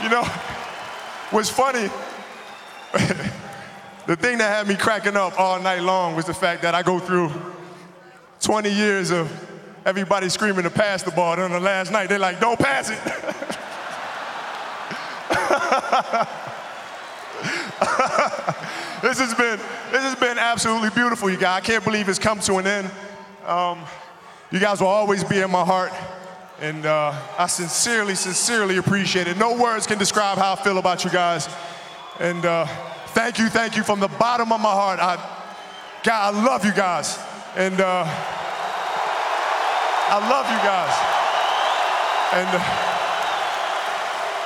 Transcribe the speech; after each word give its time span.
You 0.00 0.08
know, 0.08 0.24
what's 1.30 1.50
funny, 1.50 1.88
the 4.06 4.16
thing 4.16 4.38
that 4.38 4.56
had 4.56 4.66
me 4.66 4.76
cracking 4.76 5.16
up 5.16 5.38
all 5.38 5.60
night 5.60 5.82
long 5.82 6.16
was 6.16 6.26
the 6.26 6.34
fact 6.34 6.62
that 6.62 6.74
I 6.74 6.82
go 6.82 6.98
through 6.98 7.30
20 8.40 8.70
years 8.70 9.10
of 9.10 9.30
everybody 9.84 10.28
screaming 10.28 10.64
to 10.64 10.70
pass 10.70 11.02
the 11.02 11.10
ball. 11.10 11.36
Then 11.36 11.46
on 11.46 11.52
the 11.52 11.60
last 11.60 11.92
night, 11.92 12.08
they're 12.08 12.18
like, 12.18 12.40
don't 12.40 12.58
pass 12.58 12.90
it. 12.90 12.98
this 19.02 19.18
has 19.18 19.34
been 19.34 19.58
this 19.90 20.02
has 20.02 20.14
been 20.14 20.38
absolutely 20.38 20.90
beautiful, 20.90 21.30
you 21.30 21.36
guys. 21.36 21.58
I 21.58 21.60
can't 21.60 21.84
believe 21.84 22.08
it's 22.08 22.18
come 22.18 22.40
to 22.40 22.56
an 22.56 22.66
end. 22.66 22.90
Um, 23.46 23.80
you 24.50 24.60
guys 24.60 24.80
will 24.80 24.88
always 24.88 25.24
be 25.24 25.40
in 25.40 25.50
my 25.50 25.64
heart, 25.64 25.92
and 26.62 26.86
uh, 26.86 27.12
I 27.36 27.48
sincerely, 27.48 28.14
sincerely 28.14 28.76
appreciate 28.76 29.26
it. 29.26 29.36
No 29.36 29.60
words 29.60 29.84
can 29.86 29.98
describe 29.98 30.38
how 30.38 30.52
I 30.52 30.56
feel 30.56 30.78
about 30.78 31.04
you 31.04 31.10
guys, 31.10 31.48
and 32.20 32.46
uh, 32.46 32.66
thank 33.08 33.38
you, 33.40 33.48
thank 33.48 33.76
you 33.76 33.82
from 33.82 33.98
the 33.98 34.06
bottom 34.06 34.52
of 34.52 34.60
my 34.60 34.70
heart. 34.70 35.00
I, 35.00 35.16
God, 36.04 36.34
I 36.34 36.44
love 36.44 36.64
you 36.64 36.72
guys, 36.72 37.18
and 37.56 37.80
uh, 37.80 38.04
I 40.08 40.18
love 40.30 40.46
you 40.46 40.58
guys, 40.62 40.94
and 42.32 42.48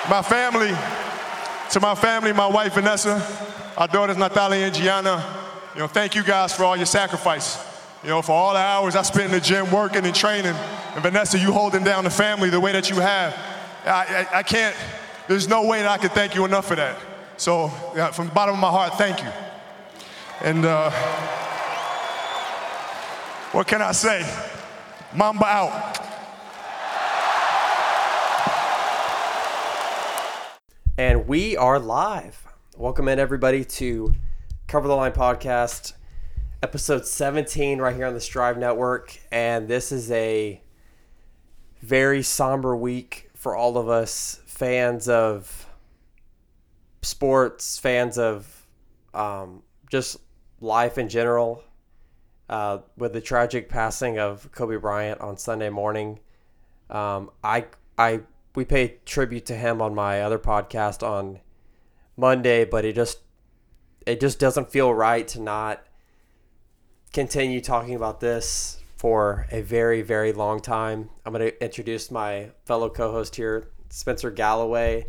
uh, 0.08 0.10
my 0.10 0.22
family. 0.22 0.74
To 1.70 1.80
my 1.80 1.96
family, 1.96 2.32
my 2.32 2.46
wife 2.46 2.74
Vanessa, 2.74 3.20
our 3.76 3.88
daughters 3.88 4.16
Natalia 4.16 4.66
and 4.66 4.74
Gianna, 4.74 5.20
you 5.74 5.80
know, 5.80 5.88
thank 5.88 6.14
you 6.14 6.22
guys 6.22 6.54
for 6.54 6.62
all 6.62 6.76
your 6.76 6.86
sacrifice. 6.86 7.75
You 8.02 8.10
know, 8.10 8.22
for 8.22 8.32
all 8.32 8.52
the 8.52 8.60
hours 8.60 8.94
I 8.94 9.02
spent 9.02 9.26
in 9.26 9.30
the 9.32 9.40
gym 9.40 9.70
working 9.72 10.04
and 10.04 10.14
training, 10.14 10.54
and 10.54 11.02
Vanessa, 11.02 11.38
you 11.38 11.52
holding 11.52 11.82
down 11.82 12.04
the 12.04 12.10
family 12.10 12.50
the 12.50 12.60
way 12.60 12.72
that 12.72 12.90
you 12.90 12.96
have. 12.96 13.34
I, 13.86 14.26
I, 14.32 14.38
I 14.38 14.42
can't, 14.42 14.76
there's 15.28 15.48
no 15.48 15.66
way 15.66 15.80
that 15.80 15.90
I 15.90 15.96
can 15.96 16.10
thank 16.10 16.34
you 16.34 16.44
enough 16.44 16.68
for 16.68 16.74
that. 16.76 16.98
So, 17.38 17.70
yeah, 17.94 18.10
from 18.10 18.28
the 18.28 18.34
bottom 18.34 18.54
of 18.54 18.60
my 18.60 18.70
heart, 18.70 18.94
thank 18.94 19.22
you. 19.22 19.30
And 20.42 20.64
uh, 20.64 20.90
what 23.52 23.66
can 23.66 23.80
I 23.80 23.92
say? 23.92 24.22
Mamba 25.14 25.46
out. 25.46 25.98
And 30.98 31.26
we 31.26 31.56
are 31.56 31.78
live. 31.78 32.46
Welcome 32.76 33.08
in, 33.08 33.18
everybody, 33.18 33.64
to 33.64 34.14
Cover 34.66 34.86
the 34.86 34.94
Line 34.94 35.12
podcast, 35.12 35.94
episode 36.66 37.06
17, 37.06 37.78
right 37.78 37.94
here 37.94 38.06
on 38.06 38.14
the 38.14 38.20
Strive 38.20 38.58
Network. 38.58 39.16
And 39.30 39.68
this 39.68 39.92
is 39.92 40.10
a 40.10 40.60
very 41.80 42.24
somber 42.24 42.76
week 42.76 43.30
for 43.36 43.54
all 43.54 43.78
of 43.78 43.88
us 43.88 44.40
fans 44.46 45.08
of 45.08 45.68
sports, 47.02 47.78
fans 47.78 48.18
of 48.18 48.66
um, 49.14 49.62
just 49.92 50.16
life 50.60 50.98
in 50.98 51.08
general. 51.08 51.62
Uh, 52.48 52.78
with 52.96 53.12
the 53.12 53.20
tragic 53.20 53.68
passing 53.68 54.18
of 54.18 54.50
Kobe 54.50 54.74
Bryant 54.74 55.20
on 55.20 55.36
Sunday 55.36 55.70
morning, 55.70 56.18
um, 56.90 57.30
I 57.44 57.66
I 57.96 58.22
we 58.56 58.64
pay 58.64 58.96
tribute 59.04 59.46
to 59.46 59.54
him 59.54 59.80
on 59.80 59.94
my 59.94 60.20
other 60.20 60.40
podcast 60.40 61.06
on 61.06 61.38
Monday, 62.16 62.64
but 62.64 62.84
it 62.84 62.96
just 62.96 63.20
it 64.04 64.18
just 64.18 64.40
doesn't 64.40 64.72
feel 64.72 64.92
right 64.92 65.28
to 65.28 65.40
not 65.40 65.85
continue 67.16 67.62
talking 67.62 67.94
about 67.94 68.20
this 68.20 68.78
for 68.98 69.46
a 69.50 69.62
very 69.62 70.02
very 70.02 70.34
long 70.34 70.60
time. 70.60 71.08
I'm 71.24 71.32
going 71.32 71.50
to 71.50 71.64
introduce 71.64 72.10
my 72.10 72.50
fellow 72.66 72.90
co-host 72.90 73.36
here, 73.36 73.68
Spencer 73.88 74.30
Galloway. 74.30 75.06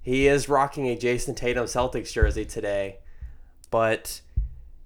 He 0.00 0.28
is 0.28 0.48
rocking 0.48 0.86
a 0.86 0.96
Jayson 0.96 1.34
Tatum 1.34 1.66
Celtics 1.66 2.10
jersey 2.10 2.46
today, 2.46 3.00
but 3.70 4.22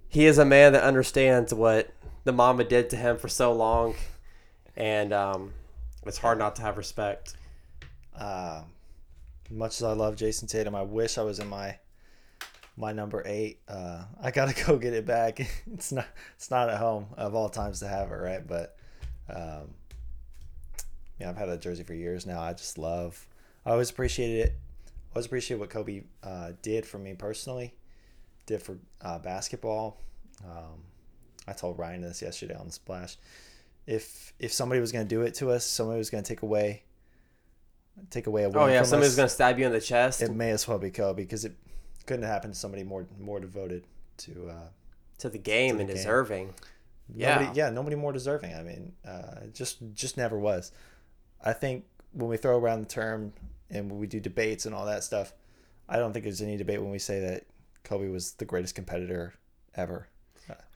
he 0.08 0.26
is 0.26 0.38
a 0.38 0.44
man 0.44 0.72
that 0.72 0.82
understands 0.82 1.54
what 1.54 1.88
the 2.24 2.32
mama 2.32 2.64
did 2.64 2.90
to 2.90 2.96
him 2.96 3.16
for 3.16 3.28
so 3.28 3.52
long, 3.52 3.94
and 4.74 5.12
um, 5.12 5.52
it's 6.04 6.18
hard 6.18 6.36
not 6.36 6.56
to 6.56 6.62
have 6.62 6.76
respect. 6.76 7.34
Uh, 8.18 8.62
much 9.50 9.76
as 9.76 9.84
I 9.84 9.92
love 9.92 10.16
Jayson 10.16 10.48
Tatum, 10.48 10.74
I 10.74 10.82
wish 10.82 11.16
I 11.16 11.22
was 11.22 11.38
in 11.38 11.46
my 11.46 11.78
my 12.76 12.92
number 12.92 13.22
eight. 13.26 13.60
Uh, 13.68 14.04
I 14.20 14.30
gotta 14.30 14.64
go 14.66 14.76
get 14.76 14.92
it 14.92 15.06
back. 15.06 15.40
It's 15.74 15.92
not 15.92 16.06
it's 16.36 16.50
not 16.50 16.68
at 16.68 16.78
home 16.78 17.06
of 17.16 17.34
all 17.34 17.48
times 17.48 17.80
to 17.80 17.88
have 17.88 18.10
it, 18.10 18.16
right? 18.16 18.46
But 18.46 18.76
um, 19.28 19.74
yeah, 21.20 21.30
I've 21.30 21.36
had 21.36 21.48
that 21.48 21.60
jersey 21.60 21.82
for 21.82 21.94
years 21.94 22.26
now. 22.26 22.40
I 22.40 22.52
just 22.52 22.78
love. 22.78 23.26
I 23.64 23.70
always 23.70 23.90
appreciated 23.90 24.46
it. 24.46 24.52
I 24.86 25.16
always 25.16 25.26
appreciate 25.26 25.58
what 25.58 25.70
Kobe 25.70 26.02
uh, 26.22 26.52
did 26.62 26.86
for 26.86 26.98
me 26.98 27.14
personally, 27.14 27.74
did 28.46 28.62
for 28.62 28.78
uh, 29.02 29.18
basketball. 29.18 30.00
Um, 30.44 30.82
I 31.48 31.52
told 31.52 31.78
Ryan 31.78 32.02
this 32.02 32.22
yesterday 32.22 32.54
on 32.54 32.66
the 32.66 32.72
splash. 32.72 33.16
If 33.86 34.32
if 34.38 34.52
somebody 34.52 34.80
was 34.80 34.92
gonna 34.92 35.04
do 35.04 35.22
it 35.22 35.34
to 35.36 35.50
us, 35.50 35.64
somebody 35.64 35.98
was 35.98 36.10
gonna 36.10 36.22
take 36.22 36.42
away 36.42 36.82
take 38.10 38.26
away 38.26 38.44
a 38.44 38.48
win 38.48 38.58
Oh 38.58 38.66
yeah, 38.66 38.82
somebody's 38.82 39.12
us, 39.12 39.16
gonna 39.16 39.28
stab 39.28 39.58
you 39.58 39.66
in 39.66 39.72
the 39.72 39.80
chest 39.80 40.20
it 40.20 40.30
may 40.30 40.50
as 40.50 40.68
well 40.68 40.78
be 40.78 40.90
Kobe 40.90 41.22
because 41.22 41.46
it 41.46 41.56
couldn't 42.06 42.22
have 42.22 42.32
happened 42.32 42.54
to 42.54 42.58
somebody 42.58 42.84
more 42.84 43.06
more 43.18 43.40
devoted 43.40 43.84
to 44.18 44.48
uh, 44.50 44.68
to 45.18 45.28
the 45.28 45.38
game 45.38 45.76
the 45.76 45.82
and 45.82 45.88
game. 45.88 45.96
deserving. 45.96 46.54
Yeah. 47.14 47.38
nobody 47.38 47.58
yeah 47.58 47.70
nobody 47.70 47.96
more 47.96 48.12
deserving. 48.12 48.54
I 48.54 48.62
mean, 48.62 48.92
uh, 49.06 49.46
just 49.52 49.78
just 49.94 50.16
never 50.16 50.38
was. 50.38 50.72
I 51.42 51.52
think 51.52 51.84
when 52.12 52.28
we 52.28 52.36
throw 52.36 52.58
around 52.58 52.80
the 52.80 52.86
term 52.86 53.32
and 53.70 53.90
when 53.90 54.00
we 54.00 54.06
do 54.06 54.20
debates 54.20 54.66
and 54.66 54.74
all 54.74 54.86
that 54.86 55.04
stuff, 55.04 55.32
I 55.88 55.98
don't 55.98 56.12
think 56.12 56.24
there's 56.24 56.40
any 56.42 56.56
debate 56.56 56.80
when 56.80 56.90
we 56.90 56.98
say 56.98 57.20
that 57.20 57.44
Kobe 57.84 58.08
was 58.08 58.32
the 58.32 58.44
greatest 58.44 58.74
competitor 58.74 59.34
ever. 59.74 60.08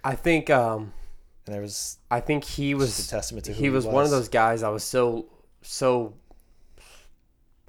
I 0.02 0.14
think 0.14 0.48
um, 0.50 0.92
And 1.46 1.54
there 1.54 1.62
was 1.62 1.98
I 2.10 2.20
think 2.20 2.44
he 2.44 2.74
was 2.74 2.98
a 2.98 3.08
testament 3.08 3.44
to 3.46 3.52
who 3.52 3.62
he 3.62 3.70
was 3.70 3.86
one 3.86 4.04
of 4.04 4.10
those 4.10 4.28
guys 4.28 4.60
that 4.60 4.68
was 4.68 4.84
so 4.84 5.26
so 5.62 6.14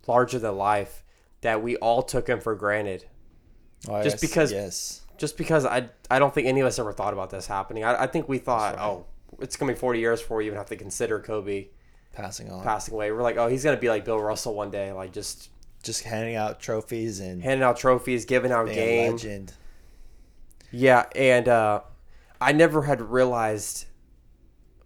larger 0.08 0.40
than 0.40 0.58
life 0.58 1.04
that 1.42 1.62
we 1.62 1.76
all 1.78 2.02
took 2.04 2.28
him 2.28 2.40
for 2.40 2.56
granted. 2.56 3.06
Oh, 3.90 4.02
just 4.04 4.16
yes, 4.16 4.22
because- 4.22 4.52
yes, 4.52 5.02
Just 5.18 5.38
because 5.38 5.66
I 5.66 5.90
I 6.10 6.20
don't 6.20 6.34
think 6.34 6.48
any 6.48 6.62
of 6.62 6.68
us 6.68 6.80
ever 6.80 6.94
thought 6.94 7.14
about 7.14 7.30
this 7.30 7.48
happening. 7.48 7.84
I, 7.84 8.04
I 8.04 8.08
think 8.08 8.28
we 8.30 8.38
thought, 8.38 8.76
right. 8.76 8.84
oh, 8.84 9.06
it's 9.40 9.56
gonna 9.56 9.72
be 9.74 9.78
forty 9.78 10.00
years 10.00 10.22
before 10.22 10.38
we 10.38 10.46
even 10.48 10.58
have 10.58 10.70
to 10.70 10.76
consider 10.76 11.20
Kobe 11.20 11.68
passing 12.14 12.52
on, 12.52 12.64
passing 12.64 12.94
away. 12.94 13.12
We're 13.12 13.22
like, 13.22 13.38
oh, 13.38 13.48
he's 13.48 13.64
gonna 13.64 13.78
be 13.78 13.90
like 13.90 14.04
Bill 14.06 14.20
Russell 14.20 14.54
one 14.56 14.72
day, 14.72 14.92
like 14.92 15.14
just 15.14 15.50
just 15.84 16.04
handing 16.04 16.36
out 16.36 16.60
trophies 16.60 17.20
and 17.20 17.42
handing 17.42 17.64
out 17.64 17.78
trophies, 17.78 18.26
giving 18.26 18.52
out 18.52 18.68
game. 18.68 19.14
legend. 19.14 19.54
Yeah, 20.72 21.06
and 21.16 21.48
uh, 21.48 21.82
I 22.40 22.52
never 22.54 22.84
had 22.84 23.02
realized. 23.02 23.86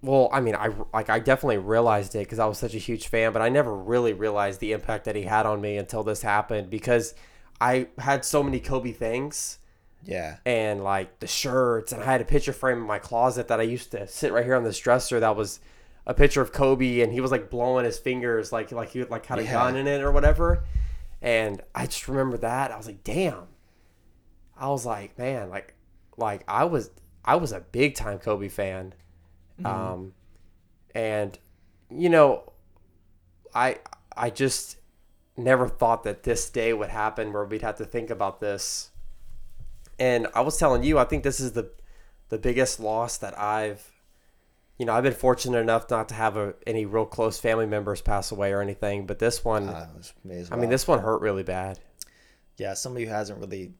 Well, 0.01 0.29
I 0.31 0.39
mean, 0.39 0.56
I 0.56 0.69
like 0.94 1.09
I 1.09 1.19
definitely 1.19 1.57
realized 1.57 2.13
it 2.16 2.19
because 2.19 2.39
I 2.39 2.45
was 2.45 2.57
such 2.57 2.75
a 2.75 2.79
huge 2.79 3.07
fan, 3.07 3.33
but 3.33 3.41
I 3.41 3.50
never 3.50 3.75
really 3.75 4.13
realized 4.13 4.59
the 4.59 4.72
impact 4.72 5.06
that 5.06 5.16
he 5.16 5.23
had 5.23 5.45
on 5.45 5.62
me 5.62 5.77
until 5.77 6.03
this 6.03 6.22
happened 6.22 6.69
because 6.69 7.16
I 7.61 7.88
had 7.97 8.25
so 8.25 8.43
many 8.43 8.59
Kobe 8.59 8.91
things. 8.91 9.59
Yeah, 10.03 10.38
and 10.45 10.83
like 10.83 11.19
the 11.19 11.25
shirts, 11.27 11.91
and 11.91 12.01
I 12.03 12.05
had 12.05 12.21
a 12.21 12.25
picture 12.25 12.53
frame 12.53 12.77
in 12.77 12.83
my 12.83 12.99
closet 12.99 13.47
that 13.47 13.59
I 13.59 13.63
used 13.63 13.89
to 13.91 14.07
sit 14.07 14.31
right 14.31 14.45
here 14.45 14.55
on 14.55 14.63
this 14.63 14.77
dresser 14.77 15.19
that 15.19 15.35
was 15.35 15.59
a 16.05 16.13
picture 16.13 16.41
of 16.41 16.51
Kobe, 16.51 16.99
and 17.01 17.11
he 17.11 17.21
was 17.21 17.31
like 17.31 17.49
blowing 17.49 17.85
his 17.85 17.97
fingers 17.97 18.51
like 18.51 18.71
like 18.71 18.89
he 18.89 19.03
like 19.05 19.25
had 19.25 19.39
a 19.39 19.44
Yeah. 19.44 19.53
gun 19.53 19.75
in 19.75 19.88
it 19.88 20.01
or 20.01 20.11
whatever, 20.11 20.63
and 21.23 21.61
I 21.73 21.88
just 21.88 22.07
remember 22.07 22.38
that. 22.38 22.71
I 22.71 22.77
was 22.77 22.85
like, 22.85 23.03
damn. 23.03 23.47
I 24.57 24.69
was 24.69 24.85
like, 24.85 25.17
man, 25.17 25.49
like, 25.49 25.73
like 26.17 26.44
I 26.47 26.63
was, 26.65 26.91
I 27.25 27.35
was 27.35 27.51
a 27.51 27.59
big 27.59 27.95
time 27.95 28.19
Kobe 28.19 28.47
fan, 28.47 28.94
um, 29.65 30.13
and 30.94 31.38
you 31.89 32.09
know, 32.09 32.53
I, 33.53 33.79
I 34.15 34.29
just 34.29 34.77
never 35.38 35.68
thought 35.68 36.03
that 36.03 36.23
this 36.23 36.50
day 36.50 36.73
would 36.73 36.90
happen 36.90 37.33
where 37.33 37.44
we'd 37.45 37.62
have 37.62 37.77
to 37.77 37.86
think 37.86 38.09
about 38.09 38.39
this. 38.39 38.92
And 40.00 40.27
I 40.33 40.42
was 40.42 40.57
telling 40.57 40.83
you, 40.83 40.98
I 40.98 41.04
think 41.06 41.24
this 41.24 41.39
is 41.39 41.54
the, 41.54 41.71
the 42.30 42.38
biggest 42.38 42.80
loss 42.80 43.18
that 43.18 43.38
I've, 43.39 43.92
you 44.77 44.86
know, 44.86 44.94
I've 44.94 45.04
been 45.04 45.13
fortunate 45.13 45.59
enough 45.59 45.89
not 45.89 46.09
to 46.09 46.15
have 46.15 46.36
a, 46.38 46.54
any 46.68 46.86
real 46.86 47.06
close 47.06 47.39
family 47.39 47.65
members 47.65 48.01
pass 48.01 48.31
away 48.31 48.51
or 48.54 48.62
anything, 48.62 49.06
but 49.06 49.19
this 49.19 49.44
one, 49.45 49.69
uh, 49.69 49.88
it 49.94 49.98
was- 49.98 50.13
may 50.24 50.39
as 50.39 50.51
I 50.51 50.56
mean, 50.57 50.69
this 50.69 50.88
one 50.88 51.00
hurt 51.00 51.21
really 51.21 51.44
bad. 51.44 51.80
yeah, 52.57 52.74
somebody 52.74 53.06
who 53.06 53.12
hasn't 53.12 53.39
really 53.39 53.74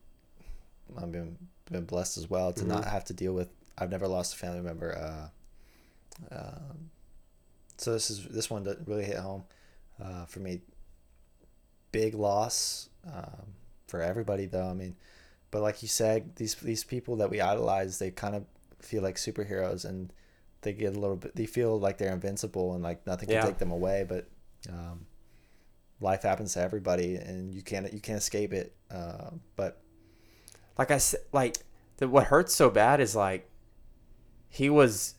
I've 0.96 1.10
been 1.10 1.36
been 1.70 1.84
blessed 1.84 2.16
as 2.16 2.30
well 2.30 2.52
to 2.52 2.60
Mm-hmm. 2.60 2.68
not 2.70 2.84
have 2.84 3.04
to 3.06 3.12
deal 3.12 3.32
with 3.32 3.48
I've 3.76 3.90
never 3.90 4.06
lost 4.06 4.34
a 4.34 4.36
family 4.36 4.60
member 4.60 4.96
uh, 6.30 6.34
um, 6.36 6.90
so 7.76 7.92
this 7.92 8.08
is 8.10 8.24
this 8.28 8.48
one 8.48 8.62
that 8.64 8.86
really 8.86 9.04
hit 9.04 9.16
home 9.18 9.44
uh, 10.02 10.24
for 10.26 10.38
me 10.40 10.60
big 12.00 12.12
loss 12.14 12.88
um, 13.16 13.46
for 13.90 14.00
everybody 14.10 14.46
though 14.46 14.68
I 14.74 14.76
mean 14.82 14.94
but 15.50 15.60
like 15.66 15.78
you 15.84 15.88
said 15.88 16.36
these 16.36 16.54
these 16.72 16.84
people 16.84 17.14
that 17.20 17.30
we 17.30 17.38
idolize 17.40 17.98
they 17.98 18.10
kind 18.10 18.34
of 18.38 18.42
feel 18.80 19.02
like 19.02 19.16
superheroes 19.16 19.84
and 19.88 20.12
they 20.62 20.72
get 20.72 20.96
a 20.96 21.00
little 21.04 21.16
bit 21.16 21.34
they 21.34 21.46
feel 21.46 21.72
like 21.86 21.96
they're 21.98 22.12
invincible 22.20 22.74
and 22.74 22.82
like 22.88 23.06
nothing 23.06 23.28
can 23.28 23.36
Yeah. 23.38 23.46
take 23.46 23.58
them 23.58 23.72
away 23.72 23.98
but 24.12 24.22
um, 24.68 25.06
life 26.00 26.22
happens 26.22 26.52
to 26.54 26.60
everybody, 26.60 27.16
and 27.16 27.54
you 27.54 27.62
can't 27.62 27.92
you 27.92 28.00
can't 28.00 28.18
escape 28.18 28.52
it. 28.52 28.74
Uh, 28.90 29.30
but 29.54 29.80
like 30.78 30.90
I 30.90 30.98
said, 30.98 31.20
like 31.32 31.56
the, 31.98 32.08
what 32.08 32.24
hurts 32.24 32.54
so 32.54 32.68
bad 32.68 33.00
is 33.00 33.14
like 33.16 33.48
he 34.48 34.68
was 34.70 35.14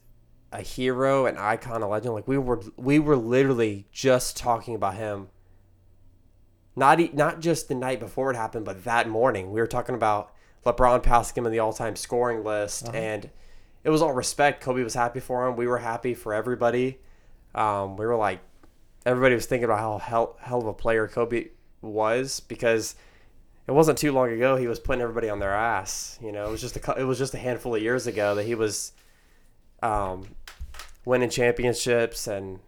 a 0.52 0.62
hero, 0.62 1.26
an 1.26 1.38
icon, 1.38 1.82
a 1.82 1.88
legend. 1.88 2.14
Like 2.14 2.28
we 2.28 2.38
were, 2.38 2.62
we 2.78 3.00
were 3.00 3.16
literally 3.18 3.88
just 3.92 4.38
talking 4.38 4.76
about 4.76 4.96
him. 4.96 5.30
Not 6.78 7.16
not 7.16 7.40
just 7.42 7.68
the 7.68 7.76
night 7.76 8.00
before 8.00 8.30
it 8.30 8.38
happened, 8.38 8.64
but 8.64 8.84
that 8.84 9.10
morning 9.10 9.52
we 9.52 9.60
were 9.60 9.68
talking 9.68 9.96
about 9.96 10.32
LeBron 10.64 11.02
passing 11.02 11.42
him 11.42 11.48
in 11.48 11.52
the 11.52 11.60
all-time 11.60 11.96
scoring 11.96 12.44
list, 12.44 12.88
and 12.94 13.32
it 13.84 13.90
was 13.90 14.04
all 14.04 14.14
respect. 14.14 14.62
Kobe 14.62 14.84
was 14.84 14.94
happy 14.94 15.20
for 15.20 15.48
him. 15.48 15.56
We 15.56 15.66
were 15.66 15.80
happy 15.80 16.14
for 16.14 16.36
everybody. 16.36 17.00
Um, 17.56 17.98
we 17.98 18.06
were 18.06 18.16
like, 18.16 18.42
everybody 19.08 19.34
was 19.34 19.48
thinking 19.48 19.66
about 19.66 19.80
how 19.80 19.98
hell, 19.98 20.38
hell 20.40 20.60
of 20.60 20.68
a 20.68 20.74
player 20.74 21.08
Kobe 21.08 21.48
was 21.82 22.42
because 22.42 22.96
it 23.66 23.72
wasn't 23.72 23.98
too 23.98 24.12
long 24.12 24.32
ago 24.32 24.56
he 24.56 24.68
was 24.68 24.80
putting 24.80 25.02
everybody 25.02 25.30
on 25.30 25.40
their 25.40 25.54
ass. 25.54 26.20
You 26.22 26.32
know, 26.32 26.48
it 26.48 26.52
was 26.52 26.62
just 26.62 26.78
a 26.78 27.00
it 27.00 27.06
was 27.06 27.18
just 27.18 27.34
a 27.34 27.40
handful 27.40 27.74
of 27.74 27.82
years 27.82 28.06
ago 28.06 28.36
that 28.36 28.46
he 28.46 28.54
was 28.54 28.92
um, 29.82 30.28
winning 31.06 31.32
championships, 31.32 32.28
and 32.28 32.60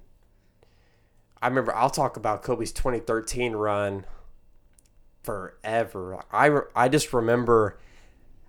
I 1.42 1.48
remember 1.48 1.76
I'll 1.76 1.90
talk 1.90 2.18
about 2.18 2.44
Kobe's 2.44 2.72
2013 2.72 3.54
run 3.54 4.06
forever. 5.24 6.24
I 6.32 6.62
I 6.76 6.90
just 6.90 7.14
remember 7.14 7.78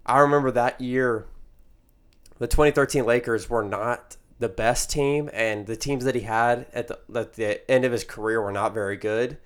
I 0.04 0.18
remember 0.18 0.50
that 0.50 0.80
year 0.80 1.26
the 2.38 2.46
2013 2.46 3.04
Lakers 3.04 3.50
were 3.50 3.62
not 3.62 4.16
the 4.38 4.48
best 4.48 4.90
team, 4.90 5.28
and 5.32 5.66
the 5.66 5.76
teams 5.76 6.04
that 6.04 6.14
he 6.14 6.22
had 6.22 6.66
at 6.72 6.88
the, 6.88 6.98
at 7.14 7.34
the 7.34 7.70
end 7.70 7.84
of 7.84 7.92
his 7.92 8.02
career 8.02 8.40
were 8.40 8.50
not 8.50 8.72
very 8.72 8.96
good. 8.96 9.36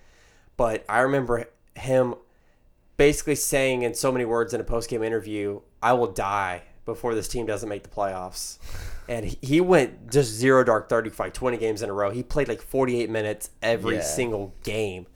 But 0.56 0.84
I 0.88 1.00
remember 1.00 1.48
him 1.74 2.14
basically 2.96 3.34
saying 3.34 3.82
in 3.82 3.94
so 3.94 4.12
many 4.12 4.24
words 4.24 4.54
in 4.54 4.60
a 4.60 4.64
post 4.64 4.88
game 4.88 5.02
interview, 5.02 5.60
"I 5.82 5.92
will 5.94 6.12
die 6.12 6.62
before 6.84 7.14
this 7.16 7.26
team 7.26 7.44
doesn't 7.46 7.68
make 7.68 7.82
the 7.82 7.88
playoffs." 7.88 8.58
And 9.08 9.26
he- 9.26 9.60
went 9.60 10.10
just 10.10 10.30
zero 10.32 10.64
dark 10.64 10.88
thirty 10.88 11.10
for 11.10 11.24
like 11.24 11.34
twenty 11.34 11.56
games 11.58 11.82
in 11.82 11.90
a 11.90 11.92
row. 11.92 12.10
He 12.10 12.22
played 12.22 12.48
like 12.48 12.62
forty 12.62 13.00
eight 13.02 13.10
minutes 13.10 13.50
every 13.62 13.96
Yeah. 13.96 14.02
single 14.02 14.54
game 14.62 15.06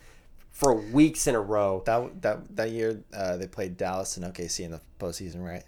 for 0.51 0.75
weeks 0.75 1.27
in 1.27 1.35
a 1.35 1.41
row. 1.41 1.83
that 1.87 2.23
that 2.23 2.57
that 2.57 2.71
year 2.71 3.03
uh, 3.15 3.37
they 3.37 3.47
played 3.47 3.77
Dallas 3.77 4.17
and 4.17 4.27
OKC 4.27 4.65
in 4.65 4.73
the 4.73 4.81
postseason, 5.01 5.43
right? 5.45 5.65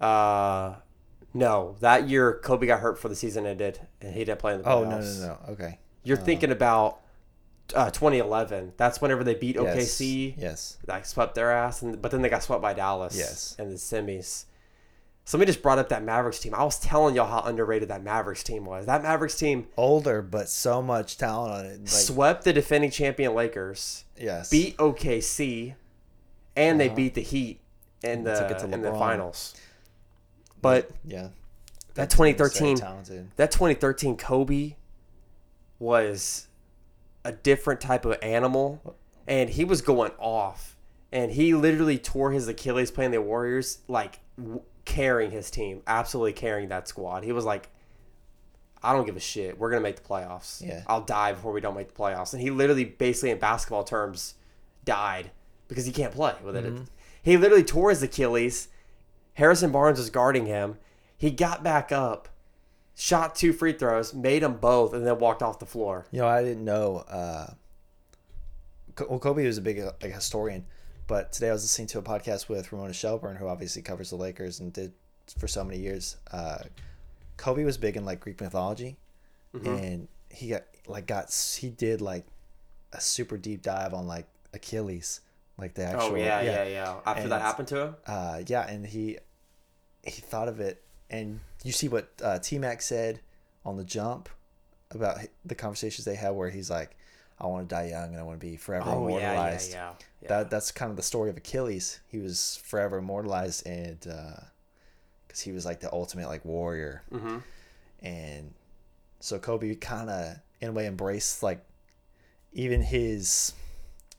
Uh, 0.00 0.76
no, 1.32 1.76
that 1.80 2.08
year 2.08 2.40
Kobe 2.42 2.66
got 2.66 2.80
hurt 2.80 2.98
for 2.98 3.08
the 3.08 3.16
season 3.16 3.46
ended, 3.46 3.80
and 4.00 4.12
he 4.14 4.24
didn't 4.24 4.38
play 4.38 4.54
in 4.54 4.58
the 4.62 4.64
playoffs. 4.68 4.70
Oh 4.70 4.84
no 4.84 5.00
no 5.00 5.38
no. 5.46 5.52
Okay. 5.52 5.78
You're 6.02 6.16
thinking 6.16 6.50
about 6.52 7.00
uh, 7.74 7.90
2011. 7.90 8.74
That's 8.76 9.00
whenever 9.00 9.24
they 9.24 9.34
beat 9.34 9.56
Yes. 9.56 9.76
OKC. 9.98 10.34
Yes. 10.38 10.76
like 10.86 11.04
swept 11.06 11.34
their 11.34 11.50
ass, 11.50 11.82
and 11.82 12.00
but 12.02 12.10
then 12.10 12.22
they 12.22 12.28
got 12.28 12.42
swept 12.42 12.62
by 12.62 12.74
Dallas. 12.74 13.16
Yes. 13.16 13.56
in 13.58 13.70
the 13.70 13.76
semis. 13.76 14.44
Somebody 15.26 15.50
just 15.50 15.60
brought 15.60 15.80
up 15.80 15.88
that 15.88 16.04
Mavericks 16.04 16.38
team. 16.38 16.54
I 16.54 16.62
was 16.62 16.78
telling 16.78 17.16
y'all 17.16 17.26
how 17.26 17.40
underrated 17.40 17.88
that 17.88 18.04
Mavericks 18.04 18.44
team 18.44 18.64
was. 18.64 18.86
That 18.86 19.02
Mavericks 19.02 19.36
team 19.36 19.66
Older, 19.76 20.22
but 20.22 20.48
so 20.48 20.80
much 20.80 21.18
talent 21.18 21.52
on 21.52 21.66
it. 21.66 21.80
Like, 21.80 21.88
swept 21.88 22.44
the 22.44 22.52
defending 22.52 22.92
champion 22.92 23.34
Lakers, 23.34 24.04
yes. 24.16 24.50
beat 24.50 24.76
OKC, 24.76 25.74
and 26.54 26.78
they 26.78 26.86
uh-huh. 26.86 26.94
beat 26.94 27.14
the 27.14 27.22
Heat 27.22 27.58
in 28.04 28.22
the 28.22 28.38
Took 28.38 28.52
it 28.52 28.58
to 28.60 28.72
in 28.72 28.82
the 28.82 28.92
finals. 28.92 29.56
But 30.62 30.92
Yeah. 31.04 31.30
that 31.94 32.10
team 32.10 32.18
2013 32.18 32.76
talented. 32.76 33.30
that 33.34 33.50
2013 33.50 34.16
Kobe 34.16 34.76
was 35.80 36.46
a 37.24 37.32
different 37.32 37.80
type 37.80 38.04
of 38.04 38.16
animal, 38.22 38.94
and 39.26 39.50
he 39.50 39.64
was 39.64 39.82
going 39.82 40.12
off, 40.20 40.76
and 41.10 41.32
he 41.32 41.52
literally 41.52 41.98
tore 41.98 42.30
his 42.30 42.46
Achilles 42.46 42.92
playing 42.92 43.10
the 43.10 43.20
Warriors, 43.20 43.78
like 43.88 44.20
carrying 44.86 45.30
his 45.30 45.50
team, 45.50 45.82
absolutely 45.86 46.32
carrying 46.32 46.70
that 46.70 46.88
squad. 46.88 47.24
He 47.24 47.32
was 47.32 47.44
like, 47.44 47.68
"I 48.82 48.94
don't 48.94 49.04
give 49.04 49.16
a 49.16 49.20
shit. 49.20 49.58
We're 49.58 49.68
gonna 49.68 49.82
make 49.82 49.96
the 49.96 50.08
playoffs. 50.08 50.66
Yeah. 50.66 50.82
I'll 50.86 51.02
die 51.02 51.32
before 51.32 51.52
we 51.52 51.60
don't 51.60 51.76
make 51.76 51.88
the 51.88 52.00
playoffs." 52.00 52.32
And 52.32 52.40
he 52.40 52.50
literally, 52.50 52.84
basically 52.84 53.30
in 53.30 53.38
basketball 53.38 53.84
terms, 53.84 54.34
died 54.84 55.30
because 55.68 55.84
he 55.84 55.92
can't 55.92 56.14
play 56.14 56.34
with 56.42 56.56
it. 56.56 56.72
He 57.22 57.36
literally 57.36 57.64
tore 57.64 57.90
his 57.90 58.02
Achilles. 58.02 58.68
Harrison 59.34 59.72
Barnes 59.72 59.98
was 59.98 60.08
guarding 60.08 60.46
him. 60.46 60.78
He 61.18 61.30
got 61.30 61.62
back 61.64 61.90
up, 61.90 62.28
shot 62.94 63.34
two 63.34 63.52
free 63.52 63.72
throws, 63.72 64.14
made 64.14 64.42
them 64.42 64.56
both, 64.58 64.94
and 64.94 65.06
then 65.06 65.18
walked 65.18 65.42
off 65.42 65.58
the 65.58 65.66
floor. 65.66 66.06
You 66.12 66.20
know, 66.20 66.28
I 66.28 66.42
didn't 66.42 66.64
know. 66.64 66.98
Uh, 67.08 67.48
well, 69.08 69.18
Kobe 69.18 69.46
was 69.46 69.58
a 69.58 69.62
big 69.62 69.78
like 69.78 70.14
historian, 70.14 70.66
but 71.06 71.32
today 71.32 71.48
I 71.50 71.52
was 71.52 71.62
listening 71.62 71.88
to 71.88 71.98
a 71.98 72.02
podcast 72.02 72.48
with 72.48 72.72
Ramona 72.72 72.92
Shelburne, 72.92 73.36
who 73.36 73.46
obviously 73.48 73.82
covers 73.82 74.10
the 74.10 74.16
Lakers 74.16 74.60
and 74.60 74.72
did 74.72 74.92
for 75.38 75.48
so 75.48 75.64
many 75.64 75.78
years. 75.78 76.16
Uh, 76.32 76.58
Kobe 77.36 77.64
was 77.64 77.76
big 77.78 77.96
in 77.96 78.04
like 78.04 78.20
Greek 78.20 78.40
mythology, 78.40 78.96
Mm-hmm. 79.54 79.66
and 79.68 80.08
he 80.30 80.48
got 80.48 80.64
like 80.86 81.06
got 81.06 81.32
he 81.58 81.70
did 81.70 82.00
like 82.02 82.26
a 82.92 83.00
super 83.00 83.38
deep 83.38 83.62
dive 83.62 83.94
on 83.94 84.06
like 84.06 84.26
Achilles, 84.52 85.20
like 85.58 85.74
the 85.74 85.84
actual. 85.84 86.12
oh 86.12 86.14
yeah, 86.16 86.40
yeah, 86.42 86.64
yeah, 86.64 86.94
After 87.06 87.22
And 87.22 87.32
that 87.32 87.40
happened 87.42 87.68
to 87.68 87.80
him, 87.80 87.96
uh, 88.06 88.42
yeah, 88.46 88.68
and 88.68 88.84
he 88.86 89.18
he 90.04 90.20
thought 90.20 90.48
of 90.48 90.60
it, 90.60 90.82
and 91.10 91.40
you 91.64 91.72
see 91.72 91.88
what 91.88 92.08
uh, 92.22 92.38
T 92.38 92.58
Mac 92.58 92.82
said 92.82 93.20
on 93.64 93.76
the 93.76 93.84
jump 93.84 94.28
about 94.90 95.18
the 95.44 95.54
conversations 95.54 96.04
they 96.04 96.14
had, 96.16 96.30
where 96.30 96.50
he's 96.50 96.68
like, 96.70 96.96
"I 97.40 97.46
want 97.46 97.68
to 97.68 97.74
die 97.74 97.88
young, 97.88 98.10
and 98.10 98.18
I 98.18 98.22
want 98.22 98.38
to 98.38 98.46
be 98.46 98.56
forever 98.56 98.84
oh 98.88 99.08
yeah, 99.08 99.14
yeah, 99.18 99.30
immortalized." 99.32 99.72
yeah. 99.72 99.92
Yeah. 100.28 100.38
That 100.38 100.50
that's 100.50 100.70
kind 100.72 100.90
of 100.90 100.96
the 100.96 101.02
story 101.02 101.30
of 101.30 101.36
Achilles. 101.36 102.00
He 102.08 102.18
was 102.18 102.60
forever 102.64 102.98
immortalized, 102.98 103.66
and 103.66 103.98
because 104.00 105.40
he 105.40 105.52
was 105.52 105.64
like 105.64 105.80
the 105.80 105.92
ultimate 105.92 106.28
like 106.28 106.44
warrior, 106.44 107.02
Mhm. 107.12 107.42
and 108.00 108.54
so 109.20 109.38
Kobe 109.38 109.74
kind 109.76 110.10
of 110.10 110.36
in 110.60 110.68
a 110.68 110.72
way 110.72 110.86
embraced 110.86 111.42
like 111.42 111.64
even 112.52 112.82
his. 112.82 113.52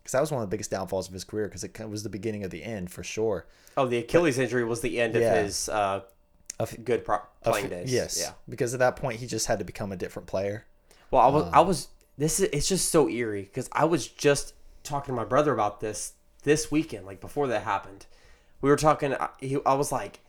Because 0.03 0.11
that 0.13 0.21
was 0.21 0.31
one 0.31 0.41
of 0.41 0.49
the 0.49 0.53
biggest 0.53 0.71
downfalls 0.71 1.07
of 1.09 1.13
his 1.13 1.25
career, 1.25 1.47
because 1.49 1.65
it 1.65 1.77
was 1.89 2.03
the 2.03 2.09
beginning 2.09 2.45
of 2.45 2.49
the 2.51 2.63
end 2.63 2.89
for 2.89 3.03
sure. 3.03 3.45
Oh, 3.75 3.85
the 3.87 3.97
Achilles 3.97 4.37
injury 4.39 4.63
was 4.63 4.79
the 4.79 5.01
end 5.01 5.13
Yeah. 5.15 5.33
of 5.33 5.45
his 5.45 5.67
uh, 5.67 6.01
Of- 6.59 6.85
good 6.85 7.03
pro- 7.03 7.17
Of- 7.17 7.23
playing 7.43 7.69
days. 7.69 7.91
Yes. 7.91 8.17
Yeah. 8.19 8.31
Because 8.47 8.73
at 8.73 8.79
that 8.79 8.95
point, 8.95 9.19
he 9.19 9.27
just 9.27 9.47
had 9.47 9.59
to 9.59 9.65
become 9.65 9.91
a 9.91 9.97
different 9.97 10.27
player. 10.27 10.65
Well, 11.11 11.21
I 11.21 11.27
was, 11.27 11.43
Um, 11.43 11.49
I 11.53 11.59
was. 11.59 11.87
This 12.17 12.39
is. 12.39 12.47
It's 12.53 12.67
just 12.69 12.89
so 12.89 13.07
eerie 13.09 13.43
because 13.43 13.67
I 13.73 13.83
was 13.85 14.07
just 14.07 14.53
talking 14.87 15.13
to 15.13 15.21
my 15.21 15.25
brother 15.25 15.53
about 15.53 15.79
this 15.79 16.13
this 16.43 16.71
weekend, 16.71 17.05
like 17.05 17.21
before 17.21 17.47
that 17.47 17.63
happened. 17.63 18.05
We 18.61 18.69
were 18.69 18.75
talking. 18.77 19.13
I, 19.13 19.29
he, 19.39 19.57
I 19.65 19.73
was 19.73 19.91
like, 19.91 20.19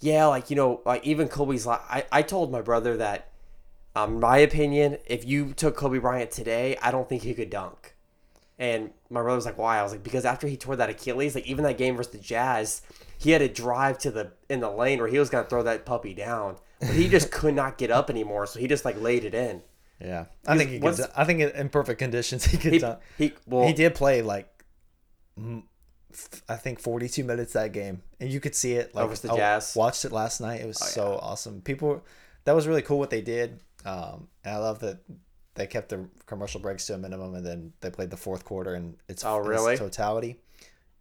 yeah, 0.00 0.26
like 0.26 0.50
you 0.50 0.56
know, 0.56 0.80
like 0.84 1.04
even 1.04 1.28
Kobe's. 1.28 1.66
Like, 1.66 1.80
I 1.88 2.04
I 2.12 2.22
told 2.22 2.52
my 2.52 2.60
brother 2.60 2.96
that, 2.98 3.28
um, 3.96 4.20
my 4.20 4.38
opinion, 4.38 4.98
if 5.06 5.24
you 5.24 5.52
took 5.54 5.76
Kobe 5.76 5.98
Bryant 5.98 6.30
today, 6.30 6.76
I 6.82 6.90
don't 6.90 7.08
think 7.08 7.22
he 7.22 7.34
could 7.34 7.50
dunk. 7.50 7.94
And 8.58 8.90
my 9.10 9.20
brother 9.22 9.36
was 9.36 9.46
like, 9.46 9.58
"Why?" 9.58 9.78
I 9.78 9.82
was 9.82 9.92
like, 9.92 10.04
"Because 10.04 10.24
after 10.24 10.46
he 10.46 10.56
tore 10.56 10.76
that 10.76 10.90
Achilles, 10.90 11.34
like 11.34 11.46
even 11.46 11.64
that 11.64 11.78
game 11.78 11.96
versus 11.96 12.12
the 12.12 12.18
Jazz, 12.18 12.82
he 13.18 13.32
had 13.32 13.40
to 13.40 13.48
drive 13.48 13.98
to 13.98 14.10
the 14.10 14.32
in 14.48 14.60
the 14.60 14.70
lane 14.70 15.00
where 15.00 15.08
he 15.08 15.18
was 15.18 15.30
gonna 15.30 15.48
throw 15.48 15.62
that 15.64 15.84
puppy 15.84 16.14
down, 16.14 16.56
but 16.78 16.90
he 16.90 17.08
just 17.08 17.32
could 17.32 17.54
not 17.54 17.78
get 17.78 17.90
up 17.90 18.10
anymore, 18.10 18.46
so 18.46 18.60
he 18.60 18.68
just 18.68 18.84
like 18.84 19.00
laid 19.00 19.24
it 19.24 19.34
in." 19.34 19.62
Yeah, 20.00 20.24
I 20.46 20.56
think 20.58 20.70
he 20.70 20.76
could. 20.76 20.82
once- 20.84 21.00
I 21.16 21.24
think 21.24 21.40
in 21.40 21.68
perfect 21.68 21.98
conditions 21.98 22.44
he 22.52 22.58
could. 22.58 22.72
He, 22.74 22.82
he 23.18 23.32
well, 23.46 23.66
he 23.66 23.72
did 23.72 23.94
play 23.94 24.22
like, 24.22 24.48
I 26.48 26.56
think 26.56 26.78
forty-two 26.80 27.24
minutes 27.24 27.54
that 27.54 27.72
game, 27.72 28.02
and 28.20 28.30
you 28.30 28.38
could 28.40 28.54
see 28.54 28.74
it. 28.74 28.94
Like 28.94 29.08
versus 29.08 29.22
the 29.22 29.32
I 29.32 29.36
Jazz? 29.36 29.74
watched 29.74 30.04
it 30.04 30.12
last 30.12 30.40
night. 30.40 30.60
It 30.60 30.66
was 30.66 30.80
Oh, 30.80 30.86
so 30.86 31.18
awesome. 31.20 31.60
People, 31.60 32.04
that 32.44 32.52
was 32.54 32.66
really 32.68 32.82
cool 32.82 32.98
what 32.98 33.10
they 33.10 33.20
did. 33.22 33.60
Um, 33.84 34.28
and 34.44 34.54
I 34.54 34.58
love 34.58 34.78
that 34.80 34.98
they 35.54 35.66
kept 35.66 35.88
the 35.88 36.08
commercial 36.26 36.60
breaks 36.60 36.86
to 36.86 36.94
a 36.94 36.98
minimum, 36.98 37.34
and 37.34 37.44
then 37.44 37.72
they 37.80 37.90
played 37.90 38.10
the 38.10 38.16
fourth 38.16 38.44
quarter 38.44 38.74
and 38.74 38.96
it's 39.08 39.24
Oh, 39.24 39.36
in 39.36 39.40
its 39.42 39.48
really? 39.48 39.76
totality. 39.76 40.40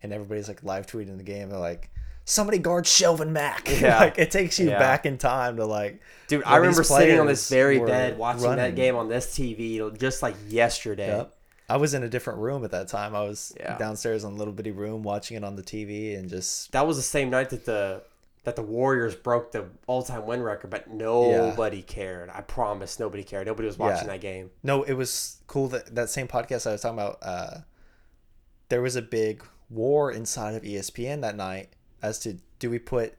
And 0.02 0.12
everybody's 0.12 0.48
like 0.48 0.64
live 0.64 0.86
tweeting 0.88 1.18
the 1.18 1.24
game. 1.24 1.50
They're 1.50 1.60
like, 1.60 1.90
somebody 2.26 2.58
guard 2.58 2.86
Shelvin 2.86 3.30
Mack. 3.30 3.68
Yeah. 3.82 4.00
like 4.00 4.18
it 4.18 4.32
takes 4.32 4.60
you 4.60 4.70
Yeah. 4.70 4.80
back 4.80 5.06
in 5.06 5.18
time 5.18 5.58
to 5.58 5.66
like. 5.66 6.02
Dude, 6.28 6.44
I 6.46 6.58
remember 6.58 6.84
sitting 6.84 7.20
on 7.20 7.28
this 7.28 7.50
very 7.50 7.80
bed 7.80 8.18
watching 8.18 8.56
that 8.56 8.76
game 8.76 8.96
on 8.96 9.10
this 9.10 9.28
TV 9.38 9.98
just 10.00 10.22
like 10.24 10.36
yesterday. 10.48 11.08
Yep. 11.18 11.34
I 11.70 11.78
was 11.78 11.94
in 11.94 12.04
a 12.04 12.10
different 12.10 12.40
room 12.40 12.64
at 12.66 12.72
that 12.72 12.88
time. 12.88 13.16
I 13.16 13.24
was 13.24 13.54
Yeah. 13.60 13.78
downstairs 13.78 14.24
in 14.24 14.34
a 14.34 14.36
little 14.36 14.54
bitty 14.54 14.72
room 14.72 15.02
watching 15.04 15.38
it 15.38 15.44
on 15.44 15.56
the 15.56 15.64
TV 15.64 16.16
and 16.18 16.30
just 16.30 16.72
That 16.72 16.86
was 16.88 16.98
the 16.98 17.04
same 17.04 17.30
night 17.30 17.50
that 17.52 17.66
the 17.66 18.04
that 18.46 18.58
the 18.58 18.62
Warriors 18.62 19.16
broke 19.16 19.54
the 19.54 19.64
all-time 19.88 20.26
win 20.26 20.44
record, 20.44 20.70
but 20.70 20.90
nobody 20.90 21.82
cared. 21.82 22.30
I 22.30 22.42
promise, 22.42 23.00
nobody 23.00 23.24
cared. 23.24 23.48
Nobody 23.48 23.66
was 23.68 23.78
watching 23.80 24.06
Yeah. 24.08 24.14
that 24.16 24.20
game. 24.22 24.52
no. 24.62 24.84
It 24.84 24.94
was 24.94 25.38
cool 25.48 25.70
that 25.70 25.96
that 25.96 26.10
same 26.10 26.28
podcast 26.28 26.68
I 26.68 26.74
was 26.74 26.82
talking 26.82 27.00
about. 27.00 27.20
Uh, 27.22 27.58
there 28.70 28.82
was 28.82 28.96
a 28.98 29.02
big 29.02 29.44
war 29.70 30.12
inside 30.12 30.56
of 30.56 30.64
ESPN 30.64 31.22
that 31.22 31.36
night 31.38 31.70
as 32.04 32.20
to 32.20 32.38
do 32.60 32.70
we 32.70 32.78
put 32.78 33.16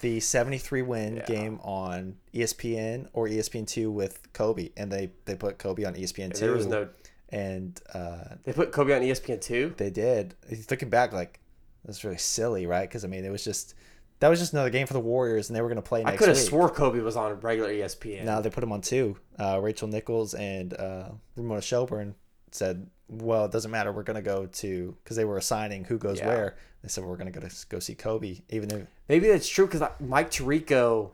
the 0.00 0.18
73 0.20 0.80
win 0.80 1.16
Yeah. 1.16 1.26
game 1.26 1.60
on 1.62 2.16
ESPN 2.32 3.08
or 3.12 3.28
ESPN 3.28 3.66
two 3.66 3.90
with 3.90 4.32
Kobe, 4.32 4.70
and 4.76 4.90
they 4.90 5.10
they 5.26 5.34
put 5.34 5.58
Kobe 5.58 5.84
on 5.84 5.94
E 5.96 6.02
ESPN 6.04 6.32
two. 6.32 6.46
There 6.46 6.52
was 6.54 6.66
no 6.66 6.88
and 7.28 7.78
uh, 7.94 8.36
They 8.44 8.52
put 8.52 8.72
Kobe 8.72 8.94
on 8.94 9.02
E 9.02 9.10
ESPN 9.10 9.40
two. 9.42 9.74
they 9.76 9.90
did. 9.90 10.34
Looking 10.70 10.88
back, 10.88 11.12
like 11.12 11.38
that's 11.84 12.02
really 12.04 12.16
silly, 12.18 12.66
right? 12.66 12.88
Because 12.88 13.04
I 13.04 13.08
mean, 13.08 13.24
it 13.26 13.30
was 13.30 13.44
just 13.44 13.74
that 14.20 14.28
was 14.28 14.38
just 14.38 14.52
another 14.52 14.70
game 14.70 14.86
for 14.86 14.92
the 14.94 15.00
Warriors, 15.00 15.48
and 15.48 15.56
they 15.56 15.60
were 15.62 15.68
going 15.68 15.76
to 15.76 15.82
play 15.82 16.02
I 16.04 16.16
could 16.16 16.28
have 16.28 16.36
swore 16.38 16.68
Kobe 16.70 17.00
was 17.00 17.16
on 17.16 17.38
regular 17.40 17.70
ESPN. 17.70 18.24
Now 18.24 18.40
they 18.40 18.50
put 18.50 18.62
him 18.64 18.72
on 18.72 18.80
two. 18.80 19.16
Uh, 19.38 19.58
Rachel 19.62 19.88
Nichols 19.88 20.34
and 20.34 20.72
uh, 20.74 21.10
Ramona 21.36 21.60
Shelburne 21.62 22.14
said, 22.54 22.88
"Well, 23.08 23.44
it 23.46 23.52
doesn't 23.52 23.70
matter. 23.70 23.92
We're 23.92 24.02
going 24.02 24.16
to 24.16 24.22
go 24.22 24.46
to 24.46 24.96
because 25.02 25.16
they 25.16 25.24
were 25.24 25.36
assigning 25.36 25.84
who 25.84 25.98
goes 25.98 26.18
Yeah. 26.18 26.28
where. 26.28 26.56
They 26.82 26.88
said 26.88 27.04
we're 27.04 27.16
going 27.16 27.30
to 27.30 27.38
go 27.40 27.46
to 27.46 27.66
go 27.68 27.78
see 27.78 27.94
Kobe, 27.94 28.40
even 28.48 28.68
though 28.68 28.86
Maybe 29.08 29.28
that's 29.28 29.48
true 29.48 29.66
because 29.66 29.82
Mike 30.00 30.30
Tirico 30.30 31.10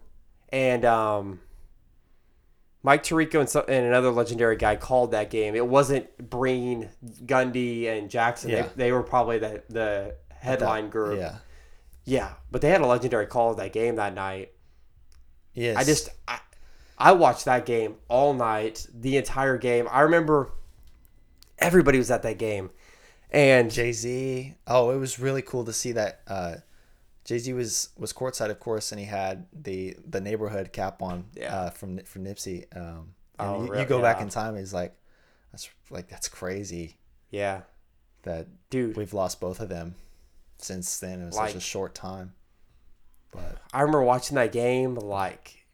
and 0.50 0.84
um, 0.84 1.40
Mike 2.82 3.02
Tirico 3.02 3.40
and, 3.40 3.48
some, 3.48 3.64
and 3.68 3.84
another 3.86 4.10
legendary 4.12 4.56
guy 4.56 4.76
called 4.76 5.10
that 5.10 5.28
game. 5.30 5.56
It 5.56 5.66
wasn't 5.66 6.30
Breen, 6.30 6.90
Gundy, 7.24 7.88
and 7.88 8.08
Jackson. 8.08 8.50
Yeah. 8.50 8.62
They, 8.62 8.68
they 8.76 8.92
were 8.92 9.02
probably 9.02 9.38
the 9.38 9.62
the 9.68 10.14
headline 10.38 10.88
group. 10.88 11.18
yeah, 11.18 11.36
Yeah, 12.04 12.34
but 12.52 12.60
they 12.60 12.68
had 12.68 12.80
a 12.80 12.86
legendary 12.86 13.26
call 13.26 13.50
of 13.50 13.56
that 13.56 13.72
game 13.72 13.96
that 13.96 14.14
night. 14.14 14.52
yes, 15.52 15.76
I 15.76 15.82
just 15.82 16.10
I, 16.28 16.38
I 16.96 17.12
watched 17.12 17.46
that 17.46 17.66
game 17.66 17.96
all 18.08 18.34
night, 18.34 18.86
the 18.94 19.16
entire 19.16 19.58
game. 19.58 19.88
I 19.90 20.02
remember 20.02 20.52
everybody 21.58 21.98
was 21.98 22.10
at 22.10 22.22
that 22.22 22.38
game, 22.38 22.70
and 23.30 23.70
Jay 23.70 23.92
Z. 23.92 24.54
Oh, 24.66 24.90
it 24.90 24.98
was 24.98 25.18
really 25.18 25.42
cool 25.42 25.64
to 25.64 25.72
see 25.72 25.92
that. 25.92 26.20
Uh, 26.26 26.54
Jay 27.24 27.38
Z 27.38 27.52
was 27.52 27.88
was 27.98 28.12
courtside, 28.12 28.50
of 28.50 28.60
course, 28.60 28.92
and 28.92 28.98
he 29.00 29.06
had 29.06 29.46
the 29.52 29.96
the 30.08 30.20
neighborhood 30.20 30.72
cap 30.72 31.02
on 31.02 31.24
Yeah. 31.34 31.54
uh, 31.54 31.70
from 31.70 31.98
from 32.00 32.24
Nipsey. 32.24 32.64
Um, 32.76 33.14
and 33.38 33.48
Oh, 33.50 33.64
you, 33.74 33.80
you 33.80 33.84
go 33.84 34.00
back 34.00 34.20
in 34.20 34.28
time, 34.28 34.56
he's 34.56 34.72
like, 34.72 34.94
that's 35.52 35.68
like 35.90 36.08
that's 36.08 36.28
crazy 36.28 36.96
yeah, 37.30 37.62
that 38.22 38.46
dude, 38.70 38.96
we've 38.96 39.12
lost 39.12 39.40
both 39.40 39.58
of 39.60 39.68
them 39.68 39.94
since 40.58 40.98
then. 41.00 41.20
It 41.20 41.26
was 41.26 41.36
Like- 41.36 41.48
such 41.50 41.56
a 41.56 41.60
short 41.60 41.94
time. 41.94 42.32
But 43.32 43.58
I 43.74 43.80
remember 43.80 44.02
watching 44.02 44.36
that 44.36 44.52
game 44.52 44.94
like, 44.94 45.66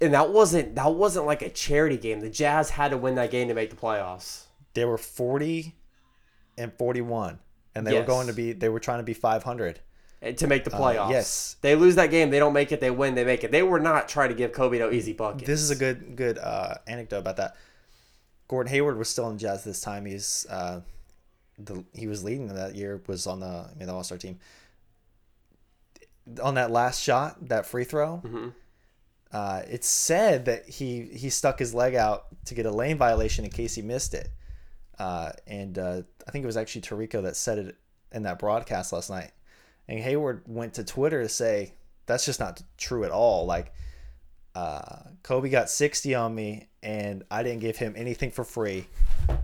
and 0.00 0.14
that 0.14 0.30
wasn't 0.30 0.76
that 0.76 0.94
wasn't 0.94 1.26
like 1.26 1.42
a 1.42 1.50
charity 1.50 1.98
game. 1.98 2.20
The 2.20 2.30
Jazz 2.30 2.70
had 2.70 2.92
to 2.92 2.96
win 2.96 3.16
that 3.16 3.30
game 3.32 3.48
to 3.48 3.54
make 3.54 3.70
the 3.70 3.76
playoffs. 3.76 4.43
They 4.74 4.84
were 4.84 4.98
forty 4.98 5.74
and 6.58 6.72
forty 6.72 7.00
one, 7.00 7.38
and 7.74 7.86
they 7.86 7.92
were 8.00 8.06
going 8.06 8.26
to 8.28 8.32
be 8.32 8.52
they 8.52 8.68
were 8.68 8.80
trying 8.80 8.98
to 8.98 9.04
be 9.04 9.14
five 9.14 9.42
hundred. 9.44 9.80
and 10.22 10.36
To 10.38 10.46
make 10.46 10.64
the 10.64 10.70
playoffs, 10.70 11.06
Uh, 11.08 11.10
yes. 11.10 11.56
They 11.60 11.74
lose 11.76 11.94
that 11.96 12.10
game, 12.10 12.30
they 12.30 12.38
don't 12.38 12.52
make 12.52 12.70
it. 12.72 12.80
They 12.80 12.90
win, 12.90 13.14
they 13.14 13.24
make 13.24 13.44
it. 13.44 13.50
They 13.50 13.62
were 13.62 13.80
not 13.80 14.08
trying 14.08 14.28
to 14.30 14.34
give 14.34 14.52
Kobe 14.52 14.78
no 14.78 14.90
easy 14.90 15.12
buckets. 15.12 15.46
This 15.46 15.60
is 15.60 15.70
a 15.70 15.76
good 15.76 16.16
good 16.16 16.38
uh, 16.38 16.74
anecdote 16.86 17.18
about 17.18 17.36
that. 17.38 17.56
Gordon 18.48 18.70
Hayward 18.70 18.98
was 18.98 19.08
still 19.08 19.28
in 19.30 19.38
Jazz 19.38 19.64
this 19.64 19.80
time. 19.80 20.04
He's 20.06 20.46
uh, 20.50 20.80
the 21.58 21.84
he 21.94 22.06
was 22.06 22.22
leading 22.24 22.48
that 22.48 22.74
year. 22.74 23.02
Was 23.06 23.26
on 23.26 23.40
the 23.40 23.46
I 23.46 23.74
mean 23.78 23.86
the 23.86 23.94
All 23.94 24.04
Star 24.04 24.18
team. 24.18 24.38
On 26.42 26.54
that 26.54 26.70
last 26.70 27.02
shot, 27.02 27.48
that 27.48 27.66
free 27.66 27.84
throw, 27.84 28.22
Mm-hmm. 28.24 28.48
uh, 29.32 29.62
it's 29.68 29.86
said 29.88 30.46
that 30.46 30.66
he 30.68 31.02
he 31.02 31.28
stuck 31.28 31.58
his 31.58 31.74
leg 31.74 31.94
out 31.94 32.26
to 32.46 32.54
get 32.54 32.64
a 32.64 32.70
lane 32.70 32.96
violation 32.96 33.44
in 33.44 33.50
case 33.50 33.74
he 33.74 33.82
missed 33.82 34.14
it. 34.14 34.30
Uh, 34.98 35.32
and 35.46 35.78
uh, 35.78 36.02
I 36.26 36.30
think 36.30 36.42
it 36.42 36.46
was 36.46 36.56
actually 36.56 36.82
Tirico 36.82 37.22
that 37.22 37.36
said 37.36 37.58
it 37.58 37.76
in 38.12 38.22
that 38.24 38.38
broadcast 38.38 38.92
last 38.92 39.10
night. 39.10 39.32
And 39.88 39.98
Hayward 40.00 40.42
went 40.46 40.74
to 40.74 40.84
Twitter 40.84 41.22
to 41.22 41.28
say 41.28 41.74
that's 42.06 42.24
just 42.24 42.40
not 42.40 42.62
true 42.78 43.04
at 43.04 43.10
all. 43.10 43.44
Like 43.46 43.72
uh, 44.54 45.00
Kobe 45.22 45.48
got 45.48 45.68
60 45.68 46.14
on 46.14 46.34
me, 46.34 46.68
and 46.82 47.24
I 47.30 47.42
didn't 47.42 47.60
give 47.60 47.76
him 47.76 47.94
anything 47.96 48.30
for 48.30 48.44
free 48.44 48.86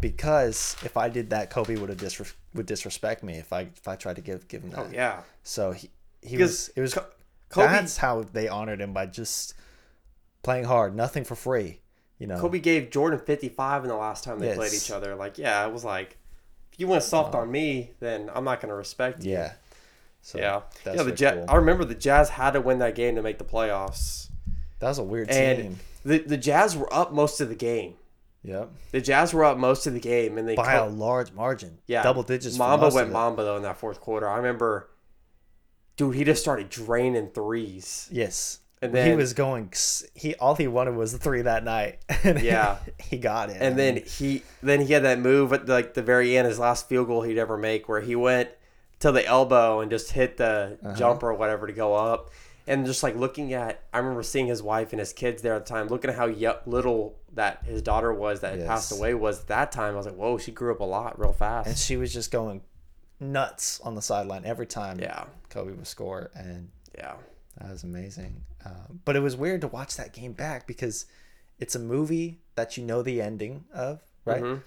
because 0.00 0.76
if 0.84 0.96
I 0.96 1.08
did 1.08 1.30
that, 1.30 1.50
Kobe 1.50 1.76
would 1.76 1.88
have 1.88 1.98
disre- 1.98 2.32
would 2.54 2.66
disrespect 2.66 3.22
me 3.22 3.34
if 3.34 3.52
I 3.52 3.62
if 3.62 3.88
I 3.88 3.96
tried 3.96 4.16
to 4.16 4.22
give 4.22 4.46
give 4.48 4.62
him 4.62 4.70
that. 4.70 4.78
oh 4.78 4.88
yeah, 4.92 5.22
So 5.42 5.72
he 5.72 5.90
he 6.22 6.36
Because 6.36 6.68
was 6.68 6.68
it 6.76 6.80
was 6.80 6.94
Co- 6.94 7.06
Kobe 7.48 7.72
that's 7.72 7.96
how 7.96 8.22
they 8.22 8.48
honored 8.48 8.80
him 8.80 8.92
by 8.92 9.06
just 9.06 9.54
playing 10.42 10.64
hard, 10.64 10.94
nothing 10.94 11.24
for 11.24 11.34
free. 11.34 11.79
You 12.20 12.26
know, 12.28 12.38
Kobe 12.38 12.58
gave 12.60 12.90
Jordan 12.90 13.18
55 13.18 13.82
in 13.84 13.88
the 13.88 13.96
last 13.96 14.22
time 14.24 14.38
they 14.38 14.54
played 14.54 14.72
each 14.74 14.90
other. 14.92 15.16
Like, 15.16 15.38
yeah, 15.38 15.66
it 15.66 15.72
was 15.72 15.84
like, 15.84 16.18
if 16.72 16.78
you 16.78 16.86
went 16.86 17.02
soft 17.02 17.34
on 17.34 17.50
me, 17.50 17.90
then 17.98 18.30
I'm 18.34 18.44
not 18.44 18.60
going 18.60 18.68
to 18.68 18.74
respect 18.76 19.24
you. 19.24 19.32
yeah, 19.32 19.54
so 20.22 20.38
Yeah. 20.38 20.60
yeah, 20.86 21.02
the 21.02 21.12
Jazz, 21.12 21.34
cool. 21.34 21.46
I 21.48 21.56
remember 21.56 21.84
the 21.84 21.94
Jazz 21.96 22.28
had 22.28 22.50
to 22.52 22.60
win 22.60 22.78
that 22.80 22.94
game 22.94 23.16
to 23.16 23.22
make 23.22 23.38
the 23.38 23.44
playoffs. 23.44 24.28
that 24.80 24.88
was 24.88 24.98
a 24.98 25.02
weird 25.02 25.30
And 25.30 25.58
team. 25.62 25.78
the, 26.04 26.18
the 26.18 26.36
Jazz 26.36 26.76
were 26.76 26.92
up 26.92 27.10
most 27.12 27.40
of 27.40 27.48
the 27.48 27.54
game. 27.56 27.94
Yep, 28.42 28.70
The 28.92 29.00
Jazz 29.00 29.32
were 29.34 29.44
up 29.44 29.56
most 29.58 29.86
of 29.86 29.92
the 29.94 30.00
game. 30.00 30.36
and 30.38 30.46
they 30.48 30.54
by 30.56 30.74
a 30.74 30.86
large 30.86 31.32
margin. 31.32 31.78
yeah, 31.86 32.02
double 32.02 32.22
digits. 32.22 32.56
Mamba 32.58 32.90
went. 32.90 33.10
Mamba, 33.12 33.44
though, 33.44 33.56
in 33.56 33.62
that 33.64 33.76
fourth 33.78 34.00
quarter. 34.00 34.26
I 34.28 34.36
remember, 34.36 34.88
dude, 35.96 36.14
he 36.16 36.24
just 36.24 36.40
started 36.42 36.68
draining 36.70 37.28
threes. 37.28 38.08
Yes. 38.12 38.60
And 38.82 38.94
then 38.94 39.10
he 39.10 39.14
was 39.16 39.34
going. 39.34 39.72
He 40.14 40.34
all 40.36 40.54
he 40.54 40.66
wanted 40.66 40.94
was 40.96 41.12
the 41.12 41.18
three 41.18 41.42
that 41.42 41.64
night. 41.64 41.98
And 42.24 42.40
Yeah. 42.40 42.78
he 42.98 43.18
got 43.18 43.50
it. 43.50 43.58
And 43.60 43.78
then 43.78 43.96
he 43.98 44.42
then 44.62 44.80
he 44.80 44.92
had 44.92 45.02
that 45.04 45.18
move 45.18 45.52
at 45.52 45.68
like 45.68 45.94
the 45.94 46.02
very 46.02 46.36
end, 46.36 46.48
his 46.48 46.58
last 46.58 46.88
field 46.88 47.06
goal 47.08 47.22
he'd 47.22 47.38
ever 47.38 47.56
make, 47.58 47.88
where 47.88 48.00
he 48.00 48.16
went 48.16 48.48
to 49.00 49.12
the 49.12 49.24
elbow 49.26 49.80
and 49.80 49.90
just 49.90 50.12
hit 50.12 50.36
the 50.38 50.78
Uh-huh. 50.82 50.94
jumper 50.96 51.30
or 51.30 51.34
whatever 51.34 51.66
to 51.66 51.72
go 51.72 51.94
up. 51.94 52.30
And 52.66 52.86
just 52.86 53.02
like 53.02 53.16
looking 53.16 53.52
at, 53.52 53.82
I 53.92 53.98
remember 53.98 54.22
seeing 54.22 54.46
his 54.46 54.62
wife 54.62 54.92
and 54.92 55.00
his 55.00 55.12
kids 55.12 55.42
there 55.42 55.54
at 55.54 55.66
the 55.66 55.72
time, 55.72 55.88
looking 55.88 56.08
at 56.10 56.16
how 56.16 56.26
little 56.66 57.16
that 57.34 57.64
his 57.64 57.82
daughter 57.82 58.12
was 58.12 58.40
that 58.40 58.58
had 58.58 58.66
passed 58.66 58.92
away 58.92 59.12
was 59.14 59.44
that 59.44 59.72
time. 59.72 59.94
I 59.94 59.96
was 59.96 60.06
like, 60.06 60.14
whoa, 60.16 60.38
she 60.38 60.52
grew 60.52 60.72
up 60.72 60.80
a 60.80 60.84
lot 60.84 61.18
real 61.18 61.32
fast. 61.32 61.68
and 61.68 61.76
she 61.76 61.96
was 61.96 62.12
just 62.12 62.30
going 62.30 62.60
nuts 63.18 63.80
on 63.82 63.94
the 63.94 64.02
sideline 64.02 64.44
every 64.44 64.66
time. 64.66 65.00
yeah, 65.00 65.24
Kobe 65.48 65.72
would 65.72 65.86
score, 65.86 66.30
and 66.34 66.70
yeah, 66.96 67.14
that 67.60 67.70
was 67.70 67.84
amazing. 67.84 68.42
Uh, 68.64 68.70
but 69.04 69.16
it 69.16 69.20
was 69.20 69.36
weird 69.36 69.60
to 69.62 69.68
watch 69.68 69.96
that 69.96 70.12
game 70.12 70.32
back 70.32 70.66
because 70.66 71.06
it's 71.58 71.74
a 71.74 71.78
movie 71.78 72.40
that 72.54 72.76
you 72.76 72.84
know 72.84 73.02
the 73.02 73.20
ending 73.20 73.64
of, 73.72 74.00
right? 74.24 74.42
Mhm. 74.42 74.62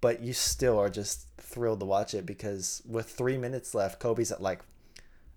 But 0.00 0.20
you 0.20 0.32
still 0.32 0.78
are 0.78 0.88
just 0.90 1.26
thrilled 1.38 1.80
to 1.80 1.86
watch 1.86 2.14
it 2.14 2.26
because 2.26 2.82
with 2.88 3.08
three 3.08 3.38
minutes 3.38 3.74
left, 3.74 4.00
Kobe's 4.00 4.32
at 4.32 4.42
like 4.42 4.60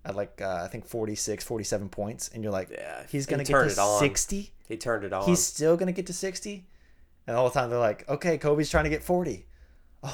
at 0.04 0.14
like 0.16 0.40
uh, 0.40 0.62
I 0.64 0.68
think 0.68 0.86
46, 0.86 1.44
47 1.44 1.88
points, 1.88 2.28
and 2.32 2.42
you're 2.42 2.52
like, 2.52 2.70
Yeah, 2.70 3.02
he's 3.08 3.26
he 3.26 3.30
gonna 3.30 3.44
get 3.44 3.56
to 3.74 3.98
sixty. 4.00 4.52
he 4.68 4.76
turned 4.76 5.04
it 5.04 5.12
on. 5.12 5.24
He's 5.24 5.44
still 5.44 5.76
gonna 5.76 5.92
get 5.92 6.06
to 6.08 6.12
sixty, 6.12 6.66
and 7.26 7.36
all 7.36 7.48
the 7.48 7.54
time 7.58 7.70
they're 7.70 7.78
like, 7.78 8.08
okay, 8.08 8.38
Kobe's 8.38 8.70
trying 8.70 8.84
to 8.84 8.90
get 8.90 9.02
forty. 9.04 9.46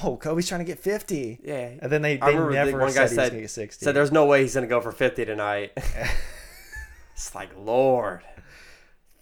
Oh, 0.05 0.17
Kobe's 0.17 0.49
trying 0.49 0.61
to 0.61 0.65
get 0.65 0.79
fifty. 0.79 1.39
yeah, 1.43 1.73
And 1.81 1.91
then 1.93 2.01
they, 2.03 2.17
they 2.17 2.27
remember 2.39 2.49
the 2.53 2.55
never 2.65 2.79
one 2.79 2.89
guy 2.89 3.07
said 3.07 3.11
said- 3.17 3.29
gonna 3.33 3.41
get 3.43 3.51
sixty. 3.51 3.85
said 3.85 3.95
there's 3.95 4.13
no 4.13 4.25
way 4.27 4.43
he's 4.43 4.55
gonna 4.55 4.67
go 4.67 4.81
for 4.81 4.93
fifty 4.93 5.25
tonight. 5.25 5.73
it's 7.27 7.35
like 7.35 7.51
Lord. 7.57 8.21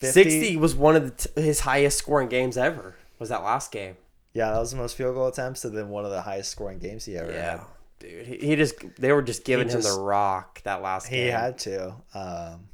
50 0.00 0.22
60 0.30 0.56
was 0.56 0.74
one 0.74 0.96
of 0.96 1.04
the 1.04 1.28
t- 1.28 1.42
his 1.42 1.60
highest 1.60 1.98
scoring 1.98 2.28
games 2.28 2.56
ever. 2.56 2.96
Was 3.18 3.28
that 3.28 3.42
last 3.42 3.70
game? 3.70 3.96
Yeah, 4.32 4.50
that 4.52 4.58
was 4.58 4.70
the 4.70 4.76
most 4.78 4.96
field 4.96 5.14
goal 5.14 5.26
attempts, 5.28 5.64
and 5.64 5.76
then 5.76 5.88
one 5.90 6.04
of 6.04 6.10
the 6.10 6.22
highest 6.22 6.50
scoring 6.50 6.78
games 6.78 7.04
he 7.04 7.16
ever 7.16 7.32
had. 7.32 7.60
dude. 7.98 8.26
He, 8.26 8.36
he 8.38 8.56
just 8.56 8.74
they 8.98 9.12
were 9.12 9.20
just 9.22 9.44
giving 9.44 9.68
He 9.68 9.74
him 9.74 9.82
just- 9.82 9.94
the 9.96 10.00
rock 10.02 10.62
that 10.62 10.80
last 10.82 11.08
He 11.08 11.16
game. 11.16 11.24
He 11.26 11.30
had 11.32 11.58
to. 11.58 11.94
Um, 12.14 12.68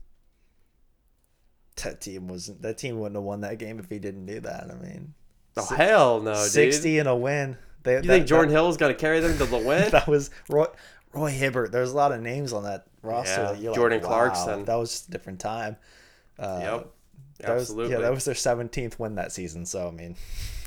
that 1.83 2.00
team 2.00 2.28
wasn't. 2.28 2.62
That 2.62 2.78
team 2.78 2.99
wouldn't 2.99 3.16
have 3.16 3.25
won 3.25 3.40
that 3.42 3.59
game 3.59 3.78
if 3.78 3.88
he 3.90 3.99
didn't 3.99 4.26
do 4.26 4.40
that. 4.40 4.68
I 4.71 4.75
mean, 4.75 5.14
oh 5.56 5.66
hell 5.75 6.21
no, 6.21 6.35
dude. 6.35 6.50
sixty 6.50 6.99
and 6.99 7.09
a 7.09 7.14
win. 7.16 7.56
They, 7.83 7.97
You 7.97 8.02
think 8.02 8.26
Jordan 8.26 8.50
Hill 8.52 8.68
is 8.68 8.76
gonna 8.76 8.95
carry 8.95 9.21
them 9.21 9.37
to 9.38 9.45
the 9.45 9.59
win? 9.59 9.83
That, 9.83 9.92
that 9.92 10.09
was 10.09 10.30
Roy, 10.49 10.66
Roy 11.12 11.30
Hibbert. 11.30 11.73
There's 11.73 11.92
a 11.92 11.97
lot 11.97 12.12
of 12.12 12.21
names 12.21 12.52
on 12.52 12.64
that 12.64 12.87
roster. 13.06 13.42
Yeah, 13.42 13.52
that 13.52 13.60
you're 13.60 13.75
Jordan 13.75 14.00
like, 14.00 14.06
Clarkson. 14.08 14.58
Wow, 14.60 14.64
that 14.64 14.75
was 14.75 15.06
a 15.08 15.10
different 15.10 15.40
time. 15.40 15.76
Uh, 16.38 16.58
yep, 16.62 16.86
that 17.40 17.54
was- 17.54 17.62
absolutely. 17.64 17.92
yeah, 17.94 18.00
that 18.00 18.12
was 18.12 18.25
their 18.25 18.34
17th 18.34 18.98
win 18.98 19.14
that 19.14 19.32
season. 19.32 19.64
So 19.66 19.88
I 19.88 19.90
mean, 19.90 20.16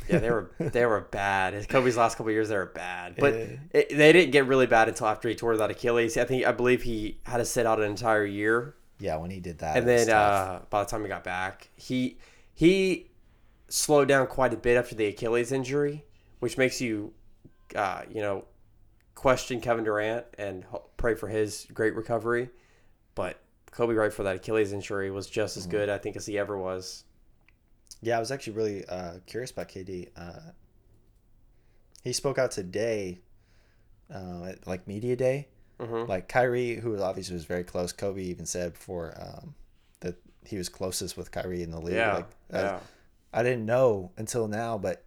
yeah, 0.10 0.20
they 0.20 0.30
were 0.32 0.52
they 0.60 0.86
were 0.86 1.02
bad. 1.02 1.68
Kobe's 1.70 1.96
last 1.98 2.18
couple 2.18 2.32
years 2.32 2.50
they 2.50 2.58
were 2.58 2.66
bad, 2.66 3.16
but 3.18 3.34
Yeah. 3.34 3.46
it, 3.72 3.90
they 3.98 4.12
didn't 4.12 4.32
get 4.32 4.48
really 4.48 4.66
bad 4.68 4.88
until 4.88 5.08
after 5.08 5.30
he 5.30 5.36
tore 5.36 5.56
that 5.58 5.70
Achilles. 5.70 6.18
I 6.18 6.26
think 6.26 6.46
I 6.46 6.52
believe 6.52 6.82
he 6.84 7.20
had 7.24 7.38
to 7.38 7.46
sit 7.46 7.66
out 7.66 7.80
an 7.80 7.86
entire 7.86 8.26
year. 8.26 8.76
yeah, 9.00 9.18
when 9.18 9.30
he 9.32 9.40
did 9.40 9.60
that, 9.60 9.78
and 9.78 9.88
then 9.88 10.10
uh, 10.10 10.62
by 10.70 10.84
the 10.84 10.90
time 10.90 11.04
he 11.04 11.08
got 11.08 11.24
back, 11.24 11.70
he 11.76 12.18
he 12.56 13.08
slowed 13.68 14.08
down 14.08 14.26
quite 14.28 14.54
a 14.54 14.58
bit 14.58 14.76
after 14.78 14.96
the 14.96 15.06
Achilles 15.06 15.52
injury, 15.52 16.04
which 16.40 16.58
makes 16.58 16.82
you, 16.82 17.14
uh, 17.76 18.02
you 18.10 18.20
know, 18.22 18.46
question 19.20 19.60
Kevin 19.60 19.84
Durant 19.84 20.26
and 20.38 20.64
pray 20.96 21.14
for 21.14 21.28
his 21.28 21.68
great 21.74 21.94
recovery. 21.94 22.50
But 23.16 23.38
Kobe, 23.72 23.94
right 23.94 24.14
for 24.14 24.24
that 24.24 24.38
Achilles 24.38 24.72
injury, 24.72 25.12
was 25.12 25.28
just 25.30 25.58
Mm-hmm. 25.58 25.60
as 25.60 25.68
good, 25.68 25.90
I 25.90 25.98
think, 25.98 26.16
as 26.16 26.26
he 26.26 26.38
ever 26.40 26.58
was. 26.58 27.04
Yeah, 28.02 28.16
I 28.16 28.20
was 28.22 28.32
actually 28.32 28.54
really 28.54 28.86
uh, 28.86 29.16
curious 29.26 29.52
about 29.52 29.68
KD. 29.68 30.08
Uh, 30.16 30.52
he 32.02 32.14
spoke 32.14 32.38
out 32.38 32.52
today, 32.52 33.20
uh, 34.14 34.46
at, 34.52 34.66
like 34.66 34.88
media 34.88 35.18
day. 35.18 35.50
Mhm. 35.82 36.08
Like 36.08 36.30
Kyrie, 36.30 36.76
who 36.76 36.98
obviously 37.02 37.34
was 37.34 37.44
very 37.44 37.66
close. 37.66 37.92
Kobe 37.92 38.22
even 38.24 38.46
said 38.46 38.72
before 38.74 39.14
um, 39.20 39.54
that 40.00 40.16
he 40.46 40.58
was 40.58 40.70
closest 40.70 41.18
with 41.18 41.32
Kyrie 41.32 41.62
in 41.62 41.72
the 41.72 41.80
league. 41.82 41.96
Yeah, 41.96 42.14
Like, 42.14 42.30
I, 42.54 42.62
yeah, 42.62 42.80
I 43.34 43.44
didn't 43.44 43.66
know 43.66 44.12
until 44.18 44.48
now, 44.48 44.78
but 44.78 45.04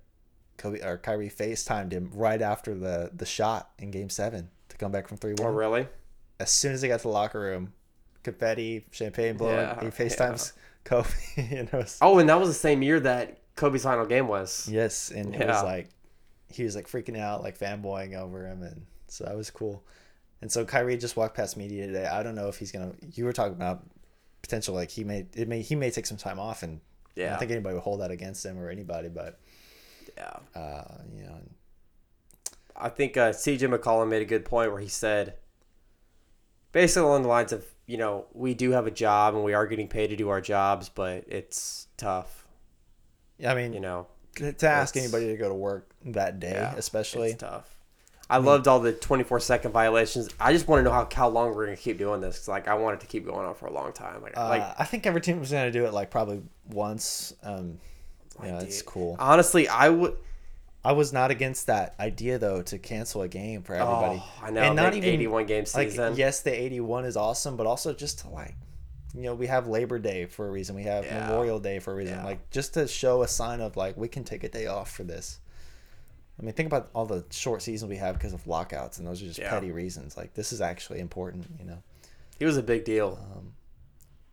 Kobe 0.56 0.80
or 0.80 0.98
Kyrie 0.98 1.30
FaceTimed 1.30 1.92
him 1.92 2.10
right 2.14 2.40
after 2.42 2.74
the 2.74 3.10
the 3.14 3.26
shot 3.26 3.70
in 3.78 3.90
Game 3.90 4.10
Seven 4.10 4.50
to 4.68 4.76
come 4.76 4.92
back 4.92 5.08
from 5.08 5.16
three 5.16 5.34
Oh, 5.40 5.44
one. 5.44 5.54
really? 5.54 5.86
As 6.40 6.50
soon 6.50 6.72
as 6.72 6.80
they 6.80 6.88
got 6.88 6.98
to 6.98 7.02
the 7.04 7.08
locker 7.08 7.40
room, 7.40 7.72
confetti, 8.22 8.84
champagne 8.90 9.36
blowing. 9.36 9.56
Yeah, 9.56 9.80
he 9.80 9.86
FaceTimes 9.88 10.52
Kobe. 10.84 11.08
you 11.36 11.68
know, 11.72 11.84
Oh, 12.00 12.18
and 12.18 12.28
that 12.28 12.38
was 12.38 12.48
the 12.48 12.54
same 12.54 12.82
year 12.82 13.00
that 13.00 13.38
Kobe's 13.56 13.82
final 13.84 14.06
game 14.06 14.28
was. 14.28 14.68
Yes, 14.70 15.10
and 15.10 15.34
it 15.34 15.46
was 15.46 15.62
like 15.62 15.88
he 16.48 16.64
was 16.64 16.76
like 16.76 16.88
freaking 16.88 17.18
out, 17.18 17.42
like 17.42 17.58
fanboying 17.58 18.14
over 18.16 18.46
him, 18.46 18.62
and 18.62 18.86
so 19.08 19.24
that 19.24 19.36
was 19.36 19.50
cool. 19.50 19.84
And 20.40 20.50
so 20.50 20.64
Kyrie 20.64 20.96
just 20.96 21.16
walked 21.16 21.36
past 21.36 21.56
media 21.56 21.86
today. 21.86 22.06
I 22.06 22.22
don't 22.22 22.34
know 22.34 22.48
if 22.48 22.58
he's 22.58 22.72
gonna. 22.72 22.92
You 23.14 23.24
were 23.24 23.32
talking 23.32 23.54
about 23.54 23.84
potential, 24.42 24.74
like 24.74 24.90
he 24.90 25.04
may 25.04 25.26
it 25.34 25.48
may 25.48 25.62
he 25.62 25.74
may 25.76 25.90
take 25.90 26.06
some 26.06 26.16
time 26.16 26.38
off, 26.40 26.62
and 26.62 26.80
I 27.16 27.20
don't 27.30 27.38
think 27.38 27.50
anybody 27.52 27.74
would 27.74 27.82
hold 27.84 28.00
that 28.00 28.10
against 28.10 28.44
him 28.44 28.58
or 28.58 28.68
anybody, 28.70 29.08
but 29.08 29.38
Yeah. 30.16 30.36
uh, 30.60 30.84
you 31.14 31.24
know, 31.24 31.36
I 32.76 32.88
think 32.88 33.16
uh, 33.16 33.30
CJ 33.32 33.68
McCollum 33.76 34.08
made 34.08 34.22
a 34.22 34.26
good 34.26 34.44
point 34.44 34.72
where 34.72 34.80
he 34.80 34.88
said, 34.88 35.34
basically 36.72 37.06
along 37.06 37.22
the 37.22 37.28
lines 37.28 37.52
of, 37.52 37.64
you 37.86 37.96
know, 37.96 38.26
we 38.32 38.54
do 38.54 38.70
have 38.72 38.86
a 38.86 38.90
job 38.90 39.34
and 39.34 39.44
we 39.44 39.52
are 39.54 39.66
getting 39.66 39.88
paid 39.88 40.08
to 40.08 40.16
do 40.16 40.28
our 40.28 40.40
jobs, 40.40 40.88
but 40.88 41.24
it's 41.28 41.88
tough, 41.96 42.46
I 43.46 43.54
mean, 43.54 43.72
you 43.72 43.80
know. 43.80 44.06
to 44.36 44.68
ask 44.68 44.96
anybody 44.96 45.26
to 45.28 45.36
go 45.36 45.48
to 45.48 45.54
work 45.54 45.90
that 46.06 46.40
day, 46.40 46.52
Yeah, 46.52 46.74
especially. 46.76 47.30
It's 47.32 47.40
tough. 47.40 47.68
I 48.30 48.38
loved 48.38 48.66
all 48.66 48.80
the 48.80 48.92
24 48.94 49.40
second 49.40 49.72
violations. 49.72 50.30
I 50.40 50.54
just 50.54 50.66
want 50.66 50.80
to 50.80 50.84
know 50.84 50.92
how, 50.92 51.06
how 51.12 51.28
long 51.28 51.48
we're 51.54 51.66
going 51.66 51.76
to 51.76 51.82
keep 51.82 51.98
doing 51.98 52.22
this. 52.22 52.38
'cause, 52.38 52.48
like, 52.48 52.66
I 52.66 52.74
want 52.74 52.94
it 52.94 53.00
to 53.00 53.06
keep 53.06 53.26
going 53.26 53.46
on 53.46 53.54
for 53.54 53.66
a 53.66 53.72
long 53.72 53.92
time. 53.92 54.22
Like, 54.22 54.38
Uh, 54.38 54.48
like 54.48 54.62
I 54.78 54.84
think 54.84 55.06
every 55.06 55.20
team 55.20 55.38
was 55.38 55.50
gonna 55.50 55.70
do 55.70 55.84
it 55.84 55.92
like 55.92 56.10
probably 56.10 56.40
once. 56.70 57.34
Um, 57.42 57.78
yeah, 58.42 58.58
dude, 58.58 58.68
it's 58.68 58.82
cool. 58.82 59.16
honestly, 59.18 59.68
I 59.68 59.88
would. 59.88 60.16
I 60.84 60.92
was 60.92 61.12
not 61.12 61.30
against 61.30 61.68
that 61.68 61.94
idea 62.00 62.38
though 62.38 62.60
to 62.62 62.76
cancel 62.78 63.22
a 63.22 63.28
game 63.28 63.62
for 63.62 63.74
everybody. 63.74 64.20
Oh, 64.20 64.32
I 64.42 64.50
know. 64.50 64.62
and 64.62 64.74
not 64.74 64.94
even 64.94 65.08
81 65.10 65.46
game 65.46 65.64
like 65.74 65.90
season. 65.90 66.16
yes, 66.16 66.40
the 66.40 66.50
eighty-one 66.52 67.04
is 67.04 67.16
awesome, 67.16 67.56
but 67.56 67.66
also 67.68 67.92
just 67.94 68.18
to 68.20 68.28
like, 68.30 68.56
you 69.14 69.22
know, 69.22 69.34
we 69.34 69.46
have 69.46 69.68
Labor 69.68 70.00
Day 70.00 70.26
for 70.26 70.48
a 70.48 70.50
reason. 70.50 70.74
We 70.74 70.82
have 70.82 71.04
Yeah. 71.04 71.28
Memorial 71.28 71.60
Day 71.60 71.78
for 71.78 71.92
a 71.92 71.94
reason. 71.94 72.16
Yeah. 72.18 72.24
Like 72.24 72.50
just 72.50 72.74
to 72.74 72.88
show 72.88 73.22
a 73.22 73.28
sign 73.28 73.60
of 73.60 73.76
like 73.76 73.96
we 73.96 74.08
can 74.08 74.24
take 74.24 74.42
a 74.42 74.48
day 74.48 74.66
off 74.66 74.90
for 74.90 75.04
this. 75.04 75.38
I 76.40 76.42
mean, 76.44 76.54
think 76.54 76.66
about 76.66 76.88
all 76.94 77.06
the 77.06 77.24
short 77.30 77.62
seasons 77.62 77.88
we 77.88 77.98
have 77.98 78.14
because 78.16 78.32
of 78.32 78.44
lockouts, 78.48 78.98
and 78.98 79.06
those 79.06 79.22
are 79.22 79.26
just 79.26 79.38
Yeah. 79.38 79.50
petty 79.50 79.70
reasons. 79.70 80.16
Like 80.16 80.34
this 80.34 80.52
is 80.52 80.60
actually 80.60 80.98
important, 80.98 81.46
you 81.60 81.64
know. 81.64 81.78
He 82.40 82.44
was 82.44 82.56
a 82.56 82.62
big 82.62 82.84
deal. 82.84 83.20
Um, 83.36 83.52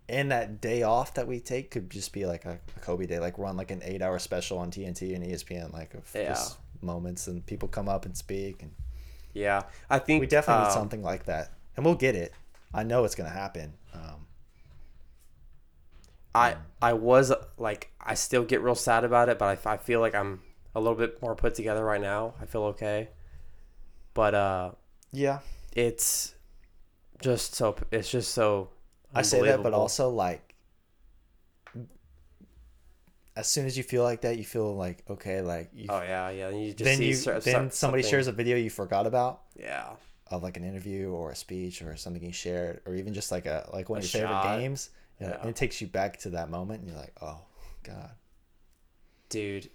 And 0.09 0.31
that 0.31 0.59
day 0.59 0.81
off 0.83 1.13
that 1.13 1.27
we 1.27 1.39
take 1.39 1.69
could 1.71 1.89
just 1.91 2.11
be 2.13 2.25
like 2.25 2.43
a, 2.45 2.59
a 2.75 2.79
Kobe 2.79 3.05
day, 3.05 3.19
like 3.19 3.37
run 3.37 3.55
like 3.57 3.71
an 3.71 3.81
eight-hour 3.83 4.19
special 4.19 4.57
on 4.57 4.71
TNT 4.71 5.15
and 5.15 5.23
ESPN, 5.23 5.71
like 5.71 5.93
of 5.93 6.09
Yeah. 6.13 6.29
just 6.29 6.57
moments 6.81 7.27
and 7.27 7.45
people 7.45 7.67
come 7.67 7.87
up 7.87 8.05
and 8.05 8.17
speak 8.17 8.63
and. 8.63 8.71
yeah. 9.33 9.63
I 9.89 9.99
think 9.99 10.21
We 10.21 10.27
definitely 10.27 10.63
need 10.63 10.67
um, 10.67 10.71
something 10.71 11.03
like 11.03 11.25
that, 11.25 11.51
and 11.75 11.85
we'll 11.85 11.95
get 11.95 12.15
it. 12.15 12.33
I 12.73 12.83
know 12.83 13.03
it's 13.05 13.15
gonna 13.15 13.29
happen. 13.29 13.73
Um, 13.93 14.27
I 16.33 16.55
I 16.81 16.93
was 16.93 17.31
like 17.57 17.91
I 17.99 18.13
still 18.13 18.43
get 18.43 18.61
real 18.61 18.75
sad 18.75 19.03
about 19.03 19.29
it, 19.29 19.39
but 19.39 19.65
I, 19.65 19.73
I 19.73 19.77
feel 19.77 19.99
like 19.99 20.15
I'm 20.15 20.41
a 20.75 20.79
little 20.79 20.95
bit 20.97 21.21
more 21.21 21.35
put 21.35 21.55
together 21.55 21.83
right 21.83 22.01
now. 22.01 22.33
I 22.41 22.45
feel 22.45 22.63
okay, 22.65 23.09
but 24.13 24.33
uh, 24.35 24.71
yeah, 25.11 25.39
it's 25.73 26.35
just 27.21 27.55
so 27.55 27.75
it's 27.91 28.11
just 28.11 28.33
so. 28.33 28.69
I 29.13 29.21
say 29.23 29.41
that, 29.43 29.63
but 29.63 29.73
also 29.73 30.09
like, 30.09 30.55
as 33.35 33.47
soon 33.47 33.65
as 33.65 33.77
you 33.77 33.83
feel 33.83 34.03
like 34.03 34.21
that, 34.21 34.37
you 34.37 34.43
feel 34.43 34.75
like 34.75 35.03
okay, 35.09 35.41
like 35.41 35.69
you, 35.73 35.85
oh 35.89 36.01
yeah, 36.01 36.29
yeah. 36.29 36.49
You 36.49 36.73
just 36.73 36.83
then 36.83 36.97
see 36.97 37.07
you 37.09 37.13
cer- 37.13 37.39
then 37.39 37.71
somebody 37.71 38.03
something- 38.03 38.03
shares 38.09 38.27
a 38.27 38.31
video 38.31 38.57
you 38.57 38.69
forgot 38.69 39.07
about 39.07 39.41
yeah 39.55 39.91
of 40.27 40.43
like 40.43 40.57
an 40.57 40.63
interview 40.63 41.09
or 41.09 41.31
a 41.31 41.35
speech 41.35 41.81
or 41.81 41.95
something 41.95 42.23
you 42.23 42.31
shared 42.31 42.81
or 42.85 42.93
even 42.95 43.13
just 43.13 43.31
like 43.31 43.45
a 43.45 43.67
like 43.73 43.89
one 43.89 43.97
A 43.97 44.03
of 44.03 44.13
your 44.13 44.21
shot. 44.27 44.43
favorite 44.43 44.59
games. 44.61 44.89
Yeah, 45.19 45.29
Yeah. 45.29 45.37
and 45.41 45.49
it 45.49 45.55
takes 45.55 45.81
you 45.81 45.87
back 45.87 46.17
to 46.19 46.29
that 46.31 46.49
moment, 46.49 46.81
and 46.81 46.89
you're 46.89 46.99
like, 46.99 47.13
oh 47.21 47.39
god. 47.83 48.11
dude. 49.29 49.69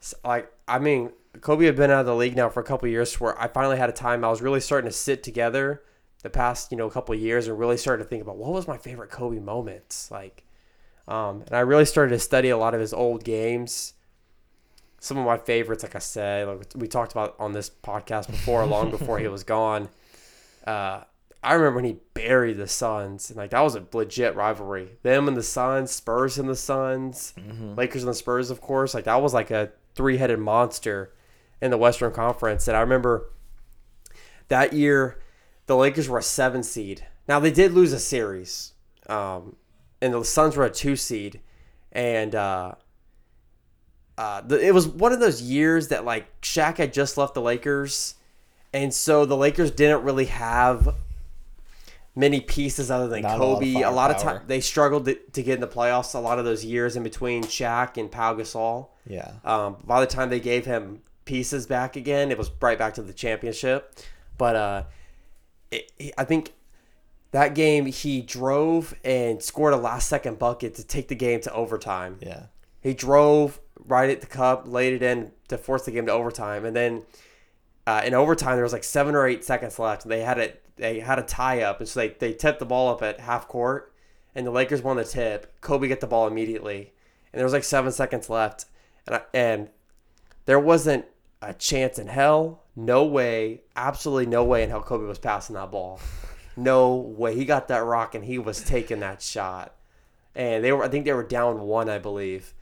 S- 0.00 0.14
Like 0.24 0.52
I 0.68 0.78
mean, 0.78 1.10
Kobe 1.40 1.64
had 1.66 1.76
been 1.76 1.90
out 1.90 2.00
of 2.00 2.06
the 2.06 2.14
league 2.14 2.36
now 2.36 2.48
for 2.48 2.60
a 2.60 2.64
couple 2.64 2.86
of 2.86 2.92
years. 2.92 3.18
Where 3.20 3.40
I 3.40 3.48
finally 3.48 3.76
had 3.78 3.88
a 3.88 3.92
time 3.92 4.24
I 4.24 4.28
was 4.28 4.42
really 4.42 4.60
starting 4.60 4.88
to 4.90 4.96
sit 4.96 5.22
together 5.22 5.82
the 6.22 6.30
past 6.30 6.70
you 6.70 6.78
know 6.78 6.88
couple 6.88 7.14
of 7.14 7.20
years 7.20 7.48
and 7.48 7.58
really 7.58 7.76
started 7.76 8.04
to 8.04 8.08
think 8.08 8.22
about 8.22 8.36
what 8.36 8.52
was 8.52 8.66
my 8.68 8.78
favorite 8.78 9.10
Kobe 9.10 9.38
moments 9.38 10.10
like. 10.10 10.44
Um, 11.08 11.42
and 11.46 11.54
I 11.54 11.60
really 11.60 11.84
started 11.84 12.10
to 12.10 12.18
study 12.20 12.50
a 12.50 12.56
lot 12.56 12.74
of 12.74 12.80
his 12.80 12.92
old 12.92 13.24
games. 13.24 13.94
Some 15.00 15.18
of 15.18 15.26
my 15.26 15.36
favorites, 15.36 15.82
like 15.82 15.96
I 15.96 15.98
said, 15.98 16.46
like 16.46 16.72
we 16.76 16.86
talked 16.86 17.10
about 17.10 17.34
on 17.40 17.52
this 17.52 17.68
podcast 17.68 18.28
before, 18.28 18.64
long 18.66 18.90
before 18.96 19.18
he 19.18 19.26
was 19.26 19.42
gone. 19.42 19.88
Uh, 20.64 21.02
I 21.42 21.54
remember 21.54 21.76
when 21.76 21.84
he 21.86 21.96
buried 22.14 22.56
the 22.56 22.68
Suns, 22.68 23.28
and 23.28 23.36
like 23.36 23.50
that 23.50 23.60
was 23.62 23.74
a 23.74 23.84
legit 23.92 24.36
rivalry. 24.36 24.90
Them 25.02 25.26
and 25.26 25.36
the 25.36 25.42
Suns, 25.42 25.90
Spurs 25.90 26.38
and 26.38 26.48
the 26.48 26.54
Suns, 26.54 27.34
Lakers 27.76 28.04
and 28.04 28.10
the 28.10 28.14
Spurs, 28.14 28.48
of 28.50 28.60
course. 28.60 28.94
Like 28.94 29.04
that 29.04 29.20
was 29.20 29.34
like 29.34 29.50
a 29.50 29.72
three-headed 29.96 30.38
monster 30.38 31.12
in 31.60 31.72
the 31.72 31.76
Western 31.78 32.12
Conference. 32.12 32.68
And 32.68 32.76
I 32.76 32.80
remember 32.80 33.28
that 34.48 34.72
year, 34.72 35.18
the 35.66 35.76
Lakers 35.76 36.08
were 36.08 36.18
a 36.18 36.22
seven 36.22 36.62
seed. 36.62 37.06
Now 37.28 37.40
they 37.40 37.50
did 37.50 37.72
lose 37.72 37.92
a 37.92 37.98
series, 37.98 38.72
um, 39.08 39.56
and 40.00 40.12
the 40.12 40.24
Suns 40.24 40.56
were 40.56 40.64
a 40.64 40.70
two 40.70 40.96
seed, 40.96 41.40
and 41.92 42.34
uh, 42.34 42.74
uh, 44.18 44.40
the, 44.42 44.64
it 44.64 44.74
was 44.74 44.86
one 44.86 45.12
of 45.12 45.20
those 45.20 45.40
years 45.40 45.88
that 45.88 46.04
like 46.04 46.40
Shaq 46.42 46.76
had 46.76 46.92
just 46.92 47.16
left 47.16 47.34
the 47.34 47.42
Lakers, 47.42 48.14
and 48.72 48.92
so 48.92 49.24
the 49.24 49.36
Lakers 49.36 49.70
didn't 49.70 50.02
really 50.02 50.26
have 50.26 50.94
many 52.14 52.40
pieces 52.40 52.90
other 52.90 53.08
than 53.08 53.22
Not 53.22 53.38
a 53.38 53.44
lot 53.44 53.52
of 53.52 53.58
Kobe. 53.58 53.82
A 53.82 53.90
lot 53.90 54.10
of 54.10 54.16
firepower. 54.16 54.38
time 54.40 54.48
they 54.48 54.60
struggled 54.60 55.06
to, 55.06 55.14
to 55.14 55.42
get 55.42 55.54
in 55.54 55.60
the 55.60 55.68
playoffs. 55.68 56.14
A 56.14 56.18
lot 56.18 56.38
of 56.38 56.44
those 56.44 56.64
years 56.64 56.96
in 56.96 57.02
between 57.02 57.44
Shaq 57.44 57.96
and 57.96 58.10
Pau 58.10 58.34
Gasol. 58.34 58.88
Yeah. 59.06 59.32
Um, 59.44 59.76
by 59.84 60.00
the 60.00 60.06
time 60.06 60.28
they 60.28 60.40
gave 60.40 60.66
him 60.66 61.02
pieces 61.24 61.66
back 61.66 61.96
again, 61.96 62.30
it 62.30 62.38
was 62.38 62.50
right 62.60 62.78
back 62.78 62.94
to 62.94 63.02
the 63.02 63.12
championship. 63.12 63.98
But 64.36 64.56
uh, 64.56 64.82
it, 65.72 66.14
I 66.16 66.24
think 66.24 66.52
that 67.32 67.54
game 67.54 67.86
he 67.86 68.20
drove 68.20 68.94
and 69.04 69.42
scored 69.42 69.72
a 69.72 69.76
last 69.76 70.08
second 70.08 70.38
bucket 70.38 70.74
to 70.76 70.84
take 70.84 71.08
the 71.08 71.14
game 71.14 71.40
to 71.40 71.52
overtime. 71.52 72.18
Yeah. 72.20 72.44
He 72.80 72.94
drove 72.94 73.60
right 73.86 74.10
at 74.10 74.20
the 74.20 74.26
cup, 74.26 74.64
laid 74.66 74.92
it 74.92 75.02
in 75.02 75.32
to 75.48 75.58
force 75.58 75.84
the 75.84 75.90
game 75.90 76.06
to 76.06 76.12
overtime, 76.12 76.64
and 76.64 76.76
then 76.76 77.02
uh, 77.86 78.02
in 78.04 78.14
overtime 78.14 78.56
there 78.56 78.64
was 78.64 78.72
like 78.72 78.84
seven 78.84 79.14
or 79.14 79.26
eight 79.26 79.44
seconds 79.44 79.78
left. 79.78 80.04
and 80.04 80.12
They 80.12 80.20
had 80.20 80.38
it. 80.38 80.62
They 80.76 81.00
had 81.00 81.18
a 81.18 81.22
tie 81.22 81.62
up, 81.62 81.80
and 81.80 81.88
so 81.88 82.00
they 82.00 82.08
they 82.08 82.32
tipped 82.32 82.58
the 82.58 82.66
ball 82.66 82.90
up 82.90 83.02
at 83.02 83.20
half 83.20 83.48
court, 83.48 83.92
and 84.34 84.46
the 84.46 84.50
Lakers 84.50 84.82
won 84.82 84.96
the 84.96 85.04
tip. 85.04 85.60
Kobe 85.60 85.88
got 85.88 86.00
the 86.00 86.06
ball 86.06 86.26
immediately, 86.26 86.92
and 87.32 87.38
there 87.38 87.44
was 87.44 87.52
like 87.52 87.64
seven 87.64 87.92
seconds 87.92 88.28
left, 88.28 88.66
and 89.06 89.16
I, 89.16 89.22
and 89.32 89.68
there 90.46 90.60
wasn't 90.60 91.06
a 91.40 91.54
chance 91.54 91.98
in 91.98 92.08
hell, 92.08 92.61
no 92.74 93.04
way, 93.04 93.62
absolutely 93.76 94.26
no 94.26 94.44
way 94.44 94.62
in 94.62 94.70
hell 94.70 94.82
Kobe 94.82 95.04
was 95.04 95.18
passing 95.18 95.54
that 95.54 95.70
ball. 95.70 96.00
No 96.56 96.96
way. 96.96 97.34
He 97.34 97.44
got 97.44 97.68
that 97.68 97.84
rock 97.84 98.14
and 98.14 98.24
he 98.24 98.38
was 98.38 98.62
taking 98.62 99.00
that 99.00 99.22
shot. 99.22 99.74
And 100.34 100.64
they 100.64 100.72
were 100.72 100.84
I 100.84 100.88
think 100.88 101.04
they 101.04 101.12
were 101.12 101.22
down 101.22 101.60
one, 101.60 101.88
I 101.88 101.98
believe. 101.98 102.54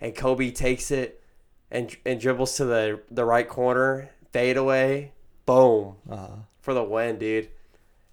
And 0.00 0.14
Kobe 0.14 0.50
takes 0.50 0.90
it 0.90 1.22
and 1.70 1.94
and 2.06 2.20
dribbles 2.20 2.56
to 2.56 2.64
the 2.64 3.00
the 3.10 3.24
right 3.24 3.48
corner, 3.48 4.10
fade 4.32 4.56
away, 4.56 5.12
boom. 5.46 5.96
Uh-huh. 6.08 6.36
For 6.60 6.74
the 6.74 6.84
win, 6.84 7.18
dude. 7.18 7.48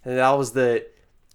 And 0.04 0.18
that 0.18 0.32
was 0.32 0.52
the 0.52 0.86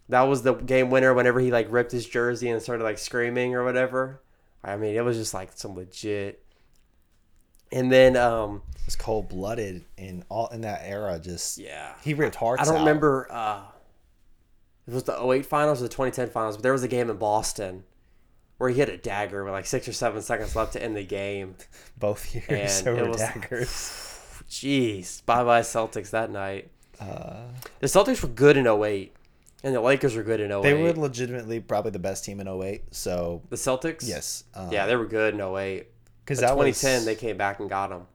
that 0.10 0.23
was 0.23 0.43
the 0.43 0.53
game 0.53 0.89
winner 0.89 1.13
whenever 1.13 1.39
he 1.39 1.51
like 1.51 1.71
ripped 1.71 1.91
his 1.91 2.05
jersey 2.05 2.49
and 2.49 2.62
started 2.62 2.84
like 2.84 2.97
screaming 2.97 3.55
or 3.55 3.63
whatever. 3.63 4.21
I 4.63 4.77
mean, 4.77 4.95
it 4.95 5.03
was 5.03 5.17
just 5.17 5.34
like 5.34 5.51
some 5.55 5.75
legit. 5.75 6.43
And 7.71 7.91
then 7.91 8.17
um 8.17 8.62
It 8.75 8.86
was 8.86 8.95
cold 8.95 9.29
blooded 9.29 9.86
in 9.97 10.23
all 10.29 10.47
in 10.47 10.62
that 10.62 10.81
era. 10.84 11.19
Just 11.19 11.57
yeah. 11.57 11.93
he 12.03 12.13
ripped 12.13 12.36
hearts. 12.36 12.62
I 12.62 12.65
don't 12.65 12.75
out. 12.75 12.79
remember. 12.79 13.27
Uh, 13.29 13.62
it 14.88 14.93
was 14.93 15.03
the 15.03 15.13
08 15.23 15.45
finals 15.45 15.79
or 15.79 15.84
the 15.84 15.89
2010 15.89 16.29
finals, 16.31 16.57
but 16.57 16.63
there 16.63 16.71
was 16.73 16.84
a 16.84 16.88
game 16.88 17.10
in 17.10 17.17
Boston 17.17 17.84
where 18.57 18.69
he 18.69 18.75
hit 18.75 18.89
a 18.89 18.97
dagger 18.97 19.43
with 19.43 19.53
like 19.53 19.65
six 19.65 19.88
or 19.88 19.93
seven 19.93 20.21
seconds 20.21 20.55
left 20.55 20.73
to 20.73 20.84
end 20.84 20.95
the 20.95 21.03
game. 21.03 21.55
both 21.97 22.34
years 22.36 22.81
And 22.86 22.97
were 22.97 23.10
was- 23.10 23.17
daggers. 23.19 23.69
Jeez, 24.49 25.25
bye 25.25 25.43
bye 25.43 25.62
Celtics 25.62 26.10
that 26.10 26.29
night. 26.29 26.71
Uh, 26.99 27.43
The 27.79 27.88
Celtics 27.88 28.21
were 28.21 28.27
good 28.27 28.57
in 28.57 28.67
08, 28.67 29.15
and 29.63 29.73
the 29.73 29.79
Lakers 29.81 30.15
were 30.15 30.23
good 30.23 30.39
in 30.41 30.51
08. 30.51 30.62
they 30.63 30.73
were 30.73 30.91
legitimately 30.93 31.60
probably 31.62 31.91
the 31.91 31.99
best 31.99 32.25
team 32.25 32.39
in 32.41 32.47
08. 32.47 32.84
So 32.93 33.41
the 33.49 33.55
Celtics. 33.55 34.07
yes, 34.07 34.43
uh, 34.53 34.67
Yeah, 34.71 34.88
they 34.88 34.95
were 34.95 35.05
good 35.05 35.34
in 35.36 35.39
08. 35.41 35.88
Because 36.31 36.39
that 36.41 36.49
2010, 36.53 36.95
was, 36.95 37.05
they 37.05 37.15
came 37.15 37.37
back 37.37 37.59
and 37.59 37.69
got 37.69 37.89
them. 37.89 38.07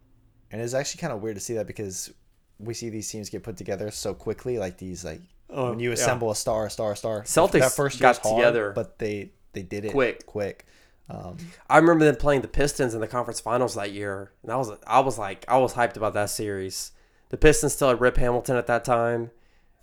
and 0.50 0.60
it's 0.60 0.74
actually 0.74 1.00
kind 1.00 1.12
of 1.12 1.22
weird 1.22 1.36
to 1.36 1.40
see 1.40 1.54
that 1.54 1.66
because 1.66 2.12
we 2.58 2.72
see 2.74 2.88
these 2.88 3.10
teams 3.10 3.28
get 3.28 3.42
put 3.42 3.56
together 3.56 3.90
so 3.90 4.14
quickly, 4.14 4.58
like 4.58 4.78
these 4.78 5.04
like 5.04 5.20
when 5.48 5.78
you 5.78 5.90
yeah. 5.90 5.94
assemble 5.94 6.30
a 6.30 6.36
star, 6.36 6.66
a 6.66 6.70
star, 6.70 6.92
a 6.92 6.96
star. 6.96 7.22
Celtics 7.22 7.60
that 7.60 7.72
first 7.72 8.00
got 8.00 8.18
hard, 8.18 8.36
together 8.36 8.72
but 8.74 8.98
they 8.98 9.30
they 9.52 9.62
did 9.62 9.84
it 9.84 9.92
quick. 9.92 10.26
quick. 10.26 10.66
Um, 11.08 11.36
I 11.70 11.78
remember 11.78 12.04
them 12.04 12.16
playing 12.16 12.40
the 12.40 12.48
Pistons 12.48 12.92
in 12.92 13.00
the 13.00 13.06
conference 13.06 13.38
finals 13.38 13.74
that 13.76 13.92
year, 13.92 14.32
and 14.42 14.50
I 14.50 14.56
was 14.56 14.72
I 14.86 15.00
was 15.00 15.18
like 15.18 15.44
I 15.48 15.58
was 15.58 15.74
hyped 15.74 15.96
about 15.96 16.14
that 16.14 16.30
series. 16.30 16.92
The 17.28 17.36
Pistons 17.36 17.74
still 17.74 17.88
had 17.88 18.00
Rip 18.00 18.16
Hamilton 18.16 18.56
at 18.56 18.66
that 18.66 18.84
time, 18.84 19.30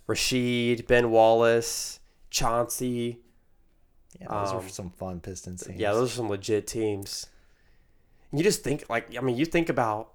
Rasheed, 0.08 0.86
Ben 0.86 1.10
Wallace, 1.10 2.00
Chauncey. 2.30 3.20
yeah, 4.20 4.28
those 4.28 4.50
Um, 4.50 4.56
were 4.62 4.68
some 4.68 4.90
fun 4.90 5.20
Pistons 5.20 5.62
teams. 5.64 5.78
Yeah, 5.78 5.92
those 5.92 6.12
are 6.12 6.16
some 6.16 6.28
legit 6.28 6.66
teams. 6.66 7.26
You 8.36 8.42
just 8.42 8.62
think 8.62 8.84
like 8.88 9.16
I 9.16 9.20
mean, 9.20 9.36
you 9.36 9.44
think 9.44 9.68
about 9.68 10.14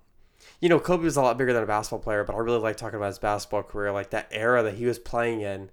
you 0.62 0.70
know, 0.70 0.80
Kobe 0.80 1.04
was 1.04 1.18
a 1.18 1.22
lot 1.22 1.38
bigger 1.38 1.54
than 1.54 1.64
a 1.64 1.68
basketball 1.68 2.00
player, 2.00 2.24
but 2.24 2.36
I 2.36 2.40
really 2.40 2.60
like 2.60 2.76
talking 2.76 2.98
about 2.98 3.08
his 3.08 3.20
basketball 3.20 3.64
career, 3.64 3.92
like 3.92 4.10
that 4.10 4.28
era 4.32 4.64
that 4.64 4.76
he 4.76 4.86
was 4.86 5.00
playing 5.00 5.42
in. 5.42 5.72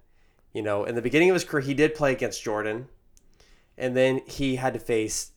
You 0.53 0.61
know, 0.61 0.85
in 0.85 0.95
the 0.95 1.01
beginning 1.01 1.29
of 1.29 1.33
his 1.33 1.43
career, 1.43 1.61
he 1.61 1.73
did 1.73 1.93
play 1.93 2.13
against 2.13 2.41
Jordan, 2.41 2.87
and 3.77 3.95
then 3.95 4.21
he 4.25 4.55
had 4.55 4.73
to 4.73 4.79
face 4.79 5.31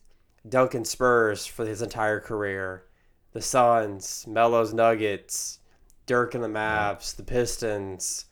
Duncan 0.47 0.85
Spurs 0.85 1.45
for 1.45 1.65
his 1.65 1.81
entire 1.81 2.19
career, 2.19 2.85
the 3.33 3.41
Suns, 3.41 4.25
Melo's 4.27 4.73
Nuggets, 4.73 5.59
Dirk 6.05 6.33
and 6.33 6.43
the 6.43 6.47
Mavs, 6.47 7.15
the 7.15 7.23
Pistons. 7.23 8.25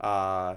Uh, 0.00 0.56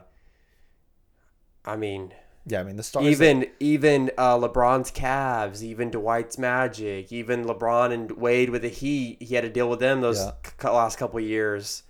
I 1.64 1.76
mean, 1.78 2.14
yeah. 2.50 2.62
I 2.62 2.64
mean, 2.64 2.76
the 2.76 2.84
stars. 2.84 3.06
even 3.06 3.46
even 3.60 4.12
uh, 4.18 4.38
LeBron's 4.38 4.92
Cavs, 4.92 5.62
even 5.62 5.90
Dwight's 5.92 6.38
Magic, 6.38 7.12
even 7.12 7.46
LeBron 7.46 7.92
and 7.94 8.12
Wade 8.12 8.50
with 8.50 8.64
the 8.64 8.70
Heat, 8.70 9.22
he 9.22 9.36
had 9.36 9.42
to 9.44 9.50
deal 9.50 9.70
with 9.70 9.80
them 9.80 10.02
those 10.02 10.20
Yeah. 10.20 10.32
c- 10.62 10.68
last 10.68 10.98
couple 10.98 11.20
years. 11.20 11.84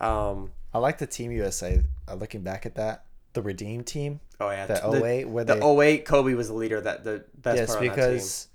Um, 0.00 0.50
I 0.72 0.78
like 0.78 0.98
the 0.98 1.06
Team 1.06 1.32
USA. 1.32 1.82
Uh, 2.08 2.14
looking 2.14 2.42
back 2.42 2.66
at 2.66 2.74
that, 2.76 3.04
the 3.32 3.42
Redeem 3.42 3.84
team, 3.84 4.20
oh 4.40 4.50
yeah, 4.50 4.66
the 4.66 4.74
the, 4.74 5.04
08, 5.04 5.28
where 5.28 5.44
the 5.44 5.54
they 5.54 5.92
08 5.94 6.04
Kobe 6.04 6.34
was 6.34 6.48
the 6.48 6.54
leader, 6.54 6.80
that 6.80 7.04
the 7.04 7.24
best 7.36 7.56
yes, 7.58 7.76
player 7.76 7.90
on 7.90 7.96
that 7.96 8.02
team. 8.04 8.14
because 8.14 8.48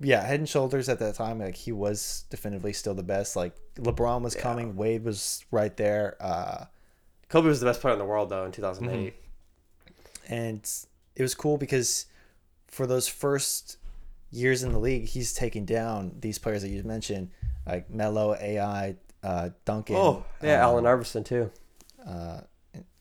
yeah, 0.00 0.22
Head 0.22 0.38
and 0.38 0.48
Shoulders 0.48 0.88
at 0.88 0.98
that 1.00 1.14
time, 1.16 1.38
like 1.40 1.56
he 1.56 1.72
was 1.72 2.24
definitively 2.30 2.72
still 2.72 2.94
the 2.94 3.02
best. 3.02 3.36
Like 3.36 3.54
LeBron 3.76 4.22
was 4.22 4.34
coming, 4.34 4.76
Wade 4.76 5.04
was 5.04 5.44
right 5.50 5.76
there, 5.76 6.16
uh, 6.20 6.66
Kobe 7.28 7.48
was 7.48 7.60
the 7.60 7.66
best 7.66 7.80
player 7.80 7.92
in 7.94 7.98
the 7.98 8.04
world 8.04 8.28
though 8.30 8.44
in 8.44 8.52
2008. 8.52 8.94
Mm-hmm. 8.96 9.16
And 10.32 10.70
it 11.16 11.22
was 11.22 11.34
cool 11.34 11.58
because 11.58 12.06
for 12.68 12.86
those 12.86 13.06
first 13.08 13.76
years 14.30 14.62
in 14.62 14.72
the 14.72 14.78
league, 14.78 15.06
he's 15.08 15.32
taking 15.34 15.64
down 15.66 16.16
these 16.20 16.38
players 16.38 16.62
that 16.62 16.68
you 16.70 16.82
mentioned, 16.84 17.30
like 17.66 17.90
Melo, 17.90 18.34
AI, 18.40 18.96
uh, 19.22 19.50
Duncan. 19.64 19.96
Oh 19.96 20.24
yeah, 20.42 20.56
um, 20.56 20.62
Allen 20.62 20.86
Iverson 20.86 21.22
too. 21.24 21.50
uh, 22.06 22.40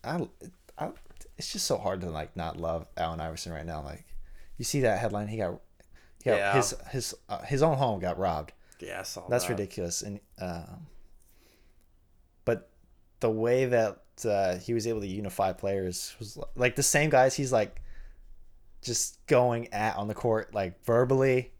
I, 0.03 0.27
I, 0.77 0.89
it's 1.37 1.53
just 1.53 1.65
so 1.65 1.77
hard 1.77 2.01
to 2.01 2.09
like 2.09 2.35
not 2.35 2.57
love 2.57 2.85
Allen 2.97 3.19
Iverson 3.21 3.51
right 3.53 3.65
now. 3.65 3.81
Like, 3.81 4.05
you 4.57 4.65
see 4.65 4.81
that 4.81 4.99
headline? 4.99 5.27
He 5.27 5.37
got, 5.37 5.59
he 6.23 6.29
got 6.29 6.37
Yeah. 6.37 6.53
his 6.55 6.75
his 6.91 7.15
uh, 7.29 7.41
his 7.43 7.63
own 7.63 7.77
home 7.77 7.99
got 7.99 8.17
robbed. 8.19 8.51
Yeah, 8.79 8.97
That's 9.29 9.45
that. 9.45 9.49
ridiculous. 9.49 10.01
And 10.01 10.19
um, 10.39 10.87
but 12.45 12.69
the 13.19 13.29
way 13.29 13.65
that 13.65 14.01
uh, 14.25 14.57
he 14.61 14.73
was 14.73 14.87
able 14.87 15.01
to 15.01 15.07
unify 15.07 15.53
players 15.53 16.15
was 16.19 16.37
like 16.55 16.75
the 16.75 16.83
same 16.83 17.09
guys. 17.09 17.35
He's 17.35 17.51
like 17.51 17.81
just 18.81 19.25
going 19.27 19.71
at 19.73 19.95
on 19.97 20.07
the 20.07 20.13
court, 20.15 20.53
like 20.53 20.83
verbally. 20.85 21.51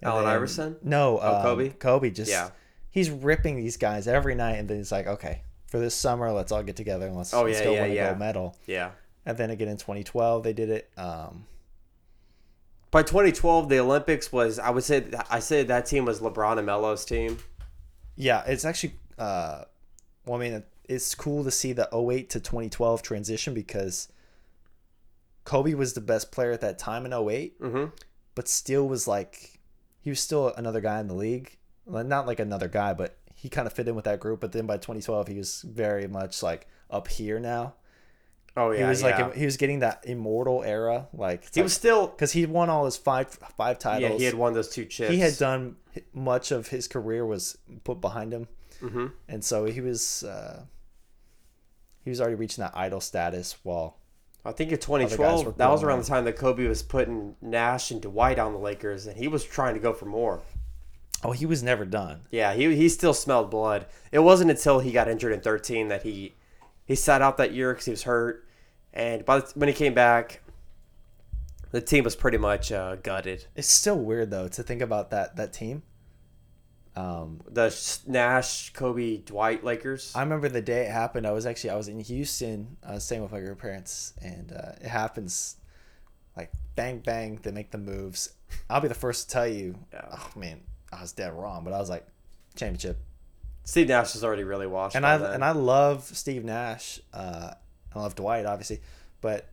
and 0.00 0.10
Allen 0.10 0.24
then- 0.24 0.34
Iverson? 0.34 0.76
No, 0.82 1.18
Oh, 1.20 1.36
um, 1.36 1.42
Kobe? 1.42 1.68
Kobe 1.70 2.10
just 2.10 2.30
Yeah. 2.30 2.50
he's 2.90 3.10
ripping 3.10 3.56
these 3.56 3.76
guys 3.76 4.08
every 4.08 4.34
night, 4.34 4.56
and 4.56 4.68
then 4.68 4.78
he's 4.78 4.90
like, 4.90 5.06
okay, 5.06 5.42
for 5.66 5.78
this 5.78 5.94
summer, 5.94 6.32
let's 6.32 6.50
all 6.52 6.62
get 6.62 6.76
together 6.76 7.06
and 7.06 7.16
let's, 7.16 7.34
Oh, 7.34 7.42
let's 7.44 7.58
yeah, 7.58 7.64
go 7.64 7.72
yeah, 7.74 7.82
win 7.82 7.90
a 7.90 7.94
yeah. 7.94 8.06
gold 8.08 8.18
medal. 8.18 8.56
Yeah. 8.66 8.90
And 9.26 9.36
then 9.36 9.50
again 9.50 9.68
in 9.68 9.76
2012, 9.76 10.42
they 10.42 10.52
did 10.54 10.70
it. 10.70 10.90
Um, 10.96 11.46
By 12.90 13.02
2012, 13.02 13.68
the 13.68 13.78
Olympics 13.78 14.32
was 14.32 14.58
I 14.58 14.70
would 14.70 14.82
say 14.84 15.04
I 15.30 15.38
said 15.38 15.68
that 15.68 15.86
team 15.86 16.04
was 16.06 16.20
LeBron 16.20 16.56
and 16.58 16.66
Melo's 16.66 17.04
team. 17.04 17.38
yeah, 18.16 18.42
it's 18.46 18.64
actually, 18.64 18.94
uh, 19.18 19.64
well, 20.26 20.40
I 20.40 20.48
mean, 20.48 20.62
it's 20.90 21.14
cool 21.14 21.44
to 21.44 21.50
see 21.50 21.72
the 21.72 21.88
08 21.94 22.28
to 22.30 22.40
2012 22.40 23.00
transition 23.02 23.54
because 23.54 24.08
Kobe 25.44 25.74
was 25.74 25.92
the 25.94 26.00
best 26.00 26.32
player 26.32 26.50
at 26.52 26.60
that 26.60 26.78
time 26.78 27.06
in 27.06 27.12
8 27.12 27.60
Mm-hmm. 27.60 27.84
but 28.34 28.48
still 28.48 28.88
was 28.88 29.06
like, 29.08 29.60
he 30.00 30.10
was 30.10 30.20
still 30.20 30.52
another 30.56 30.80
guy 30.80 31.00
in 31.00 31.06
the 31.06 31.14
league. 31.14 31.56
Well, 31.86 32.04
Not 32.04 32.26
like 32.26 32.40
another 32.40 32.68
guy, 32.68 32.92
but 32.94 33.16
he 33.34 33.48
kind 33.48 33.66
of 33.66 33.72
fit 33.72 33.88
in 33.88 33.94
with 33.94 34.04
that 34.04 34.20
group. 34.20 34.40
But 34.40 34.52
then 34.52 34.66
by 34.66 34.76
2012, 34.76 35.28
he 35.28 35.38
was 35.38 35.62
very 35.62 36.06
much 36.06 36.42
like 36.42 36.66
up 36.90 37.08
here 37.08 37.38
now. 37.40 37.74
Oh 38.56 38.72
yeah, 38.72 38.78
he 38.78 38.84
was 38.88 39.02
yeah. 39.02 39.26
like 39.26 39.34
he 39.36 39.44
was 39.44 39.56
getting 39.56 39.78
that 39.78 40.02
immortal 40.04 40.64
era. 40.64 41.06
Like 41.12 41.54
he 41.54 41.62
was 41.62 41.72
still 41.72 42.08
because 42.08 42.32
he 42.32 42.46
won 42.46 42.68
all 42.68 42.84
his 42.84 42.96
five 42.96 43.28
five 43.56 43.78
titles. 43.78 44.10
yeah 44.12 44.18
he 44.18 44.24
had 44.24 44.34
won 44.34 44.54
those 44.54 44.68
two 44.68 44.84
chips. 44.86 45.12
he 45.12 45.20
had 45.20 45.38
done 45.38 45.76
much 46.12 46.50
of 46.50 46.66
his 46.68 46.88
career 46.88 47.24
was 47.24 47.56
put 47.84 48.00
behind 48.00 48.32
him, 48.32 48.48
hmm 48.80 49.06
and 49.28 49.44
so 49.44 49.66
he 49.66 49.80
was 49.80 50.24
uh, 50.24 50.64
he 52.04 52.10
was 52.10 52.20
already 52.20 52.36
reaching 52.36 52.62
that 52.62 52.72
idol 52.74 53.00
status. 53.00 53.56
While 53.62 53.96
I 54.44 54.52
think 54.52 54.72
in 54.72 54.78
2012 54.78 55.58
that 55.58 55.70
was 55.70 55.82
around 55.82 56.00
the 56.00 56.06
time 56.06 56.24
that 56.24 56.36
Kobe 56.36 56.66
was 56.66 56.82
putting 56.82 57.36
Nash 57.42 57.90
and 57.90 58.00
Dwight 58.00 58.38
on 58.38 58.52
the 58.52 58.58
Lakers, 58.58 59.06
and 59.06 59.16
he 59.16 59.28
was 59.28 59.44
trying 59.44 59.74
to 59.74 59.80
go 59.80 59.92
for 59.92 60.06
more. 60.06 60.40
oh, 61.22 61.32
he 61.32 61.44
was 61.46 61.62
never 61.62 61.84
done. 61.84 62.22
Yeah, 62.30 62.54
he 62.54 62.74
he 62.74 62.88
still 62.88 63.14
smelled 63.14 63.50
blood. 63.50 63.86
It 64.12 64.20
wasn't 64.20 64.50
until 64.50 64.80
he 64.80 64.92
got 64.92 65.08
injured 65.08 65.32
in 65.32 65.40
13 65.40 65.88
that 65.88 66.02
he 66.02 66.34
he 66.84 66.94
sat 66.94 67.22
out 67.22 67.36
that 67.36 67.52
year 67.52 67.72
because 67.72 67.84
he 67.84 67.90
was 67.90 68.02
hurt, 68.04 68.46
and 68.92 69.24
by 69.24 69.40
the, 69.40 69.52
when 69.54 69.68
he 69.68 69.74
came 69.74 69.94
back, 69.94 70.40
the 71.70 71.80
team 71.80 72.04
was 72.04 72.16
pretty 72.16 72.38
much 72.38 72.72
uh, 72.72 72.96
gutted. 72.96 73.46
It's 73.54 73.68
still 73.68 73.98
weird 73.98 74.30
though 74.30 74.48
to 74.48 74.62
think 74.62 74.80
about 74.80 75.10
that 75.10 75.36
that 75.36 75.52
team. 75.52 75.82
Um, 76.96 77.40
The 77.48 77.74
Nash, 78.06 78.72
Kobe, 78.72 79.18
Dwight 79.18 79.64
Lakers. 79.64 80.12
I 80.14 80.22
remember 80.22 80.48
the 80.48 80.60
day 80.62 80.82
it 80.86 80.90
happened. 80.90 81.26
I 81.26 81.30
was 81.32 81.46
actually 81.46 81.70
I 81.70 81.76
was 81.76 81.88
in 81.88 82.00
Houston, 82.00 82.76
uh, 82.84 82.98
staying 82.98 83.22
with 83.22 83.32
my 83.32 83.40
grandparents, 83.40 84.12
and 84.20 84.52
uh, 84.52 84.72
it 84.80 84.88
happens 84.88 85.56
like 86.36 86.50
bang 86.74 86.98
bang. 86.98 87.38
They 87.42 87.52
make 87.52 87.70
the 87.70 87.78
moves. 87.78 88.32
I'll 88.68 88.80
be 88.80 88.88
the 88.88 88.94
first 88.94 89.28
to 89.28 89.32
tell 89.32 89.46
you. 89.46 89.76
Yeah. 89.92 90.04
Oh 90.12 90.30
man, 90.36 90.60
I 90.92 91.00
was 91.00 91.12
dead 91.12 91.32
wrong, 91.32 91.62
but 91.64 91.72
I 91.72 91.78
was 91.78 91.88
like 91.88 92.06
championship. 92.56 92.98
Steve 93.62 93.88
Nash 93.88 94.14
was 94.14 94.24
already 94.24 94.42
really 94.44 94.66
washed. 94.66 94.96
and 94.96 95.06
I 95.06 95.16
then. 95.16 95.32
and 95.34 95.44
I 95.44 95.52
love 95.52 96.04
Steve 96.04 96.44
Nash. 96.44 96.98
Uh, 97.14 97.52
I 97.94 97.98
love 97.98 98.14
Dwight, 98.16 98.46
obviously, 98.46 98.80
but 99.20 99.48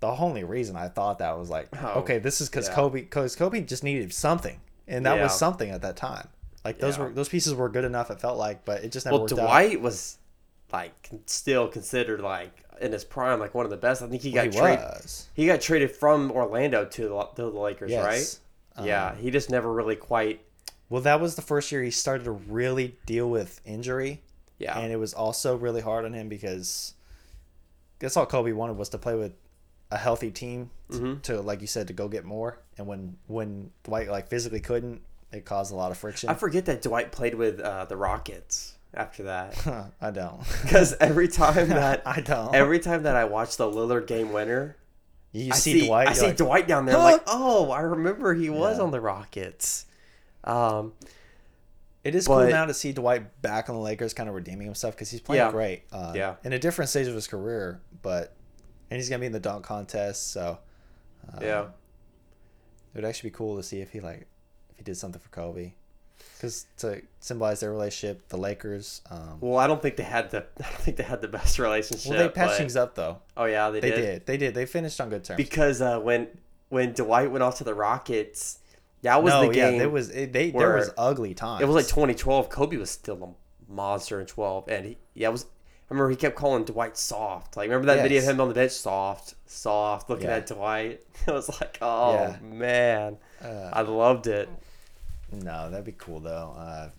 the 0.00 0.08
only 0.08 0.44
reason 0.44 0.76
I 0.76 0.88
thought 0.88 1.18
that 1.18 1.38
was 1.38 1.50
like, 1.50 1.68
Oh, 1.80 2.00
okay, 2.00 2.18
this 2.18 2.40
is 2.40 2.48
because 2.48 2.68
yeah. 2.68 2.74
Kobe, 2.74 3.00
because 3.02 3.36
Kobe 3.36 3.60
just 3.62 3.84
needed 3.84 4.12
something, 4.14 4.60
and 4.90 5.06
that 5.06 5.20
was 5.20 5.36
something 5.38 5.70
at 5.70 5.82
that 5.82 5.96
time. 5.96 6.28
Like 6.64 6.78
those 6.78 6.98
Yeah. 6.98 7.04
were 7.04 7.10
those 7.10 7.28
pieces 7.28 7.54
were 7.54 7.68
good 7.68 7.84
enough. 7.84 8.10
It 8.10 8.20
felt 8.20 8.36
like, 8.38 8.64
but 8.66 8.84
it 8.84 8.92
just 8.92 9.06
never 9.06 9.14
well, 9.14 9.22
worked 9.22 9.32
out. 9.32 9.36
Dwight 9.46 9.80
was 9.80 10.18
like 10.72 11.10
still 11.26 11.68
considered 11.68 12.20
like 12.20 12.64
in 12.80 12.92
his 12.92 13.04
prime, 13.04 13.40
like 13.40 13.54
one 13.54 13.64
of 13.64 13.70
the 13.70 13.76
best. 13.76 14.02
I 14.02 14.08
think 14.08 14.22
he 14.22 14.30
got 14.30 14.46
He 14.46 14.50
traded. 14.50 14.84
was. 14.84 15.28
He 15.34 15.46
got 15.46 15.60
traded 15.60 15.90
from 15.90 16.30
Orlando 16.30 16.84
to 16.84 17.02
the, 17.08 17.22
to 17.36 17.42
the 17.50 17.58
Lakers, 17.58 17.90
Yes. 17.90 18.04
right? 18.76 18.82
Uh, 18.82 18.86
yeah, 18.86 19.14
he 19.16 19.30
just 19.30 19.48
never 19.50 19.72
really 19.72 19.96
quite. 19.96 20.40
Well, 20.88 21.02
that 21.02 21.20
was 21.20 21.34
the 21.36 21.42
first 21.42 21.70
year 21.72 21.82
he 21.82 21.90
started 21.90 22.24
to 22.24 22.30
really 22.32 22.96
deal 23.06 23.28
with 23.30 23.60
injury, 23.64 24.22
Yeah, 24.58 24.78
and 24.78 24.92
it 24.92 24.96
was 24.96 25.14
also 25.14 25.56
really 25.56 25.80
hard 25.80 26.04
on 26.04 26.12
him 26.14 26.28
because 26.28 26.94
that's 28.00 28.16
all 28.16 28.26
Kobe 28.26 28.52
wanted 28.52 28.76
was 28.76 28.88
to 28.90 28.98
play 28.98 29.14
with 29.14 29.32
a 29.90 29.96
healthy 29.98 30.30
team 30.30 30.70
t- 30.90 30.98
Mm-hmm. 30.98 31.20
to, 31.20 31.40
like 31.40 31.60
you 31.60 31.66
said, 31.66 31.86
to 31.88 31.92
go 31.92 32.08
get 32.08 32.24
more. 32.24 32.58
And 32.78 32.86
when 32.86 33.16
when 33.26 33.70
Dwight 33.84 34.08
like 34.08 34.28
physically 34.28 34.60
couldn't, 34.60 35.02
it 35.32 35.44
caused 35.44 35.72
a 35.72 35.76
lot 35.76 35.90
of 35.90 35.98
friction. 35.98 36.28
I 36.30 36.34
forget 36.34 36.64
that 36.66 36.82
Dwight 36.82 37.12
played 37.12 37.34
with 37.34 37.60
uh, 37.60 37.84
the 37.84 37.96
Rockets 37.96 38.74
after 38.92 39.22
that 39.24 39.54
I 40.00 40.10
don't. 40.10 40.40
because 40.62 40.94
every 41.00 41.28
time 41.28 41.68
that 41.70 42.02
I 42.06 42.20
don't. 42.20 42.54
every 42.54 42.78
time 42.80 43.04
that 43.04 43.14
I 43.16 43.24
watch 43.24 43.56
the 43.56 43.66
Lillard 43.70 44.06
game 44.08 44.32
winner, 44.32 44.76
you 45.32 45.50
I 45.52 45.56
see, 45.56 45.86
Dwight. 45.86 46.08
I 46.08 46.12
see 46.14 46.26
like, 46.26 46.36
Dwight 46.36 46.66
down 46.68 46.86
there. 46.86 46.96
I'm 46.96 47.02
like, 47.04 47.22
oh, 47.28 47.70
I 47.70 47.80
remember 47.82 48.34
he 48.34 48.50
was 48.50 48.78
Yeah. 48.78 48.82
on 48.84 48.90
the 48.90 49.00
Rockets. 49.00 49.86
Um, 50.42 50.92
It 52.02 52.14
is 52.16 52.26
cool 52.26 52.48
now 52.48 52.64
to 52.64 52.74
see 52.74 52.92
Dwight 52.92 53.40
back 53.42 53.68
on 53.68 53.76
the 53.76 53.80
Lakers, 53.80 54.14
kind 54.14 54.28
of 54.28 54.34
redeeming 54.34 54.66
himself 54.66 54.94
because 54.96 55.10
he's 55.10 55.20
playing 55.20 55.42
Yeah. 55.44 55.50
great. 55.52 55.82
Uh, 55.92 56.12
Yeah. 56.16 56.34
In 56.42 56.52
a 56.52 56.58
different 56.58 56.88
stage 56.88 57.06
of 57.06 57.14
his 57.14 57.26
career, 57.28 57.80
but 58.02 58.34
and 58.90 58.96
he's 58.98 59.08
gonna 59.08 59.20
be 59.20 59.26
in 59.26 59.32
the 59.32 59.40
dunk 59.40 59.64
contest, 59.64 60.32
so 60.32 60.58
uh, 61.32 61.38
yeah. 61.40 61.62
it 61.62 61.68
would 62.96 63.04
actually 63.04 63.30
be 63.30 63.34
cool 63.36 63.56
to 63.56 63.62
see 63.62 63.80
if 63.80 63.90
he 63.92 64.00
like 64.00 64.26
if 64.70 64.76
he 64.78 64.82
did 64.84 64.96
something 64.96 65.20
for 65.20 65.28
Kobe, 65.30 65.72
because 66.36 66.66
to 66.78 67.02
symbolize 67.20 67.60
their 67.60 67.70
relationship, 67.70 68.28
the 68.28 68.36
Lakers. 68.36 69.02
Um, 69.10 69.38
Well, 69.40 69.58
I 69.58 69.66
don't 69.66 69.80
think 69.80 69.96
they 69.96 70.02
had 70.02 70.30
the 70.30 70.38
I 70.60 70.62
don't 70.70 70.80
think 70.80 70.96
they 70.96 71.02
had 71.04 71.20
the 71.20 71.28
best 71.28 71.58
relationship. 71.58 72.10
well, 72.10 72.18
they 72.18 72.28
patched 72.28 72.50
but- 72.52 72.58
things 72.58 72.76
up 72.76 72.94
though. 72.94 73.18
Oh 73.36 73.44
yeah, 73.44 73.70
they, 73.70 73.80
They 73.80 73.90
did. 73.90 73.96
did. 73.96 74.26
They 74.26 74.36
did. 74.36 74.54
They 74.54 74.66
finished 74.66 75.00
on 75.00 75.08
good 75.10 75.24
terms. 75.24 75.36
because 75.36 75.80
uh, 75.80 75.98
when 76.00 76.28
when 76.68 76.92
Dwight 76.92 77.30
went 77.30 77.42
off 77.42 77.58
to 77.58 77.64
the 77.64 77.74
Rockets, 77.74 78.58
that 79.02 79.22
was 79.22 79.32
no, 79.32 79.48
the 79.48 79.56
yeah, 79.56 79.70
game. 79.70 79.78
there 79.78 79.88
was 79.90 80.10
it, 80.10 80.32
they 80.32 80.50
there 80.50 80.76
was 80.76 80.90
ugly 80.96 81.34
times. 81.34 81.62
it 81.62 81.66
was 81.66 81.74
like 81.76 81.86
2012. 81.86 82.48
Kobe 82.48 82.76
was 82.76 82.90
still 82.90 83.36
a 83.68 83.72
monster 83.72 84.20
in 84.20 84.26
12, 84.26 84.68
and 84.68 84.84
he, 84.86 84.98
yeah, 85.14 85.28
it 85.28 85.32
was 85.32 85.46
remember 85.90 86.08
he 86.10 86.16
kept 86.16 86.36
calling 86.36 86.64
Dwight 86.64 86.96
soft. 86.96 87.56
Like 87.56 87.68
remember 87.68 87.86
that 87.94 88.02
video 88.02 88.18
of 88.18 88.24
him 88.28 88.40
on 88.40 88.48
the 88.48 88.54
bench, 88.54 88.72
soft, 88.72 89.34
soft, 89.46 90.08
looking 90.08 90.28
Yeah. 90.28 90.36
at 90.36 90.46
Dwight. 90.46 91.02
It 91.26 91.30
was 91.32 91.48
like, 91.60 91.76
oh 91.82 92.12
Yeah. 92.14 92.36
man, 92.40 93.18
Uh, 93.42 93.70
I 93.72 93.82
loved 93.82 94.26
it. 94.26 94.48
No, 95.32 95.68
that'd 95.70 95.84
be 95.84 95.92
cool 95.92 96.20
though. 96.20 96.54
Uh, 96.56 96.90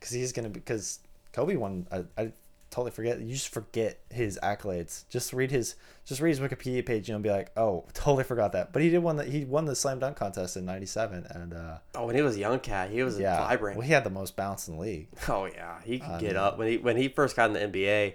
Cause 0.00 0.10
he's 0.10 0.32
gonna 0.32 0.48
be 0.48 0.58
because 0.58 0.98
Kobe 1.32 1.54
won. 1.56 1.86
I, 1.92 2.04
I 2.20 2.32
totally 2.72 2.90
forget. 2.90 3.20
You 3.20 3.34
just 3.34 3.50
forget 3.50 4.00
his 4.10 4.38
accolades. 4.42 5.04
Just 5.08 5.32
read 5.32 5.52
his 5.52 5.76
just 6.04 6.20
read 6.20 6.30
his 6.30 6.40
Wikipedia 6.40 6.84
page 6.84 7.08
and 7.08 7.08
you'll 7.08 7.20
be 7.20 7.30
like, 7.30 7.52
oh, 7.56 7.84
totally 7.94 8.24
forgot 8.24 8.50
that. 8.52 8.72
But 8.72 8.82
he 8.82 8.90
did 8.90 8.98
won 8.98 9.16
the 9.16 9.24
he 9.24 9.44
won 9.44 9.66
the 9.66 9.76
slam 9.76 10.00
dunk 10.00 10.16
contest 10.16 10.56
in 10.56 10.64
'97 10.64 11.26
and 11.30 11.54
uh, 11.54 11.78
Oh, 11.94 12.06
when 12.06 12.16
he 12.16 12.22
was 12.22 12.34
a 12.34 12.40
young 12.40 12.58
cat, 12.58 12.90
he 12.90 13.04
was 13.04 13.18
yeah, 13.18 13.38
vibrant. 13.38 13.76
well, 13.78 13.86
he 13.86 13.92
had 13.92 14.02
the 14.02 14.10
most 14.10 14.34
bounce 14.34 14.66
in 14.66 14.74
the 14.74 14.80
league. 14.80 15.06
Oh 15.28 15.44
yeah, 15.44 15.80
he 15.84 16.00
could 16.00 16.10
I 16.10 16.18
get 16.18 16.36
up 16.36 16.58
when 16.58 16.66
he 16.68 16.78
when 16.78 16.96
he 16.96 17.08
first 17.08 17.36
got 17.36 17.54
in 17.54 17.72
the 17.72 17.80
NBA. 17.80 18.14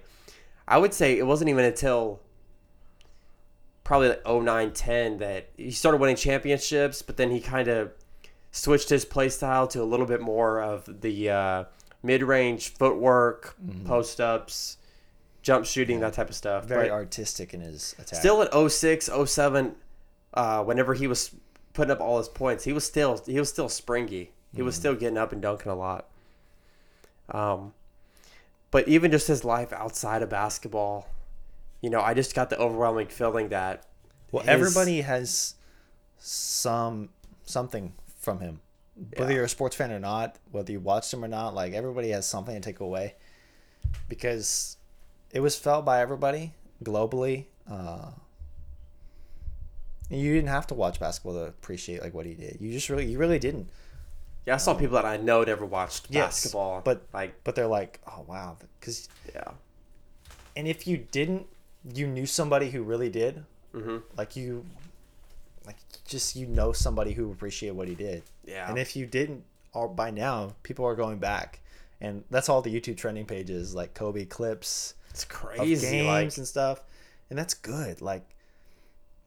I 0.68 0.78
would 0.78 0.94
say 0.94 1.18
it 1.18 1.26
wasn't 1.26 1.50
even 1.50 1.64
until 1.64 2.20
probably 3.86 4.10
like 4.10 4.28
09, 4.28 4.74
10 4.74 5.20
that 5.20 5.50
he 5.56 5.72
started 5.72 6.02
winning 6.02 6.18
championships, 6.18 7.02
but 7.02 7.16
then 7.16 7.32
he 7.32 7.40
kind 7.40 7.70
of 7.70 7.92
switched 8.52 8.90
his 8.90 9.06
play 9.06 9.30
style 9.30 9.66
to 9.68 9.82
a 9.82 9.86
little 9.86 10.06
bit 10.06 10.20
more 10.20 10.62
of 10.62 11.02
the 11.02 11.30
uh, 11.30 11.64
mid-range 12.04 12.74
footwork, 12.74 13.56
Mm-hmm. 13.64 13.86
post-ups, 13.88 14.78
jump 15.42 15.66
shooting, 15.66 16.00
that 16.02 16.14
type 16.14 16.30
of 16.30 16.36
stuff. 16.36 16.66
Very 16.66 16.90
But 16.90 16.94
artistic 16.94 17.54
in 17.54 17.62
his 17.62 17.96
attack. 18.00 18.20
still 18.20 18.42
at 18.42 18.54
06, 18.72 19.10
07, 19.26 19.76
uh, 20.34 20.64
whenever 20.64 20.94
he 20.94 21.08
was 21.08 21.32
putting 21.74 21.92
up 21.92 22.00
all 22.02 22.18
his 22.18 22.28
points, 22.30 22.64
he 22.66 22.74
was 22.74 22.86
still 22.86 23.22
he 23.26 23.40
was 23.40 23.50
still 23.50 23.70
springy. 23.70 24.32
He 24.56 24.62
was 24.64 24.76
still 24.76 24.96
getting 24.96 25.18
up 25.18 25.32
and 25.32 25.42
dunking 25.42 25.72
a 25.72 25.76
lot. 25.76 26.08
Um, 27.30 27.74
but 28.72 28.88
even 28.88 29.12
just 29.12 29.28
his 29.28 29.44
life 29.44 29.72
outside 29.74 30.22
of 30.24 30.30
basketball, 30.30 31.08
you 31.82 31.90
know, 31.90 32.02
I 32.02 32.14
just 32.16 32.34
got 32.34 32.50
the 32.50 32.58
overwhelming 32.58 33.08
feeling 33.08 33.50
that 33.50 33.86
well, 34.32 34.42
his- 34.44 34.50
everybody 34.50 35.02
has 35.02 35.56
some 36.18 37.10
something 37.46 37.94
from 38.20 38.40
him. 38.40 38.62
Whether 39.16 39.32
Yeah. 39.32 39.36
you're 39.38 39.46
a 39.46 39.50
sports 39.50 39.76
fan 39.76 39.92
or 39.92 40.00
not, 40.00 40.38
whether 40.52 40.72
you 40.72 40.80
watched 40.80 41.14
him 41.14 41.24
or 41.24 41.28
not, 41.28 41.54
like 41.54 41.74
everybody 41.74 42.10
has 42.10 42.26
something 42.26 42.56
to 42.56 42.62
take 42.62 42.80
away 42.80 43.16
because 44.10 44.78
it 45.32 45.40
was 45.40 45.56
felt 45.58 45.86
by 45.86 46.02
everybody 46.02 46.54
globally. 46.84 47.46
Uh, 47.70 48.12
you 50.10 50.34
didn't 50.34 50.50
have 50.50 50.68
to 50.68 50.74
watch 50.74 51.00
basketball 51.00 51.34
to 51.34 51.42
appreciate 51.48 52.02
like 52.02 52.14
what 52.14 52.26
he 52.26 52.34
did. 52.34 52.58
You 52.62 52.72
just 52.72 52.90
really, 52.90 53.06
you 53.06 53.18
really 53.18 53.40
didn't. 53.40 53.70
yeah, 54.46 54.54
I 54.56 54.58
saw 54.58 54.74
people 54.74 54.96
that 54.96 55.06
I 55.06 55.18
know 55.18 55.44
never 55.44 55.66
watched 55.66 56.08
Yes, 56.10 56.28
basketball, 56.36 56.82
but- 56.82 57.04
like 57.14 57.44
But 57.44 57.56
they're 57.56 57.68
like, 57.68 58.00
oh 58.08 58.24
wow, 58.28 58.58
because 58.80 59.10
yeah, 59.34 59.52
and 60.56 60.68
if 60.68 60.88
you 60.88 60.98
didn't, 60.98 61.48
you 61.94 62.08
knew 62.08 62.26
somebody 62.26 62.72
who 62.72 62.82
really 62.84 63.10
did. 63.10 63.44
Mhm. 63.74 64.02
Like 64.18 64.36
you, 64.38 64.66
like 65.66 65.76
just 66.06 66.36
you 66.38 66.48
know 66.48 66.72
somebody 66.72 67.12
who 67.14 67.30
appreciated 67.32 67.76
what 67.76 67.90
he 67.90 67.96
did. 67.96 68.24
Yeah. 68.48 68.70
And 68.70 68.78
if 68.80 68.96
you 68.96 69.06
didn't, 69.06 69.44
by 69.96 70.10
now, 70.10 70.56
people 70.64 70.86
are 70.86 70.96
going 70.96 71.20
back, 71.20 71.60
and 72.02 72.24
that's 72.32 72.50
all 72.50 72.62
the 72.64 72.74
YouTube 72.74 72.98
trending 72.98 73.26
pages 73.26 73.76
like 73.76 73.94
Kobe 73.94 74.26
clips 74.26 74.96
it's 75.12 75.24
of 75.24 75.30
crazy. 75.30 75.82
games 75.88 76.08
Like 76.08 76.38
and 76.38 76.48
stuff, 76.48 76.82
and 77.30 77.38
that's 77.38 77.54
good. 77.54 78.02
Like, 78.02 78.24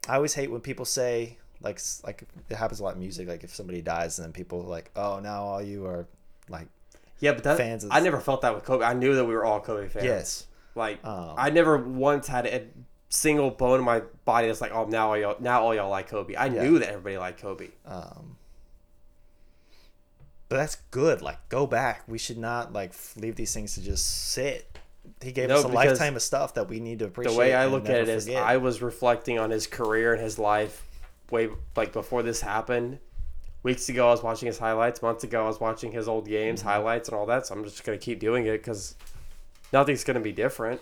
I 0.08 0.16
always 0.16 0.34
hate 0.34 0.50
when 0.50 0.60
people 0.60 0.84
say 0.84 1.38
like 1.60 1.80
like 2.04 2.24
it 2.48 2.56
happens 2.56 2.80
a 2.80 2.82
lot 2.84 2.94
in 2.94 3.00
music. 3.00 3.28
Like 3.28 3.44
if 3.44 3.54
somebody 3.54 3.80
dies, 3.82 4.18
and 4.18 4.24
then 4.26 4.32
people 4.32 4.60
are 4.62 4.68
like, 4.68 4.90
oh, 4.96 5.20
now 5.20 5.44
all 5.44 5.62
you 5.62 5.86
are 5.86 6.08
like 6.48 6.66
yeah, 7.20 7.32
but 7.32 7.44
that 7.44 7.58
fans 7.58 7.84
is- 7.84 7.90
I 7.92 8.00
never 8.00 8.18
felt 8.18 8.40
that 8.42 8.54
with 8.54 8.64
Kobe. 8.64 8.84
I 8.84 8.94
knew 8.94 9.14
that 9.14 9.24
we 9.26 9.34
were 9.34 9.44
all 9.44 9.60
Kobe 9.60 9.88
fans. 9.88 10.04
yes. 10.04 10.46
Like 10.74 11.04
Um, 11.04 11.34
I 11.36 11.50
never 11.50 11.76
once 11.76 12.26
had 12.28 12.46
a 12.46 12.66
single 13.10 13.50
bone 13.50 13.78
in 13.80 13.84
my 13.84 14.00
body 14.24 14.46
that's 14.46 14.60
like, 14.60 14.72
oh, 14.72 14.86
now 14.86 15.08
all 15.10 15.18
y'all, 15.18 15.36
now 15.38 15.62
all 15.62 15.74
y'all 15.74 15.90
like 15.90 16.08
Kobe. 16.08 16.34
I 16.34 16.46
Yeah. 16.46 16.62
knew 16.62 16.78
that 16.78 16.88
everybody 16.88 17.18
liked 17.18 17.42
Kobe. 17.42 17.68
Um, 17.84 18.36
but 20.50 20.56
that's 20.58 20.76
good. 20.90 21.22
Like, 21.22 21.48
go 21.48 21.66
back. 21.66 22.02
We 22.06 22.18
should 22.18 22.36
not 22.38 22.74
like 22.74 22.92
leave 23.16 23.36
these 23.36 23.54
things 23.54 23.74
to 23.76 23.82
just 23.82 24.30
sit. 24.32 24.66
He 25.22 25.32
gave 25.32 25.48
No, 25.48 25.56
us 25.56 25.64
a 25.64 25.68
lifetime 25.68 26.14
of 26.16 26.22
stuff 26.22 26.54
that 26.54 26.68
we 26.68 26.78
need 26.80 26.98
to 26.98 27.06
appreciate. 27.06 27.32
The 27.32 27.38
way 27.38 27.54
I 27.54 27.64
look 27.66 27.88
at 27.88 27.96
it 28.02 28.08
is, 28.08 28.26
forget. 28.26 28.42
I 28.42 28.58
was 28.58 28.82
reflecting 28.82 29.38
on 29.38 29.48
his 29.50 29.66
career 29.66 30.12
and 30.12 30.22
his 30.22 30.38
life 30.38 30.84
way 31.30 31.48
like 31.74 31.92
before 31.94 32.22
this 32.22 32.42
happened. 32.42 32.98
Weeks 33.62 33.88
ago, 33.88 34.08
I 34.08 34.10
was 34.10 34.22
watching 34.22 34.46
his 34.46 34.58
highlights. 34.58 35.00
Months 35.02 35.22
ago, 35.24 35.44
I 35.44 35.46
was 35.46 35.60
watching 35.60 35.92
his 35.92 36.08
old 36.08 36.26
games, 36.26 36.60
Mm-hmm. 36.60 36.68
highlights, 36.68 37.08
and 37.08 37.16
all 37.18 37.26
that. 37.26 37.46
So 37.46 37.54
I'm 37.54 37.64
just 37.64 37.82
gonna 37.84 37.98
keep 37.98 38.18
doing 38.20 38.44
it 38.46 38.52
because 38.58 38.94
nothing's 39.72 40.04
gonna 40.04 40.20
be 40.20 40.32
different. 40.32 40.80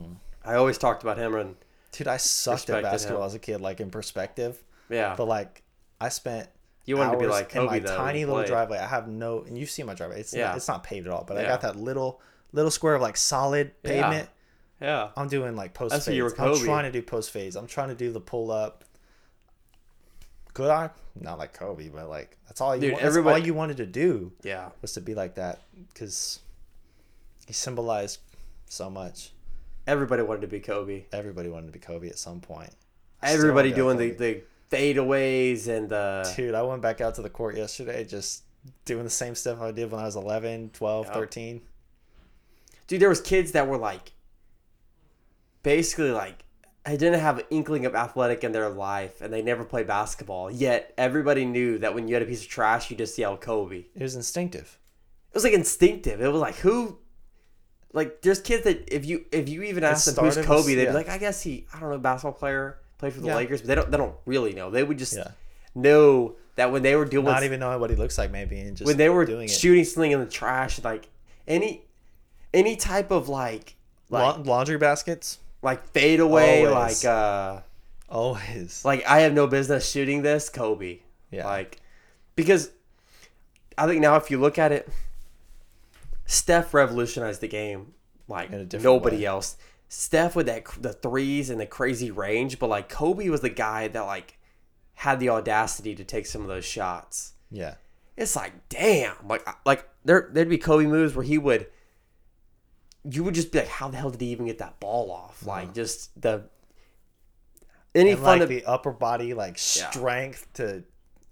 Mm-hmm. 0.00 0.12
I 0.44 0.54
always 0.54 0.78
talked 0.78 1.02
about 1.02 1.18
him 1.18 1.34
and 1.34 1.56
dude, 1.92 2.08
I 2.08 2.16
sucked 2.16 2.70
at 2.70 2.82
basketball 2.82 3.22
him. 3.22 3.26
as 3.26 3.34
a 3.34 3.38
kid. 3.38 3.60
Like 3.60 3.80
in 3.80 3.90
perspective, 3.90 4.62
yeah, 4.88 5.14
but 5.16 5.26
like 5.28 5.62
I 6.00 6.08
spent. 6.08 6.48
You 6.88 6.96
wanted 6.96 7.12
to 7.12 7.18
be 7.18 7.26
like 7.26 7.54
in 7.54 7.62
Kobe 7.62 7.66
my 7.66 7.78
though. 7.80 7.96
tiny 7.96 8.24
little 8.24 8.36
played. 8.36 8.48
driveway. 8.48 8.78
I 8.78 8.86
have 8.86 9.08
no, 9.08 9.42
and 9.42 9.58
you've 9.58 9.70
seen 9.70 9.86
my 9.86 9.94
driveway. 9.94 10.20
It's 10.20 10.32
Yeah. 10.32 10.48
not, 10.48 10.56
it's 10.56 10.68
not 10.68 10.82
paved 10.82 11.06
at 11.06 11.12
all, 11.12 11.24
but 11.24 11.36
I 11.36 11.44
got 11.44 11.60
that 11.60 11.76
little 11.76 12.20
little 12.52 12.70
square 12.70 12.94
of 12.94 13.02
like 13.02 13.16
solid 13.16 13.80
pavement. 13.82 14.28
Yeah, 14.80 15.10
I'm 15.16 15.28
doing 15.28 15.54
like 15.56 15.74
post 15.74 15.92
That's 15.92 16.06
what 16.06 16.16
you 16.16 16.22
were 16.24 16.34
I'm 16.40 16.56
trying 16.56 16.84
to 16.84 16.92
do 16.92 17.02
post 17.02 17.30
phase. 17.30 17.56
I'm 17.56 17.66
trying 17.66 17.88
to 17.88 17.94
do 17.94 18.10
the 18.12 18.20
pull 18.20 18.50
up. 18.50 18.84
Could 20.54 20.70
I? 20.70 20.90
Not 21.20 21.38
like 21.38 21.52
Kobe, 21.52 21.88
but 21.88 22.08
like 22.08 22.36
that's 22.46 22.60
all 22.60 22.74
you. 22.74 22.80
Dude, 22.80 22.92
want, 22.92 23.02
that's 23.02 23.16
all 23.16 23.38
you 23.38 23.54
wanted 23.54 23.76
to 23.78 23.86
do 23.86 24.32
yeah. 24.42 24.70
was 24.80 24.92
to 24.94 25.00
be 25.00 25.14
like 25.14 25.34
that 25.34 25.60
because 25.92 26.40
he 27.46 27.52
symbolized 27.52 28.20
so 28.66 28.88
much. 28.88 29.32
Everybody 29.86 30.22
wanted 30.22 30.42
to 30.42 30.48
be 30.48 30.60
Kobe. 30.60 31.04
Everybody 31.12 31.48
wanted 31.48 31.66
to 31.66 31.72
be 31.72 31.78
Kobe 31.78 32.08
at 32.08 32.18
some 32.18 32.40
point. 32.40 32.70
Everybody 33.22 33.72
doing 33.72 33.96
the, 33.96 34.10
the 34.10 34.42
fadeaways 34.70 35.68
and 35.68 35.88
the 35.88 36.30
Dude, 36.36 36.54
I 36.54 36.62
went 36.62 36.82
back 36.82 37.00
out 37.00 37.14
to 37.16 37.22
the 37.22 37.30
court 37.30 37.56
yesterday 37.56 38.04
just 38.04 38.42
doing 38.84 39.04
the 39.04 39.10
same 39.10 39.34
stuff 39.34 39.60
I 39.60 39.70
did 39.72 39.90
when 39.90 40.00
I 40.00 40.04
was 40.04 40.16
11, 40.16 40.70
12, 40.74 41.06
Yep. 41.06 41.14
13. 41.14 41.60
dude 42.86 43.00
there 43.00 43.08
was 43.08 43.20
kids 43.20 43.52
that 43.52 43.66
were 43.68 43.78
like 43.78 44.12
basically 45.62 46.10
like 46.10 46.44
I 46.86 46.96
didn't 46.96 47.20
have 47.20 47.38
an 47.38 47.44
inkling 47.50 47.84
of 47.86 47.94
athletic 47.94 48.44
in 48.44 48.52
their 48.52 48.68
life 48.70 49.20
and 49.20 49.32
they 49.32 49.42
never 49.42 49.64
played 49.64 49.86
basketball 49.86 50.50
yet 50.50 50.92
everybody 50.96 51.44
knew 51.44 51.78
that 51.78 51.94
when 51.94 52.08
you 52.08 52.14
had 52.14 52.22
a 52.22 52.26
piece 52.26 52.42
of 52.42 52.48
trash 52.48 52.90
you 52.90 52.96
just 52.96 53.16
yelled 53.18 53.40
kobe 53.40 53.84
it 53.94 54.02
was 54.02 54.16
instinctive. 54.16 54.78
It 55.30 55.34
was 55.34 55.44
like 55.44 55.52
instinctive 55.52 56.20
it 56.20 56.28
was 56.28 56.40
like 56.40 56.56
who 56.56 56.98
like 57.92 58.22
there's 58.22 58.40
kids 58.40 58.64
that 58.64 58.92
if 58.94 59.04
you 59.06 59.24
if 59.32 59.48
you 59.48 59.62
even 59.62 59.84
ask 59.84 60.12
them 60.14 60.24
who's 60.24 60.36
kobe 60.38 60.56
with- 60.56 60.66
they'd 60.76 60.82
yeah. 60.84 60.90
be 60.90 60.94
like 60.96 61.08
i 61.08 61.18
guess 61.18 61.42
he 61.42 61.66
i 61.74 61.80
don't 61.80 61.90
know 61.90 61.98
basketball 61.98 62.32
player 62.38 62.78
played 62.98 63.12
for 63.14 63.20
the 63.20 63.28
Yeah. 63.28 63.36
lakers 63.36 63.60
but 63.62 63.68
they 63.68 63.74
don't 63.74 63.90
they 63.90 63.96
don't 63.96 64.14
really 64.26 64.52
know 64.52 64.70
they 64.70 64.82
would 64.82 64.98
just 64.98 65.16
Yeah. 65.16 65.30
know 65.74 66.34
that 66.56 66.72
when 66.72 66.82
they 66.82 66.96
were 66.96 67.04
doing 67.04 67.24
Not 67.24 67.44
even 67.44 67.60
knowing 67.60 67.78
what 67.80 67.90
he 67.90 67.94
looks 67.96 68.18
like, 68.18 68.32
maybe, 68.32 68.58
and 68.58 68.76
just 68.76 68.86
when 68.86 68.96
they 68.96 69.08
were 69.08 69.24
doing 69.24 69.44
it. 69.44 69.50
shooting 69.52 69.84
something 69.84 70.10
in 70.10 70.18
the 70.20 70.26
trash 70.26 70.82
like 70.82 71.08
any 71.46 71.84
any 72.52 72.74
type 72.76 73.10
of 73.12 73.28
like 73.28 73.76
like 74.10 74.38
La- 74.38 74.42
laundry 74.54 74.76
baskets, 74.78 75.38
like 75.62 75.86
fade 75.92 76.18
away, 76.18 76.66
Always. 76.66 77.04
like 77.04 77.10
uh, 77.12 77.60
always. 78.08 78.84
like 78.84 79.06
I 79.06 79.20
have 79.20 79.32
no 79.34 79.46
business 79.46 79.88
shooting 79.88 80.22
this, 80.22 80.48
Kobe. 80.48 80.98
Yeah. 81.30 81.46
Like 81.46 81.80
because 82.34 82.70
I 83.76 83.86
think 83.86 84.00
now 84.00 84.16
if 84.16 84.28
you 84.30 84.38
look 84.40 84.58
at 84.58 84.72
it, 84.72 84.88
Steph 86.26 86.74
revolutionized 86.74 87.40
the 87.40 87.48
game 87.48 87.92
like 88.26 88.48
In 88.48 88.54
a 88.56 88.64
different 88.64 88.84
nobody 88.84 89.18
way. 89.18 89.24
else. 89.26 89.56
Steph 89.88 90.36
with 90.36 90.46
that 90.46 90.64
the 90.80 90.92
threes 90.92 91.48
and 91.50 91.60
the 91.60 91.66
crazy 91.66 92.10
range, 92.10 92.58
but 92.58 92.68
like 92.68 92.88
Kobe 92.88 93.28
was 93.28 93.40
the 93.40 93.48
guy 93.48 93.88
that 93.88 94.00
like 94.02 94.38
had 94.94 95.18
the 95.20 95.30
audacity 95.30 95.94
to 95.94 96.04
take 96.04 96.26
some 96.26 96.42
of 96.42 96.48
those 96.48 96.64
shots. 96.64 97.32
yeah. 97.50 97.74
It's 98.16 98.34
like 98.34 98.68
damn, 98.68 99.14
like 99.28 99.46
like 99.64 99.88
there 100.04 100.28
there'd 100.32 100.48
be 100.48 100.58
Kobe 100.58 100.86
moves 100.86 101.14
where 101.14 101.24
he 101.24 101.38
would 101.38 101.68
you 103.08 103.22
would 103.24 103.34
just 103.34 103.52
be 103.52 103.60
like, 103.60 103.68
how 103.68 103.88
the 103.88 103.96
hell 103.96 104.10
did 104.10 104.20
he 104.20 104.26
even 104.28 104.46
get 104.46 104.58
that 104.58 104.80
ball 104.80 105.10
off? 105.12 105.46
Like 105.46 105.72
just 105.72 106.20
the 106.20 106.42
any 107.94 108.12
Uh-huh. 108.12 108.18
And 108.18 108.24
fun 108.24 108.38
like 108.38 108.42
of 108.42 108.48
the 108.48 108.64
upper 108.64 108.90
body, 108.92 109.34
like 109.34 109.52
Yeah. 109.76 109.90
strength 109.90 110.52
to 110.54 110.82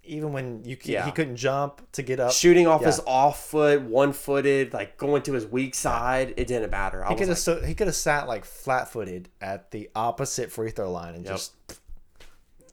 even 0.07 0.33
when 0.33 0.64
you 0.64 0.77
Yeah. 0.83 1.05
he 1.05 1.11
couldn't 1.12 1.37
jump 1.37 1.81
to 1.92 2.03
get 2.03 2.21
up. 2.21 2.33
shooting 2.33 2.66
off 2.66 2.81
Yeah. 2.81 2.88
his 2.88 3.01
off 3.07 3.45
foot, 3.49 3.83
one 3.83 4.12
footed, 4.12 4.73
like 4.73 4.97
going 4.97 5.23
to 5.23 5.33
his 5.33 5.47
weak 5.47 5.75
side, 5.75 6.35
it 6.37 6.47
didn't 6.47 6.71
matter. 6.71 7.05
I 7.05 7.09
He 7.11 7.14
could 7.14 7.21
have 7.29 7.29
like, 7.31 7.38
so, 7.38 7.61
he 7.62 7.75
could 7.75 7.87
have 7.87 7.97
sat 7.97 8.27
like 8.29 8.45
flat 8.45 8.88
footed 8.88 9.29
at 9.40 9.71
the 9.71 9.90
opposite 9.95 10.51
free 10.53 10.71
throw 10.71 10.90
line 10.90 11.14
and 11.14 11.25
Yep. 11.25 11.33
just 11.35 11.53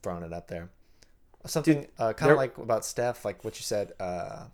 thrown 0.02 0.24
it 0.24 0.34
up 0.34 0.48
there. 0.48 0.69
Something 1.46 1.88
uh, 2.00 2.13
kind 2.13 2.32
of 2.32 2.38
like 2.38 2.58
about 2.58 2.86
Steph, 2.86 3.26
like 3.26 3.43
what 3.43 3.58
you 3.58 3.63
said. 3.63 3.91
Uh, 4.00 4.46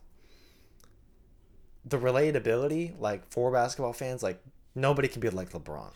the 1.86 1.98
relatability, 1.98 3.00
like 3.00 3.26
for 3.32 3.52
basketball 3.52 3.94
fans, 3.94 4.22
like 4.24 4.42
nobody 4.76 5.08
can 5.08 5.22
be 5.22 5.30
like 5.30 5.52
LeBron 5.52 5.92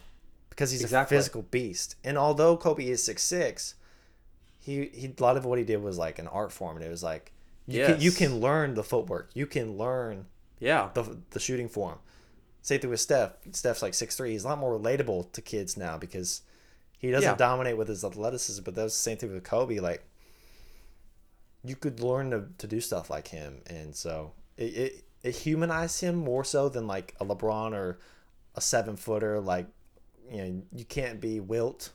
because 0.50 0.72
he's 0.72 0.82
Exactly. 0.82 1.18
a 1.18 1.20
physical 1.20 1.42
beast. 1.44 1.96
And 2.04 2.18
although 2.18 2.56
Kobe 2.58 2.88
is 2.88 3.04
six 3.04 3.24
six, 3.24 3.76
he 4.64 4.86
he 4.94 5.14
a 5.18 5.22
lot 5.22 5.38
of 5.38 5.46
what 5.46 5.58
he 5.60 5.66
did 5.66 5.82
was 5.82 5.98
like 5.98 6.20
an 6.20 6.28
art 6.28 6.52
form, 6.52 6.78
and 6.78 6.86
it 6.86 6.90
was 6.90 7.04
like 7.04 7.32
you 7.68 7.86
can 7.86 8.02
you 8.02 8.12
can 8.12 8.40
learn 8.40 8.74
the 8.76 8.84
footwork, 8.84 9.30
you 9.34 9.46
can 9.46 9.78
learn 9.78 10.26
yeah, 10.60 10.90
the 10.94 11.18
the 11.32 11.40
shooting 11.40 11.68
form. 11.70 12.00
Same 12.62 12.80
thing 12.80 12.90
with 12.90 13.02
Steph. 13.02 13.32
Steph's 13.52 13.82
like 13.82 13.94
six 13.94 14.16
three. 14.16 14.32
He's 14.32 14.46
a 14.46 14.48
lot 14.48 14.58
more 14.58 14.80
relatable 14.80 15.32
to 15.34 15.42
kids 15.42 15.76
now 15.76 15.98
because 15.98 16.42
he 16.98 17.12
doesn't 17.12 17.32
Yeah. 17.32 17.36
dominate 17.36 17.78
with 17.78 17.90
his 17.90 18.06
athleticism. 18.06 18.64
But 18.64 18.76
that 18.76 18.84
was 18.84 18.94
the 18.94 19.00
same 19.00 19.18
thing 19.18 19.34
with 19.34 19.44
Kobe. 19.44 19.80
Like 19.80 20.04
you 21.66 21.76
could 21.76 22.00
learn 22.00 22.32
to, 22.32 22.46
to 22.58 22.68
do 22.68 22.80
stuff 22.82 23.10
like 23.10 23.28
him, 23.30 23.62
and 23.68 23.96
so 23.96 24.32
it, 24.58 24.64
it 24.78 25.04
it 25.24 25.36
humanized 25.36 26.02
him 26.02 26.16
more 26.16 26.44
so 26.44 26.70
than 26.70 26.88
like 26.88 27.16
a 27.20 27.26
LeBron 27.26 27.74
or 27.74 28.00
a 28.56 28.62
seven 28.62 28.96
footer. 28.96 29.40
Like 29.42 29.68
you 30.32 30.38
know, 30.38 30.62
you 30.74 30.86
can't 30.86 31.20
be 31.20 31.40
Wilt. 31.42 31.92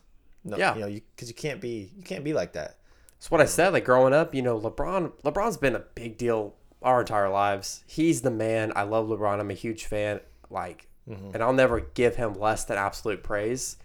No, 0.48 0.56
Yeah. 0.56 0.74
you 0.74 0.80
know, 0.80 0.86
you 0.86 1.00
because 1.14 1.28
you 1.28 1.34
can't 1.34 1.60
be 1.60 1.90
you 1.96 2.02
can't 2.02 2.24
be 2.24 2.32
like 2.32 2.52
that. 2.54 2.76
That's 3.18 3.30
what 3.30 3.40
I 3.40 3.46
said. 3.46 3.72
Like 3.72 3.84
growing 3.84 4.12
up, 4.14 4.34
you 4.34 4.42
know, 4.42 4.58
LeBron. 4.60 5.12
LeBron's 5.24 5.56
been 5.56 5.74
a 5.74 5.80
big 5.80 6.18
deal 6.18 6.54
our 6.82 7.00
entire 7.00 7.28
lives. 7.28 7.82
He's 7.86 8.22
the 8.22 8.30
man. 8.30 8.72
I 8.76 8.82
love 8.84 9.08
LeBron. 9.08 9.40
I'm 9.40 9.50
a 9.50 9.54
huge 9.54 9.86
fan. 9.86 10.20
Like, 10.50 10.86
and 11.06 11.42
I'll 11.42 11.52
never 11.54 11.80
give 11.80 12.16
him 12.16 12.34
less 12.34 12.64
than 12.64 12.76
absolute 12.78 13.22
praise. 13.22 13.76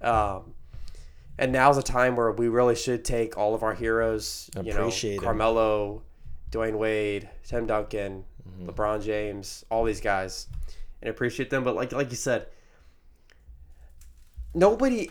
Um, 0.00 0.54
and 1.36 1.52
now's 1.52 1.76
a 1.76 1.82
time 1.82 2.16
where 2.16 2.30
we 2.32 2.48
really 2.48 2.74
should 2.76 3.04
take 3.04 3.36
all 3.36 3.54
of 3.54 3.62
our 3.62 3.74
heroes. 3.74 4.48
You 4.56 4.72
know, 4.72 4.78
Appreciate 4.80 5.18
'em. 5.18 5.24
Carmelo, 5.24 6.02
Dwyane 6.50 6.78
Wade, 6.78 7.28
Tim 7.44 7.66
Duncan, 7.66 8.24
LeBron 8.62 9.02
James, 9.04 9.64
all 9.70 9.84
these 9.84 10.00
guys, 10.00 10.46
and 11.02 11.10
appreciate 11.10 11.50
them. 11.50 11.62
But 11.64 11.74
like 11.76 11.92
like 11.92 12.10
you 12.10 12.16
said, 12.16 12.46
nobody 14.54 15.10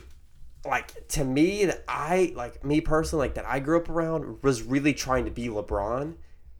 like 0.67 1.08
to 1.10 1.23
me 1.23 1.65
that 1.65 1.84
I 1.88 2.34
like 2.36 2.63
me 2.63 2.82
personally 2.82 3.27
like 3.27 3.36
that 3.36 3.45
I 3.45 3.60
grew 3.60 3.77
up 3.77 3.89
around 3.89 4.43
was 4.43 4.62
really 4.62 4.93
trying 4.93 5.25
to 5.25 5.32
be 5.32 5.47
LeBron 5.47 6.15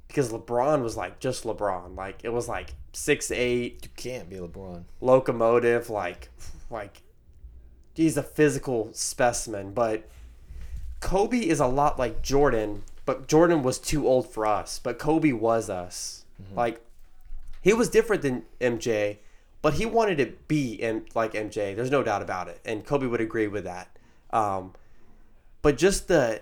because 0.08 0.32
LeBron 0.32 0.82
was 0.82 0.98
like 0.98 1.20
just 1.20 1.44
LeBron 1.44 1.96
like 1.96 2.24
it 2.24 2.30
was 2.30 2.48
like 2.48 2.74
six 2.94 3.32
eight 3.32 3.80
You 3.84 3.90
can't 3.96 4.30
be 4.30 4.38
LeBron. 4.38 4.84
locomotive 5.02 5.90
like 5.90 6.30
like 6.70 7.02
he's 7.94 8.18
a 8.18 8.24
physical 8.24 8.90
specimen 8.94 9.74
but 9.74 10.10
Kobe 11.00 11.40
is 11.40 11.60
a 11.60 11.68
lot 11.68 12.00
like 12.00 12.22
Jordan 12.22 12.84
but 13.06 13.28
Jordan 13.28 13.64
was 13.64 13.78
too 13.80 14.08
old 14.08 14.32
for 14.32 14.46
us 14.46 14.80
but 14.80 14.98
Kobe 15.00 15.32
was 15.32 15.70
us 15.70 16.26
mm-hmm. 16.42 16.58
like 16.58 16.82
he 17.68 17.74
was 17.74 17.90
different 17.90 18.22
than 18.22 18.44
MJ, 18.62 19.18
but 19.62 19.74
he 19.74 19.86
wanted 19.86 20.18
to 20.20 20.28
be 20.48 20.82
M- 20.82 21.06
like 21.14 21.34
MJ. 21.34 21.76
There's 21.76 21.92
no 21.92 22.02
doubt 22.02 22.22
about 22.22 22.48
it, 22.48 22.62
and 22.64 22.86
Kobe 22.86 23.08
would 23.08 23.20
agree 23.20 23.48
with 23.48 23.66
that. 23.66 23.97
Um, 24.32 24.74
but 25.62 25.78
just 25.78 26.08
the, 26.08 26.42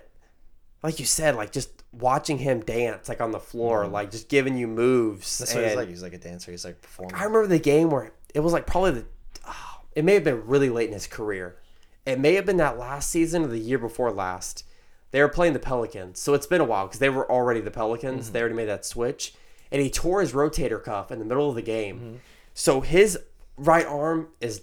like 0.82 0.98
you 0.98 1.04
said, 1.04 1.36
like 1.36 1.52
just 1.52 1.82
watching 1.92 2.38
him 2.38 2.60
dance, 2.60 3.08
like 3.08 3.20
on 3.20 3.32
the 3.32 3.40
floor, 3.40 3.86
like 3.86 4.10
just 4.10 4.28
giving 4.28 4.56
you 4.56 4.66
moves. 4.66 5.26
Mm-hmm. 5.26 5.42
That's 5.42 5.54
what 5.54 5.64
he's 5.64 5.76
like. 5.76 5.88
He's 5.88 6.02
like 6.02 6.12
a 6.14 6.18
dancer. 6.18 6.50
He's 6.50 6.64
like 6.64 6.80
performing. 6.82 7.14
I 7.14 7.24
remember 7.24 7.46
the 7.46 7.58
game 7.58 7.90
where 7.90 8.12
it 8.34 8.40
was 8.40 8.52
like 8.52 8.66
probably 8.66 8.92
the, 8.92 9.04
oh, 9.46 9.80
it 9.94 10.04
may 10.04 10.14
have 10.14 10.24
been 10.24 10.46
really 10.46 10.68
late 10.68 10.88
in 10.88 10.92
his 10.92 11.06
career. 11.06 11.56
It 12.04 12.20
may 12.20 12.34
have 12.34 12.46
been 12.46 12.58
that 12.58 12.78
last 12.78 13.10
season 13.10 13.44
or 13.44 13.48
the 13.48 13.58
year 13.58 13.78
before 13.78 14.12
last. 14.12 14.64
They 15.12 15.22
were 15.22 15.28
playing 15.28 15.54
the 15.54 15.58
Pelicans, 15.58 16.20
so 16.20 16.34
it's 16.34 16.46
been 16.46 16.60
a 16.60 16.64
while 16.64 16.86
because 16.86 16.98
they 16.98 17.08
were 17.08 17.30
already 17.30 17.60
the 17.60 17.70
Pelicans. 17.70 18.32
They 18.32 18.40
already 18.40 18.56
made 18.56 18.68
that 18.68 18.84
switch, 18.84 19.34
and 19.72 19.80
he 19.80 19.88
tore 19.88 20.20
his 20.20 20.32
rotator 20.32 20.82
cuff 20.82 21.10
in 21.10 21.18
the 21.18 21.24
middle 21.24 21.48
of 21.48 21.54
the 21.54 21.62
game. 21.62 22.20
So 22.54 22.80
his 22.80 23.18
right 23.56 23.86
arm 23.86 24.28
is 24.40 24.62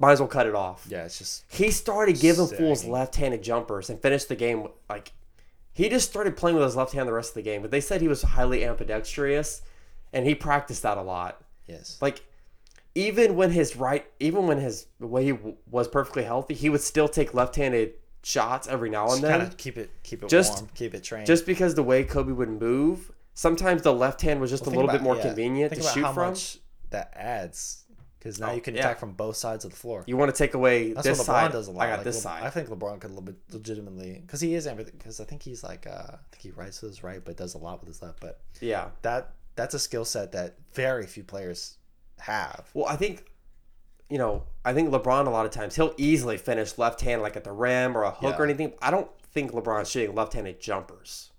might 0.00 0.12
as 0.12 0.20
well 0.20 0.28
cut 0.28 0.46
it 0.46 0.54
off. 0.56 0.84
yeah, 0.88 1.04
it's 1.04 1.18
just 1.18 1.44
He 1.48 1.70
started 1.70 2.18
giving 2.18 2.48
fools 2.48 2.84
left-handed 2.84 3.42
jumpers 3.42 3.88
and 3.90 4.00
finished 4.00 4.28
the 4.28 4.34
game 4.36 4.66
like 4.88 5.12
he 5.72 5.88
just 5.88 6.10
started 6.10 6.36
playing 6.36 6.56
with 6.56 6.64
his 6.64 6.74
left 6.74 6.92
hand 6.94 7.06
the 7.08 7.12
rest 7.12 7.30
of 7.30 7.34
the 7.36 7.42
game. 7.42 7.62
But 7.62 7.70
they 7.70 7.80
said 7.80 8.00
he 8.00 8.08
was 8.08 8.22
highly 8.22 8.64
ambidextrous, 8.64 9.62
and 10.12 10.26
he 10.26 10.34
practiced 10.34 10.82
that 10.82 10.98
a 10.98 11.02
lot. 11.02 11.40
yes. 11.68 11.96
Like 12.00 12.22
even 12.96 13.36
when 13.36 13.50
his 13.52 13.76
right, 13.76 14.04
even 14.18 14.46
when 14.48 14.58
his 14.58 14.86
when 14.98 15.22
he 15.22 15.30
w- 15.30 15.56
was 15.70 15.86
perfectly 15.86 16.24
healthy, 16.24 16.54
he 16.54 16.68
would 16.68 16.80
still 16.80 17.08
take 17.08 17.34
left-handed 17.34 17.92
shots 18.24 18.66
every 18.68 18.90
now 18.90 19.04
and 19.12 19.22
kind 19.22 19.34
then. 19.34 19.40
of 19.42 19.56
keep 19.56 19.78
it 19.78 19.90
keep 20.02 20.22
it 20.24 20.28
Just- 20.28 20.54
warm, 20.62 20.68
keep 20.74 20.92
it 20.94 21.04
trained. 21.04 21.26
Just 21.26 21.46
because 21.46 21.74
the 21.76 21.82
way 21.84 22.02
Kobe 22.04 22.32
would 22.32 22.48
move, 22.50 23.12
sometimes 23.34 23.82
the 23.82 23.92
left 23.94 24.20
hand 24.22 24.40
was 24.40 24.50
just 24.50 24.62
a 24.62 24.64
Think 24.66 24.76
little 24.76 24.90
bit 24.90 25.02
more 25.02 25.16
yeah, 25.16 25.22
convenient 25.22 25.70
think 25.70 25.82
to 25.82 25.86
about 25.88 25.94
shoot 25.94 26.04
how 26.04 26.12
from. 26.12 26.30
much 26.30 26.58
that 26.90 27.12
adds 27.16 27.84
because 28.20 28.38
now 28.38 28.50
Oh, 28.50 28.54
you 28.54 28.60
can 28.60 28.74
yeah. 28.74 28.80
attack 28.82 29.00
from 29.00 29.12
both 29.14 29.34
sides 29.36 29.64
of 29.64 29.72
the 29.72 29.76
floor. 29.76 30.04
You 30.06 30.16
want 30.16 30.32
to 30.32 30.38
take 30.38 30.54
away 30.54 30.92
That's 30.92 31.04
this 31.06 31.18
what 31.18 31.26
LeBron 31.26 31.42
side. 31.46 31.52
does 31.52 31.66
a 31.68 31.72
lot. 31.72 31.82
I 31.82 31.88
got 31.90 31.96
Like, 31.96 32.04
this 32.04 32.16
Le- 32.16 32.20
side. 32.22 32.42
I 32.44 32.50
think 32.50 32.68
LeBron 32.68 33.00
could 33.00 33.10
le- 33.10 33.34
legitimately 33.50 34.20
because 34.24 34.40
he 34.40 34.54
is 34.54 34.66
everything. 34.68 34.94
because 34.98 35.18
I 35.20 35.24
think 35.24 35.42
he's 35.42 35.64
like 35.64 35.86
uh, 35.88 35.90
I 36.12 36.18
think 36.30 36.42
he 36.42 36.50
writes 36.52 36.80
with 36.82 36.92
his 36.92 37.02
right, 37.02 37.24
but 37.24 37.36
does 37.36 37.54
a 37.54 37.58
lot 37.58 37.80
with 37.80 37.88
his 37.88 38.00
left. 38.02 38.20
But 38.20 38.40
yeah. 38.60 38.90
that 39.02 39.32
that's 39.56 39.74
a 39.74 39.78
skill 39.80 40.04
set 40.04 40.32
that 40.32 40.54
very 40.74 41.06
few 41.06 41.24
players 41.24 41.76
have. 42.20 42.68
Well, 42.74 42.86
I 42.86 42.96
think, 42.96 43.24
you 44.08 44.18
know, 44.18 44.44
I 44.64 44.72
think 44.74 44.90
LeBron 44.90 45.26
a 45.26 45.30
lot 45.30 45.44
of 45.46 45.52
times 45.52 45.74
he'll 45.76 45.94
easily 45.96 46.36
finish 46.38 46.78
left 46.78 47.00
hand 47.00 47.22
like 47.22 47.36
at 47.36 47.44
the 47.44 47.52
rim 47.52 47.96
or 47.96 48.04
a 48.04 48.10
hook 48.10 48.38
or 48.38 48.44
anything. 48.44 48.72
I 48.82 48.90
don't 48.90 49.08
think 49.32 49.52
LeBron's 49.52 49.88
shooting 49.90 50.14
left-handed 50.14 50.60
jumpers, 50.60 51.30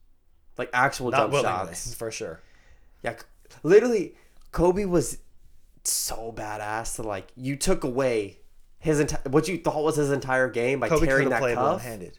like 0.58 0.70
actual 0.74 1.12
Not 1.12 1.18
jump 1.18 1.34
willingly, 1.34 1.68
shots. 1.74 1.94
for 2.02 2.10
sure. 2.12 2.42
Yeah, 3.04 3.16
literally, 3.64 4.16
Kobe 4.52 4.86
was 4.86 5.18
so 5.84 6.34
badass 6.36 6.98
that 6.98 7.04
like 7.06 7.28
you 7.36 7.56
took 7.56 7.84
away 7.84 8.40
his 8.80 9.00
entire 9.00 9.22
what 9.30 9.48
you 9.48 9.58
thought 9.58 9.84
was 9.84 9.96
his 9.96 10.12
entire 10.12 10.50
game 10.50 10.80
by 10.80 10.90
Kobe 10.90 11.02
could 11.02 11.10
tearing 11.10 11.24
have 11.24 11.32
that 11.32 11.40
played 11.42 11.56
cuff. 11.56 11.74
one-handed. 11.74 12.18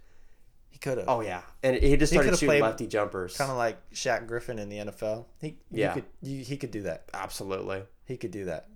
He 0.70 0.78
could 0.78 0.98
have. 0.98 1.08
Oh 1.08 1.20
yeah, 1.20 1.42
and 1.62 1.76
he 1.76 1.96
just 1.96 2.12
He 2.12 2.16
started 2.16 2.28
could've 2.30 2.38
shooting 2.40 2.62
lefty 2.62 2.86
jumpers. 2.86 3.36
kind 3.36 3.50
of 3.50 3.56
like 3.56 3.78
Shaq 3.92 4.26
Griffin 4.26 4.58
in 4.58 4.68
the 4.68 4.78
NFL. 4.78 5.26
He 5.40 5.58
Yeah. 5.70 5.94
he 5.94 6.00
could 6.00 6.10
you, 6.22 6.44
he 6.44 6.56
could 6.56 6.70
do 6.70 6.82
that. 6.82 7.04
Absolutely. 7.14 7.82
He 8.04 8.16
could 8.16 8.30
do 8.30 8.44
that. 8.46 8.68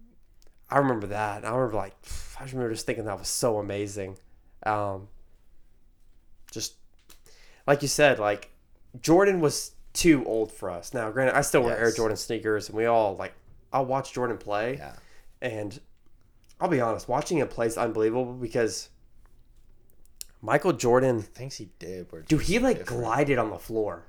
I 0.70 0.78
remember 0.78 1.06
that. 1.08 1.44
I 1.44 1.50
remember 1.50 1.76
like 1.76 1.94
I 2.40 2.44
remember 2.44 2.70
just 2.72 2.86
thinking 2.86 3.04
that 3.04 3.18
was 3.18 3.28
so 3.28 3.58
amazing. 3.58 4.18
Um, 4.64 5.08
just 6.50 6.74
like 7.66 7.82
you 7.82 7.88
said, 7.88 8.18
like 8.18 8.50
Jordan 9.00 9.40
was 9.40 9.72
too 9.92 10.24
old 10.26 10.50
for 10.52 10.70
us. 10.70 10.92
Now, 10.94 11.10
granted, 11.10 11.36
I 11.36 11.40
still 11.42 11.62
wear 11.62 11.76
Air 11.78 11.92
Jordan 11.92 12.16
sneakers, 12.16 12.68
and 12.68 12.76
we 12.76 12.86
all 12.86 13.16
like. 13.16 13.32
I'll 13.72 13.86
watch 13.86 14.12
Jordan 14.12 14.38
play, 14.38 14.76
Yeah. 14.78 14.92
and 15.42 15.80
I'll 16.60 16.68
be 16.68 16.80
honest, 16.80 17.08
watching 17.08 17.38
him 17.38 17.48
play 17.48 17.66
is 17.66 17.76
unbelievable 17.76 18.32
because 18.32 18.88
Michael 20.42 20.72
Jordan, 20.72 21.22
thinks 21.22 21.56
he 21.56 21.70
did 21.78 22.08
dude, 22.26 22.42
he 22.42 22.58
like 22.58 22.78
different. 22.78 23.02
glided 23.02 23.38
on 23.38 23.50
the 23.50 23.58
floor. 23.58 24.04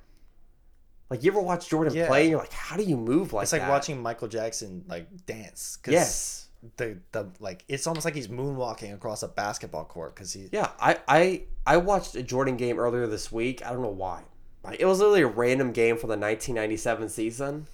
Like 1.10 1.24
you 1.24 1.30
ever 1.32 1.40
watch 1.40 1.68
Jordan 1.68 1.94
Yeah. 1.94 2.06
play, 2.06 2.22
and 2.22 2.30
you're 2.30 2.38
like, 2.38 2.52
how 2.52 2.76
do 2.76 2.82
you 2.82 2.96
move 2.96 3.32
like 3.32 3.44
It's 3.44 3.52
like 3.52 3.62
that? 3.62 3.70
watching 3.70 4.00
Michael 4.02 4.28
Jackson 4.28 4.84
like 4.88 5.26
dance. 5.26 5.78
'cause 5.82 5.92
Yes. 5.92 6.44
The 6.76 6.98
the 7.12 7.28
like 7.38 7.64
it's 7.68 7.86
almost 7.86 8.04
like 8.04 8.14
he's 8.16 8.26
moonwalking 8.28 8.92
across 8.92 9.22
a 9.22 9.28
basketball 9.28 9.84
court 9.84 10.14
because 10.14 10.32
he 10.32 10.48
Yeah, 10.52 10.70
I, 10.80 10.98
I 11.06 11.42
I 11.66 11.76
watched 11.76 12.16
a 12.16 12.22
Jordan 12.22 12.56
game 12.56 12.78
earlier 12.80 13.06
this 13.06 13.30
week. 13.30 13.64
I 13.64 13.70
don't 13.72 13.82
know 13.82 13.88
why. 13.88 14.22
It 14.78 14.84
was 14.84 14.98
literally 14.98 15.22
a 15.22 15.28
random 15.28 15.72
game 15.72 15.96
for 15.96 16.08
the 16.08 16.16
1997 16.16 17.08
season. 17.08 17.66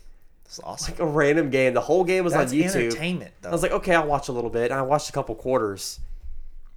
It's 0.45 0.61
awesome. 0.63 0.95
Like 0.95 1.01
a 1.01 1.07
random 1.07 1.51
game. 1.51 1.75
The 1.75 1.81
whole 1.81 2.05
game 2.05 2.25
was 2.25 2.33
That's 2.33 2.53
on 2.53 2.59
YouTube. 2.59 2.75
entertainment 2.87 3.33
though. 3.41 3.49
I 3.49 3.53
was 3.53 3.63
like, 3.63 3.73
okay, 3.73 3.95
I'll 3.95 4.07
watch 4.07 4.29
a 4.29 4.33
little 4.33 4.51
bit. 4.51 4.71
And 4.71 4.79
I 4.79 4.83
watched 4.83 5.09
a 5.09 5.13
couple 5.13 5.35
quarters. 5.35 6.01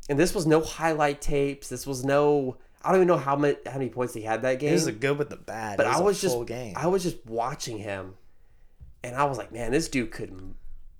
And 0.10 0.18
this 0.18 0.34
was 0.34 0.46
no 0.48 0.62
highlight 0.62 1.22
tapes. 1.22 1.68
This 1.70 1.86
was 1.86 2.06
no. 2.06 2.58
I 2.84 2.90
don't 2.92 3.00
even 3.00 3.08
know 3.08 3.18
how 3.18 3.36
many 3.36 3.58
how 3.66 3.74
many 3.74 3.90
points 3.90 4.14
he 4.14 4.22
had 4.22 4.42
that 4.44 4.60
game. 4.60 4.70
it 4.70 4.74
was 4.74 4.86
the 4.86 4.92
good 4.94 5.18
with 5.18 5.30
the 5.30 5.36
bad. 5.36 5.78
but 5.78 5.86
it 5.86 5.90
was 5.90 5.98
I 5.98 6.02
was 6.02 6.22
just 6.22 6.46
game. 6.46 6.74
I 6.78 6.88
was 6.88 7.04
just 7.04 7.26
watching 7.26 7.78
him, 7.80 8.16
and 9.04 9.16
I 9.16 9.26
was 9.26 9.38
like, 9.38 9.52
man, 9.52 9.72
this 9.72 9.90
dude 9.90 10.12
could 10.12 10.54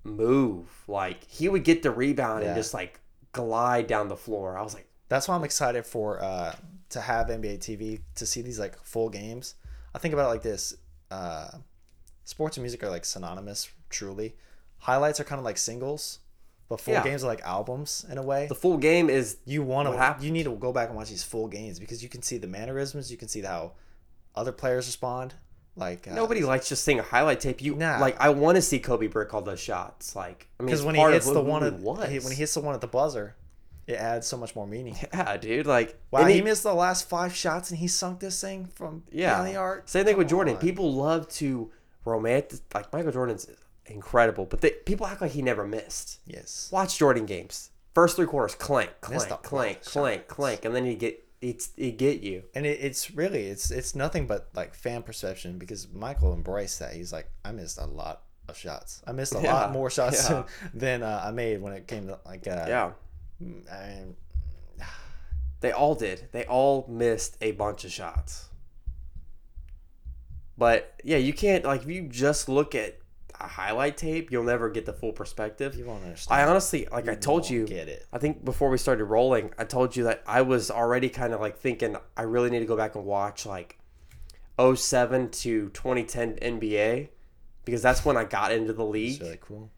move. 0.04 0.66
Like 0.86 1.24
he 1.24 1.48
would 1.48 1.64
get 1.64 1.82
the 1.82 1.90
rebound 1.90 2.44
and 2.44 2.54
just 2.54 2.74
like 2.74 3.00
glide 3.32 3.86
down 3.86 4.08
the 4.08 4.16
floor. 4.16 4.58
I 4.58 4.62
was 4.62 4.74
like, 4.74 4.86
That's 5.08 5.28
why 5.28 5.34
I'm 5.36 5.44
excited 5.44 5.86
for 5.86 6.22
uh, 6.22 6.54
to 6.90 7.00
have 7.00 7.28
NBA 7.28 7.58
TV 7.60 8.00
to 8.16 8.26
see 8.26 8.42
these 8.42 8.58
like 8.58 8.78
full 8.84 9.08
games. 9.08 9.54
I 9.94 9.98
think 9.98 10.12
about 10.12 10.26
it 10.26 10.28
like 10.28 10.42
this: 10.42 10.74
uh, 11.10 11.48
sports 12.28 12.58
and 12.58 12.62
music 12.62 12.82
are 12.82 12.90
like 12.90 13.06
synonymous. 13.06 13.70
Truly, 13.88 14.36
highlights 14.80 15.18
are 15.18 15.24
kind 15.24 15.38
of 15.38 15.46
like 15.46 15.56
singles, 15.56 16.18
but 16.68 16.78
full 16.78 16.92
Yeah. 16.92 17.02
games 17.02 17.24
are 17.24 17.26
like 17.26 17.40
albums 17.40 18.04
in 18.10 18.18
a 18.18 18.22
way. 18.22 18.46
the 18.46 18.54
full 18.54 18.76
game 18.76 19.08
is 19.08 19.38
you 19.46 19.62
want 19.62 19.88
to 19.88 20.24
you 20.24 20.30
need 20.30 20.44
to 20.44 20.54
go 20.54 20.70
back 20.70 20.88
and 20.88 20.96
watch 20.96 21.08
these 21.08 21.24
full 21.24 21.48
games 21.48 21.80
because 21.80 22.02
you 22.02 22.08
can 22.10 22.20
see 22.20 22.36
the 22.36 22.46
mannerisms, 22.46 23.10
you 23.10 23.16
can 23.16 23.28
see 23.28 23.40
how 23.40 23.72
other 24.34 24.52
players 24.52 24.86
respond. 24.86 25.34
Like 25.74 26.06
uh, 26.06 26.14
Nobody 26.14 26.42
likes 26.42 26.68
just 26.68 26.84
seeing 26.84 26.98
a 26.98 27.02
highlight 27.02 27.40
tape. 27.40 27.62
You 27.62 27.74
Nah. 27.74 27.98
like 27.98 28.20
I 28.20 28.28
want 28.28 28.56
to 28.56 28.62
see 28.62 28.78
Kobe 28.78 29.06
brick 29.06 29.32
all 29.32 29.40
those 29.40 29.60
shots. 29.60 30.14
Like 30.14 30.48
I 30.60 30.64
mean, 30.64 30.66
because 30.66 30.84
when 30.84 30.96
he 30.96 31.00
hits 31.00 31.30
the 31.30 31.40
one 31.40 31.64
at, 31.64 31.80
when 31.80 32.10
he 32.10 32.34
hits 32.34 32.52
the 32.52 32.60
one 32.60 32.74
at 32.74 32.82
the 32.82 32.88
buzzer, 32.88 33.36
it 33.86 33.94
adds 33.94 34.26
so 34.26 34.36
much 34.36 34.54
more 34.54 34.66
meaning. 34.66 34.96
yeah, 35.14 35.38
dude. 35.38 35.66
Like 35.66 35.98
Wow, 36.10 36.20
and 36.20 36.30
he, 36.30 36.42
missed 36.42 36.62
the 36.62 36.74
last 36.74 37.08
five 37.08 37.34
shots 37.34 37.70
and 37.70 37.78
he 37.78 37.88
sunk 37.88 38.20
this 38.20 38.38
thing 38.38 38.66
from 38.74 39.04
yeah. 39.10 39.36
down 39.38 39.46
the 39.46 39.56
arc. 39.56 39.88
Same 39.88 40.04
thing 40.04 40.18
with 40.18 40.28
Jordan. 40.28 40.56
on. 40.56 40.60
People 40.60 40.92
love 40.92 41.26
to 41.36 41.70
romantic 42.04 42.60
like 42.74 42.92
Michael 42.92 43.12
Jordan's 43.12 43.48
incredible, 43.86 44.46
but 44.46 44.60
they, 44.60 44.70
people 44.70 45.06
act 45.06 45.20
like 45.20 45.32
he 45.32 45.42
never 45.42 45.66
missed. 45.66 46.20
Yes. 46.26 46.68
Watch 46.72 46.98
Jordan 46.98 47.26
games. 47.26 47.70
First 47.94 48.16
three 48.16 48.26
quarters, 48.26 48.54
clank, 48.54 48.90
Missed 49.10 49.28
clank, 49.28 49.42
clank, 49.42 49.84
clank, 49.84 50.28
clank, 50.28 50.64
and 50.64 50.74
then 50.74 50.84
he 50.84 50.94
get 50.94 51.24
it's 51.40 51.70
it 51.76 51.98
get 51.98 52.20
you. 52.20 52.44
And 52.54 52.66
it, 52.66 52.78
it's 52.80 53.10
really 53.10 53.46
it's 53.46 53.70
it's 53.70 53.94
nothing 53.94 54.26
but 54.26 54.48
like 54.54 54.74
fan 54.74 55.02
perception 55.02 55.58
because 55.58 55.88
Michael 55.92 56.32
embraced 56.32 56.78
that. 56.80 56.92
He's 56.92 57.12
like, 57.12 57.30
I 57.44 57.52
missed 57.52 57.78
a 57.78 57.86
lot 57.86 58.22
of 58.48 58.56
shots. 58.56 59.02
I 59.06 59.12
missed 59.12 59.34
a 59.34 59.40
Yeah, 59.42 59.54
lot 59.54 59.72
more 59.72 59.90
shots 59.90 60.28
yeah. 60.28 60.44
than 60.74 61.02
uh, 61.02 61.22
I 61.24 61.30
made 61.30 61.60
when 61.60 61.72
it 61.72 61.86
came 61.86 62.06
to 62.08 62.18
like 62.24 62.46
uh, 62.46 62.64
Yeah. 62.68 62.90
I 63.40 63.44
mean, 63.44 64.16
They 65.60 65.72
all 65.72 65.96
did. 65.96 66.28
They 66.30 66.44
all 66.46 66.86
missed 66.88 67.36
a 67.40 67.50
bunch 67.52 67.84
of 67.84 67.90
shots. 67.90 68.47
But 70.58 71.00
yeah, 71.04 71.18
you 71.18 71.32
can't 71.32 71.64
like 71.64 71.82
if 71.82 71.88
you 71.88 72.02
just 72.02 72.48
look 72.48 72.74
at 72.74 72.98
a 73.40 73.46
highlight 73.46 73.96
tape, 73.96 74.32
you'll 74.32 74.42
never 74.42 74.68
get 74.68 74.84
the 74.84 74.92
full 74.92 75.12
perspective. 75.12 75.76
you 75.76 75.84
won't 75.84 76.02
understand. 76.02 76.40
I 76.40 76.44
honestly, 76.44 76.88
like 76.90 77.08
I 77.08 77.14
told 77.14 77.48
you, 77.48 77.66
get 77.66 77.88
it. 77.88 78.04
I 78.12 78.18
think 78.18 78.44
before 78.44 78.68
we 78.68 78.76
started 78.76 79.04
rolling, 79.04 79.54
I 79.56 79.64
told 79.64 79.94
you 79.94 80.04
that 80.04 80.24
I 80.26 80.42
was 80.42 80.70
already 80.70 81.08
kind 81.08 81.32
of 81.32 81.40
like 81.40 81.58
thinking 81.58 81.96
I 82.16 82.22
really 82.22 82.50
need 82.50 82.58
to 82.58 82.66
go 82.66 82.76
back 82.76 82.96
and 82.96 83.04
watch 83.04 83.46
like 83.46 83.78
07 84.60 85.30
to 85.30 85.68
2010 85.70 86.34
NBA 86.36 87.08
because 87.64 87.80
that's 87.80 88.04
when 88.04 88.16
I 88.16 88.24
got 88.24 88.50
into 88.50 88.72
the 88.72 88.84
league. 88.84 89.22
Really 89.22 89.38
cool. 89.40 89.70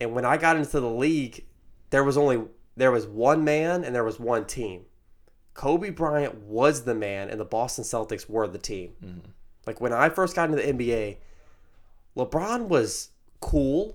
And 0.00 0.12
when 0.12 0.24
I 0.24 0.36
got 0.36 0.56
into 0.56 0.78
the 0.78 0.88
league, 0.88 1.44
there 1.90 2.04
was 2.04 2.16
only 2.16 2.44
there 2.76 2.92
was 2.92 3.08
one 3.08 3.42
man 3.42 3.82
and 3.82 3.92
there 3.92 4.04
was 4.04 4.20
one 4.20 4.44
team. 4.44 4.84
Kobe 5.54 5.90
Bryant 5.90 6.36
was 6.42 6.84
the 6.84 6.94
man, 6.94 7.30
and 7.30 7.40
the 7.40 7.44
Boston 7.44 7.82
Celtics 7.82 8.30
were 8.30 8.46
the 8.46 8.58
team. 8.58 8.92
Mm-hmm. 9.04 9.30
Like 9.68 9.82
when 9.82 9.92
I 9.92 10.08
first 10.08 10.34
got 10.34 10.48
into 10.48 10.62
the 10.62 10.72
NBA, 10.72 11.18
LeBron 12.16 12.68
was 12.68 13.10
cool. 13.40 13.94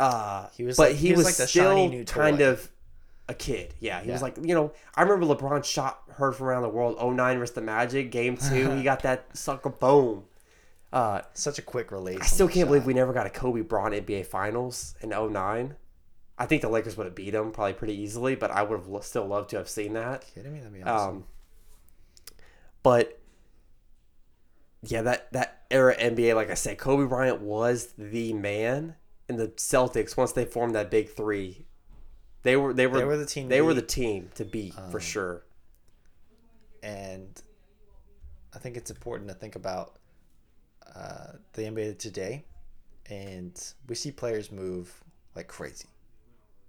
Uh, 0.00 0.48
He 0.56 0.64
was 0.64 0.76
but 0.76 0.88
like- 0.90 0.96
he, 0.96 1.06
he 1.08 1.12
was 1.12 1.18
was, 1.18 1.26
like 1.26 1.36
the 1.36 1.46
still 1.46 1.70
shiny 1.70 1.88
new 1.88 2.04
kind 2.04 2.40
of 2.40 2.68
a 3.28 3.34
kid. 3.34 3.72
Yeah, 3.78 4.00
he 4.02 4.10
was 4.10 4.20
like 4.20 4.36
you 4.42 4.52
know. 4.52 4.72
I 4.96 5.02
remember 5.02 5.32
LeBron 5.32 5.64
shot 5.64 6.02
heard 6.14 6.34
from 6.34 6.48
around 6.48 6.62
the 6.62 6.68
world. 6.70 6.96
09 7.00 7.38
versus 7.38 7.54
the 7.54 7.60
Magic, 7.60 8.10
Game 8.10 8.36
Two. 8.36 8.72
he 8.72 8.82
got 8.92 9.02
that 9.04 9.26
sucker 9.36 9.70
boom. 9.70 10.24
Uh, 10.92 11.20
Such 11.34 11.60
a 11.60 11.62
quick 11.62 11.92
release. 11.92 12.18
I 12.20 12.26
still 12.26 12.48
can't 12.48 12.66
believe 12.66 12.84
we 12.84 12.94
never 12.94 13.12
got 13.12 13.26
a 13.26 13.30
Kobe 13.30 13.60
Bryant 13.60 14.04
NBA 14.06 14.26
Finals 14.26 14.96
in 15.00 15.10
09. 15.10 15.76
I 16.36 16.46
think 16.46 16.62
the 16.62 16.68
Lakers 16.68 16.96
would 16.96 17.06
have 17.06 17.14
beat 17.14 17.30
them 17.30 17.52
probably 17.52 17.74
pretty 17.74 17.94
easily, 17.94 18.34
but 18.34 18.50
I 18.50 18.64
would 18.64 18.80
have 18.80 19.04
still 19.04 19.26
loved 19.26 19.50
to 19.50 19.56
have 19.58 19.68
seen 19.68 19.92
that. 19.92 20.26
Kidding 20.34 20.52
me? 20.52 20.58
That'd 20.58 20.74
be 20.74 20.82
awesome. 20.82 21.08
Um, 21.18 21.24
but 22.82 23.21
yeah, 24.82 25.02
that 25.02 25.32
that 25.32 25.62
era 25.70 25.96
NBA, 25.96 26.34
like 26.34 26.50
I 26.50 26.54
said, 26.54 26.78
Kobe 26.78 27.08
Bryant 27.08 27.40
was 27.40 27.94
the 27.96 28.32
man, 28.32 28.96
and 29.28 29.38
the 29.38 29.48
Celtics 29.48 30.16
once 30.16 30.32
they 30.32 30.44
formed 30.44 30.74
that 30.74 30.90
big 30.90 31.10
three, 31.10 31.66
they 32.42 32.56
were 32.56 32.72
they 32.74 32.86
were 32.86 32.98
They 32.98 33.04
were 33.04 33.16
the 33.16 33.26
team 33.26 33.44
to 33.44 33.48
They 33.48 33.62
were 33.62 33.74
the 33.74 33.82
team 33.82 34.30
to 34.34 34.44
beat 34.44 34.74
for 34.90 35.00
sure. 35.00 35.44
and 36.82 37.40
I 38.54 38.58
think 38.58 38.76
it's 38.76 38.90
important 38.90 39.28
to 39.28 39.34
think 39.34 39.56
about 39.56 39.98
uh, 40.94 41.32
the 41.52 41.62
NBA 41.62 41.98
today, 41.98 42.44
and 43.08 43.58
we 43.88 43.94
see 43.94 44.10
players 44.10 44.50
move 44.50 45.02
like 45.34 45.46
crazy. 45.48 45.86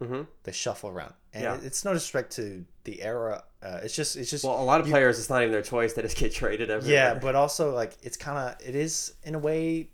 Mhm. 0.04 0.28
They 0.43 0.51
shuffle 0.51 0.89
around, 0.89 1.14
and 1.34 1.43
Yeah. 1.43 1.56
it- 1.56 1.64
it's 1.64 1.84
no 1.86 1.93
disrespect 1.93 2.32
to 2.34 2.66
the 2.84 3.01
era. 3.01 3.43
Uh, 3.62 3.80
it's 3.84 3.95
just, 3.95 4.16
it's 4.18 4.30
just, 4.30 4.43
Well, 4.43 4.62
a 4.62 4.64
lot 4.64 4.82
of 4.82 4.88
players, 4.88 5.18
it's 5.20 5.30
not 5.30 5.41
even 5.41 5.51
their 5.51 5.62
choice; 5.62 5.93
they 5.93 6.01
just 6.01 6.18
get 6.18 6.34
traded 6.34 6.70
everywhere. 6.70 7.14
yeah. 7.14 7.20
But 7.20 7.36
also, 7.36 7.72
like, 7.74 7.97
it's 8.01 8.18
kind 8.18 8.38
of, 8.38 8.68
it 8.68 8.76
is 8.76 9.14
in 9.24 9.36
a 9.36 9.39
way, 9.39 9.89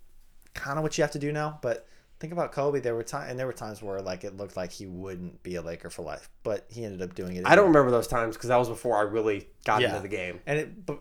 kind 0.54 0.78
of 0.78 0.84
what 0.84 0.98
you 0.98 1.04
have 1.04 1.12
to 1.12 1.20
do 1.20 1.32
now. 1.32 1.60
But 1.62 1.86
think 2.20 2.34
about 2.34 2.52
Kobe. 2.52 2.80
There 2.80 2.96
were 2.96 3.04
times, 3.04 3.30
and 3.30 3.40
there 3.40 3.46
were 3.48 3.54
times 3.54 3.82
where 3.82 4.02
like 4.02 4.24
it 4.24 4.36
looked 4.36 4.58
like 4.58 4.72
he 4.72 4.86
wouldn't 4.88 5.42
be 5.44 5.56
a 5.56 5.62
Laker 5.62 5.90
for 5.90 6.02
life, 6.02 6.30
but 6.44 6.66
he 6.70 6.84
ended 6.84 7.02
up 7.02 7.14
doing 7.16 7.36
it. 7.36 7.46
I 7.48 7.56
don't 7.56 7.68
remember 7.68 7.92
those 7.92 8.08
times 8.08 8.36
because 8.36 8.50
that 8.50 8.58
was 8.58 8.68
before 8.70 8.98
I 8.98 9.02
really 9.02 9.48
got 9.66 9.82
Yeah. 9.82 9.90
into 9.90 10.02
the 10.02 10.08
game. 10.10 10.42
And 10.46 10.60
it, 10.60 10.86
but, 10.86 11.00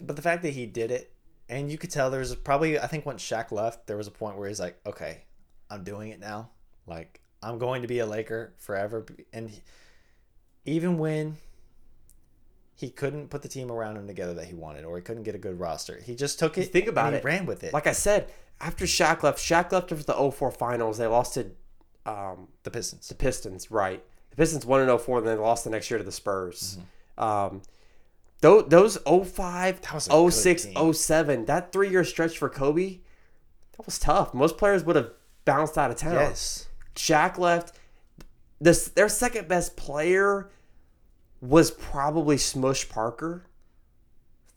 but 0.00 0.16
the 0.16 0.22
fact 0.22 0.42
that 0.42 0.50
he 0.54 0.64
did 0.66 0.90
it, 0.90 1.12
and 1.48 1.70
you 1.70 1.78
could 1.78 1.90
tell 1.90 2.10
there 2.10 2.20
was 2.20 2.34
probably, 2.34 2.78
I 2.78 2.86
think 2.86 3.04
once 3.06 3.22
Shaq 3.22 3.52
left, 3.52 3.86
there 3.86 3.96
was 3.96 4.06
a 4.06 4.10
point 4.10 4.36
where 4.38 4.48
he's 4.48 4.60
like, 4.60 4.78
okay, 4.86 5.24
I'm 5.70 5.84
doing 5.84 6.10
it 6.10 6.18
now. 6.20 6.50
Like, 6.86 7.20
I'm 7.42 7.58
going 7.58 7.82
to 7.82 7.88
be 7.88 7.98
a 7.98 8.06
Laker 8.06 8.52
forever. 8.58 9.06
And 9.32 9.50
he- 9.50 9.62
even 10.64 10.98
when 10.98 11.36
he 12.74 12.90
couldn't 12.90 13.28
put 13.28 13.42
the 13.42 13.48
team 13.48 13.70
around 13.72 13.96
him 13.96 14.06
together 14.06 14.34
that 14.34 14.46
he 14.46 14.54
wanted, 14.54 14.84
or 14.84 14.96
he 14.96 15.02
couldn't 15.02 15.24
get 15.24 15.34
a 15.34 15.38
good 15.38 15.58
roster, 15.58 16.00
he 16.00 16.14
just 16.14 16.38
took 16.38 16.56
it. 16.58 16.72
Think 16.72 16.86
about 16.86 17.08
and 17.08 17.16
it. 17.16 17.24
Ran 17.24 17.46
with 17.46 17.64
it. 17.64 17.72
Like 17.72 17.86
I 17.86 17.92
said, 17.92 18.30
after 18.60 18.84
Shaq 18.84 19.22
left, 19.22 19.38
Shaq 19.38 19.72
left 19.72 19.92
after 19.92 19.96
the 19.96 20.30
04 20.30 20.50
finals. 20.50 20.98
They 20.98 21.06
lost 21.06 21.34
to 21.34 21.50
um, 22.06 22.48
the 22.62 22.70
Pistons. 22.70 23.08
the 23.08 23.14
Pistons, 23.14 23.70
right? 23.70 24.02
The 24.30 24.36
Pistons 24.36 24.64
won 24.64 24.88
in 24.88 24.98
04, 24.98 25.18
and 25.18 25.26
then 25.26 25.36
they 25.36 25.42
lost 25.42 25.64
the 25.64 25.70
next 25.70 25.90
year 25.90 25.98
to 25.98 26.04
the 26.04 26.12
Spurs. 26.12 26.78
Um, 27.16 27.62
those, 28.40 28.66
those 28.68 28.98
05, 28.98 29.80
that 29.80 29.94
was 29.94 30.34
06, 30.34 30.68
07, 30.92 31.44
that 31.46 31.72
three 31.72 31.90
year 31.90 32.04
stretch 32.04 32.38
for 32.38 32.48
Kobe, 32.48 33.00
that 33.76 33.84
was 33.84 33.98
tough. 33.98 34.32
Most 34.32 34.56
players 34.56 34.84
would 34.84 34.94
have 34.94 35.10
bounced 35.44 35.76
out 35.76 35.90
of 35.90 35.96
town. 35.96 36.14
Yes. 36.14 36.67
Shaq 36.98 37.38
left. 37.38 37.76
This 38.60 38.88
their 38.88 39.08
second 39.08 39.46
best 39.48 39.76
player 39.76 40.50
was 41.40 41.70
probably 41.70 42.36
Smush 42.36 42.88
Parker 42.88 43.44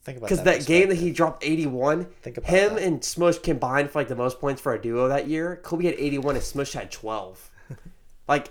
Think 0.04 0.18
about 0.18 0.30
that. 0.30 0.36
because 0.44 0.46
that, 0.46 0.66
game 0.66 0.90
that 0.90 0.96
he 0.96 1.12
dropped 1.12 1.46
81. 1.46 2.06
Think 2.24 2.38
about 2.38 2.50
him 2.50 2.74
that. 2.76 2.84
and 2.84 3.04
Smush 3.06 3.38
combined 3.38 3.92
for 3.92 4.00
like 4.00 4.08
the 4.08 4.16
most 4.16 4.40
points 4.40 4.60
for 4.60 4.74
a 4.74 4.82
duo 4.82 5.08
that 5.10 5.28
year. 5.28 5.58
Kobe 5.64 5.86
had 5.86 5.94
81 5.94 6.36
and 6.36 6.44
Smush 6.44 6.74
had 6.74 6.92
12. 6.92 7.52
like 8.28 8.50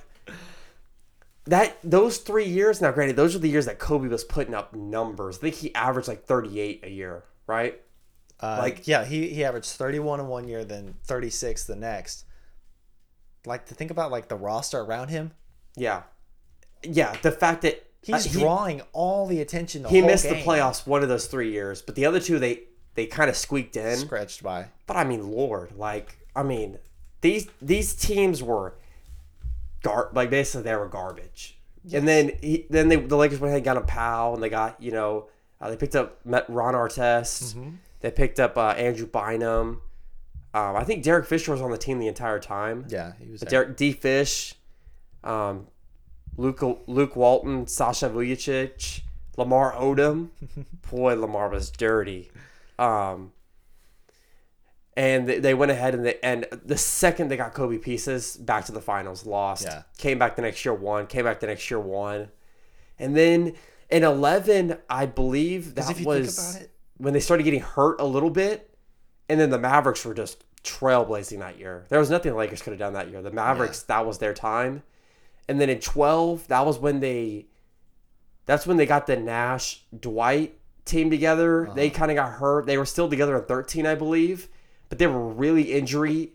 that 1.47 1.77
those 1.83 2.19
three 2.19 2.47
years. 2.47 2.81
Now, 2.81 2.93
granted, 2.93 3.17
those 3.17 3.35
are 3.35 3.41
the 3.41 3.49
years 3.49 3.67
that 3.67 3.81
Kobe 3.81 4.07
was 4.07 4.23
putting 4.23 4.55
up 4.55 4.73
numbers. 4.75 5.39
I 5.39 5.41
think 5.41 5.57
he 5.57 5.75
averaged 5.75 6.07
like 6.07 6.25
38 6.25 6.85
a 6.85 6.91
year, 6.91 7.25
right? 7.49 7.81
Uh, 8.39 8.57
Like- 8.61 8.77
like 8.77 8.87
yeah, 8.89 9.05
he 9.05 9.29
he 9.31 9.45
averaged 9.45 9.71
31 9.71 10.21
in 10.21 10.29
one 10.29 10.47
year, 10.47 10.65
then 10.65 10.95
36 11.05 11.65
the 11.65 11.75
next. 11.75 12.25
Like 13.47 13.67
to 13.67 13.75
think 13.75 13.91
about 13.91 14.11
like 14.11 14.29
the 14.29 14.37
roster 14.37 14.81
around 14.81 15.09
him, 15.09 15.33
Yeah, 15.77 16.03
yeah. 16.83 17.17
The 17.23 17.33
fact 17.33 17.63
that 17.63 17.87
he's 18.03 18.27
uh, 18.27 18.31
he- 18.31 18.41
drawing 18.41 18.83
all 18.93 19.27
the 19.27 19.41
attention. 19.41 19.83
The 19.83 19.89
he 19.89 20.03
missed 20.03 20.29
the 20.29 20.35
playoffs 20.37 20.87
one 20.87 21.03
of 21.03 21.09
those 21.09 21.27
three 21.27 21.51
years, 21.51 21.81
but 21.83 21.95
the 21.95 22.05
other 22.07 22.21
two 22.21 22.39
they 22.39 22.65
they 22.95 23.07
kind 23.07 23.31
of 23.31 23.37
squeaked 23.37 23.77
in. 23.77 23.97
Scratched 23.97 24.43
by. 24.43 24.67
But 24.87 24.97
I 24.97 25.05
mean, 25.05 25.31
Lord, 25.31 25.73
like 25.77 26.19
I 26.37 26.43
mean, 26.43 26.79
these 27.23 27.49
these 27.63 27.95
teams 27.95 28.43
were 28.43 28.75
gar 29.83 30.11
like 30.13 30.31
basically 30.31 30.63
they 30.65 30.77
were 30.77 30.89
garbage. 30.89 31.57
And 31.93 32.07
then 32.07 32.33
he, 32.43 32.67
then 32.69 32.89
they 32.89 32.97
the 32.97 33.17
Lakers 33.17 33.41
went 33.41 33.51
ahead 33.51 33.59
and 33.59 33.65
got 33.65 33.77
a 33.79 33.81
Powell, 33.81 34.35
and 34.35 34.43
they 34.43 34.51
got 34.51 34.83
you 34.83 34.91
know 34.93 35.29
uh, 35.61 35.71
they 35.71 35.77
picked 35.77 35.97
up 35.97 36.25
Met 36.27 36.45
Ron 36.51 36.75
Artest, 36.75 37.55
they 38.01 38.11
picked 38.11 38.39
up 38.39 38.59
uh, 38.59 38.71
Andrew 38.77 39.07
Bynum. 39.07 39.81
Um, 40.53 40.75
I 40.77 40.85
think 40.85 41.05
Derek 41.05 41.27
Fisher 41.27 41.53
was 41.53 41.61
on 41.61 41.71
the 41.71 41.79
team 41.79 41.99
the 41.99 42.09
entire 42.09 42.41
time. 42.41 42.87
Yeah, 42.89 43.13
he 43.21 43.31
was. 43.31 43.41
But 43.41 43.51
there. 43.51 43.65
Derek 43.65 43.77
D. 43.77 43.93
Fish, 43.93 44.55
um, 45.23 45.69
Luke 46.37 46.61
Luke 46.87 47.15
Walton, 47.17 47.67
Sasha 47.67 48.09
Vujacic, 48.11 49.03
Lamar 49.37 49.73
Odom. 49.75 50.31
Boy, 50.91 51.15
Lamar 51.15 51.49
was 51.51 51.71
dirty. 51.71 52.31
Um, 52.79 53.33
and 54.97 55.29
they, 55.29 55.39
they 55.39 55.55
went 55.55 55.71
ahead 55.71 55.95
and 55.95 56.05
they, 56.05 56.19
and 56.23 56.47
the 56.65 56.77
second 56.77 57.29
they 57.29 57.37
got 57.37 57.55
Kobe 57.55 57.79
pieces, 57.79 58.37
back 58.37 58.65
to 58.67 58.73
the 58.73 58.81
finals, 58.81 59.25
lost. 59.25 59.65
Yeah. 59.65 59.83
Came 59.99 60.19
back 60.19 60.37
the 60.37 60.43
next 60.43 60.65
year, 60.65 60.75
won. 60.75 61.07
Came 61.07 61.25
back 61.25 61.41
the 61.41 61.47
next 61.47 61.71
year, 61.71 61.79
won. 61.81 62.29
And 62.99 63.17
then 63.17 63.55
in 63.89 64.03
eleven, 64.03 64.79
I 64.89 65.07
believe 65.07 65.75
that 65.77 65.85
if 65.91 66.01
you 66.01 66.05
think 66.05 66.07
was 66.07 66.51
about 66.55 66.63
it- 66.63 66.71
when 66.97 67.15
they 67.15 67.21
started 67.21 67.45
getting 67.45 67.61
hurt 67.61 67.99
a 68.01 68.05
little 68.05 68.29
bit, 68.31 68.70
and 69.31 69.41
then 69.41 69.51
the 69.51 69.59
Mavericks 69.59 70.05
were 70.05 70.13
just 70.13 70.45
trailblazing 70.65 71.39
that 71.39 71.57
year. 71.57 71.87
There 71.89 72.01
was 72.01 72.11
nothing 72.11 72.33
the 72.33 72.39
Lakers 72.39 72.63
could 72.63 72.73
have 72.73 72.81
done 72.81 72.95
that 72.95 73.11
year. 73.11 73.23
The 73.23 73.31
Mavericks, 73.31 73.83
that 73.85 74.05
was 74.05 74.19
their 74.19 74.35
time. 74.35 74.83
And 75.49 75.61
then 75.61 75.71
in 75.71 75.79
12, 75.79 76.49
that 76.49 76.67
was 76.67 76.79
when 76.79 77.01
they 77.01 77.47
that's 78.47 78.67
when 78.67 78.77
they 78.77 78.87
got 78.87 79.07
the 79.07 79.17
Nash 79.17 79.83
Dwight 79.99 80.59
team 80.85 81.11
together. 81.11 81.67
Uh-huh. 81.67 81.75
They 81.75 81.91
kind 81.91 82.11
of 82.11 82.17
got 82.17 82.33
hurt. 82.33 82.67
They 82.67 82.77
were 82.77 82.87
still 82.87 83.09
together 83.09 83.39
in 83.39 83.45
13, 83.45 83.87
I 83.87 83.95
believe, 83.95 84.49
but 84.89 84.99
they 84.99 85.07
were 85.07 85.29
really 85.29 85.73
injury 85.73 86.33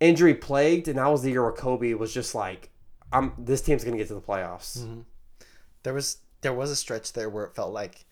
injury 0.00 0.34
plagued 0.34 0.88
and 0.88 0.98
that 0.98 1.06
was 1.06 1.22
the 1.22 1.30
year 1.30 1.42
where 1.42 1.52
Kobe 1.52 1.94
was 1.94 2.12
just 2.12 2.34
like 2.34 2.68
I'm 3.12 3.32
this 3.38 3.62
team's 3.62 3.84
going 3.84 3.96
to 3.96 3.98
get 3.98 4.08
to 4.08 4.14
the 4.14 4.20
playoffs. 4.20 4.80
Mm-hmm. 4.80 5.00
There 5.84 5.94
was 5.94 6.18
there 6.40 6.52
was 6.52 6.72
a 6.72 6.76
stretch 6.76 7.12
there 7.12 7.30
where 7.30 7.44
it 7.44 7.54
felt 7.54 7.72
like 7.72 8.04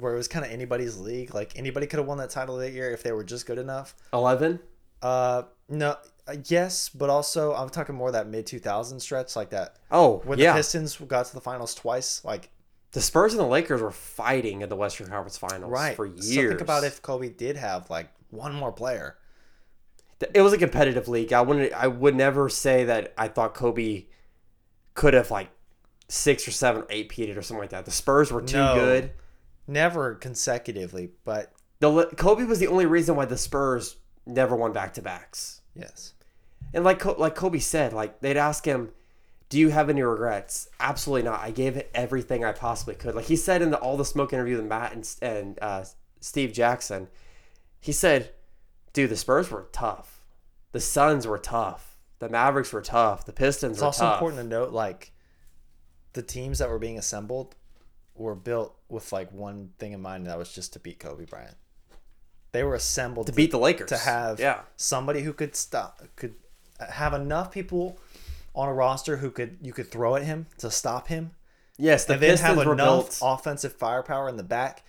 where 0.00 0.12
it 0.14 0.16
was 0.16 0.28
kind 0.28 0.44
of 0.44 0.50
anybody's 0.50 0.98
league. 0.98 1.34
Like 1.34 1.52
anybody 1.58 1.86
could 1.86 1.98
have 1.98 2.06
won 2.06 2.18
that 2.18 2.30
title 2.30 2.56
that 2.58 2.72
year 2.72 2.90
if 2.92 3.02
they 3.02 3.12
were 3.12 3.24
just 3.24 3.46
good 3.46 3.58
enough. 3.58 3.94
11? 4.12 4.60
Uh, 5.02 5.42
no, 5.68 5.96
uh, 6.28 6.36
yes, 6.48 6.88
but 6.90 7.08
also 7.10 7.54
I'm 7.54 7.68
talking 7.70 7.94
more 7.94 8.12
that 8.12 8.26
mid 8.28 8.46
2000 8.46 9.00
stretch, 9.00 9.34
like 9.36 9.50
that 9.50 9.76
Oh, 9.90 10.20
when 10.24 10.38
yeah. 10.38 10.52
the 10.52 10.58
Pistons 10.58 10.96
got 10.96 11.26
to 11.26 11.34
the 11.34 11.40
finals 11.40 11.74
twice. 11.74 12.22
Like 12.24 12.50
the 12.92 13.00
Spurs 13.00 13.32
and 13.32 13.40
the 13.40 13.46
Lakers 13.46 13.80
were 13.80 13.90
fighting 13.92 14.60
in 14.62 14.68
the 14.68 14.76
Western 14.76 15.06
Conference 15.06 15.38
Finals 15.38 15.70
right 15.70 15.96
for 15.96 16.06
years. 16.06 16.24
So 16.34 16.48
think 16.48 16.60
about 16.60 16.84
if 16.84 17.00
Kobe 17.02 17.28
did 17.30 17.56
have 17.56 17.88
like 17.88 18.10
one 18.30 18.54
more 18.54 18.72
player. 18.72 19.16
it 20.34 20.42
was 20.42 20.52
a 20.52 20.58
competitive 20.58 21.08
league. 21.08 21.32
I 21.32 21.40
wouldn't. 21.40 21.72
I 21.72 21.86
would 21.86 22.14
never 22.14 22.48
say 22.48 22.84
that 22.84 23.14
I 23.16 23.28
thought 23.28 23.54
Kobe 23.54 24.04
could 24.94 25.14
have 25.14 25.30
like 25.30 25.48
six 26.08 26.46
or 26.46 26.50
seven, 26.50 26.82
eight 26.90 27.08
peated 27.10 27.36
or 27.38 27.42
something 27.42 27.60
like 27.62 27.70
that. 27.70 27.84
The 27.86 27.90
Spurs 27.90 28.30
were 28.32 28.42
too 28.42 28.56
No. 28.58 28.74
good. 28.74 29.12
Never 29.66 30.14
consecutively, 30.14 31.10
but 31.24 31.52
The 31.80 32.06
Kobe 32.16 32.44
was 32.44 32.58
the 32.58 32.66
only 32.66 32.86
reason 32.86 33.16
why 33.16 33.24
the 33.24 33.36
Spurs 33.38 33.96
never 34.26 34.54
won 34.56 34.72
back 34.72 34.94
to 34.94 35.02
backs. 35.02 35.60
Yes. 35.74 36.14
And 36.74 36.84
like 36.84 37.04
like 37.18 37.34
Kobe 37.34 37.58
said, 37.58 37.92
like 37.92 38.20
they'd 38.20 38.36
ask 38.36 38.64
him, 38.64 38.92
"Do 39.48 39.58
you 39.58 39.70
have 39.70 39.88
any 39.88 40.02
regrets?" 40.02 40.68
Absolutely 40.78 41.28
not. 41.28 41.40
I 41.40 41.50
gave 41.50 41.76
it 41.76 41.90
everything 41.94 42.44
I 42.44 42.52
possibly 42.52 42.94
could. 42.94 43.14
Like 43.14 43.24
he 43.26 43.36
said 43.36 43.62
in 43.62 43.70
the 43.70 43.78
all 43.78 43.96
the 43.96 44.04
smoke 44.04 44.32
interview 44.32 44.56
with 44.56 44.66
Matt 44.66 44.92
and 44.92 45.08
and 45.22 45.58
uh, 45.62 45.84
Steve 46.20 46.52
Jackson, 46.52 47.08
he 47.80 47.92
said, 47.92 48.32
"Dude, 48.92 49.10
the 49.10 49.16
Spurs 49.16 49.50
were 49.50 49.68
tough. 49.72 50.20
The 50.72 50.80
Suns 50.80 51.26
were 51.26 51.38
tough. 51.38 51.96
The 52.18 52.28
Mavericks 52.28 52.72
were 52.72 52.82
tough. 52.82 53.24
The 53.24 53.32
Pistons 53.32 53.72
It's 53.72 53.80
were 53.80 53.86
also 53.86 54.04
tough." 54.04 54.14
important 54.16 54.42
to 54.42 54.48
note, 54.48 54.72
like, 54.72 55.12
the 56.12 56.22
teams 56.22 56.58
that 56.58 56.68
were 56.68 56.78
being 56.78 56.98
assembled 56.98 57.56
were 58.20 58.34
built 58.34 58.76
with 58.88 59.12
like 59.12 59.32
one 59.32 59.70
thing 59.78 59.92
in 59.92 60.00
mind, 60.02 60.22
and 60.24 60.26
that 60.30 60.38
was 60.38 60.52
just 60.52 60.72
to 60.74 60.78
beat 60.78 60.98
Kobe 61.00 61.24
Bryant. 61.24 61.56
They 62.52 62.62
were 62.64 62.74
assembled 62.74 63.26
to 63.28 63.32
beat 63.32 63.50
the 63.50 63.58
Lakers. 63.58 63.88
to 63.90 63.96
have 63.96 64.38
yeah. 64.40 64.60
somebody 64.76 65.22
who 65.22 65.32
could 65.32 65.54
stop 65.56 66.02
could 66.16 66.34
have 66.80 67.14
enough 67.14 67.50
people 67.52 67.98
on 68.54 68.68
a 68.68 68.72
roster 68.74 69.16
who 69.18 69.30
could 69.30 69.58
you 69.62 69.72
could 69.72 69.90
throw 69.90 70.16
at 70.16 70.22
him 70.24 70.46
to 70.58 70.70
stop 70.70 71.08
him 71.08 71.32
Yes, 71.78 72.04
the 72.04 72.14
and 72.14 72.22
then 72.22 72.36
have 72.38 72.58
enough 72.58 72.76
built. 72.76 73.18
offensive 73.22 73.72
firepower 73.74 74.28
in 74.28 74.36
the 74.36 74.42
back 74.42 74.82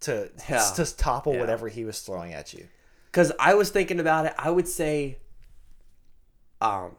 to 0.00 0.30
Yeah. 0.48 0.70
to 0.76 0.96
topple 0.96 1.34
Yeah. 1.34 1.40
whatever 1.40 1.68
he 1.68 1.84
was 1.84 2.00
throwing 2.00 2.32
at 2.32 2.52
you. 2.54 2.68
Because 3.06 3.30
I 3.38 3.54
was 3.54 3.70
thinking 3.70 4.00
about 4.00 4.26
it, 4.26 4.34
I 4.38 4.50
would 4.50 4.66
say, 4.66 5.18
um, 6.60 6.96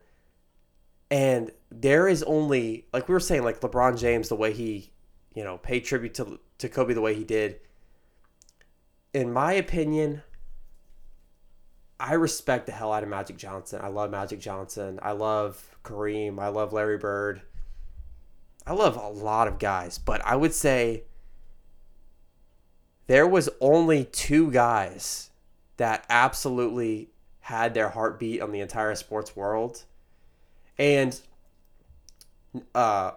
And 1.12 1.52
there 1.72 2.08
is 2.08 2.24
only, 2.24 2.86
like 2.94 3.08
we 3.08 3.14
were 3.14 3.20
saying, 3.20 3.44
like 3.44 3.62
LeBron 3.62 4.00
James, 4.00 4.30
the 4.30 4.36
way 4.36 4.54
he, 4.54 4.92
you 5.34 5.44
know, 5.44 5.58
paid 5.58 5.82
tribute 5.82 6.14
to, 6.16 6.40
to 6.60 6.70
Kobe 6.70 6.94
the 6.94 7.02
way 7.02 7.16
he 7.16 7.24
did. 7.24 7.60
In 9.14 9.34
my 9.34 9.54
opinion, 9.54 10.22
I 12.00 12.14
respect 12.14 12.66
the 12.66 12.72
hell 12.72 12.94
out 12.94 13.04
of 13.04 13.10
Magic 13.10 13.38
Johnson. 13.38 13.82
I 13.84 13.88
love 13.88 14.12
Magic 14.12 14.40
Johnson. 14.40 15.00
I 15.02 15.12
love 15.12 15.78
Kareem. 15.84 16.40
I 16.40 16.48
love 16.48 16.72
Larry 16.72 16.98
Bird. 16.98 17.42
I 18.66 18.74
love 18.74 18.96
a 18.96 19.10
lot 19.10 19.48
of 19.48 19.58
guys, 19.58 19.98
but 19.98 20.24
I 20.24 20.36
would 20.36 20.54
say 20.54 21.04
there 23.08 23.28
was 23.28 23.50
only 23.60 24.06
two 24.06 24.52
guys 24.52 25.32
that 25.78 26.06
absolutely 26.10 27.10
had 27.40 27.74
their 27.74 27.90
heartbeat 27.90 28.42
on 28.42 28.52
the 28.52 28.60
entire 28.60 28.94
sports 28.94 29.36
world. 29.36 29.84
And 30.78 31.20
uh 32.76 33.12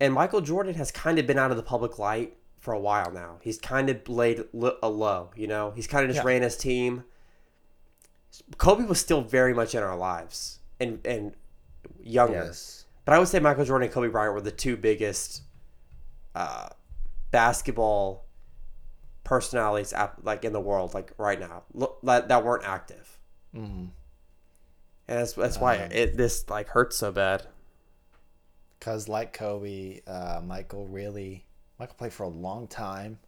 and 0.00 0.12
Michael 0.12 0.40
Jordan 0.40 0.74
has 0.74 0.90
kind 0.90 1.18
of 1.18 1.26
been 1.26 1.38
out 1.38 1.50
of 1.50 1.56
the 1.56 1.62
public 1.62 1.98
light 1.98 2.35
for 2.58 2.74
a 2.74 2.80
while 2.80 3.10
now. 3.12 3.38
He's 3.42 3.58
kind 3.58 3.88
of 3.90 4.08
laid 4.08 4.44
a 4.82 4.88
low, 4.88 5.30
you 5.36 5.46
know. 5.46 5.72
He's 5.76 5.86
kind 5.86 6.04
of 6.04 6.10
just 6.10 6.24
Yeah. 6.24 6.32
ran 6.32 6.42
his 6.42 6.56
team. 6.56 7.04
Kobe 8.58 8.84
was 8.84 9.00
still 9.00 9.22
very 9.22 9.54
much 9.54 9.74
in 9.74 9.82
our 9.82 9.96
lives 9.96 10.58
and 10.80 11.00
and 11.06 11.34
younger. 12.00 12.44
Yes. 12.46 12.84
But 13.04 13.14
I 13.14 13.18
would 13.18 13.28
say 13.28 13.38
Michael 13.38 13.64
Jordan 13.64 13.86
and 13.86 13.94
Kobe 13.94 14.08
Bryant 14.08 14.34
were 14.34 14.40
the 14.40 14.50
two 14.50 14.76
biggest 14.76 15.42
uh, 16.34 16.68
basketball 17.30 18.26
personalities 19.24 19.94
like 20.22 20.44
in 20.44 20.52
the 20.52 20.60
world, 20.60 20.92
like 20.92 21.12
right 21.16 21.38
now, 21.38 21.62
that, 22.02 22.28
that 22.28 22.44
weren't 22.44 22.64
active. 22.64 23.18
Mm-hmm. 23.54 23.86
And 25.08 25.18
that's 25.20 25.32
that's 25.34 25.58
why 25.58 25.76
Um, 25.78 25.92
it 25.92 26.16
this 26.16 26.50
like 26.50 26.68
hurts 26.68 26.96
so 26.96 27.12
bad. 27.12 27.46
Because 28.78 29.08
like 29.08 29.32
Kobe, 29.32 30.00
uh, 30.06 30.40
Michael 30.44 30.86
really 30.88 31.45
Michael 31.78 31.94
played 31.96 32.12
for 32.12 32.24
a 32.24 32.28
long 32.28 32.66
time, 32.66 33.18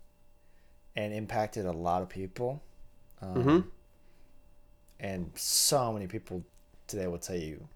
and 0.97 1.13
impacted 1.13 1.67
a 1.67 1.73
lot 1.73 2.03
of 2.03 2.09
people. 2.09 2.63
Um, 3.23 3.43
hmm 3.43 3.61
And 5.01 5.31
so 5.35 5.93
many 5.93 6.07
people 6.07 6.43
today 6.87 7.07
will 7.07 7.19
tell 7.19 7.37
you, 7.37 7.69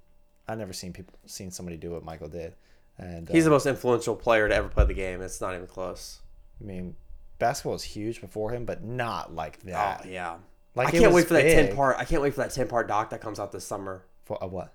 I've 0.48 0.58
never 0.58 0.72
seen 0.72 0.92
people 0.92 1.14
seen 1.26 1.50
somebody 1.50 1.76
do 1.76 1.90
what 1.92 2.04
Michael 2.04 2.28
did. 2.28 2.54
And 2.98 3.28
He's 3.28 3.44
uh, 3.44 3.46
the 3.46 3.50
most 3.50 3.66
influential 3.66 4.14
player 4.16 4.48
to 4.48 4.54
ever 4.54 4.68
play 4.68 4.84
the 4.84 4.94
game. 4.94 5.22
It's 5.22 5.40
not 5.40 5.54
even 5.54 5.66
close. 5.66 6.20
I 6.60 6.64
mean, 6.64 6.94
basketball 7.38 7.72
was 7.72 7.82
huge 7.82 8.20
before 8.20 8.50
him, 8.50 8.64
but 8.64 8.82
not 8.82 9.34
like 9.34 9.60
that. 9.62 10.02
Oh 10.04 10.08
yeah. 10.08 10.36
Like 10.74 10.88
I 10.88 10.90
can't 10.92 11.12
wait 11.12 11.26
for 11.26 11.34
that 11.34 11.42
ten 11.42 11.74
part. 11.74 11.96
I 11.98 12.04
can't 12.04 12.22
wait 12.22 12.34
for 12.34 12.40
that 12.42 12.50
ten 12.52 12.68
part 12.68 12.88
doc 12.88 13.10
that 13.10 13.20
comes 13.20 13.38
out 13.38 13.52
this 13.52 13.64
summer. 13.64 14.04
For 14.24 14.42
uh, 14.42 14.46
what? 14.46 14.72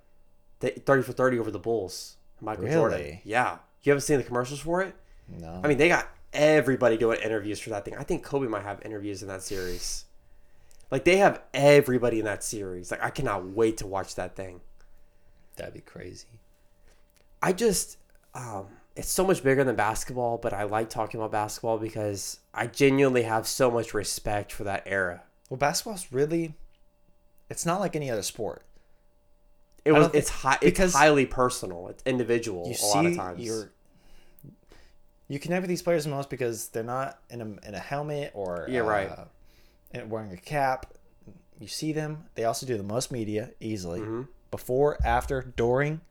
The 0.60 0.70
Thirty 0.70 1.04
for 1.04 1.14
thirty 1.14 1.40
over 1.40 1.52
the 1.52 1.60
Bulls. 1.60 2.18
Michael 2.42 2.68
Jordan. 2.68 3.20
Yeah. 3.24 3.58
You 3.84 3.92
haven't 3.92 4.02
seen 4.02 4.18
the 4.18 4.24
commercials 4.24 4.60
for 4.60 4.82
it? 4.82 4.96
No. 5.28 5.62
I 5.64 5.68
mean, 5.68 5.78
they 5.78 5.88
got 5.90 6.10
everybody 6.34 6.98
doing 6.98 7.20
interviews 7.22 7.60
for 7.60 7.70
that 7.72 7.86
thing. 7.86 7.96
I 7.98 8.04
think 8.04 8.24
Kobe 8.24 8.48
might 8.48 8.64
have 8.64 8.82
interviews 8.84 9.22
in 9.22 9.28
that 9.30 9.44
series. 9.44 10.06
Like 10.92 11.04
they 11.04 11.18
have 11.18 11.42
everybody 11.54 12.20
in 12.20 12.26
that 12.26 12.44
series. 12.44 12.92
Like 12.92 13.04
I 13.04 13.10
cannot 13.10 13.46
wait 13.50 13.78
to 13.78 13.88
watch 13.88 14.16
that 14.16 14.36
thing. 14.36 14.62
that'd 15.56 15.74
be 15.74 15.82
crazy. 15.82 16.40
I 17.42 17.54
just 17.54 17.98
um 18.34 18.68
it's 18.96 19.10
so 19.10 19.26
much 19.26 19.44
bigger 19.44 19.64
than 19.64 19.76
basketball, 19.76 20.38
but 20.38 20.54
I 20.54 20.64
like 20.64 20.90
talking 20.90 21.20
about 21.20 21.32
basketball 21.32 21.78
because 21.78 22.40
I 22.54 22.66
genuinely 22.68 23.24
have 23.24 23.48
so 23.48 23.70
much 23.70 23.94
respect 23.94 24.52
for 24.52 24.64
that 24.64 24.84
era. 24.88 25.22
Well, 25.50 25.58
basketball's 25.58 26.08
really, 26.12 26.56
it's 27.50 27.64
not 27.66 27.80
like 27.80 27.96
any 27.96 28.10
other 28.10 28.24
sport. 28.24 28.64
It 29.86 29.92
was 29.94 30.10
it's 30.14 30.30
high 30.30 30.58
it's 30.62 30.94
highly 30.94 31.26
personal. 31.26 31.88
It's 31.90 32.04
individual 32.06 32.66
You 32.68 32.74
a 32.74 32.76
see, 32.76 32.88
lot 32.98 33.06
of 33.06 33.16
times. 33.16 33.40
you're 33.40 33.72
you 35.28 35.40
connect 35.40 35.62
with 35.62 35.70
these 35.70 35.82
players 35.82 36.04
the 36.06 36.10
most 36.10 36.30
because 36.30 36.70
they're 36.70 36.84
not 36.84 37.20
in 37.30 37.42
a 37.42 37.68
in 37.68 37.76
a 37.76 37.80
helmet 37.80 38.32
or 38.34 38.66
Yeah, 38.70 38.80
right. 38.82 39.10
uh, 39.10 39.26
and 39.92 40.10
wearing 40.10 40.32
a 40.32 40.38
cap. 40.38 40.94
You 41.60 41.68
see 41.68 41.92
them. 41.92 42.26
They 42.36 42.46
also 42.46 42.66
do 42.66 42.78
the 42.78 42.84
most 42.84 43.12
media 43.12 43.52
easily 43.60 44.00
Mm-hmm. 44.02 44.22
before, 44.52 44.98
after, 45.04 45.54
during 45.58 46.02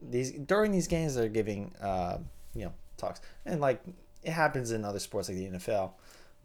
these 0.00 0.32
during 0.32 0.70
these 0.72 0.86
games. 0.88 1.14
They're 1.14 1.28
giving 1.28 1.74
uh, 1.80 2.18
you 2.54 2.64
know 2.66 2.72
talks 2.96 3.20
and 3.46 3.60
like 3.60 3.82
it 4.22 4.30
happens 4.32 4.70
in 4.70 4.84
other 4.84 4.98
sports 4.98 5.28
like 5.28 5.38
the 5.38 5.46
NFL, 5.48 5.92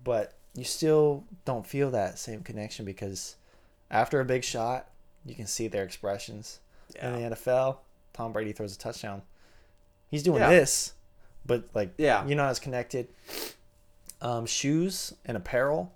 but 0.03 0.33
you 0.55 0.63
still 0.63 1.23
don't 1.45 1.67
feel 1.67 1.91
that 1.91 2.17
same 2.17 2.41
connection 2.41 2.83
because 2.85 3.35
after 3.91 4.19
a 4.19 4.25
big 4.25 4.43
shot, 4.43 4.89
you 5.25 5.35
can 5.35 5.45
see 5.45 5.67
their 5.67 5.83
expressions. 5.83 6.59
Yeah. 6.95 7.15
In 7.15 7.29
the 7.29 7.35
NFL, 7.35 7.77
Tom 8.13 8.31
Brady 8.31 8.53
throws 8.53 8.73
a 8.75 8.79
touchdown. 8.79 9.21
He's 10.09 10.23
doing 10.23 10.39
Yeah. 10.41 10.49
this, 10.49 10.93
but 11.47 11.63
like 11.73 11.93
Yeah. 11.97 12.25
you're 12.27 12.37
not 12.37 12.49
as 12.49 12.59
connected. 12.59 13.07
Um, 14.21 14.45
shoes 14.45 15.13
and 15.25 15.37
apparel, 15.37 15.93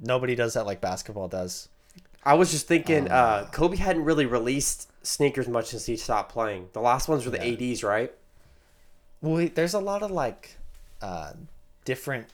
nobody 0.00 0.34
does 0.34 0.54
that 0.54 0.66
like 0.66 0.80
basketball 0.80 1.28
does. 1.28 1.68
I 2.24 2.34
was 2.34 2.50
just 2.50 2.66
thinking, 2.66 3.08
Ah. 3.10 3.14
uh, 3.14 3.46
Kobe 3.50 3.76
hadn't 3.76 4.04
really 4.04 4.26
released 4.26 4.90
sneakers 5.02 5.48
much 5.48 5.66
since 5.68 5.86
he 5.86 5.96
stopped 5.96 6.30
playing. 6.32 6.68
The 6.74 6.80
last 6.80 7.08
ones 7.08 7.24
were 7.24 7.30
the 7.30 7.38
Yeah. 7.38 7.54
ADs, 7.72 7.82
right? 7.82 8.12
Well, 9.22 9.48
there's 9.54 9.74
a 9.74 9.78
lot 9.80 10.02
of 10.02 10.10
like 10.10 10.56
uh, 11.00 11.32
different 11.86 12.26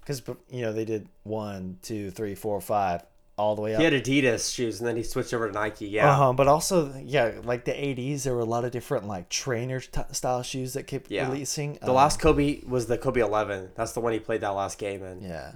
because 0.00 0.20
you 0.50 0.62
know 0.62 0.72
they 0.72 0.84
did 0.84 1.08
one, 1.22 1.78
two, 1.82 2.10
three, 2.10 2.34
four, 2.34 2.60
five, 2.60 3.02
all 3.38 3.54
the 3.56 3.62
way 3.62 3.74
up. 3.74 3.78
He 3.80 3.84
had 3.84 3.92
Adidas 3.94 4.54
shoes, 4.54 4.78
and 4.80 4.86
then 4.88 4.96
he 4.96 5.02
switched 5.02 5.32
over 5.34 5.48
to 5.48 5.52
Nike. 5.54 5.86
Yeah, 5.88 6.10
Uh-huh, 6.12 6.32
but 6.34 6.48
also, 6.48 6.94
yeah, 7.02 7.32
like 7.44 7.64
the 7.64 7.72
'80s, 7.72 8.24
there 8.24 8.34
were 8.34 8.40
a 8.40 8.44
lot 8.44 8.64
of 8.64 8.70
different 8.72 9.06
like 9.08 9.28
trainer 9.28 9.80
t- 9.80 10.00
style 10.12 10.42
shoes 10.42 10.74
that 10.74 10.86
kept 10.86 11.10
Yeah. 11.10 11.28
releasing. 11.28 11.74
the 11.80 11.88
Um, 11.88 11.94
last 11.94 12.20
Kobe 12.20 12.60
was 12.66 12.86
the 12.86 12.98
Kobe 12.98 13.20
11. 13.20 13.70
That's 13.74 13.92
the 13.92 14.00
one 14.00 14.12
he 14.12 14.18
played 14.18 14.42
that 14.42 14.50
last 14.50 14.78
game 14.78 15.02
in. 15.02 15.22
yeah, 15.22 15.52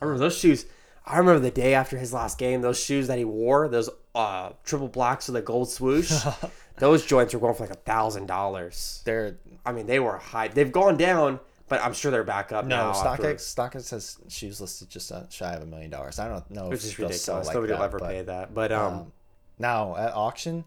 I 0.00 0.04
remember 0.04 0.24
those 0.24 0.38
shoes. 0.38 0.66
I 1.06 1.16
remember 1.18 1.40
the 1.40 1.50
day 1.50 1.72
after 1.74 1.96
his 1.96 2.12
last 2.12 2.36
game, 2.38 2.60
those 2.60 2.78
shoes 2.78 3.06
that 3.06 3.16
he 3.18 3.24
wore, 3.24 3.66
those 3.68 3.88
uh, 4.14 4.50
triple 4.64 4.88
blacks 4.88 5.26
with 5.28 5.34
the 5.34 5.42
gold 5.42 5.70
swoosh, 5.70 6.12
those 6.78 7.06
joints 7.06 7.32
were 7.32 7.40
going 7.40 7.54
for 7.54 7.62
like 7.64 7.70
a 7.72 7.80
thousand 7.80 8.26
dollars. 8.26 9.00
they're 9.04 9.36
I 9.64 9.72
mean, 9.72 9.86
they 9.86 9.98
were 10.00 10.16
high. 10.18 10.48
They've 10.48 10.70
gone 10.72 10.96
down, 10.96 11.40
but 11.68 11.82
I'm 11.82 11.92
sure 11.94 12.10
they're 12.10 12.24
back 12.24 12.52
up 12.52 12.64
no 12.64 12.76
now. 12.76 12.90
after- 12.90 13.22
StockX. 13.22 13.54
StockX 13.54 13.90
has 13.90 14.18
shoes 14.28 14.60
listed 14.60 14.88
just 14.88 15.12
shy 15.30 15.52
of 15.54 15.62
a 15.62 15.66
million 15.66 15.90
dollars. 15.90 16.18
I 16.18 16.28
don't 16.28 16.50
know 16.50 16.68
which 16.68 16.80
if 16.80 16.84
is 16.84 16.98
ridiculous. 16.98 17.46
like 17.46 17.54
Nobody 17.54 17.72
will 17.72 17.82
ever 17.82 17.98
but, 17.98 18.08
pay 18.08 18.22
that. 18.22 18.54
But 18.54 18.72
um, 18.72 18.92
um, 18.94 19.12
now 19.58 19.96
at 19.96 20.14
auction, 20.14 20.64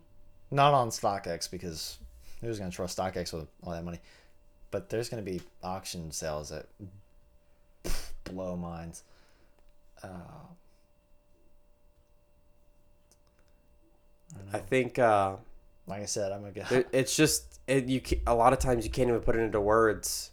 not 0.52 0.74
on 0.74 0.90
StockX 0.90 1.50
because 1.50 1.98
who's 2.42 2.60
going 2.60 2.70
to 2.70 2.76
trust 2.76 2.98
StockX 2.98 3.34
with 3.34 3.48
all 3.64 3.72
that 3.74 3.84
money? 3.84 4.00
But 4.70 4.90
there's 4.90 5.10
going 5.10 5.24
to 5.24 5.30
be 5.30 5.42
auction 5.64 6.12
sales 6.12 6.50
that 6.50 6.68
blow 8.26 8.56
minds. 8.56 9.04
Uh, 10.04 10.08
I 14.54 14.60
think 14.60 14.98
uh, 14.98 15.36
like 15.88 16.02
I 16.02 16.06
said, 16.06 16.32
I'm 16.32 16.42
gonna 16.42 16.54
go. 16.54 16.76
it, 16.76 16.88
it's 16.92 17.16
just 17.16 17.60
it, 17.68 17.86
you. 17.86 18.02
A 18.28 18.34
lot 18.34 18.54
of 18.54 18.60
times 18.60 18.86
you 18.86 18.92
can't 18.92 19.10
even 19.10 19.22
put 19.22 19.36
it 19.36 19.40
into 19.40 19.60
words. 19.60 20.32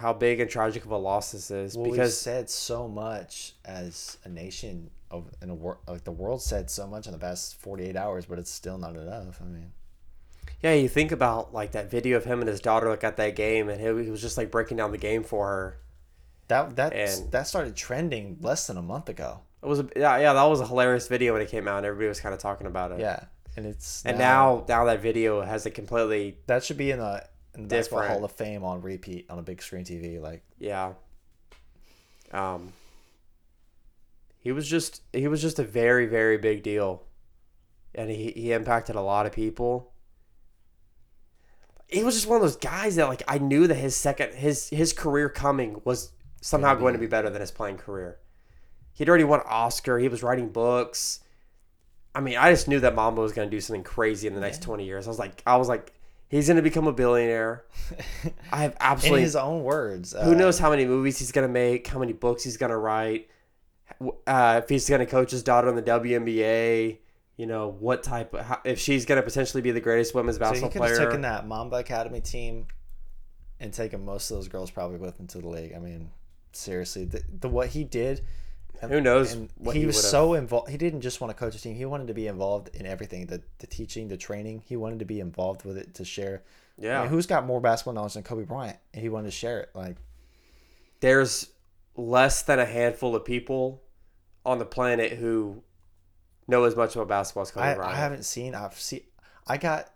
How 0.00 0.14
big 0.14 0.40
and 0.40 0.48
tragic 0.48 0.84
of 0.86 0.90
a 0.92 0.96
loss 0.96 1.32
this 1.32 1.50
is 1.50 1.76
Well, 1.76 1.84
we've 1.84 1.92
because 1.92 2.18
said 2.18 2.48
so 2.48 2.88
much 2.88 3.52
as 3.66 4.16
a 4.24 4.28
nation 4.30 4.90
of 5.10 5.30
in 5.42 5.50
a 5.50 5.54
world 5.54 5.78
like 5.86 6.04
the 6.04 6.10
world 6.12 6.40
said 6.40 6.70
so 6.70 6.86
much 6.86 7.06
in 7.06 7.12
the 7.12 7.18
past 7.18 7.60
48 7.60 7.96
hours, 7.96 8.24
but 8.26 8.38
it's 8.38 8.50
still 8.50 8.78
not 8.78 8.96
enough. 8.96 9.40
I 9.42 9.44
mean, 9.44 9.72
yeah, 10.62 10.72
you 10.72 10.88
think 10.88 11.12
about 11.12 11.52
like 11.52 11.72
that 11.72 11.90
video 11.90 12.16
of 12.16 12.24
him 12.24 12.40
and 12.40 12.48
his 12.48 12.60
daughter 12.60 12.88
like 12.88 13.04
at 13.04 13.16
that 13.18 13.36
game, 13.36 13.68
and 13.68 13.78
he, 13.80 14.04
he 14.04 14.10
was 14.10 14.22
just 14.22 14.38
like 14.38 14.50
breaking 14.50 14.78
down 14.78 14.90
the 14.90 14.98
game 14.98 15.22
for 15.22 15.46
her. 15.46 15.76
that 16.48 16.76
that 16.76 16.92
And- 16.94 17.30
that 17.32 17.46
started 17.46 17.76
trending 17.76 18.38
less 18.40 18.66
than 18.68 18.76
a 18.78 18.82
month 18.82 19.08
ago. 19.10 19.40
It 19.62 19.66
was 19.66 19.80
a 19.80 19.88
yeah 19.94 20.16
yeah 20.16 20.32
that 20.32 20.44
was 20.44 20.60
a 20.60 20.66
hilarious 20.66 21.08
video 21.08 21.34
when 21.34 21.42
it 21.42 21.50
came 21.50 21.68
out, 21.68 21.76
and 21.78 21.86
everybody 21.86 22.08
was 22.08 22.20
kind 22.20 22.32
of 22.34 22.40
talking 22.40 22.66
about 22.66 22.92
it. 22.92 23.00
Yeah, 23.00 23.24
and 23.56 23.66
it's 23.66 24.02
And 24.06 24.16
now 24.18 24.64
now 24.66 24.86
that 24.86 25.00
video 25.00 25.42
has 25.42 25.66
a 25.66 25.70
completely 25.70 26.38
that 26.46 26.64
should 26.64 26.78
be 26.78 26.90
in 26.90 26.98
the 27.00 27.22
the 27.52 27.60
basketball 27.60 28.00
Different. 28.00 28.20
Hall 28.20 28.24
of 28.24 28.32
Fame 28.32 28.64
on 28.64 28.80
repeat 28.80 29.26
on 29.30 29.38
a 29.38 29.42
big 29.42 29.62
screen 29.62 29.84
TV. 29.84 30.20
Like 30.20 30.42
yeah. 30.58 30.92
Um. 32.32 32.72
He 34.38 34.52
was 34.52 34.66
just 34.66 35.02
he 35.12 35.28
was 35.28 35.42
just 35.42 35.58
a 35.58 35.64
very 35.64 36.06
very 36.06 36.38
big 36.38 36.62
deal, 36.62 37.02
and 37.94 38.10
he 38.10 38.32
he 38.32 38.52
impacted 38.52 38.96
a 38.96 39.02
lot 39.02 39.26
of 39.26 39.32
people. 39.32 39.92
He 41.88 42.04
was 42.04 42.14
just 42.14 42.26
one 42.26 42.36
of 42.36 42.42
those 42.42 42.56
guys 42.56 42.96
that 42.96 43.08
like 43.08 43.22
I 43.28 43.38
knew 43.38 43.66
that 43.66 43.74
his 43.74 43.94
second 43.94 44.34
his 44.34 44.70
his 44.70 44.92
career 44.92 45.28
coming 45.28 45.82
was 45.84 46.12
somehow 46.40 46.74
going 46.74 46.94
to 46.94 46.98
be 46.98 47.06
better 47.06 47.28
than 47.28 47.40
his 47.40 47.50
playing 47.50 47.76
career. 47.76 48.18
He'd 48.94 49.08
already 49.08 49.24
won 49.24 49.40
Oscar. 49.46 49.98
He 49.98 50.08
was 50.08 50.22
writing 50.22 50.48
books. 50.48 51.20
I 52.14 52.20
mean, 52.20 52.36
I 52.36 52.50
just 52.50 52.66
knew 52.66 52.80
that 52.80 52.94
Mamba 52.94 53.20
was 53.20 53.32
going 53.32 53.48
to 53.48 53.54
do 53.54 53.60
something 53.60 53.84
crazy 53.84 54.26
in 54.26 54.34
the 54.34 54.40
next 54.40 54.62
twenty 54.62 54.84
years. 54.84 55.06
I 55.06 55.10
was 55.10 55.18
like, 55.18 55.42
I 55.46 55.56
was 55.56 55.68
like, 55.68 55.92
he's 56.30 56.46
going 56.46 56.56
to 56.56 56.62
become 56.62 56.86
a 56.86 56.92
billionaire. 56.92 57.64
I 58.52 58.62
have 58.62 58.76
absolutely. 58.80 59.20
in 59.20 59.24
his 59.24 59.36
own 59.36 59.62
words, 59.62 60.12
who 60.12 60.32
uh, 60.32 60.34
knows 60.34 60.58
how 60.58 60.70
many 60.70 60.86
movies 60.86 61.18
he's 61.18 61.32
gonna 61.32 61.48
make, 61.48 61.86
how 61.86 61.98
many 61.98 62.12
books 62.14 62.44
he's 62.44 62.56
gonna 62.56 62.78
write, 62.78 63.28
uh, 64.26 64.60
if 64.62 64.68
he's 64.68 64.88
gonna 64.88 65.06
coach 65.06 65.32
his 65.32 65.42
daughter 65.42 65.68
in 65.68 65.76
the 65.76 65.82
WNBA. 65.82 66.98
You 67.36 67.46
know 67.46 67.68
what 67.68 68.02
type? 68.02 68.34
Of, 68.34 68.44
how, 68.44 68.60
if 68.64 68.78
she's 68.78 69.04
gonna 69.04 69.22
potentially 69.22 69.62
be 69.62 69.70
the 69.70 69.80
greatest 69.80 70.14
women's 70.14 70.38
basketball 70.38 70.70
player. 70.70 70.94
So 70.94 71.00
he 71.00 71.06
basketball 71.06 71.08
could 71.08 71.22
have 71.22 71.22
player. 71.22 71.32
taken 71.32 71.42
that 71.42 71.48
Mamba 71.48 71.76
Academy 71.76 72.20
team 72.20 72.66
and 73.58 73.72
taken 73.72 74.04
most 74.04 74.30
of 74.30 74.36
those 74.36 74.48
girls 74.48 74.70
probably 74.70 74.98
with 74.98 75.18
him 75.18 75.26
to 75.28 75.38
the 75.38 75.48
league. 75.48 75.72
I 75.74 75.78
mean, 75.78 76.10
seriously, 76.52 77.06
the, 77.06 77.22
the 77.40 77.48
what 77.48 77.68
he 77.68 77.84
did. 77.84 78.24
And- 78.82 78.90
Who 78.90 79.00
knows 79.00 79.34
he, 79.34 79.48
he 79.72 79.86
was 79.86 80.10
so 80.10 80.34
involved. 80.34 80.70
He 80.70 80.76
didn't 80.76 81.00
just 81.00 81.20
want 81.20 81.30
to 81.30 81.38
coach 81.38 81.54
a 81.54 81.60
team. 81.60 81.74
He 81.74 81.84
wanted 81.84 82.08
to 82.08 82.14
be 82.14 82.26
involved 82.26 82.70
in 82.74 82.86
everything 82.86 83.26
the 83.26 83.42
the 83.58 83.66
teaching, 83.66 84.08
the 84.08 84.16
training. 84.16 84.62
He 84.66 84.76
wanted 84.76 84.98
to 85.00 85.04
be 85.04 85.20
involved 85.20 85.64
with 85.64 85.76
it 85.76 85.94
to 85.94 86.04
share. 86.04 86.42
I 86.78 86.84
yeah, 86.84 87.00
mean, 87.02 87.10
who's 87.10 87.26
got 87.26 87.44
more 87.44 87.60
basketball 87.60 87.94
knowledge 87.94 88.14
than 88.14 88.22
Kobe 88.22 88.44
Bryant? 88.44 88.78
And 88.94 89.02
he 89.02 89.10
wanted 89.10 89.26
to 89.26 89.32
share 89.32 89.60
it. 89.60 89.70
Like, 89.74 89.96
there's 91.00 91.48
less 91.96 92.42
than 92.42 92.58
a 92.58 92.64
handful 92.64 93.14
of 93.14 93.24
people 93.24 93.82
on 94.46 94.58
the 94.58 94.64
planet 94.64 95.12
who 95.12 95.62
know 96.48 96.64
as 96.64 96.74
much 96.76 96.96
about 96.96 97.08
basketball 97.08 97.42
as 97.42 97.50
Kobe 97.50 97.66
I, 97.66 97.74
Bryant. 97.74 97.94
I 97.94 97.96
haven't 97.96 98.24
seen. 98.24 98.54
I've 98.54 98.78
seen. 98.78 99.02
I 99.46 99.56
got 99.56 99.90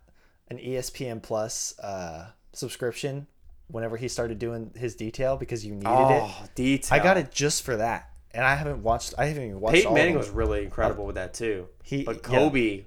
an 0.49 0.57
ESPN 0.57 1.21
Plus 1.23 1.77
uh, 1.79 2.27
subscription 2.53 3.27
whenever 3.67 3.97
he 3.97 4.07
started 4.07 4.37
doing 4.37 4.71
his 4.75 4.95
detail 4.95 5.37
because 5.37 5.65
you 5.65 5.73
needed 5.73 5.89
it. 5.89 6.23
oh, 6.23 6.43
detail. 6.53 6.99
I 6.99 7.03
got 7.03 7.17
it 7.17 7.31
just 7.31 7.63
for 7.63 7.77
that, 7.77 8.09
and 8.35 8.45
I 8.45 8.55
haven't 8.55 8.83
watched. 8.83 9.13
I 9.17 9.25
haven't 9.27 9.43
even 9.43 9.59
watched. 9.59 9.75
Peyton 9.75 9.87
all 9.89 9.93
Manning 9.95 10.17
was 10.17 10.29
really 10.29 10.63
incredible 10.63 11.05
with 11.05 11.15
that 11.15 11.33
too. 11.33 11.67
He- 11.83 12.03
but. 12.03 12.21
Kobe, 12.23 12.85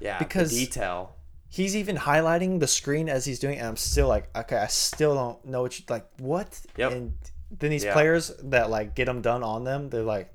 yeah, 0.00 0.18
Because- 0.18 0.50
the 0.50 0.64
detail. 0.66 1.16
He's 1.52 1.74
even 1.74 1.96
highlighting 1.96 2.60
the 2.60 2.68
screen 2.68 3.08
as 3.08 3.24
he's 3.24 3.40
doing, 3.40 3.56
it, 3.56 3.58
and 3.58 3.66
I'm 3.66 3.76
still 3.76 4.06
like, 4.06 4.28
okay, 4.36 4.56
I 4.56 4.68
still 4.68 5.14
don't 5.16 5.44
know 5.44 5.62
what 5.62 5.76
you 5.78 5.84
like. 5.88 6.06
What? 6.18 6.60
Yep. 6.76 6.92
And 6.92 7.12
then 7.58 7.70
these 7.70 7.82
Yeah. 7.82 7.92
players 7.92 8.28
that 8.44 8.70
like 8.70 8.94
get 8.94 9.06
them 9.06 9.20
done 9.20 9.42
on 9.42 9.64
them, 9.64 9.90
they're 9.90 10.04
like, 10.04 10.32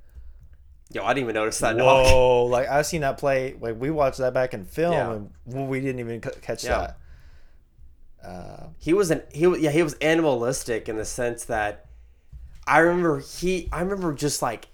Yo, 0.92 1.04
I 1.04 1.14
didn't 1.14 1.24
even 1.24 1.36
notice 1.36 1.58
that. 1.60 1.78
whoa! 1.78 2.46
like 2.46 2.68
I've 2.70 2.86
seen 2.86 3.02
that 3.02 3.18
play. 3.18 3.56
Like 3.60 3.80
we 3.80 3.90
watched 3.92 4.18
that 4.20 4.34
back 4.34 4.54
in 4.54 4.66
film, 4.66 4.92
Yeah. 4.94 5.14
and 5.14 5.30
well, 5.46 5.66
we 5.66 5.80
didn't 5.80 6.00
even 6.00 6.22
c- 6.22 6.30
catch 6.42 6.64
Yeah. 6.66 6.94
that. 8.22 8.30
Uh, 8.30 8.68
he 8.78 8.94
was 8.94 9.10
an 9.12 9.24
he 9.32 9.46
yeah 9.60 9.72
he 9.72 9.84
was 9.84 9.94
animalistic 9.96 10.90
in 10.90 10.98
the 10.98 11.06
sense 11.06 11.46
that 11.46 11.85
I 12.68 12.80
remember 12.80 13.20
he 13.20 13.70
I 13.72 13.82
remember 13.82 14.14
just 14.14 14.42
like 14.42 14.68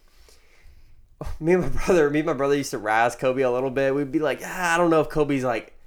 me 1.39 1.54
and 1.54 1.62
my 1.64 1.68
brother 1.86 2.10
me 2.10 2.20
and 2.20 2.26
my 2.28 2.34
brother 2.34 2.56
used 2.56 2.72
to 2.72 2.78
razz 2.78 3.16
Kobe 3.16 3.42
a 3.42 3.52
little 3.52 3.70
bit. 3.72 3.94
We'd 3.94 4.12
be 4.12 4.20
like, 4.20 4.42
ah, 4.44 4.76
I 4.76 4.78
don't 4.78 4.89
know 4.89 5.02
if 5.02 5.10
Kobe's 5.10 5.44
like 5.44 5.78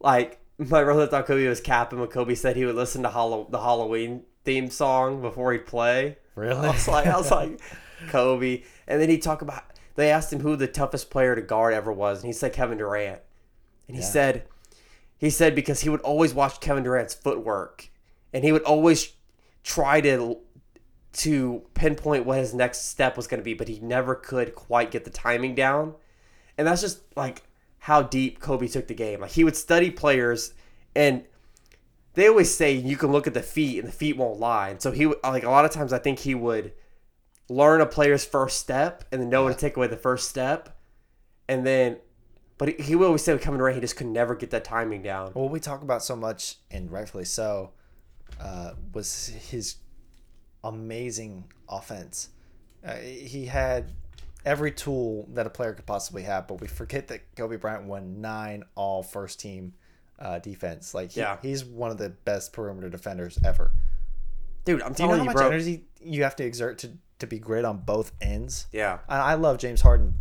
like 0.00 0.38
my 0.58 0.82
brother 0.84 1.06
thought 1.06 1.26
Kobe 1.26 1.46
was 1.48 1.60
capping 1.60 1.98
when 1.98 2.08
Kobe 2.08 2.34
said 2.34 2.56
he 2.56 2.64
would 2.64 2.74
listen 2.76 3.02
to 3.02 3.46
the 3.50 3.58
Halloween 3.60 4.22
theme 4.44 4.70
song 4.70 5.20
before 5.22 5.52
he'd 5.52 5.66
play. 5.66 6.18
really? 6.34 6.66
I 6.66 6.70
was 6.72 6.88
like, 6.88 7.06
I 7.06 7.16
was 7.16 7.30
like, 7.30 7.60
Kobe. 8.08 8.62
And 8.88 9.00
then 9.00 9.08
he'd 9.08 9.22
talk 9.22 9.40
about, 9.42 9.62
they 9.94 10.10
asked 10.10 10.32
him 10.32 10.40
who 10.40 10.56
the 10.56 10.66
toughest 10.66 11.10
player 11.10 11.34
to 11.36 11.42
guard 11.42 11.74
ever 11.74 11.92
was. 11.92 12.18
And 12.18 12.26
he 12.26 12.32
said 12.32 12.52
Kevin 12.52 12.78
Durant. 12.78 13.20
And 13.86 13.96
he 13.96 14.02
Yeah. 14.02 14.08
said, 14.08 14.44
he 15.16 15.30
said 15.30 15.54
because 15.54 15.80
he 15.80 15.88
would 15.88 16.00
always 16.00 16.34
watch 16.34 16.60
Kevin 16.60 16.82
Durant's 16.82 17.14
footwork. 17.14 17.88
And 18.32 18.42
he 18.44 18.50
would 18.52 18.64
always 18.64 19.12
try 19.62 20.00
to, 20.00 20.38
to 21.12 21.62
pinpoint 21.74 22.24
what 22.24 22.38
his 22.38 22.54
next 22.54 22.88
step 22.88 23.16
was 23.16 23.26
going 23.26 23.40
to 23.40 23.44
be, 23.44 23.54
but 23.54 23.68
he 23.68 23.78
never 23.80 24.14
could 24.14 24.54
quite 24.54 24.90
get 24.90 25.04
the 25.04 25.10
timing 25.10 25.54
down. 25.54 25.94
And 26.56 26.66
that's 26.66 26.80
just 26.80 27.00
like 27.16 27.42
how 27.78 28.02
deep 28.02 28.40
Kobe 28.40 28.68
took 28.68 28.88
the 28.88 28.94
game. 28.94 29.20
Like 29.20 29.32
he 29.32 29.44
would 29.44 29.56
study 29.56 29.90
players 29.90 30.54
and 30.94 31.24
they 32.14 32.28
always 32.28 32.54
say 32.54 32.72
you 32.72 32.96
can 32.96 33.10
look 33.10 33.26
at 33.26 33.34
the 33.34 33.42
feet 33.42 33.78
and 33.78 33.88
the 33.88 33.92
feet 33.92 34.16
won't 34.16 34.38
lie. 34.38 34.68
And 34.68 34.80
so 34.80 34.90
he 34.92 35.06
would- 35.06 35.18
like 35.22 35.44
a 35.44 35.50
lot 35.50 35.64
of 35.64 35.70
times 35.70 35.92
I 35.92 35.98
think 35.98 36.20
he 36.20 36.34
would 36.34 36.72
learn 37.48 37.80
a 37.80 37.86
player's 37.86 38.24
first 38.24 38.58
step 38.58 39.04
and 39.12 39.20
then 39.20 39.28
know 39.28 39.44
when 39.44 39.52
to 39.52 39.58
take 39.58 39.76
away 39.76 39.86
the 39.86 39.96
first 39.96 40.28
step, 40.28 40.78
and 41.48 41.66
then. 41.66 41.98
But 42.58 42.80
he, 42.80 42.94
would 42.94 43.06
always 43.06 43.24
say 43.24 43.32
with 43.32 43.42
Kevin 43.42 43.58
Durant, 43.58 43.74
he 43.74 43.80
just 43.80 43.96
could 43.96 44.06
never 44.06 44.36
get 44.36 44.50
that 44.50 44.62
timing 44.62 45.02
down. 45.02 45.32
What 45.32 45.50
we 45.50 45.58
talk 45.58 45.82
about 45.82 46.04
so 46.04 46.14
much, 46.14 46.58
and 46.70 46.92
rightfully 46.92 47.24
so, 47.24 47.72
uh, 48.40 48.74
was 48.92 49.26
his 49.26 49.76
amazing 50.64 51.44
offense. 51.68 52.28
Uh, 52.84 52.96
he 52.96 53.46
had 53.46 53.92
every 54.44 54.72
tool 54.72 55.28
that 55.34 55.46
a 55.46 55.50
player 55.50 55.72
could 55.72 55.86
possibly 55.86 56.22
have, 56.24 56.48
but 56.48 56.60
we 56.60 56.66
forget 56.66 57.08
that 57.08 57.34
Kobe 57.36 57.56
Bryant 57.56 57.84
won 57.84 58.20
nine 58.20 58.64
all 58.74 59.02
first 59.02 59.38
team 59.40 59.74
uh, 60.18 60.38
defense. 60.40 60.94
Like, 60.94 61.12
he- 61.12 61.20
Yeah. 61.20 61.36
he's 61.42 61.64
one 61.64 61.90
of 61.90 61.98
the 61.98 62.10
best 62.10 62.52
perimeter 62.52 62.88
defenders 62.88 63.38
ever. 63.44 63.72
Dude, 64.64 64.82
I'm 64.82 64.92
Do 64.92 65.02
you 65.02 65.08
know 65.08 65.14
telling 65.14 65.18
how 65.18 65.22
you, 65.24 65.26
much 65.26 65.36
bro. 65.36 65.46
energy 65.48 65.84
you 66.00 66.22
have 66.24 66.36
to 66.36 66.44
exert 66.44 66.78
to, 66.78 66.92
to 67.20 67.26
be 67.26 67.38
great 67.38 67.64
on 67.64 67.78
both 67.78 68.12
ends? 68.20 68.66
Yeah. 68.72 68.98
I, 69.08 69.18
I 69.18 69.34
love 69.34 69.58
James 69.58 69.80
Harden 69.80 70.14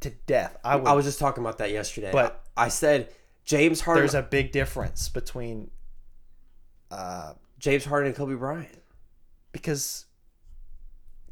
to 0.00 0.10
death. 0.26 0.56
I 0.64 0.76
would, 0.76 0.86
I 0.88 0.92
was 0.94 1.04
just 1.04 1.18
talking 1.18 1.42
about 1.44 1.58
that 1.58 1.70
yesterday. 1.70 2.10
But- 2.12 2.44
I, 2.56 2.64
I 2.66 2.68
said 2.68 3.12
James 3.44 3.80
Harden, 3.80 4.02
there's 4.02 4.14
a 4.14 4.22
big 4.22 4.50
difference 4.52 5.08
between 5.08 5.70
uh, 6.90 7.34
James 7.58 7.84
Harden 7.84 8.08
and 8.08 8.16
Kobe 8.16 8.34
Bryant. 8.34 8.77
Because 9.52 10.06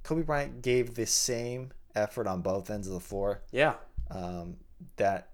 Kobe 0.03 0.23
Bryant 0.23 0.63
gave 0.63 0.95
the 0.95 1.07
same 1.07 1.73
effort 1.95 2.27
on 2.27 2.41
both 2.43 2.71
ends 2.71 2.87
of 2.87 2.93
the 2.95 3.01
floor 3.01 3.43
Yeah. 3.53 3.75
um, 4.11 4.57
that 4.97 5.29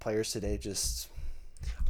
players 0.00 0.32
today 0.32 0.58
just 0.58 1.08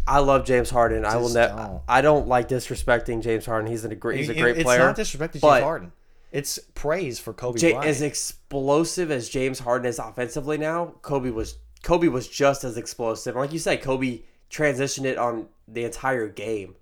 I 0.06 0.20
love 0.20 0.46
James 0.46 0.70
Harden. 0.70 1.04
I 1.04 1.16
will 1.16 1.28
never. 1.28 1.54
don't. 1.54 1.82
I 1.86 2.00
don't 2.00 2.26
like 2.28 2.48
disrespecting 2.48 3.22
James 3.22 3.44
Harden. 3.44 3.70
He's 3.70 3.84
a 3.84 3.94
great. 3.94 4.16
He's 4.20 4.30
a 4.30 4.34
great 4.34 4.56
it's 4.56 4.64
player. 4.64 4.78
not 4.78 4.96
disrespecting 4.96 5.32
James 5.42 5.62
Harden. 5.62 5.92
It's 6.32 6.58
praise 6.74 7.18
for 7.18 7.34
Kobe 7.34 7.60
Ja- 7.60 7.72
Bryant. 7.72 7.86
as 7.86 8.00
explosive 8.00 9.10
as 9.10 9.28
James 9.28 9.58
Harden 9.58 9.86
is 9.86 9.98
offensively 9.98 10.56
now, 10.56 10.94
Kobe 11.02 11.28
was 11.28 11.58
Kobe 11.82 12.08
was 12.08 12.26
just 12.26 12.64
as 12.64 12.78
explosive. 12.78 13.36
Like 13.36 13.52
you 13.52 13.58
said, 13.58 13.82
Kobe 13.82 14.22
transitioned 14.50 15.04
it 15.04 15.18
on 15.18 15.48
the 15.66 15.84
entire 15.84 16.26
game. 16.28 16.76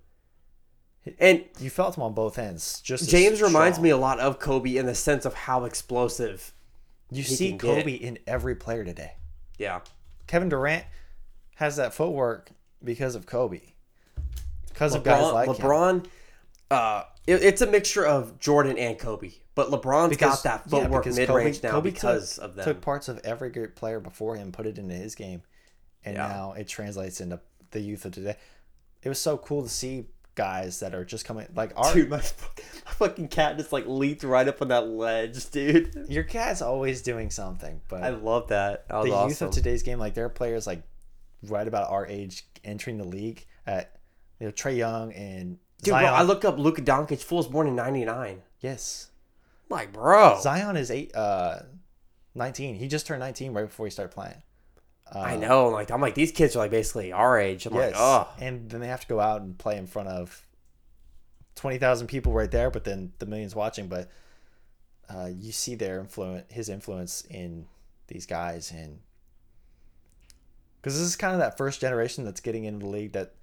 And 1.19 1.43
you 1.59 1.69
felt 1.69 1.97
him 1.97 2.03
on 2.03 2.13
both 2.13 2.37
ends. 2.39 2.81
Just 2.81 3.09
James 3.09 3.41
reminds 3.41 3.79
me 3.79 3.89
a 3.89 3.97
lot 3.97 4.19
of 4.19 4.39
Kobe 4.39 4.75
in 4.77 4.85
the 4.85 4.95
sense 4.95 5.25
of 5.25 5.33
how 5.33 5.65
explosive. 5.65 6.53
You 7.11 7.23
see 7.23 7.49
can 7.49 7.57
get. 7.57 7.79
Kobe 7.79 7.93
in 7.93 8.19
every 8.27 8.55
player 8.55 8.83
today. 8.83 9.13
Yeah. 9.57 9.81
Kevin 10.27 10.49
Durant 10.49 10.83
has 11.55 11.77
that 11.77 11.93
footwork 11.93 12.49
because 12.83 13.15
of 13.15 13.25
Kobe. 13.25 13.61
Because 14.69 14.93
of 14.93 15.03
guys 15.03 15.23
LeBron, 15.23 15.33
like 15.33 15.47
him. 15.47 15.55
LeBron 15.55 16.05
uh, 16.69 17.03
it- 17.25 17.43
it's 17.43 17.61
a 17.61 17.67
mixture 17.67 18.05
of 18.05 18.39
Jordan 18.39 18.77
and 18.77 18.99
Kobe, 18.99 19.31
but 19.55 19.69
LeBron's 19.69 20.09
Because- 20.09 20.43
got 20.43 20.43
that 20.43 20.69
footwork 20.69 21.03
because 21.03 21.17
mid 21.17 21.29
range 21.29 21.63
now 21.63 21.71
Kobe 21.71 21.91
because 21.91 22.35
took, 22.35 22.43
of 22.43 22.55
them. 22.55 22.65
Took 22.65 22.81
parts 22.81 23.07
of 23.07 23.19
every 23.23 23.49
great 23.49 23.75
player 23.75 23.99
before 24.01 24.35
him, 24.35 24.51
put 24.51 24.65
it 24.65 24.77
into 24.77 24.93
his 24.93 25.15
game, 25.15 25.41
and 26.03 26.15
Yeah. 26.15 26.27
now 26.27 26.53
it 26.53 26.67
translates 26.67 27.21
into 27.21 27.39
the 27.71 27.79
youth 27.79 28.03
of 28.05 28.11
today. 28.13 28.35
It 29.01 29.07
was 29.09 29.19
so 29.19 29.37
cool 29.37 29.63
to 29.63 29.69
see 29.69 30.07
guys 30.37 30.79
that 30.79 30.95
are 30.95 31.03
just 31.03 31.25
coming 31.25 31.47
like 31.55 31.73
our 31.75 31.93
Dude, 31.93 32.09
my, 32.09 32.17
my 32.17 32.21
fucking 32.93 33.27
cat 33.27 33.57
just 33.57 33.73
like 33.73 33.85
leaped 33.87 34.23
right 34.23 34.47
up 34.47 34.61
on 34.61 34.69
that 34.69 34.87
ledge, 34.87 35.49
dude. 35.49 36.05
your 36.09 36.23
cat's 36.23 36.61
always 36.61 37.01
doing 37.01 37.29
something, 37.29 37.81
but 37.89 38.03
I 38.03 38.09
love 38.09 38.47
that. 38.47 38.87
That 38.87 39.03
the 39.03 39.11
awesome. 39.11 39.29
youth 39.29 39.41
of 39.41 39.51
today's 39.51 39.83
game, 39.83 39.99
like 39.99 40.13
there 40.13 40.23
are 40.23 40.29
players 40.29 40.65
like 40.65 40.83
right 41.43 41.67
about 41.67 41.89
our 41.89 42.07
age 42.07 42.45
entering 42.63 42.97
the 42.97 43.03
league 43.03 43.45
at 43.65 43.99
you 44.39 44.45
know 44.45 44.53
Trae 44.53 44.77
Young 44.77 45.11
and 45.11 45.57
Dude, 45.81 45.91
bro, 45.91 45.99
I 45.99 46.23
look 46.23 46.45
up 46.45 46.57
Luka 46.57 46.81
Doncic. 46.81 47.21
Fool 47.21 47.39
was 47.39 47.47
born 47.47 47.67
in 47.67 47.75
'99. 47.75 48.41
yes, 48.61 49.09
Like, 49.69 49.93
bro, 49.93 50.39
Zion 50.41 50.77
is 50.77 50.89
eight, 50.89 51.15
uh, 51.15 51.59
nineteen. 52.33 52.75
He 52.75 52.87
just 52.87 53.05
turned 53.05 53.19
nineteen 53.19 53.53
right 53.53 53.67
before 53.67 53.85
he 53.85 53.91
started 53.91 54.13
playing. 54.13 54.41
I 55.13 55.35
know. 55.37 55.69
Like, 55.69 55.91
I'm 55.91 56.01
like 56.01 56.15
these 56.15 56.31
kids 56.31 56.55
are 56.55 56.59
like 56.59 56.71
basically 56.71 57.11
our 57.11 57.39
age. 57.39 57.65
I'm 57.65 57.73
Yes, 57.73 57.93
like, 57.93 57.95
oh, 57.97 58.27
and 58.39 58.69
then 58.69 58.81
they 58.81 58.87
have 58.87 59.01
to 59.01 59.07
go 59.07 59.19
out 59.19 59.41
and 59.41 59.57
play 59.57 59.77
in 59.77 59.87
front 59.87 60.09
of 60.09 60.45
twenty 61.55 61.77
thousand 61.77 62.07
people 62.07 62.33
right 62.33 62.51
there, 62.51 62.69
but 62.69 62.83
then 62.83 63.13
the 63.19 63.25
millions 63.25 63.55
watching. 63.55 63.87
But 63.87 64.09
uh, 65.09 65.29
you 65.33 65.51
see 65.51 65.75
their 65.75 65.99
influence, 65.99 66.51
his 66.51 66.69
influence 66.69 67.21
in 67.29 67.65
these 68.07 68.25
guys, 68.25 68.71
and 68.71 68.99
because 70.81 70.97
this 70.97 71.07
is 71.07 71.15
kind 71.15 71.33
of 71.33 71.39
that 71.39 71.57
first 71.57 71.81
generation 71.81 72.23
that's 72.25 72.41
getting 72.41 72.65
into 72.65 72.85
the 72.85 72.91
league 72.91 73.13
that 73.13 73.33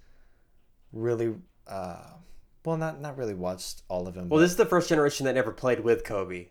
really, 0.93 1.35
uh, 1.67 1.97
well, 2.63 2.77
not 2.77 3.01
not 3.01 3.17
really 3.17 3.33
watched 3.33 3.81
all 3.89 4.07
of 4.07 4.13
them. 4.13 4.29
well, 4.29 4.37
but 4.37 4.43
this 4.43 4.51
is 4.51 4.57
the 4.57 4.65
first 4.65 4.89
generation 4.89 5.25
that 5.25 5.33
never 5.35 5.51
played 5.51 5.81
with 5.81 6.03
Kobe. 6.03 6.47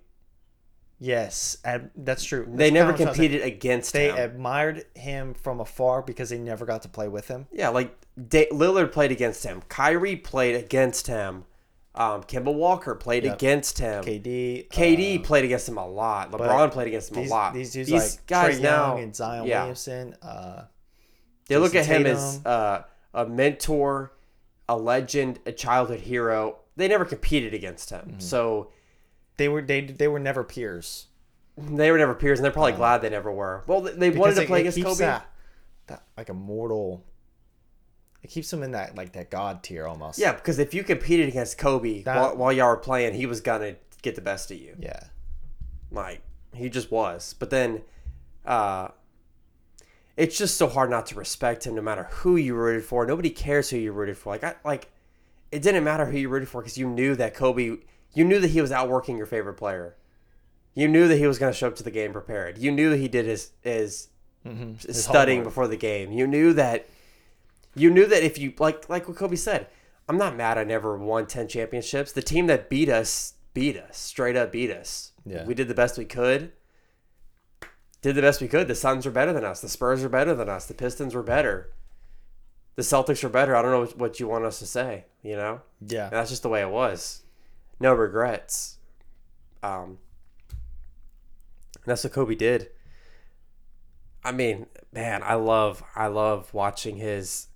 Yes, 0.99 1.59
and 1.65 1.91
that's 1.97 2.25
true. 2.25 2.47
They 2.49 2.71
never 2.71 2.93
kinda 2.93 3.05
what 3.05 3.11
I'm 3.11 3.15
saying. 3.17 3.31
competed 3.31 3.43
against 3.47 3.93
They 3.93 4.09
him. 4.11 4.17
admired 4.17 4.85
him 4.95 5.35
from 5.35 5.61
afar 5.61 6.03
because 6.03 6.31
they 6.31 6.39
never 6.39 6.65
got 6.65 6.83
to 6.83 6.89
play 6.89 7.09
with 7.09 7.29
him. 7.29 7.47
yeah, 7.53 7.69
like 7.69 7.95
Da- 8.29 8.49
Lillard 8.51 8.93
played 8.93 9.11
against 9.11 9.43
him. 9.45 9.63
Kyrie 9.69 10.17
played 10.17 10.55
against 10.55 11.09
him. 11.09 11.45
Um, 11.97 12.23
Kemba 12.25 12.53
Walker 12.55 12.95
played 12.95 13.25
Yep. 13.25 13.35
against 13.35 13.79
him. 13.79 14.03
KD, 14.05 14.69
KD 14.69 15.19
uh, 15.19 15.23
played 15.23 15.45
against 15.45 15.69
him 15.69 15.79
a 15.79 15.87
lot. 15.87 16.31
LeBron 16.33 16.71
played 16.73 16.87
against 16.89 17.11
him 17.11 17.23
these, 17.23 17.31
a 17.31 17.35
lot. 17.35 17.55
These 17.55 17.73
dudes 17.73 17.91
like 17.93 18.27
guys 18.27 18.59
Trae 18.59 18.63
now 18.63 18.95
Young 18.95 19.03
and 19.05 19.17
Zion 19.17 19.47
yeah. 19.47 19.59
Williamson. 19.61 20.17
Uh, 20.23 20.63
They 21.49 21.57
look 21.57 21.75
at 21.75 21.87
Jason 21.87 22.03
him 22.03 22.07
as 22.07 22.41
uh, 22.47 22.83
a 23.13 23.27
mentor, 23.27 24.13
a 24.69 24.77
legend, 24.77 25.39
a 25.47 25.53
childhood 25.53 26.01
hero. 26.01 26.59
They 26.77 26.89
never 26.89 27.05
competed 27.05 27.53
against 27.55 27.91
him, 27.91 28.01
Mm-hmm. 28.09 28.19
so 28.21 28.71
they 29.37 29.49
were 29.49 29.63
they 29.63 29.81
they 29.83 30.09
were 30.09 30.19
never 30.21 30.45
peers. 30.45 31.07
they 31.57 31.91
were 31.91 31.99
never 31.99 32.15
peers, 32.15 32.39
and 32.39 32.45
they're 32.45 32.53
probably 32.53 32.73
glad 32.73 33.01
they 33.03 33.11
never 33.11 33.31
were. 33.33 33.63
Well, 33.67 33.81
they, 33.83 33.93
they 33.93 34.11
wanted 34.11 34.35
to 34.37 34.43
it- 34.43 34.47
play 34.49 34.59
it 34.59 34.69
against 34.69 34.83
Kobe. 34.83 34.99
That, 35.05 35.27
that 35.87 36.03
like 36.17 36.29
immortal. 36.29 37.05
It 38.23 38.31
keeps 38.31 38.51
them 38.51 38.63
in 38.63 38.71
that 38.73 38.97
like 38.97 39.13
that 39.13 39.31
god 39.31 39.63
tier 39.63 39.87
almost. 39.87 40.19
Yeah, 40.19 40.33
because 40.33 40.59
if 40.59 40.73
you 40.73 40.83
competed 40.83 41.29
against 41.29 41.59
Kobe 41.59 42.03
That- 42.03 42.17
while, 42.17 42.37
while 42.37 42.53
y'all 42.53 42.69
were 42.69 42.77
playing, 42.77 43.15
he 43.15 43.27
was 43.27 43.41
gonna 43.41 43.77
get 44.03 44.15
the 44.15 44.23
best 44.23 44.51
of 44.51 44.59
you. 44.59 44.77
Yeah. 44.79 45.01
Like 45.91 46.23
he 46.55 46.69
just 46.71 46.91
was. 46.91 47.35
But 47.39 47.51
then, 47.51 47.83
uh, 48.47 48.89
it's 50.17 50.39
just 50.39 50.57
so 50.57 50.69
hard 50.69 50.91
not 50.91 51.07
to 51.07 51.17
respect 51.17 51.67
him, 51.67 51.75
no 51.75 51.83
matter 51.83 52.05
who 52.05 52.37
you 52.37 52.55
rooted 52.55 52.85
for. 52.85 53.05
Nobody 53.05 53.31
cares 53.31 53.71
who 53.71 53.77
you 53.77 53.93
rooted 53.93 54.17
for. 54.17 54.31
Like 54.33 54.45
I 54.45 54.55
like, 54.65 54.91
it 55.51 55.61
didn't 55.63 55.85
matter 55.85 56.07
who 56.07 56.17
you 56.17 56.29
rooted 56.29 56.49
for 56.49 56.61
because 56.63 56.79
you 56.79 56.89
knew 56.89 57.15
that 57.17 57.35
Kobe. 57.35 57.77
You 58.15 58.25
knew 58.25 58.41
that 58.41 58.49
he 58.51 58.61
was 58.61 58.73
outworking 58.73 59.17
your 59.17 59.27
favorite 59.27 59.55
player. 59.55 59.97
You 60.75 60.89
knew 60.89 61.07
that 61.09 61.17
he 61.19 61.27
was 61.27 61.39
going 61.39 61.53
to 61.53 61.57
show 61.59 61.69
up 61.69 61.77
to 61.77 61.83
the 61.83 61.91
game 61.91 62.13
prepared. 62.13 62.59
You 62.59 62.71
knew 62.73 62.91
that 62.91 62.97
he 62.99 63.09
did 63.09 63.27
his 63.27 63.51
his, 63.63 64.09
mm-hmm. 64.47 64.75
his 64.87 65.05
studying 65.05 65.39
homework. 65.39 65.53
before 65.53 65.69
the 65.69 65.77
game. 65.77 66.13
You 66.13 66.27
knew 66.27 66.53
that. 66.55 66.89
You 67.77 67.91
knew 67.91 68.07
that 68.07 68.23
if 68.23 68.39
you 68.39 68.53
like 68.59 68.89
like 68.89 69.09
what 69.09 69.17
Kobe 69.17 69.37
said, 69.37 69.67
I'm 70.09 70.17
not 70.19 70.37
mad 70.37 70.59
I 70.59 70.65
never 70.65 70.97
won 70.97 71.27
ten 71.27 71.49
championships. 71.49 72.13
The 72.13 72.23
team 72.23 72.47
that 72.47 72.69
beat 72.71 72.89
us 72.89 73.35
beat 73.53 73.77
us 73.77 73.97
straight 73.97 74.37
up 74.37 74.53
beat 74.53 74.71
us. 74.71 75.13
Yeah. 75.27 75.45
we 75.45 75.55
did 75.55 75.69
the 75.69 75.75
best 75.75 75.97
we 75.99 76.05
could. 76.05 76.53
Did 78.03 78.15
the 78.17 78.23
best 78.23 78.41
we 78.43 78.49
could. 78.49 78.69
The 78.69 78.75
Suns 78.75 79.07
were 79.07 79.13
better 79.13 79.33
than 79.33 79.45
us. 79.45 79.61
The 79.61 79.69
Spurs 79.69 80.03
were 80.03 80.09
better 80.11 80.35
than 80.35 80.49
us. 80.49 80.67
The 80.67 80.75
Pistons 80.75 81.15
were 81.15 81.23
better. 81.23 81.73
The 82.77 82.83
Celtics 82.83 83.23
were 83.23 83.31
better. 83.31 83.57
I 83.57 83.63
don't 83.63 83.71
know 83.71 83.81
what- 83.81 83.97
what 83.99 84.21
you 84.21 84.29
want 84.29 84.45
us 84.45 84.59
to 84.59 84.67
say. 84.67 85.07
You 85.23 85.37
know, 85.37 85.63
Yeah. 85.87 86.05
and 86.05 86.13
that's 86.13 86.29
just 86.31 86.43
the 86.43 86.49
way 86.51 86.61
it 86.61 86.69
was. 86.71 87.23
No 87.81 87.93
regrets. 87.93 88.79
Um, 89.63 89.99
that's 91.85 92.05
what 92.05 92.13
Kobe 92.13 92.35
did. 92.35 92.71
I 94.25 94.33
mean, 94.33 94.67
man, 94.93 95.23
I 95.23 95.35
love 95.35 95.83
I 95.95 96.07
love 96.07 96.53
watching 96.55 96.97
his 96.97 97.49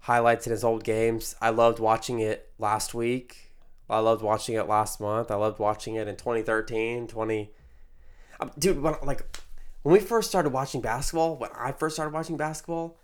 highlights 0.00 0.46
in 0.46 0.50
his 0.50 0.64
old 0.64 0.84
games. 0.84 1.34
I 1.40 1.50
loved 1.50 1.78
watching 1.78 2.20
it 2.20 2.50
last 2.58 2.94
week. 2.94 3.52
I 3.88 4.00
loved 4.00 4.22
watching 4.22 4.56
it 4.56 4.68
last 4.68 5.00
month. 5.00 5.30
I 5.30 5.36
loved 5.36 5.58
watching 5.58 5.94
it 5.94 6.08
in 6.08 6.16
2013, 6.16 7.06
20 7.06 7.50
um, 8.40 8.50
Dude, 8.58 8.82
when, 8.82 8.94
like 9.04 9.24
when 9.82 9.92
we 9.92 10.00
first 10.00 10.28
started 10.28 10.52
watching 10.52 10.80
basketball, 10.80 11.36
when 11.36 11.50
I 11.56 11.72
first 11.72 11.96
started 11.96 12.12
watching 12.12 12.36
basketball, 12.36 12.98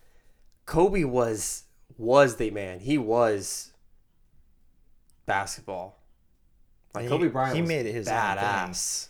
Kobe 0.66 1.04
was 1.04 1.64
was 1.96 2.36
the 2.36 2.50
man. 2.50 2.80
He 2.80 2.98
was 2.98 3.72
basketball. 5.26 6.01
Like 6.94 7.08
Kobe 7.08 7.28
Bryant, 7.28 7.54
he 7.56 7.62
was 7.62 7.68
made 7.68 7.86
it 7.86 7.92
his 7.92 8.06
badass. 8.08 9.08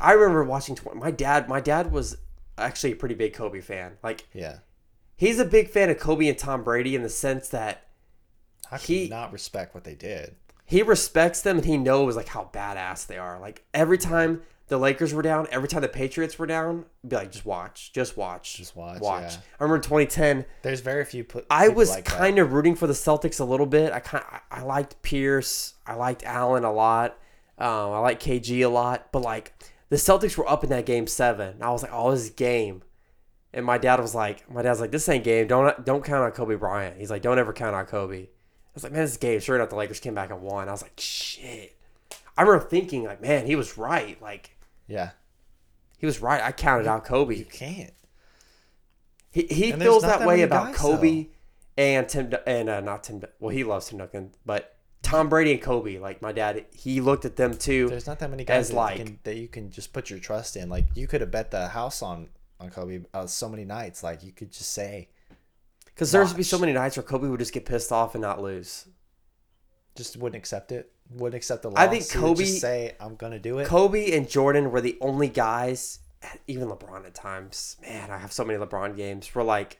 I 0.00 0.12
remember 0.12 0.44
watching 0.44 0.74
tw- 0.74 0.94
my 0.94 1.10
dad. 1.10 1.48
My 1.48 1.60
dad 1.60 1.92
was 1.92 2.16
actually 2.58 2.92
a 2.92 2.96
pretty 2.96 3.14
big 3.14 3.32
Kobe 3.34 3.60
fan. 3.60 3.92
Like 4.02 4.26
Yeah. 4.32 4.58
he's 5.16 5.38
a 5.38 5.44
big 5.44 5.70
fan 5.70 5.90
of 5.90 5.98
Kobe 5.98 6.28
and 6.28 6.36
Tom 6.38 6.64
Brady 6.64 6.94
in 6.96 7.02
the 7.02 7.08
sense 7.08 7.48
that 7.50 7.82
How 8.70 8.78
can 8.78 8.86
He- 8.86 9.08
not 9.08 9.32
respect 9.32 9.74
what 9.74 9.84
they 9.84 9.94
did? 9.94 10.34
he 10.66 10.82
respects 10.82 11.42
them 11.42 11.58
and 11.58 11.66
he 11.66 11.76
knows 11.76 12.16
like 12.16 12.28
how 12.28 12.50
badass 12.52 13.06
they 13.06 13.18
are. 13.18 13.38
Like 13.38 13.64
every 13.74 13.98
time 13.98 14.42
the 14.68 14.78
Lakers 14.78 15.12
were 15.12 15.22
down, 15.22 15.46
every 15.50 15.68
time 15.68 15.82
the 15.82 15.88
Patriots 15.88 16.38
were 16.38 16.46
down, 16.46 16.86
be 17.06 17.16
like, 17.16 17.30
just 17.30 17.44
watch, 17.44 17.92
just 17.92 18.16
watch, 18.16 18.56
Just 18.56 18.74
watch, 18.74 19.00
watch. 19.00 19.32
yeah. 19.34 19.38
I 19.60 19.62
remember 19.64 19.82
2010, 19.82 20.46
There's 20.62 20.80
very 20.80 21.04
few. 21.04 21.22
Put, 21.24 21.46
I 21.50 21.68
was 21.68 21.90
like 21.90 22.04
kind 22.06 22.38
of 22.38 22.52
rooting 22.52 22.74
for 22.74 22.86
the 22.86 22.94
Celtics 22.94 23.40
a 23.40 23.44
little 23.44 23.66
bit. 23.66 23.92
I 23.92 24.00
kind 24.00 24.24
I, 24.50 24.62
liked 24.62 25.02
Pierce, 25.02 25.74
I 25.86 25.94
liked 25.94 26.22
Allen 26.24 26.64
a 26.64 26.72
lot, 26.72 27.18
um, 27.58 27.68
I 27.92 27.98
liked 27.98 28.24
KG 28.24 28.64
a 28.64 28.68
lot, 28.68 29.12
but 29.12 29.20
like 29.22 29.52
the 29.90 29.96
Celtics 29.96 30.36
were 30.36 30.48
up 30.48 30.64
in 30.64 30.70
that 30.70 30.86
game 30.86 31.06
seven. 31.06 31.56
I 31.60 31.70
was 31.70 31.82
like, 31.82 31.92
oh, 31.92 32.10
this 32.10 32.24
is 32.24 32.30
game. 32.30 32.82
And 33.52 33.64
my 33.64 33.78
dad 33.78 34.00
was 34.00 34.14
like, 34.14 34.50
my 34.50 34.62
dad's 34.62 34.80
like, 34.80 34.90
this 34.90 35.08
ain't 35.08 35.22
game. 35.24 35.46
Don't 35.46 35.84
don't 35.84 36.02
count 36.04 36.24
on 36.24 36.32
Kobe 36.32 36.56
Bryant. 36.56 36.96
He's 36.98 37.10
like, 37.10 37.22
don't 37.22 37.38
ever 37.38 37.52
count 37.52 37.76
on 37.76 37.84
Kobe. 37.86 38.22
I 38.22 38.26
was 38.74 38.82
like, 38.82 38.92
man, 38.92 39.02
this 39.02 39.12
is 39.12 39.16
game. 39.18 39.38
Sure 39.38 39.54
enough, 39.54 39.68
the 39.68 39.76
Lakers 39.76 40.00
came 40.00 40.14
back 40.14 40.30
and 40.30 40.42
won. 40.42 40.68
I 40.68 40.72
was 40.72 40.82
like, 40.82 40.98
shit. 40.98 41.76
I 42.36 42.42
remember 42.42 42.66
thinking 42.66 43.04
like, 43.04 43.22
man, 43.22 43.46
he 43.46 43.54
was 43.54 43.78
right. 43.78 44.20
Like 44.20 44.53
Yeah. 44.86 45.10
he 45.98 46.06
was 46.06 46.20
right. 46.20 46.42
I 46.42 46.52
counted 46.52 46.86
out 46.86 47.04
Kobe. 47.04 47.34
You 47.36 47.44
can't. 47.44 47.92
He, 49.30 49.42
he 49.50 49.70
And 49.72 49.82
feels 49.82 50.02
that, 50.02 50.20
that 50.20 50.28
way 50.28 50.42
about 50.42 50.66
guys, 50.68 50.76
Kobe 50.76 51.26
and 51.76 52.08
Tim 52.08 52.32
and 52.46 52.68
uh, 52.68 52.80
not 52.80 53.02
Tim. 53.02 53.22
Well, 53.40 53.50
he 53.50 53.64
loves 53.64 53.88
Tim 53.88 53.98
Duncan, 53.98 54.30
but 54.46 54.76
Tom 55.02 55.28
Brady 55.28 55.52
and 55.52 55.60
Kobe. 55.62 55.98
Like 55.98 56.22
my 56.22 56.30
dad, 56.32 56.66
he 56.72 57.00
looked 57.00 57.24
at 57.24 57.34
them 57.36 57.56
too. 57.56 57.88
There's 57.88 58.06
not 58.06 58.20
that 58.20 58.30
many 58.30 58.44
guys 58.44 58.68
that, 58.68 58.76
like- 58.76 58.98
you 58.98 59.04
can, 59.04 59.18
that 59.24 59.36
you 59.36 59.48
can 59.48 59.70
just 59.70 59.92
put 59.92 60.08
your 60.10 60.20
trust 60.20 60.56
in. 60.56 60.68
Like 60.68 60.86
you 60.94 61.06
could 61.08 61.20
have 61.20 61.30
bet 61.32 61.50
the 61.50 61.66
house 61.68 62.00
on 62.02 62.28
on 62.60 62.70
Kobe 62.70 63.00
uh, 63.12 63.26
so 63.26 63.48
many 63.48 63.64
nights. 63.64 64.02
Like 64.04 64.22
you 64.22 64.30
could 64.30 64.52
just 64.52 64.70
say, 64.72 65.08
Because 65.86 66.12
there's 66.12 66.32
be 66.32 66.44
so 66.44 66.58
many 66.58 66.72
nights 66.72 66.96
where 66.96 67.02
Kobe 67.02 67.26
would 67.26 67.40
just 67.40 67.52
get 67.52 67.64
pissed 67.64 67.90
off 67.90 68.14
and 68.14 68.22
not 68.22 68.40
lose. 68.40 68.86
just 69.96 70.16
wouldn't 70.16 70.38
accept 70.38 70.70
it. 70.70 70.92
Wouldn't 71.10 71.36
accept 71.36 71.62
the 71.62 71.70
loss. 71.70 71.78
I 71.78 71.86
think 71.86 72.10
Kobe- 72.10 72.44
say, 72.44 72.96
"I'm 72.98 73.14
gonna 73.16 73.38
do 73.38 73.58
it." 73.58 73.66
Kobe 73.66 74.16
and 74.16 74.28
Jordan 74.28 74.70
were 74.72 74.80
the 74.80 74.96
only 75.00 75.28
guys, 75.28 76.00
even 76.46 76.68
LeBron 76.68 77.04
at 77.06 77.14
times. 77.14 77.76
Man, 77.82 78.10
I 78.10 78.18
have 78.18 78.32
so 78.32 78.44
many 78.44 78.58
LeBron 78.58 78.96
games 78.96 79.32
where 79.34 79.44
like 79.44 79.78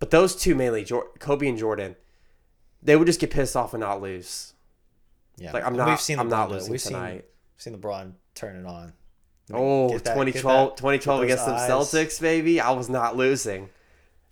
But 0.00 0.10
those 0.10 0.36
two 0.36 0.54
mainly, 0.54 0.84
Kobe 1.18 1.48
and 1.48 1.58
Jordan, 1.58 1.96
they 2.82 2.96
would 2.96 3.06
just 3.06 3.18
get 3.20 3.30
pissed 3.30 3.56
off 3.56 3.74
and 3.74 3.80
not 3.80 4.00
lose. 4.02 4.52
Yeah, 5.36 5.52
Like 5.52 5.64
I'm 5.64 5.74
not. 5.76 5.88
We've 5.88 6.00
seen 6.00 6.18
I'm 6.18 6.26
LeBron 6.26 6.30
not 6.30 6.50
losing 6.50 6.70
We've 6.72 6.82
tonight. 6.82 7.24
Seen, 7.56 7.72
seen 7.74 7.80
LeBron 7.80 8.12
turn 8.34 8.56
it 8.56 8.66
on. 8.66 8.92
Oh, 9.52 9.88
that- 9.90 10.04
2012, 10.04 10.70
that- 10.70 10.76
2012 10.76 11.22
against 11.22 11.46
the. 11.46 11.52
Celtics, 11.52 12.20
baby. 12.20 12.60
I 12.60 12.70
was 12.72 12.88
not 12.88 13.16
losing. 13.16 13.70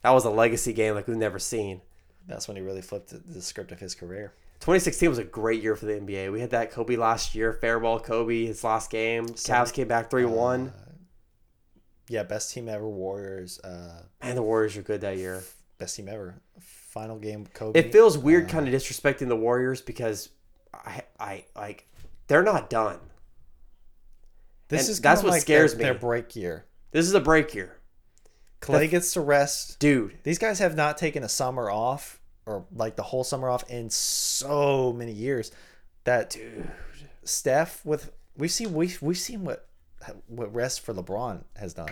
That 0.03 0.11
was 0.11 0.25
a 0.25 0.31
legacy 0.31 0.73
game 0.73 0.95
like 0.95 1.09
we've 1.09 1.17
never 1.17 1.39
seen. 1.39 1.81
That's 2.29 2.47
when 2.49 2.57
he 2.57 2.63
really 2.63 2.83
flipped 2.83 3.09
the, 3.11 3.19
the 3.19 3.41
script 3.43 3.73
of 3.73 3.81
his 3.81 3.95
career. 3.95 4.35
2016 4.61 5.09
was 5.09 5.19
a 5.19 5.25
great 5.25 5.63
year 5.63 5.77
for 5.77 5.87
the 5.87 5.93
NBA. 5.93 6.33
We 6.33 6.41
had 6.41 6.51
that 6.51 6.71
Kobe 6.71 6.97
last 6.97 7.35
year, 7.35 7.53
farewell 7.53 8.01
Kobe, 8.01 8.47
his 8.47 8.65
last 8.65 8.91
game. 8.91 9.27
Cavs 9.29 9.73
came 9.73 9.87
back 9.89 10.11
3 10.11 10.25
1. 10.25 10.73
Yeah, 12.09 12.23
best 12.23 12.53
team 12.53 12.69
ever. 12.69 12.89
Warriors. 12.89 13.59
Uh, 13.61 14.03
Man, 14.23 14.37
the 14.37 14.43
Warriors 14.43 14.77
were 14.77 14.83
good 14.83 15.01
that 15.03 15.17
year. 15.19 15.43
best 15.79 15.97
team 15.97 16.09
ever. 16.09 16.37
Final 16.61 17.19
game. 17.19 17.47
Kobe. 17.53 17.79
It 17.79 17.93
feels 17.93 18.17
weird 18.17 18.49
kind 18.49 18.67
of 18.67 18.73
disrespecting 18.75 19.29
the 19.29 19.37
Warriors 19.37 19.83
because 19.83 20.31
I, 20.73 21.03
I 21.19 21.45
like, 21.55 21.87
they're 22.29 22.43
not 22.43 22.71
done. 22.71 22.99
this 24.69 24.83
and 24.83 24.91
is 24.91 25.01
that's 25.01 25.23
what 25.23 25.31
like 25.33 25.43
scares 25.43 25.73
their, 25.73 25.79
me. 25.79 25.85
Their 25.85 25.95
break 25.95 26.35
year. 26.37 26.65
This 26.93 27.07
is 27.07 27.15
a 27.15 27.21
break 27.21 27.55
year. 27.55 27.77
Clay 28.61 28.89
gets 28.89 29.13
to 29.13 29.21
rest. 29.21 29.79
Dude, 29.79 30.17
These 30.23 30.39
guys 30.39 30.59
have 30.61 30.75
not 30.77 30.97
taken 30.97 31.23
a 31.23 31.29
summer 31.29 31.71
off 31.71 32.21
or 32.47 32.65
like 32.75 32.97
the 32.97 33.03
whole 33.03 33.25
summer 33.25 33.51
off 33.51 33.69
in 33.69 33.91
so 33.91 34.93
many 34.93 35.13
years. 35.13 35.51
That 36.05 36.31
dude. 36.31 36.71
Steph 37.25 37.85
with 37.85 38.13
we've 38.37 38.53
seen 38.53 38.73
we 38.73 38.95
we've 39.01 39.19
seen 39.19 39.45
what 39.45 39.69
what 40.29 40.55
rest 40.55 40.81
for 40.81 40.95
LeBron 40.95 41.43
has 41.57 41.75
done. 41.75 41.89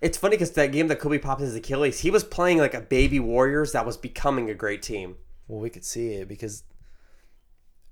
It's 0.00 0.16
funny 0.16 0.36
because 0.36 0.52
that 0.52 0.72
game 0.72 0.88
that 0.88 0.98
Kobe 0.98 1.18
popped 1.18 1.40
his 1.40 1.54
Achilles, 1.54 2.00
he 2.00 2.10
was 2.10 2.24
playing 2.24 2.58
like 2.58 2.74
a 2.74 2.80
baby 2.80 3.20
Warriors 3.20 3.72
that 3.72 3.86
was 3.86 3.96
becoming 3.96 4.50
a 4.50 4.54
great 4.54 4.82
team. 4.82 5.16
Well, 5.46 5.60
we 5.60 5.70
could 5.70 5.84
see 5.84 6.14
it 6.14 6.28
because, 6.28 6.62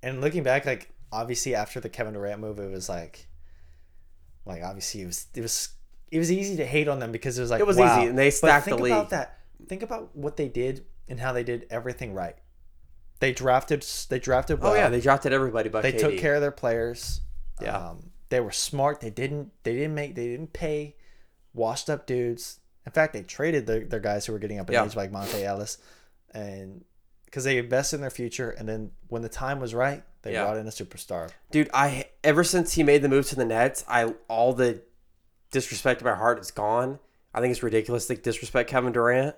and 0.02 0.20
looking 0.20 0.42
back, 0.42 0.66
like 0.66 0.90
obviously 1.12 1.54
after 1.54 1.80
the 1.80 1.88
Kevin 1.88 2.14
Durant 2.14 2.40
move, 2.40 2.58
it 2.58 2.70
was 2.70 2.88
like, 2.88 3.28
like 4.44 4.62
obviously 4.62 5.02
it 5.02 5.06
was 5.06 5.26
it 5.34 5.40
was 5.42 5.70
it 6.10 6.18
was 6.18 6.32
easy 6.32 6.56
to 6.56 6.66
hate 6.66 6.88
on 6.88 6.98
them 6.98 7.12
because 7.12 7.38
it 7.38 7.42
was 7.42 7.50
like 7.50 7.60
It 7.60 7.66
was 7.66 7.76
wow. 7.76 7.98
easy, 7.98 8.08
and 8.08 8.18
they 8.18 8.28
But 8.28 8.34
stacked 8.34 8.64
the 8.66 8.70
think 8.72 8.82
league. 8.82 8.92
about 8.92 9.10
that. 9.10 9.38
Think 9.68 9.82
about 9.82 10.14
what 10.16 10.36
they 10.36 10.48
did 10.48 10.84
and 11.08 11.20
how 11.20 11.32
they 11.32 11.44
did 11.44 11.66
everything 11.70 12.12
right. 12.14 12.36
They 13.20 13.32
drafted. 13.32 13.84
They 14.08 14.18
drafted 14.18 14.60
well. 14.60 14.72
Oh 14.72 14.74
yeah, 14.74 14.88
they 14.90 15.00
drafted 15.00 15.32
everybody 15.32 15.68
but 15.70 15.82
they 15.82 15.92
KD. 15.92 15.98
took 15.98 16.18
care 16.18 16.34
of 16.34 16.40
their 16.42 16.50
players. 16.50 17.20
Yeah. 17.62 17.76
Um, 17.76 18.10
they 18.28 18.40
were 18.40 18.50
smart. 18.52 19.00
They 19.00 19.10
didn't. 19.10 19.52
They 19.62 19.72
didn't 19.74 19.94
make. 19.94 20.14
They 20.14 20.26
didn't 20.28 20.52
pay 20.52 20.96
washed 21.54 21.88
up 21.88 22.06
dudes. 22.06 22.60
In 22.84 22.92
fact, 22.92 23.14
they 23.14 23.22
traded 23.22 23.66
their, 23.66 23.80
their 23.80 24.00
guys 24.00 24.26
who 24.26 24.32
were 24.32 24.38
getting 24.38 24.58
up 24.58 24.68
in 24.68 24.74
Yeah. 24.74 24.84
age 24.84 24.94
like 24.94 25.10
Monta 25.10 25.42
Ellis, 25.42 25.78
and 26.32 26.84
because 27.24 27.44
they 27.44 27.58
invested 27.58 27.96
in 27.96 28.00
their 28.02 28.10
future. 28.10 28.50
And 28.50 28.68
then 28.68 28.90
when 29.08 29.22
the 29.22 29.28
time 29.28 29.58
was 29.60 29.74
right, 29.74 30.02
they 30.22 30.32
Yeah. 30.34 30.44
brought 30.44 30.56
in 30.58 30.66
a 30.66 30.70
superstar. 30.70 31.30
Dude, 31.50 31.70
I 31.72 32.06
ever 32.22 32.44
since 32.44 32.74
he 32.74 32.82
made 32.82 33.00
the 33.02 33.08
move 33.08 33.26
to 33.28 33.36
the 33.36 33.44
Nets, 33.46 33.84
I 33.88 34.12
all 34.28 34.52
the 34.52 34.82
disrespect 35.50 36.02
in 36.02 36.06
my 36.06 36.14
heart 36.14 36.38
is 36.38 36.50
gone. 36.50 36.98
I 37.32 37.40
think 37.40 37.50
it's 37.52 37.62
ridiculous 37.62 38.06
to 38.06 38.16
disrespect 38.16 38.68
Kevin 38.70 38.92
Durant. 38.92 39.36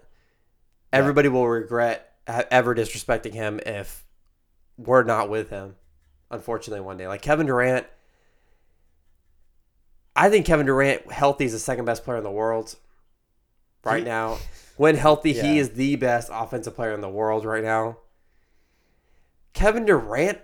Everybody 0.92 1.28
will 1.28 1.46
regret 1.48 2.14
ever 2.26 2.74
disrespecting 2.74 3.32
him 3.32 3.60
if 3.64 4.04
we're 4.76 5.02
not 5.04 5.28
with 5.28 5.50
him. 5.50 5.76
Unfortunately, 6.30 6.80
one 6.80 6.96
day, 6.98 7.08
like 7.08 7.22
Kevin 7.22 7.46
Durant, 7.46 7.86
I 10.14 10.28
think 10.30 10.46
Kevin 10.46 10.66
Durant 10.66 11.10
healthy 11.10 11.44
is 11.44 11.52
the 11.52 11.58
second 11.58 11.84
best 11.84 12.04
player 12.04 12.18
in 12.18 12.24
the 12.24 12.30
world 12.30 12.76
right 13.84 14.02
He- 14.02 14.08
now. 14.08 14.38
When 14.76 14.94
healthy, 14.94 15.32
he 15.32 15.58
is 15.58 15.70
the 15.70 15.96
best 15.96 16.30
offensive 16.32 16.76
player 16.76 16.92
in 16.92 17.00
the 17.00 17.08
world 17.08 17.44
right 17.44 17.64
now. 17.64 17.98
Kevin 19.52 19.84
Durant, 19.84 20.38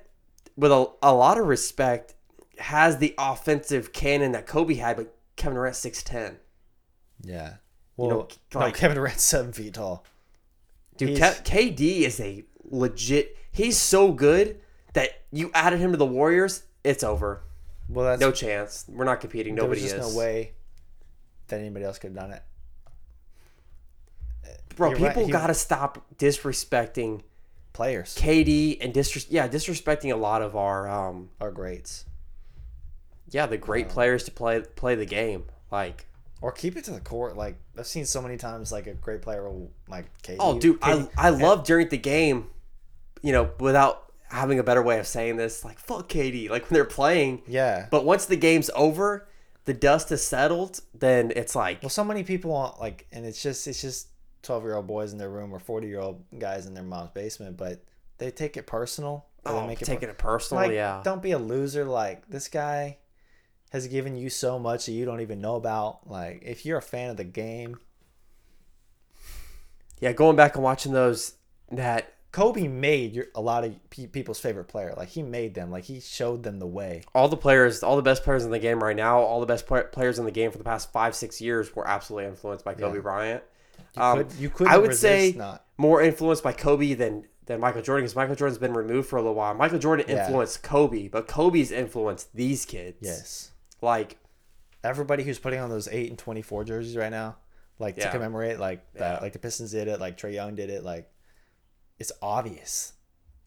with 0.57 0.73
a, 0.73 0.91
a 1.03 1.15
lot 1.15 1.39
of 1.39 1.47
respect, 1.47 2.15
has 2.59 2.99
the 2.99 3.15
offensive 3.17 3.93
cannon 3.93 4.33
that 4.33 4.47
Kobe 4.47 4.75
had, 4.75 4.97
but 4.97 5.15
Kevin 5.37 5.55
Durant 5.55 5.77
six 5.77 6.03
ten. 6.03 6.39
Yeah. 7.23 7.55
Well, 7.97 8.11
know, 8.11 8.29
no, 8.55 8.73
Kevin 8.73 8.97
Durant's 8.97 9.23
seven 9.23 9.53
feet 9.53 9.75
tall. 9.75 10.05
Dude, 10.97 11.19
K- 11.19 11.73
KD 11.73 12.01
is 12.03 12.21
a 12.21 12.45
legit. 12.65 13.37
He's 13.51 13.79
so 13.79 14.13
good 14.13 14.61
that 14.93 15.11
you 15.33 15.51
added 15.55 15.81
him 15.81 15.91
to 15.93 15.97
the 15.97 16.07
Warriors, 16.07 16.63
it's 16.83 17.03
over. 17.03 17.43
Well, 17.89 18.07
that's 18.07 18.21
No 18.21 18.31
chance. 18.31 18.85
We're 18.89 19.05
not 19.05 19.21
competing. 19.21 19.55
Nobody 19.55 19.81
just 19.81 19.97
is. 19.97 20.13
no 20.15 20.19
way 20.19 20.53
that 21.49 21.61
anybody 21.61 21.85
else 21.85 21.99
could 21.99 22.13
have 22.13 22.17
done 22.17 22.33
it. 22.33 22.43
Bro, 24.77 24.91
You're 24.91 25.09
people 25.09 25.27
he- 25.27 25.33
gotta 25.33 25.55
stop 25.55 26.05
disrespecting 26.17 27.23
Players 27.73 28.15
KD 28.17 28.79
and 28.81 28.95
disres- 28.95 29.27
yeah, 29.31 29.49
disrespecting 29.49 30.13
a 30.13 30.17
lot 30.17 30.43
of 30.43 30.55
our 30.55 30.89
um 30.89 31.31
are 31.41 31.51
greats, 31.51 32.05
yeah 33.31 33.47
the 33.47 33.57
great 33.57 33.89
players 33.89 34.23
to 34.25 34.31
play 34.31 34.61
play 34.77 34.95
the 34.95 35.07
game. 35.07 35.47
Like 35.73 36.07
or 36.45 36.53
keep 36.53 36.77
it 36.77 36.85
to 36.85 36.91
the 36.91 37.01
court. 37.01 37.39
Like 37.39 37.57
I've 37.79 37.87
seen 37.87 38.05
so 38.05 38.21
many 38.21 38.37
times, 38.37 38.71
like 38.71 38.87
a 38.87 38.93
great 38.93 39.23
player 39.23 39.49
will 39.49 39.73
like 39.89 40.05
KD. 40.23 40.37
Oh, 40.39 40.61
dude, 40.61 40.79
I 40.83 40.93
KD 40.93 41.11
I 41.17 41.31
love 41.31 41.65
during 41.65 41.89
the 41.89 41.97
game, 41.97 42.51
you 43.23 43.33
know, 43.33 43.51
without 43.59 44.13
having 44.29 44.59
a 44.59 44.63
better 44.63 44.83
way 44.83 44.99
of 44.99 45.07
saying 45.07 45.37
this, 45.37 45.65
like 45.65 45.79
fuck 45.79 46.07
KD, 46.07 46.51
like 46.51 46.69
when 46.69 46.75
they're 46.75 46.85
playing. 46.85 47.41
yeah. 47.47 47.87
But 47.91 48.05
once 48.05 48.27
the 48.27 48.37
game's 48.37 48.71
over, 48.75 49.27
the 49.65 49.73
dust 49.73 50.13
is 50.13 50.23
settled, 50.23 50.83
then 50.93 51.33
it's 51.35 51.57
like, 51.57 51.83
Well, 51.83 51.89
so 51.89 52.05
many 52.05 52.23
people 52.23 52.51
want 52.51 52.79
like, 52.79 53.07
and 53.11 53.25
it's 53.25 53.43
just 53.43 53.67
it's 53.67 53.81
just 53.81 54.09
twelve 54.43 54.65
year 54.65 54.75
old 54.75 54.87
boys 54.87 55.13
in 55.13 55.19
their 55.19 55.31
room 55.31 55.51
or 55.51 55.59
forty 55.59 55.87
year 55.87 56.01
old 56.01 56.23
guys 56.39 56.67
in 56.67 56.75
their 56.75 56.85
mom's 56.85 57.13
basement, 57.13 57.57
but 57.57 57.83
they 58.19 58.31
take 58.31 58.59
it 58.59 58.67
personal. 58.67 59.25
Or 59.47 59.53
oh, 59.53 59.61
they 59.63 59.67
make 59.69 59.81
it 59.81 59.87
taking 59.87 60.09
per- 60.09 60.13
it 60.13 60.19
personal, 60.19 60.65
like, 60.65 60.73
yeah. 60.73 61.01
Don't 61.03 61.23
be 61.23 61.31
a 61.31 61.39
loser. 61.39 61.87
Like 61.87 62.29
this 62.29 62.49
guy 62.49 62.99
has 63.75 63.89
given 63.89 64.16
you 64.16 64.31
so 64.31 64.59
much 64.59 64.87
that 64.87 64.93
you 64.93 65.05
don't 65.05 65.20
even 65.20 65.41
know 65.41 65.57
about. 65.57 66.09
Like 66.09 66.43
if 66.47 66.64
you're 66.64 66.79
a 66.79 66.83
fan 66.83 67.11
of 67.11 67.16
the 67.16 67.25
game, 67.25 67.77
Yeah, 70.01 70.12
going 70.12 70.37
back 70.37 70.55
and 70.55 70.64
watching 70.64 70.93
those, 70.93 71.35
that 71.70 72.12
Kobe 72.33 72.66
made 72.68 73.14
your, 73.14 73.27
a 73.35 73.41
lot 73.41 73.64
of 73.64 73.75
pe- 73.91 74.07
people's 74.07 74.41
favorite 74.41 74.64
player. 74.66 74.93
Like 74.97 75.09
he 75.09 75.22
made 75.22 75.55
them. 75.55 75.70
Like 75.70 75.85
he 75.85 76.01
showed 76.01 76.43
them 76.43 76.59
the 76.59 76.66
way. 76.66 77.03
all 77.14 77.29
the 77.29 77.37
players, 77.37 77.83
all 77.83 77.97
the 77.97 78.03
best 78.03 78.22
players 78.25 78.45
in 78.45 78.51
the 78.51 78.59
game 78.59 78.83
right 78.83 78.97
now, 78.97 79.18
all 79.20 79.41
the 79.41 79.47
best 79.47 79.66
play- 79.66 79.85
players 79.93 80.18
in 80.18 80.25
the 80.25 80.31
game 80.31 80.51
for 80.51 80.59
the 80.59 80.64
past 80.64 80.93
five, 80.93 81.14
six 81.14 81.41
years 81.41 81.75
were 81.75 81.87
absolutely 81.87 82.29
influenced 82.29 82.64
by 82.64 82.75
Kobe 82.75 82.97
Yeah. 82.97 83.03
Bryant. 83.03 83.43
You 83.97 84.03
Um, 84.03 84.18
could 84.18 84.33
you 84.35 84.51
couldn't 84.51 84.72
I 84.72 84.79
would 84.79 84.95
say 84.97 85.33
not. 85.37 85.64
more 85.79 86.01
influenced 86.03 86.43
by 86.45 86.53
Kobe 86.53 86.95
than 86.95 87.25
than 87.47 87.61
Michael 87.61 87.83
Jordan 87.83 88.05
because 88.05 88.16
Michael 88.16 88.35
Jordan's 88.37 88.59
been 88.59 88.72
removed 88.72 89.09
for 89.09 89.16
a 89.16 89.20
little 89.20 89.35
while. 89.35 89.53
Michael 89.53 89.79
Jordan 89.79 90.07
Yeah. 90.09 90.25
influenced 90.25 90.62
Kobe, 90.62 91.09
but 91.09 91.27
Kobe's 91.29 91.70
influenced 91.70 92.35
these 92.35 92.64
kids. 92.64 92.99
Yes. 93.01 93.51
Like 93.85 94.18
Everybody 94.82 95.22
who's 95.22 95.39
putting 95.39 95.61
on 95.61 95.70
those 95.70 95.89
eight 95.89 96.11
and 96.11 96.18
twenty 96.18 96.43
four 96.43 96.62
jerseys 96.62 96.95
right 96.95 97.11
now, 97.11 97.37
like 97.78 97.97
Yeah. 97.97 98.05
to 98.05 98.11
commemorate, 98.11 98.59
like 98.61 98.80
that, 98.95 99.14
Yeah. 99.14 99.18
like 99.22 99.32
the 99.32 99.39
Pistons 99.39 99.70
did 99.70 99.89
it, 99.89 99.99
like 99.99 100.18
Trae 100.18 100.35
Young 100.35 100.55
did 100.55 100.68
it, 100.68 100.85
like 100.85 101.11
it's 101.99 102.12
obvious. 102.20 102.93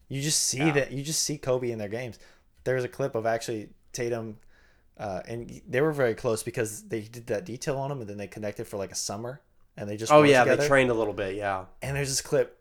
You 0.08 0.20
just 0.20 0.42
see 0.42 0.58
Yeah. 0.58 0.72
that. 0.72 0.90
You 0.90 1.04
just 1.04 1.22
see 1.22 1.38
Kobe 1.38 1.70
in 1.70 1.78
their 1.78 1.88
games. 1.88 2.18
There's 2.64 2.82
a 2.82 2.88
clip 2.88 3.14
of 3.14 3.24
actually 3.24 3.68
Tatum, 3.92 4.40
uh, 4.96 5.22
and 5.28 5.60
they 5.68 5.80
were 5.80 5.92
very 5.92 6.14
close 6.16 6.42
because 6.42 6.88
they 6.88 7.02
did 7.02 7.28
that 7.28 7.44
detail 7.44 7.76
on 7.78 7.92
him, 7.92 8.00
and 8.00 8.10
then 8.10 8.16
they 8.16 8.26
connected 8.26 8.66
for 8.66 8.76
like 8.78 8.90
a 8.90 8.96
summer, 8.96 9.40
and 9.76 9.88
they 9.88 9.96
just 9.96 10.10
Oh 10.10 10.24
yeah, 10.24 10.42
together. 10.42 10.62
they 10.62 10.66
trained 10.68 10.90
a 10.90 10.94
little 10.94 11.14
bit. 11.14 11.36
Yeah, 11.36 11.66
and 11.82 11.96
there's 11.96 12.08
this 12.08 12.20
clip, 12.20 12.58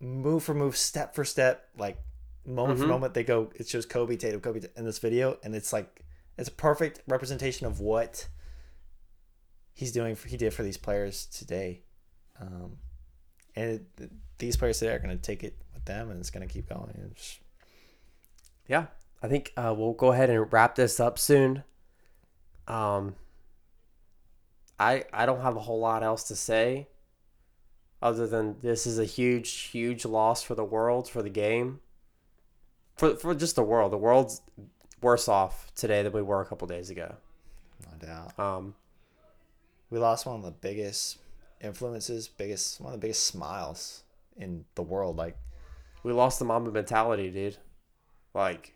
move 0.00 0.42
for 0.42 0.54
move, 0.54 0.74
step 0.74 1.14
for 1.14 1.26
step, 1.26 1.68
like 1.76 1.98
moment 2.46 2.78
for 2.78 2.86
Mhm. 2.86 2.88
moment. 2.88 3.12
They 3.14 3.24
go. 3.24 3.50
It 3.56 3.68
shows 3.68 3.84
Kobe, 3.84 4.16
Tatum, 4.16 4.40
Kobe 4.40 4.62
in 4.74 4.84
this 4.86 4.98
video, 5.00 5.38
and 5.44 5.54
it's 5.54 5.70
like 5.72 6.02
it's 6.40 6.48
a 6.48 6.52
perfect 6.52 7.02
representation 7.06 7.66
of 7.66 7.80
what 7.80 8.26
he's 9.74 9.92
doing. 9.92 10.16
For, 10.16 10.28
he 10.28 10.36
did 10.36 10.54
for 10.54 10.62
these 10.62 10.78
players 10.78 11.26
today, 11.26 11.82
um, 12.40 12.78
and 13.54 13.86
it, 13.98 14.10
these 14.38 14.56
players 14.56 14.78
today 14.78 14.92
are 14.92 14.98
going 14.98 15.16
to 15.16 15.22
take 15.22 15.44
it 15.44 15.56
with 15.74 15.84
them, 15.84 16.10
and 16.10 16.18
it's 16.18 16.30
going 16.30 16.46
to 16.46 16.52
keep 16.52 16.68
going. 16.68 17.14
Yeah. 18.66 18.86
I 19.22 19.28
think 19.28 19.52
uh, 19.56 19.74
we'll 19.76 19.92
go 19.92 20.12
ahead 20.12 20.30
and 20.30 20.50
wrap 20.50 20.76
this 20.76 20.98
up 20.98 21.18
soon. 21.18 21.62
Um, 22.66 23.16
I 24.78 25.04
I 25.12 25.26
don't 25.26 25.42
have 25.42 25.56
a 25.56 25.60
whole 25.60 25.80
lot 25.80 26.02
else 26.02 26.24
to 26.24 26.36
say, 26.36 26.88
other 28.00 28.26
than 28.26 28.56
this 28.62 28.86
is 28.86 28.98
a 28.98 29.04
huge 29.04 29.50
huge 29.50 30.06
loss 30.06 30.42
for 30.42 30.54
the 30.54 30.64
world 30.64 31.06
for 31.06 31.20
the 31.22 31.28
game. 31.28 31.80
For 32.96 33.14
for 33.16 33.34
just 33.34 33.56
the 33.56 33.62
world, 33.62 33.92
the 33.92 33.98
world's 33.98 34.40
worse 35.02 35.28
off 35.28 35.72
today 35.74 36.02
than 36.02 36.12
we 36.12 36.22
were 36.22 36.40
a 36.40 36.46
couple 36.46 36.66
days 36.68 36.90
ago. 36.90 37.14
no 37.90 38.06
doubt. 38.06 38.38
Um, 38.38 38.74
We 39.90 39.98
lost 39.98 40.26
one 40.26 40.36
of 40.36 40.42
the 40.42 40.50
biggest 40.50 41.18
influences, 41.60 42.28
biggest 42.28 42.80
one 42.80 42.92
of 42.94 43.00
the 43.00 43.04
biggest 43.04 43.26
smiles 43.26 44.02
in 44.36 44.64
the 44.74 44.82
world. 44.82 45.16
Like 45.16 45.36
we 46.02 46.12
lost 46.12 46.38
the 46.38 46.44
Mamba 46.44 46.70
mentality, 46.70 47.30
dude. 47.30 47.56
Like. 48.34 48.74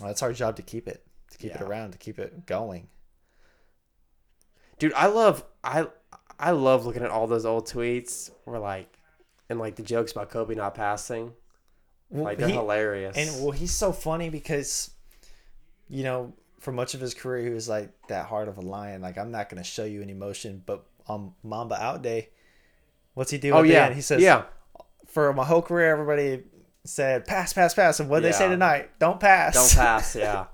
well, 0.00 0.10
it's 0.10 0.22
our 0.22 0.32
job 0.32 0.56
to 0.56 0.62
keep 0.62 0.86
it, 0.88 1.04
to 1.30 1.38
keep 1.38 1.54
it 1.54 1.60
around, 1.62 1.92
to 1.92 1.98
keep 1.98 2.18
it 2.18 2.46
going. 2.46 2.88
dude 4.78 4.92
i 4.94 5.06
love 5.06 5.44
i 5.62 5.86
i 6.38 6.50
love 6.50 6.84
looking 6.84 7.02
at 7.02 7.10
all 7.10 7.26
those 7.26 7.44
old 7.46 7.66
tweets 7.66 8.30
where 8.44 8.58
like 8.58 8.98
and 9.48 9.58
like 9.58 9.76
the 9.76 9.82
jokes 9.82 10.12
about 10.12 10.30
Kobe 10.30 10.54
not 10.54 10.74
passing, 10.74 11.32
Well, 12.08 12.24
like 12.24 12.38
they're 12.38 12.48
he- 12.48 12.54
hilarious. 12.54 13.14
And 13.16 13.42
well, 13.42 13.50
he's 13.50 13.72
so 13.74 13.92
funny 13.92 14.30
because, 14.30 14.90
you 15.88 16.02
know, 16.04 16.32
for 16.60 16.72
much 16.72 16.94
of 16.94 17.00
his 17.00 17.14
career, 17.14 17.44
he 17.46 17.50
was 17.50 17.68
like 17.68 17.90
that 18.08 18.26
heart 18.26 18.48
of 18.48 18.58
a 18.58 18.62
lion. 18.62 19.02
Like 19.02 19.18
I'm 19.18 19.30
not 19.30 19.48
gonna 19.48 19.64
show 19.64 19.84
you 19.84 20.02
any 20.02 20.12
emotion, 20.12 20.62
but 20.64 20.84
on 21.06 21.34
Mamba 21.42 21.74
Out 21.80 22.02
Day, 22.02 22.30
what's 23.14 23.30
he 23.30 23.38
doing? 23.38 23.54
oh 23.54 23.62
yeah, 23.62 23.92
he 23.92 24.00
says, 24.00 24.22
yeah, 24.22 24.44
for 25.06 25.32
my 25.32 25.44
whole 25.44 25.62
career, 25.62 25.90
everybody 25.92 26.42
said 26.84 27.26
pass, 27.26 27.52
pass, 27.52 27.74
pass, 27.74 28.00
and 28.00 28.08
what 28.08 28.20
did 28.20 28.28
they 28.28 28.36
say 28.36 28.48
tonight? 28.48 28.90
Don't 28.98 29.20
pass. 29.20 29.54
don't 29.54 29.72
pass. 29.78 30.16
Yeah, 30.16 30.22
yeah, 30.22 30.44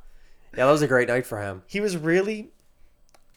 that 0.53 0.65
was 0.71 0.83
a 0.83 0.89
great 0.89 1.09
night 1.09 1.27
for 1.27 1.41
him. 1.41 1.63
he 1.67 1.81
was 1.81 1.97
really, 1.97 2.51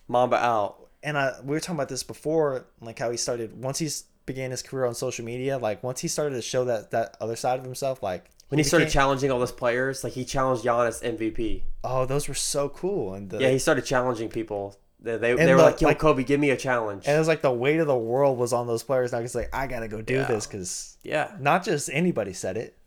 Mamba 0.07 0.37
out. 0.37 0.87
and 1.03 1.17
I 1.17 1.33
we 1.43 1.51
were 1.51 1.59
talking 1.59 1.75
about 1.75 1.89
this 1.89 2.03
before, 2.03 2.65
like 2.81 2.97
how 2.99 3.11
he 3.11 3.17
started 3.17 3.61
once 3.61 3.79
he 3.79 3.89
began 4.25 4.51
his 4.51 4.61
career 4.63 4.85
on 4.85 4.95
social 4.95 5.23
media. 5.25 5.57
Like 5.57 5.83
once 5.83 5.99
he 6.01 6.07
started 6.07 6.35
to 6.35 6.41
show 6.41 6.65
that 6.65 6.91
that 6.91 7.17
other 7.21 7.35
side 7.35 7.59
of 7.59 7.65
himself, 7.65 8.01
like 8.01 8.25
When 8.53 8.59
he 8.59 8.63
started 8.63 8.89
challenging 8.89 9.31
all 9.31 9.39
those 9.39 9.51
players, 9.51 10.03
like 10.03 10.13
he 10.13 10.23
challenged 10.25 10.63
Giannis 10.63 11.03
MVP. 11.03 11.63
oh, 11.83 12.05
those 12.05 12.27
were 12.27 12.33
so 12.33 12.69
cool, 12.69 13.13
and 13.15 13.29
the, 13.29 13.39
Yeah, 13.39 13.49
he 13.49 13.57
started 13.59 13.83
challenging 13.85 14.29
people. 14.29 14.77
They, 15.01 15.17
they, 15.17 15.33
they 15.33 15.51
were 15.51 15.57
the- 15.57 15.63
like, 15.63 15.81
"Yo, 15.81 15.87
like- 15.89 15.99
Kobe, 15.99 16.23
give 16.23 16.39
me 16.39 16.51
a 16.51 16.55
challenge." 16.57 17.05
And 17.07 17.15
it 17.15 17.19
was 17.19 17.27
like 17.27 17.41
the 17.41 17.51
weight 17.51 17.79
of 17.79 17.87
the 17.87 17.97
world 17.97 18.37
was 18.37 18.53
on 18.53 18.67
those 18.67 18.83
players 18.83 19.11
now. 19.11 19.17
Because 19.19 19.35
like 19.35 19.49
I 19.53 19.67
gotta 19.67 19.87
go 19.89 20.01
do 20.01 20.13
Yeah. 20.13 20.23
this 20.25 20.45
because 20.47 20.97
yeah, 21.03 21.31
not 21.39 21.65
just 21.65 21.89
anybody 21.91 22.31
said 22.33 22.55
it. 22.55 22.77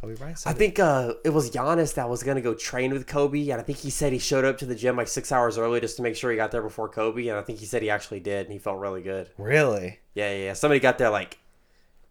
Kobe 0.00 0.16
Bryant 0.16 0.38
said 0.40 0.50
I 0.50 0.54
think 0.54 0.80
uh, 0.80 1.14
it 1.24 1.30
was 1.30 1.50
Giannis 1.52 1.94
that 1.94 2.08
was 2.08 2.24
gonna 2.24 2.40
go 2.40 2.54
train 2.54 2.92
with 2.92 3.06
Kobe, 3.06 3.48
and 3.50 3.60
I 3.60 3.62
think 3.64 3.78
he 3.78 3.90
said 3.90 4.12
he 4.12 4.18
showed 4.18 4.44
up 4.44 4.58
to 4.58 4.66
the 4.66 4.74
gym 4.74 4.96
like 4.96 5.06
six 5.06 5.30
hours 5.30 5.56
early 5.58 5.78
just 5.80 5.96
to 5.98 6.02
make 6.02 6.16
sure 6.16 6.30
he 6.32 6.36
got 6.36 6.50
there 6.50 6.62
before 6.62 6.88
Kobe, 6.88 7.28
and 7.28 7.38
I 7.38 7.42
think 7.42 7.60
he 7.60 7.66
said 7.66 7.82
he 7.82 7.90
actually 7.90 8.18
did, 8.18 8.46
and 8.46 8.52
he 8.52 8.58
felt 8.58 8.78
really 8.80 9.02
good. 9.02 9.28
Really? 9.38 10.00
Yeah, 10.14 10.32
yeah, 10.32 10.44
yeah. 10.46 10.52
Somebody 10.54 10.80
got 10.80 10.98
there 10.98 11.10
like 11.10 11.38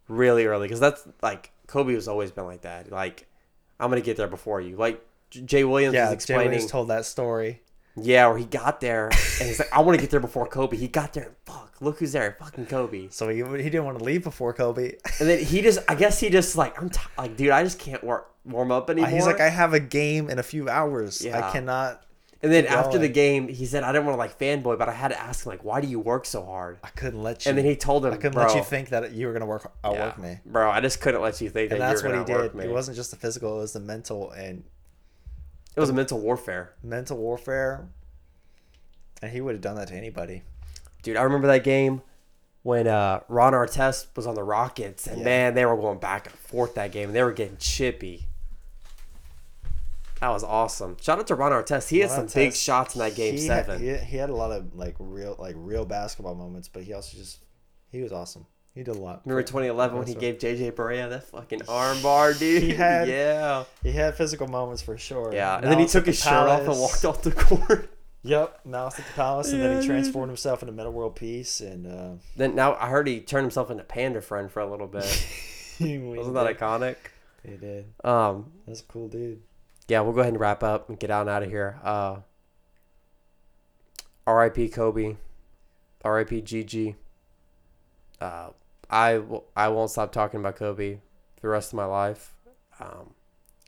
really 0.08 0.46
early 0.46 0.68
because 0.68 0.80
that's 0.80 1.06
like 1.22 1.52
Kobe 1.72 1.94
has 1.94 2.08
always 2.08 2.32
been 2.32 2.46
like 2.46 2.62
that. 2.62 2.92
Like, 2.92 3.28
I'm 3.80 3.90
gonna 3.90 4.02
get 4.02 4.18
there 4.18 4.28
before 4.28 4.60
you. 4.62 4.76
Like 4.76 5.04
Jay 5.32 5.64
Williams 5.64 5.94
Yeah. 5.96 6.04
was 6.04 6.10
Jay 6.12 6.16
explaining. 6.16 6.48
Williams 6.50 6.70
told 6.72 6.90
that 6.90 7.06
story. 7.06 7.62
yeah, 7.96 8.28
where 8.28 8.38
he 8.38 8.46
got 8.46 8.80
there 8.82 9.06
and 9.08 9.48
he's 9.50 9.60
like, 9.60 9.72
I 9.74 9.82
want 9.82 9.98
to 9.98 10.02
get 10.02 10.12
there 10.12 10.20
before 10.20 10.48
Kobe. 10.48 10.78
He 10.78 10.88
got 10.88 11.14
there. 11.14 11.32
Fuck, 11.46 11.76
look 11.82 12.00
who's 12.00 12.12
there. 12.14 12.38
Fucking 12.40 12.66
Kobe. 12.68 13.08
So 13.10 13.28
he, 13.30 13.38
he 13.38 13.70
didn't 13.70 13.84
want 13.86 13.98
to 14.00 14.04
leave 14.06 14.24
before 14.24 14.54
Kobe. 14.54 14.94
And 15.20 15.28
then 15.30 15.40
he 15.44 15.62
just, 15.62 15.80
I 15.90 15.96
guess 15.96 16.20
he 16.20 16.30
just 16.30 16.56
like, 16.56 16.82
I'm 16.82 16.90
t- 16.90 17.00
like, 17.18 17.36
dude, 17.36 17.50
I 17.50 17.64
just 17.64 17.80
can't 17.80 18.02
work, 18.04 18.32
warm 18.46 18.72
up 18.72 18.90
anymore. 18.90 19.10
He's 19.10 19.26
like, 19.26 19.42
I 19.42 19.50
have 19.50 19.74
a 19.74 19.80
game 19.80 20.30
in 20.30 20.40
a 20.40 20.44
few 20.44 20.70
hours. 20.70 21.22
Yeah. 21.24 21.46
I 21.46 21.52
cannot. 21.52 22.02
And 22.44 22.52
then 22.52 22.64
keep 22.64 22.72
after 22.72 22.98
the 22.98 23.08
game, 23.10 23.48
he 23.48 23.66
said, 23.66 23.84
I 23.84 23.92
didn't 23.92 24.06
want 24.06 24.16
to 24.16 24.20
like 24.20 24.40
fanboy, 24.40 24.78
but 24.80 24.90
I 24.90 24.94
had 24.94 25.10
to 25.10 25.20
ask 25.20 25.46
him 25.46 25.52
like, 25.52 25.64
why 25.64 25.80
do 25.82 25.88
you 25.88 26.00
work 26.00 26.26
so 26.26 26.44
hard? 26.44 26.80
I 26.84 26.90
couldn't 26.90 27.22
let 27.22 27.46
you. 27.46 27.50
And 27.50 27.58
then 27.58 27.66
he 27.66 27.76
told 27.76 28.06
him, 28.06 28.14
I 28.14 28.18
couldn't 28.18 28.38
let 28.38 28.56
you 28.56 28.64
think 28.64 28.90
that 28.90 29.12
you 29.12 29.28
were 29.28 29.34
gonna 29.34 29.46
work 29.46 29.72
outwork 29.84 30.16
yeah, 30.18 30.24
me. 30.24 30.40
bro, 30.46 30.70
I 30.72 30.82
just 30.82 31.02
couldn't 31.02 31.22
let 31.22 31.40
you 31.42 31.50
think 31.50 31.72
And 31.72 31.80
that 31.82 31.90
that's 31.90 32.04
you 32.04 32.10
were 32.10 32.18
what 32.20 32.28
he 32.28 32.34
did. 32.34 32.56
me. 32.56 32.64
It 32.66 32.72
wasn't 32.72 32.98
just 32.98 33.12
the 33.12 33.18
physical; 33.18 33.58
it 33.58 33.62
was 33.62 33.74
the 33.74 33.80
mental 33.80 34.32
and 34.32 34.64
It 35.76 35.80
was 35.80 35.90
a 35.90 35.94
mental 35.94 36.20
warfare. 36.20 36.74
mental 36.84 37.18
warfare. 37.18 37.88
And 39.22 39.32
he 39.32 39.40
would 39.42 39.54
have 39.54 39.62
done 39.62 39.76
that 39.76 39.90
to 39.90 39.96
anybody. 39.96 40.42
Dude, 41.04 41.18
I 41.18 41.22
remember 41.24 41.48
that 41.48 41.64
game 41.64 42.02
when 42.64 42.88
uh, 42.88 43.20
Ron 43.28 43.54
Artest 43.54 44.08
was 44.16 44.26
on 44.28 44.36
the 44.36 44.44
Rockets, 44.44 45.06
and 45.08 45.20
Yeah. 45.20 45.26
man, 45.26 45.54
they 45.54 45.66
were 45.66 45.76
going 45.78 46.00
back 46.00 46.26
and 46.28 46.36
forth 46.36 46.74
that 46.76 46.92
game, 46.92 47.10
and 47.10 47.16
they 47.16 47.24
were 47.24 47.32
getting 47.32 47.58
chippy. 47.58 48.28
That 50.22 50.30
was 50.30 50.44
awesome. 50.44 50.98
Shout 51.02 51.20
out 51.20 51.28
to 51.28 51.36
Ron 51.36 51.52
Artest. 51.52 51.90
He 51.90 52.00
had 52.00 52.12
some 52.12 52.28
big 52.28 52.54
shots 52.54 52.96
in 52.96 53.00
that 53.00 53.16
game 53.16 53.34
he 53.34 53.40
seven. 53.40 53.84
Had, 53.86 54.00
he, 54.02 54.06
he 54.06 54.18
had 54.18 54.30
a 54.30 54.36
lot 54.36 54.52
of 54.52 54.76
like 54.76 54.96
real 55.00 55.36
like 55.40 55.56
real 55.58 55.84
basketball 55.84 56.36
moments, 56.36 56.68
but 56.68 56.84
he 56.84 56.94
also 56.94 57.18
just 57.18 57.40
he 57.92 58.02
was 58.02 58.12
awesome. 58.12 58.46
He 58.76 58.84
did 58.84 58.96
a 58.96 59.00
lot. 59.00 59.24
Remember 59.26 59.42
2011 59.44 59.98
when 59.98 60.08
he 60.08 60.14
gave 60.16 60.38
JJ 60.38 60.72
Barea 60.74 61.10
that 61.10 61.24
fucking 61.26 61.60
armbar, 61.62 62.38
dude? 62.40 62.64
He 62.64 62.74
had- 62.74 63.08
yeah. 63.10 63.66
He 63.84 63.92
had 63.92 64.16
physical 64.16 64.48
moments 64.48 64.82
for 64.82 64.98
sure. 64.98 65.34
Yeah. 65.34 65.58
And 65.58 65.66
then 65.70 65.78
he 65.80 65.88
took 65.88 66.06
his 66.06 66.22
shirt 66.22 66.32
off 66.48 66.62
and 66.62 66.80
walked 66.80 67.04
off 67.04 67.22
the 67.22 67.32
court. 67.32 67.90
Yep, 68.24 68.60
Malice 68.66 69.00
at 69.00 69.08
the 69.08 69.14
Palace, 69.14 69.52
and 69.52 69.60
then 69.60 69.70
Yeah, 69.72 69.76
he 69.78 69.82
dude. 69.82 69.90
transformed 69.90 70.30
himself 70.30 70.62
into 70.62 70.72
Metta 70.72 70.92
World 70.92 71.16
Peace, 71.16 71.60
and 71.60 71.88
uh, 71.88 72.10
then 72.38 72.54
now 72.54 72.76
I 72.80 72.88
heard 72.88 73.08
he 73.08 73.20
turned 73.20 73.46
himself 73.46 73.72
into 73.72 73.84
Panda 73.84 74.22
Friend 74.22 74.52
for 74.52 74.60
a 74.60 74.70
little 74.70 74.86
bit. 74.86 75.06
Wasn't 75.80 76.36
that 76.36 76.56
iconic? 76.60 76.98
He 77.44 77.58
did. 77.58 77.86
Um, 78.04 78.52
That's 78.68 78.82
a 78.82 78.84
cool 78.84 79.08
dude. 79.08 79.42
Yeah, 79.88 80.02
we'll 80.02 80.14
go 80.14 80.22
ahead 80.22 80.34
and 80.34 80.40
wrap 80.40 80.64
up 80.64 80.88
and 80.90 81.00
get 81.00 81.12
out 81.12 81.22
and 81.22 81.30
out 81.30 81.44
of 81.44 81.50
here. 81.50 81.80
Uh, 81.84 82.18
R.I.P. 84.28 84.70
Kobe. 84.70 85.16
R.I.P. 86.04 86.42
Gigi. 86.42 86.96
Uh, 88.20 88.50
I 88.90 89.18
will, 89.18 89.46
I 89.56 89.68
won't 89.70 89.90
stop 89.92 90.12
talking 90.12 90.40
about 90.40 90.56
Kobe 90.56 90.96
for 91.36 91.42
the 91.42 91.48
rest 91.50 91.74
of 91.74 91.78
my 91.78 91.86
life. 91.86 92.34
Um, 92.80 93.12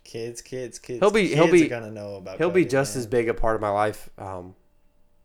Kids, 0.04 0.42
kids, 0.42 0.80
kids. 0.80 1.00
He'll 1.00 1.12
be- 1.12 1.30
kids 1.30 1.36
he'll 1.36 1.52
be- 1.52 1.68
gonna 1.70 1.90
know 1.90 2.16
about. 2.16 2.38
he'll 2.38 2.50
be 2.52 2.66
just 2.66 2.94
man. 2.96 3.00
as 3.00 3.08
big 3.08 3.30
a 3.30 3.34
part 3.34 3.56
of 3.56 3.62
my 3.62 3.70
life 3.70 4.10
um, 4.18 4.54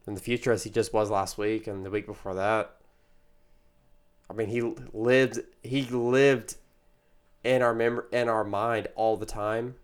in 0.07 0.15
the 0.15 0.21
future 0.21 0.53
as 0.53 0.63
he 0.63 0.71
just 0.71 0.93
was 0.93 1.11
last 1.11 1.37
week 1.37 1.67
and 1.67 1.85
the 1.85 1.91
week 1.91 2.07
before 2.07 2.35
that. 2.37 2.77
I 4.31 4.35
mean, 4.35 4.49
he 4.49 4.61
lived 4.93 5.41
he 5.65 5.83
lived 5.83 6.55
in 7.43 7.61
our 7.63 7.75
mem- 7.75 8.05
in 8.13 8.29
our 8.29 8.45
mind 8.45 8.87
all 8.95 9.17
the 9.17 9.27
time, 9.27 9.75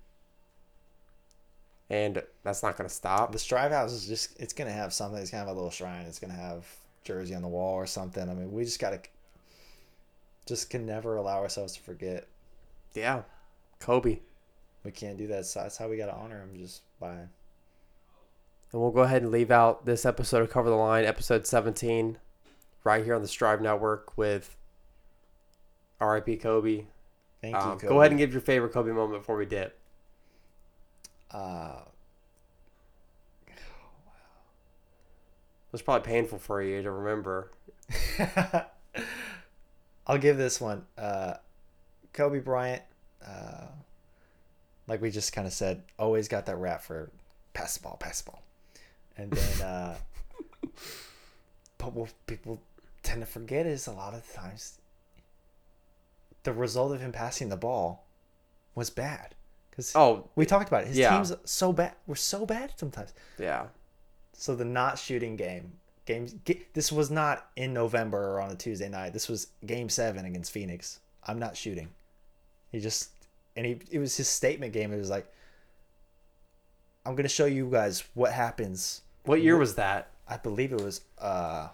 and 1.95 2.23
that's 2.43 2.63
not 2.63 2.77
going 2.77 2.89
to 2.89 2.95
stop. 2.95 3.31
The 3.33 3.39
Strive 3.39 3.71
House 3.71 3.93
is 3.93 4.07
just. 4.09 4.39
It's 4.41 4.53
gonna 4.53 4.73
have 4.73 4.93
something. 4.93 5.21
It's 5.21 5.31
gonna 5.31 5.45
have 5.47 5.49
a 5.49 5.55
little 5.55 5.71
shrine. 5.71 6.07
It's 6.07 6.19
gonna 6.19 6.33
have 6.35 6.67
jersey 7.05 7.35
on 7.35 7.43
the 7.43 7.49
wall 7.49 7.75
or 7.75 7.87
something. 7.87 8.29
I 8.29 8.35
mean, 8.35 8.53
we 8.53 8.65
just 8.65 8.81
gotta. 8.81 9.01
Just 10.47 10.71
can 10.71 10.85
never 10.85 11.17
allow 11.17 11.39
ourselves 11.41 11.75
to 11.75 11.81
forget. 11.81 12.27
Yeah, 12.95 13.23
Kobe. 13.81 14.19
We 14.85 14.91
can't 14.91 15.17
do 15.17 15.27
that. 15.29 15.47
So 15.47 15.61
that's 15.61 15.77
how 15.79 15.89
we 15.89 15.97
gotta 15.97 16.15
honor 16.15 16.41
him. 16.43 16.51
Just 16.59 16.83
by. 17.01 17.13
And 17.13 18.83
we'll 18.83 18.91
go 18.91 19.03
ahead 19.03 19.23
and 19.23 19.31
leave 19.31 19.51
out 19.53 19.87
this 19.87 20.05
episode 20.05 20.43
of 20.43 20.51
Cover 20.51 20.69
the 20.69 20.75
Line, 20.77 21.05
episode 21.05 21.47
17, 21.47 22.19
right 22.83 23.05
here 23.05 23.15
on 23.15 23.23
the 23.23 23.29
Strive 23.29 23.61
Network 23.63 24.19
with 24.19 24.57
RIP 26.01 26.41
Kobe. 26.43 26.87
Thank 27.41 27.55
Um, 27.55 27.71
you. 27.75 27.77
Kobe. 27.77 27.89
go 27.89 28.01
ahead 28.01 28.11
and 28.11 28.19
give 28.19 28.33
your 28.33 28.41
favorite 28.41 28.73
Kobe 28.73 28.91
moment 28.91 29.21
before 29.23 29.37
we 29.37 29.47
dip. 29.47 29.79
Uh, 31.35 31.81
It 35.75 35.79
was 35.79 35.83
probably 35.83 36.07
painful 36.07 36.39
for 36.39 36.63
you 36.63 36.83
to 36.83 36.91
remember. 36.93 37.51
I'll 40.07 40.19
give 40.19 40.37
this 40.37 40.61
one. 40.61 40.87
Uh, 40.97 41.35
Kobe 42.13 42.39
Bryant, 42.39 42.83
uh, 43.27 43.67
like 44.87 45.03
we 45.03 45.11
just 45.11 45.33
kind 45.33 45.49
of 45.49 45.53
said, 45.53 45.83
always 45.99 46.29
got 46.29 46.47
that 46.47 46.59
rap 46.59 46.81
for 46.83 47.11
pass 47.55 47.77
the 47.77 47.83
ball, 47.83 47.97
pass 47.99 48.21
the 48.21 48.31
ball. 48.31 48.43
And 49.17 49.33
then, 49.33 49.63
uh, 49.67 49.97
but 51.79 51.93
what 51.93 52.13
people 52.29 52.63
tend 53.03 53.23
to 53.23 53.27
forget 53.27 53.67
is 53.67 53.89
a 53.89 53.93
lot 53.93 54.15
of 54.15 54.33
times 54.33 54.79
the 56.45 56.53
result 56.53 56.93
of 56.93 57.01
him 57.01 57.11
passing 57.11 57.49
the 57.49 57.57
ball 57.57 58.05
was 58.77 58.91
bad. 58.91 59.35
Because 59.75 59.93
Oh, 59.97 60.29
we 60.37 60.47
talked 60.47 60.69
about 60.69 60.83
it. 60.83 60.89
His 60.89 60.99
yeah. 60.99 61.15
teams 61.17 61.33
so 61.45 61.73
bad. 61.73 61.95
We're 62.07 62.15
so 62.15 62.47
bad 62.47 62.73
sometimes. 62.77 63.13
yeah. 63.39 63.67
So 64.37 64.55
the 64.57 64.65
not 64.65 64.99
shooting 64.99 65.37
game, 65.37 65.73
games. 66.07 66.35
This 66.73 66.91
was 66.93 67.11
not 67.11 67.47
in 67.57 67.73
November 67.73 68.35
or 68.35 68.41
on 68.41 68.51
a 68.51 68.57
Tuesday 68.57 68.89
night. 68.89 69.13
This 69.13 69.29
was 69.29 69.49
Game 69.65 69.89
Seven 69.89 70.25
against 70.25 70.51
Phoenix. 70.51 70.99
I'm 71.27 71.39
not 71.39 71.57
shooting. 71.57 71.89
He 72.71 72.81
just 72.81 73.11
and 73.57 73.65
he 73.65 73.79
it 73.91 73.99
was 74.01 74.17
his 74.17 74.29
statement 74.29 74.73
game. 74.73 74.93
It 74.93 74.99
was 74.99 75.11
like, 75.11 75.33
I'm 77.07 77.15
gonna 77.15 77.29
show 77.29 77.47
you 77.47 77.69
guys 77.71 78.03
what 78.15 78.33
happens. 78.33 79.03
What 79.25 79.41
year 79.43 79.57
was 79.57 79.77
that? 79.77 80.11
I 80.29 80.37
believe 80.37 80.73
it 80.73 80.81
was 80.81 81.03
uh, 81.19 81.69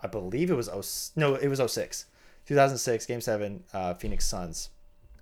I 0.00 0.06
believe 0.08 0.50
it 0.50 0.54
was 0.54 0.68
oh 0.68 0.82
no 1.18 1.34
it 1.36 1.48
was 1.48 1.60
06. 1.72 2.06
2006 2.46 3.06
Game 3.06 3.20
Seven 3.20 3.62
uh, 3.72 3.94
Phoenix 3.94 4.24
Suns. 4.26 4.70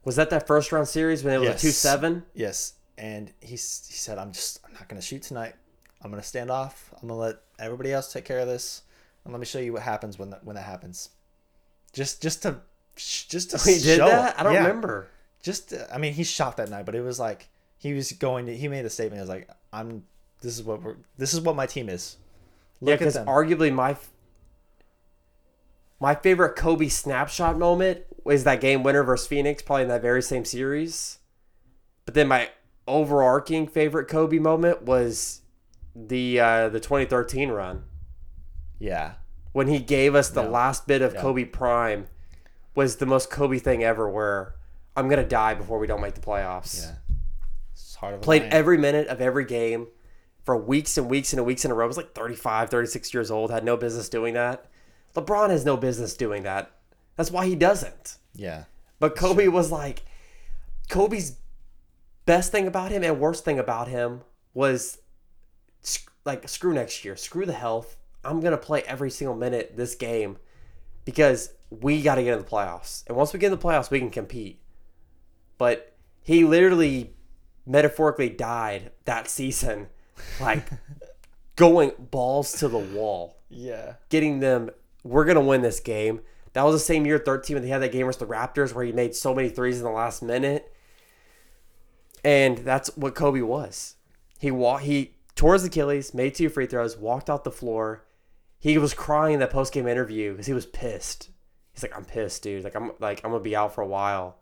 Was 0.04 0.16
that 0.16 0.30
that 0.30 0.46
first 0.46 0.72
round 0.72 0.88
series 0.88 1.22
when 1.22 1.34
it 1.34 1.38
was 1.38 1.48
Yes. 1.48 1.58
a 1.62 1.66
2 1.66 1.70
7? 1.70 2.22
Yes, 2.34 2.74
and 2.96 3.32
he 3.40 3.50
he 3.52 3.56
said, 3.56 4.18
"I'm 4.18 4.32
just 4.32 4.60
I'm 4.66 4.72
not 4.74 4.88
gonna 4.88 5.02
shoot 5.02 5.22
tonight. 5.22 5.54
I'm 6.02 6.10
gonna 6.10 6.22
stand 6.22 6.50
off. 6.50 6.90
I'm 6.94 7.08
gonna 7.08 7.20
let 7.20 7.36
everybody 7.58 7.92
else 7.92 8.12
take 8.12 8.24
care 8.24 8.38
of 8.40 8.48
this, 8.48 8.82
and 9.24 9.32
let 9.32 9.40
me 9.40 9.46
show 9.46 9.58
you 9.58 9.72
what 9.74 9.82
happens 9.82 10.18
when 10.18 10.30
that 10.30 10.42
when 10.44 10.56
that 10.56 10.62
happens." 10.64 11.10
Just 11.92 12.22
just 12.22 12.42
to 12.42 12.60
just 12.96 13.50
to 13.50 13.58
He 13.70 13.78
did 13.78 13.98
show 13.98 14.06
that? 14.08 14.34
it. 14.34 14.40
I 14.40 14.42
don't 14.42 14.54
Yeah. 14.54 14.60
remember. 14.66 15.08
Just 15.42 15.70
to- 15.70 15.92
I 15.94 15.98
mean, 15.98 16.14
he 16.14 16.24
shot 16.24 16.56
that 16.58 16.68
night, 16.70 16.86
but 16.86 16.94
it 16.94 17.02
was 17.02 17.18
like 17.18 17.48
he 17.78 17.92
was 17.94 18.12
going. 18.12 18.46
To, 18.46 18.56
he 18.56 18.68
made 18.68 18.84
a 18.84 18.90
statement. 18.90 19.18
It 19.18 19.22
was 19.22 19.28
like, 19.30 19.48
"I'm. 19.72 20.04
This 20.40 20.54
is 20.58 20.62
what 20.64 20.82
we're. 20.82 20.96
This 21.18 21.34
is 21.34 21.40
what 21.42 21.56
my 21.56 21.66
team 21.66 21.88
is." 21.90 22.16
Yeah, 22.80 22.92
Look 22.94 23.02
at 23.02 23.08
because 23.12 23.18
arguably 23.26 23.70
my 23.72 23.96
my 25.98 26.14
favorite 26.14 26.56
Kobe 26.56 26.88
snapshot 26.88 27.58
moment 27.58 28.04
was 28.24 28.44
that 28.44 28.60
game 28.60 28.82
winner 28.82 29.02
versus 29.02 29.26
Phoenix, 29.26 29.62
probably 29.62 29.82
in 29.82 29.88
that 29.88 30.02
very 30.02 30.22
same 30.22 30.44
series. 30.44 31.18
But 32.04 32.14
then 32.14 32.28
my 32.28 32.50
overarching 32.88 33.66
favorite 33.66 34.08
Kobe 34.08 34.38
moment 34.38 34.82
was 34.82 35.42
the 35.94 36.40
uh, 36.40 36.68
the 36.68 36.80
2013 36.80 37.50
run 37.50 37.84
yeah, 38.78 39.14
when 39.52 39.68
he 39.68 39.78
gave 39.78 40.14
us 40.14 40.30
the 40.30 40.42
Yeah. 40.42 40.48
last 40.48 40.86
bit 40.86 41.02
of. 41.02 41.14
Kobe 41.16 41.44
prime 41.44 42.08
was 42.74 42.96
the 42.96 43.06
most 43.06 43.30
Kobe 43.30 43.58
thing 43.58 43.82
ever. 43.84 44.08
Where 44.08 44.54
I'm 44.96 45.08
gonna 45.08 45.26
die 45.26 45.54
before 45.54 45.78
we 45.78 45.86
don't 45.86 46.00
make 46.00 46.14
the 46.14 46.20
playoffs. 46.20 46.84
Yeah. 46.86 46.94
It's 47.72 47.94
hard 47.96 48.22
Played 48.22 48.42
line. 48.42 48.52
every 48.52 48.78
minute 48.78 49.08
of 49.08 49.20
every 49.20 49.44
game 49.44 49.88
for 50.44 50.56
weeks 50.56 50.96
and 50.96 51.08
weeks 51.10 51.32
and 51.32 51.44
weeks 51.44 51.64
in 51.64 51.70
a 51.70 51.74
row. 51.74 51.86
Was 51.86 51.96
like 51.96 52.14
35, 52.14 52.70
36 52.70 53.12
years 53.12 53.30
old. 53.30 53.50
Had 53.50 53.64
no 53.64 53.76
business 53.76 54.08
doing 54.08 54.34
that. 54.34 54.64
LeBron 55.14 55.50
has 55.50 55.64
no 55.64 55.76
business 55.76 56.14
doing 56.16 56.42
that. 56.44 56.70
That's 57.16 57.30
why 57.30 57.46
he 57.46 57.54
doesn't. 57.54 58.16
Yeah. 58.34 58.64
But 58.98 59.16
Kobe 59.16 59.48
was 59.48 59.70
like, 59.72 60.02
Kobe's 60.88 61.36
best 62.26 62.52
thing 62.52 62.66
about 62.66 62.90
him 62.90 63.02
and 63.02 63.20
worst 63.20 63.44
thing 63.44 63.58
about 63.58 63.88
him 63.88 64.22
was 64.54 64.98
like, 66.24 66.48
screw 66.48 66.74
next 66.74 67.04
year, 67.04 67.16
screw 67.16 67.46
the 67.46 67.52
health. 67.52 67.96
I'm 68.24 68.40
going 68.40 68.52
to 68.52 68.58
play 68.58 68.82
every 68.82 69.10
single 69.10 69.34
minute 69.36 69.74
this 69.76 69.94
game 69.94 70.36
because 71.04 71.52
we 71.70 72.02
got 72.02 72.16
to 72.16 72.22
get 72.22 72.34
in 72.34 72.38
the 72.40 72.44
playoffs. 72.50 73.06
And 73.06 73.16
once 73.16 73.32
we 73.32 73.38
get 73.38 73.52
in 73.52 73.58
the 73.58 73.64
playoffs, 73.64 73.90
we 73.90 73.98
can 73.98 74.10
compete. 74.10 74.60
But 75.56 75.94
he 76.22 76.44
literally 76.44 77.14
metaphorically 77.66 78.28
died 78.28 78.90
that 79.04 79.28
season, 79.28 79.88
like 80.40 80.64
going 81.56 81.92
balls 81.98 82.52
to 82.58 82.68
the 82.68 82.78
wall 82.78 83.38
Yeah. 83.48 83.94
getting 84.08 84.40
them. 84.40 84.70
We're 85.04 85.24
gonna 85.24 85.40
win 85.40 85.62
this 85.62 85.80
game. 85.80 86.20
That 86.52 86.64
was 86.64 86.74
the 86.74 86.80
same 86.80 87.06
year, 87.06 87.18
thirteen, 87.18 87.54
when 87.54 87.62
they 87.62 87.68
had 87.68 87.82
that 87.82 87.92
game 87.92 88.06
versus 88.06 88.18
the 88.18 88.26
Raptors, 88.26 88.74
where 88.74 88.84
he 88.84 88.92
made 88.92 89.14
so 89.14 89.34
many 89.34 89.48
threes 89.48 89.78
in 89.78 89.84
the 89.84 89.90
last 89.90 90.22
minute. 90.22 90.72
And 92.24 92.58
that's 92.58 92.96
what 92.96 93.14
Kobe 93.14 93.40
was. 93.40 93.96
He 94.38 94.50
wa- 94.50 94.78
he 94.78 95.14
tore 95.36 95.54
his 95.54 95.64
Achilles, 95.64 96.12
made 96.12 96.34
two 96.34 96.48
free 96.48 96.66
throws, 96.66 96.96
walked 96.96 97.30
off 97.30 97.44
the 97.44 97.50
floor. 97.50 98.04
He 98.58 98.76
was 98.78 98.92
crying 98.92 99.34
in 99.34 99.40
that 99.40 99.50
post 99.50 99.72
game 99.72 99.86
interview 99.86 100.32
because 100.32 100.46
he 100.46 100.52
was 100.52 100.66
pissed. 100.66 101.30
He's 101.72 101.82
like, 101.82 101.96
"I'm 101.96 102.04
pissed, 102.04 102.42
dude. 102.42 102.64
Like 102.64 102.74
I'm 102.74 102.92
like 102.98 103.20
I'm 103.24 103.30
gonna 103.30 103.42
be 103.42 103.56
out 103.56 103.74
for 103.74 103.82
a 103.82 103.86
while. 103.86 104.38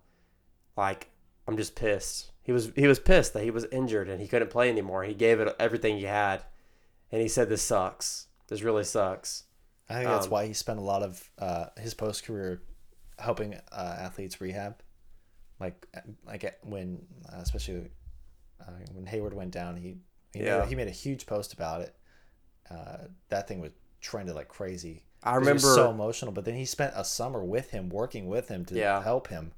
Like 0.76 1.10
I'm 1.46 1.56
just 1.56 1.76
pissed." 1.76 2.32
He 2.42 2.52
was 2.52 2.72
he 2.74 2.86
was 2.86 2.98
pissed 2.98 3.34
that 3.34 3.44
he 3.44 3.50
was 3.50 3.66
injured 3.66 4.08
and 4.08 4.20
he 4.20 4.26
couldn't 4.26 4.50
play 4.50 4.70
anymore. 4.70 5.04
He 5.04 5.14
gave 5.14 5.38
it 5.38 5.54
everything 5.60 5.98
he 5.98 6.04
had, 6.04 6.42
and 7.12 7.20
he 7.20 7.28
said, 7.28 7.48
"This 7.48 7.62
sucks. 7.62 8.28
This 8.48 8.62
really 8.62 8.84
sucks." 8.84 9.44
I 9.90 9.94
think 9.94 10.06
that's 10.08 10.26
Um, 10.26 10.32
why 10.32 10.46
he 10.46 10.52
spent 10.52 10.78
a 10.78 10.82
lot 10.82 11.02
of 11.02 11.30
uh, 11.38 11.66
his 11.78 11.94
post 11.94 12.24
career 12.24 12.62
helping 13.18 13.54
uh, 13.54 13.96
athletes 13.98 14.40
rehab, 14.40 14.80
like 15.60 15.86
like 16.26 16.44
uh, 16.44 16.50
when 16.62 17.06
uh, 17.32 17.38
especially 17.40 17.90
uh, 18.60 18.70
when 18.92 19.06
Hayward 19.06 19.34
went 19.34 19.50
down, 19.50 19.76
he 19.76 19.96
he, 20.34 20.40
Yeah. 20.44 20.60
made, 20.60 20.68
he 20.68 20.74
made 20.74 20.88
a 20.88 20.92
huge 20.92 21.24
post 21.26 21.52
about 21.54 21.80
it. 21.80 21.96
Uh, 22.70 22.98
that 23.30 23.48
thing 23.48 23.60
was 23.60 23.72
trended 24.00 24.34
like 24.34 24.48
crazy. 24.48 25.04
I 25.22 25.30
'Cause 25.38 25.48
it 25.48 25.54
was 25.54 25.62
remember- 25.64 25.74
so 25.74 25.90
emotional, 25.90 26.32
but 26.32 26.44
then 26.44 26.54
he 26.54 26.64
spent 26.66 26.92
a 26.94 27.04
summer 27.04 27.42
with 27.42 27.70
him, 27.70 27.88
working 27.88 28.28
with 28.28 28.48
him 28.48 28.64
to 28.66 28.74
Yeah. 28.76 29.02
help 29.02 29.28
him, 29.28 29.52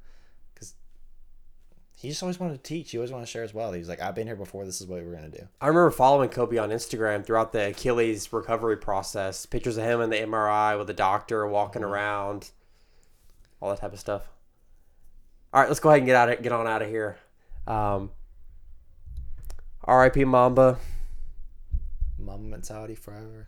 he 2.00 2.08
just 2.08 2.22
always 2.22 2.40
wanted 2.40 2.54
to 2.54 2.62
teach. 2.62 2.92
He 2.92 2.96
always 2.96 3.12
wanted 3.12 3.26
to 3.26 3.30
share 3.30 3.44
as 3.44 3.52
well. 3.52 3.72
He's 3.72 3.86
like, 3.86 4.00
I've 4.00 4.14
been 4.14 4.26
here 4.26 4.34
before. 4.34 4.64
This 4.64 4.80
is 4.80 4.86
what 4.86 5.04
we're 5.04 5.14
gonna 5.14 5.28
do. 5.28 5.46
I 5.60 5.66
remember 5.66 5.90
following 5.90 6.30
Kobe 6.30 6.56
on 6.56 6.70
Instagram 6.70 7.26
throughout 7.26 7.52
the 7.52 7.68
Achilles 7.68 8.32
recovery 8.32 8.78
process. 8.78 9.44
Pictures 9.44 9.76
of 9.76 9.84
him 9.84 10.00
in 10.00 10.08
the 10.08 10.16
MRI 10.16 10.78
with 10.78 10.86
the 10.86 10.94
doctor 10.94 11.46
walking 11.46 11.84
around, 11.84 12.52
all 13.60 13.68
that 13.68 13.80
type 13.80 13.92
of 13.92 14.00
stuff. 14.00 14.22
All 15.52 15.60
right, 15.60 15.68
let's 15.68 15.78
go 15.78 15.90
ahead 15.90 15.98
and 15.98 16.06
get 16.06 16.16
out 16.16 16.30
of 16.30 16.42
get 16.42 16.52
on 16.52 16.66
out 16.66 16.80
of 16.80 16.88
here. 16.88 17.18
Um, 17.66 18.12
R.I.P. 19.84 20.24
Mamba. 20.24 20.78
Mama 22.18 22.44
mentality 22.44 22.94
forever. 22.94 23.46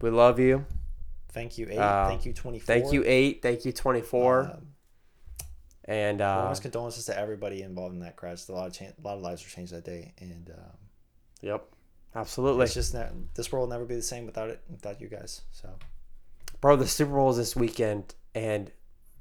We 0.00 0.10
love 0.10 0.40
you. 0.40 0.66
Thank 1.28 1.56
you 1.56 1.68
eight. 1.70 1.78
Uh, 1.78 2.08
thank 2.08 2.26
you 2.26 2.32
twenty 2.32 2.58
four. 2.58 2.66
Thank 2.66 2.92
you 2.92 3.04
eight. 3.06 3.42
Thank 3.42 3.64
you 3.64 3.70
twenty 3.70 4.00
four. 4.00 4.50
Um, 4.54 4.66
and 5.84 6.20
uh, 6.20 6.38
Warmest 6.40 6.62
condolences 6.62 7.06
to 7.06 7.18
everybody 7.18 7.62
involved 7.62 7.94
in 7.94 8.00
that 8.00 8.16
crash. 8.16 8.48
A 8.48 8.52
lot 8.52 8.66
of 8.66 8.72
chan- 8.72 8.94
a 9.02 9.06
lot 9.06 9.16
of 9.16 9.22
lives 9.22 9.42
were 9.44 9.50
changed 9.50 9.72
that 9.72 9.84
day, 9.84 10.12
and 10.18 10.50
um, 10.50 10.76
yep, 11.40 11.64
absolutely, 12.14 12.64
it's 12.64 12.74
just 12.74 12.94
ne- 12.94 13.08
this 13.34 13.50
world 13.50 13.68
will 13.68 13.74
never 13.74 13.84
be 13.84 13.94
the 13.96 14.02
same 14.02 14.26
without 14.26 14.50
it, 14.50 14.60
without 14.68 15.00
you 15.00 15.08
guys. 15.08 15.42
So 15.52 15.68
bro. 16.60 16.76
The 16.76 16.86
Super 16.86 17.12
Bowl 17.12 17.30
is 17.30 17.36
this 17.36 17.56
weekend, 17.56 18.14
and 18.34 18.70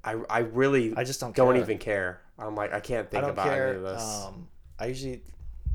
I 0.04 0.16
I 0.30 0.40
really 0.40 0.94
I 0.96 1.04
just 1.04 1.20
don't 1.20 1.36
don't 1.36 1.54
care. 1.54 1.62
even 1.62 1.78
care. 1.78 2.22
I'm 2.38 2.56
like 2.56 2.74
I 2.74 2.80
can't 2.80 3.10
think 3.10 3.24
I 3.24 3.30
about 3.30 3.48
any 3.48 3.78
of 3.78 3.84
this. 3.84 4.26
Um, 4.26 4.48
I 4.78 4.88
usually 4.88 5.24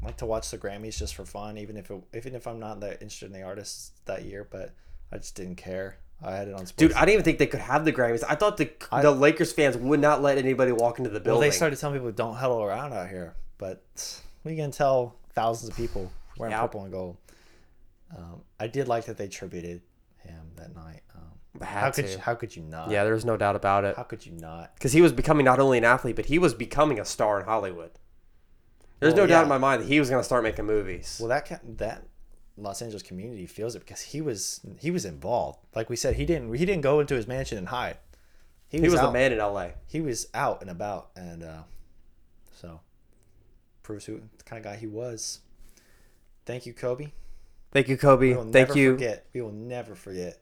like 0.03 0.16
to 0.18 0.26
watch 0.26 0.51
the 0.51 0.59
Grammys 0.59 0.99
just 0.99 1.14
for 1.14 1.24
fun, 1.24 1.59
even 1.59 1.76
if 1.76 1.91
it, 1.91 2.03
even 2.14 2.35
if 2.35 2.47
I'm 2.47 2.61
not 2.61 2.80
that 2.80 2.95
interested 3.03 3.26
in 3.26 3.32
the 3.32 3.43
artists 3.43 3.93
that 4.07 4.24
year. 4.24 4.47
But 4.51 4.74
I 5.12 5.18
just 5.18 5.35
didn't 5.35 5.57
care. 5.57 5.99
I 6.25 6.37
had 6.37 6.49
it 6.49 6.53
on. 6.55 6.61
Sports. 6.66 6.72
Dude, 6.72 6.93
I 6.95 7.01
didn't 7.01 7.12
even 7.14 7.25
think 7.25 7.39
they 7.39 7.47
could 7.47 7.61
have 7.61 7.85
the 7.85 7.93
Grammys. 7.93 8.25
I 8.29 8.35
thought 8.35 8.57
the 8.57 8.70
I- 8.91 9.03
the 9.03 9.11
Lakers 9.11 9.53
fans 9.53 9.77
would 9.77 10.01
not 10.01 10.22
let 10.22 10.39
anybody 10.39 10.72
walk 10.72 10.99
into 10.99 11.11
the 11.11 11.20
building. 11.20 11.33
well, 11.33 11.41
they 11.41 11.51
started 11.55 11.79
telling 11.79 11.97
people 11.99 12.11
don't 12.12 12.35
huddle 12.35 12.62
around 12.62 12.93
out 12.93 13.09
here, 13.09 13.35
but 13.59 13.83
we 14.45 14.57
can 14.57 14.70
tell 14.70 15.16
thousands 15.35 15.70
of 15.70 15.77
people 15.77 16.11
wearing 16.39 16.53
Yeah. 16.53 16.61
purple 16.62 16.83
and 16.85 16.93
gold. 16.93 17.16
Um, 18.16 18.43
I 18.61 18.66
did 18.68 18.89
like 18.89 19.07
that 19.07 19.16
they 19.16 19.29
tributed 19.29 19.83
him 20.18 20.51
that 20.57 20.75
night. 20.75 21.01
Um, 21.14 21.61
how 21.62 21.91
could 21.91 22.07
to. 22.07 22.12
you, 22.12 22.18
how 22.18 22.35
could 22.35 22.55
you 22.55 22.62
not? 22.62 22.91
yeah, 22.91 23.05
there's 23.05 23.25
no 23.25 23.37
doubt 23.37 23.57
about 23.57 23.85
it. 23.85 23.97
How 23.97 24.03
could 24.05 24.25
you 24.25 24.33
not? 24.33 24.75
Because 24.75 24.93
he 24.93 25.01
was 25.03 25.12
becoming 25.12 25.45
not 25.45 25.59
only 25.61 25.79
an 25.79 25.85
athlete, 25.85 26.16
but 26.16 26.27
he 26.27 26.39
was 26.39 26.55
becoming 26.55 26.99
a 27.01 27.05
star 27.05 27.41
in 27.41 27.47
Hollywood. 27.47 27.91
There's 29.01 29.14
Well, 29.14 29.25
no 29.25 29.27
doubt 29.27 29.43
in 29.45 29.49
my 29.49 29.59
mind 29.59 29.83
that 29.83 29.89
he 29.89 29.99
was 30.01 30.09
going 30.09 30.20
to 30.20 30.25
start 30.25 30.43
making 30.45 30.64
movies. 30.66 31.18
Well, 31.20 31.29
that 31.29 31.61
that 31.79 32.05
Los 32.57 32.80
Angeles 32.82 33.02
community 33.02 33.46
feels 33.46 33.74
it 33.74 33.80
because 33.80 34.00
he 34.00 34.20
was 34.20 34.61
he 34.78 34.90
was 34.90 35.05
involved. 35.05 35.59
Like 35.74 35.90
we 35.90 35.96
said, 35.96 36.16
he 36.16 36.24
didn't 36.24 36.55
he 36.55 36.64
didn't 36.64 36.82
go 36.82 37.00
into 37.00 37.14
his 37.14 37.26
mansion 37.26 37.59
and 37.59 37.68
hide. 37.68 37.98
he 38.68 38.80
was 38.80 38.92
the 38.94 39.07
out. 39.07 39.12
man 39.12 39.32
in 39.32 39.38
LA. 39.38 39.68
He 39.86 40.00
was 40.00 40.28
out 40.34 40.61
and 40.61 40.70
about, 40.70 41.11
and 41.16 41.42
uh, 41.42 41.62
so 42.52 42.80
proves 43.82 44.05
who 44.05 44.20
the 44.38 44.44
kind 44.44 44.64
of 44.64 44.64
guy 44.64 44.76
he 44.76 44.86
was. 44.86 45.40
Thank 46.46 46.66
you, 46.66 46.72
Kobe. 46.72 47.12
Thank 47.72 47.88
you, 47.88 47.96
Kobe. 47.96 48.28
We 48.28 48.34
will 48.34 48.42
Thank 48.44 48.68
never 48.68 48.78
you. 48.78 48.92
Forget. 48.92 49.26
We 49.34 49.40
will 49.42 49.52
never 49.52 49.94
forget 49.96 50.32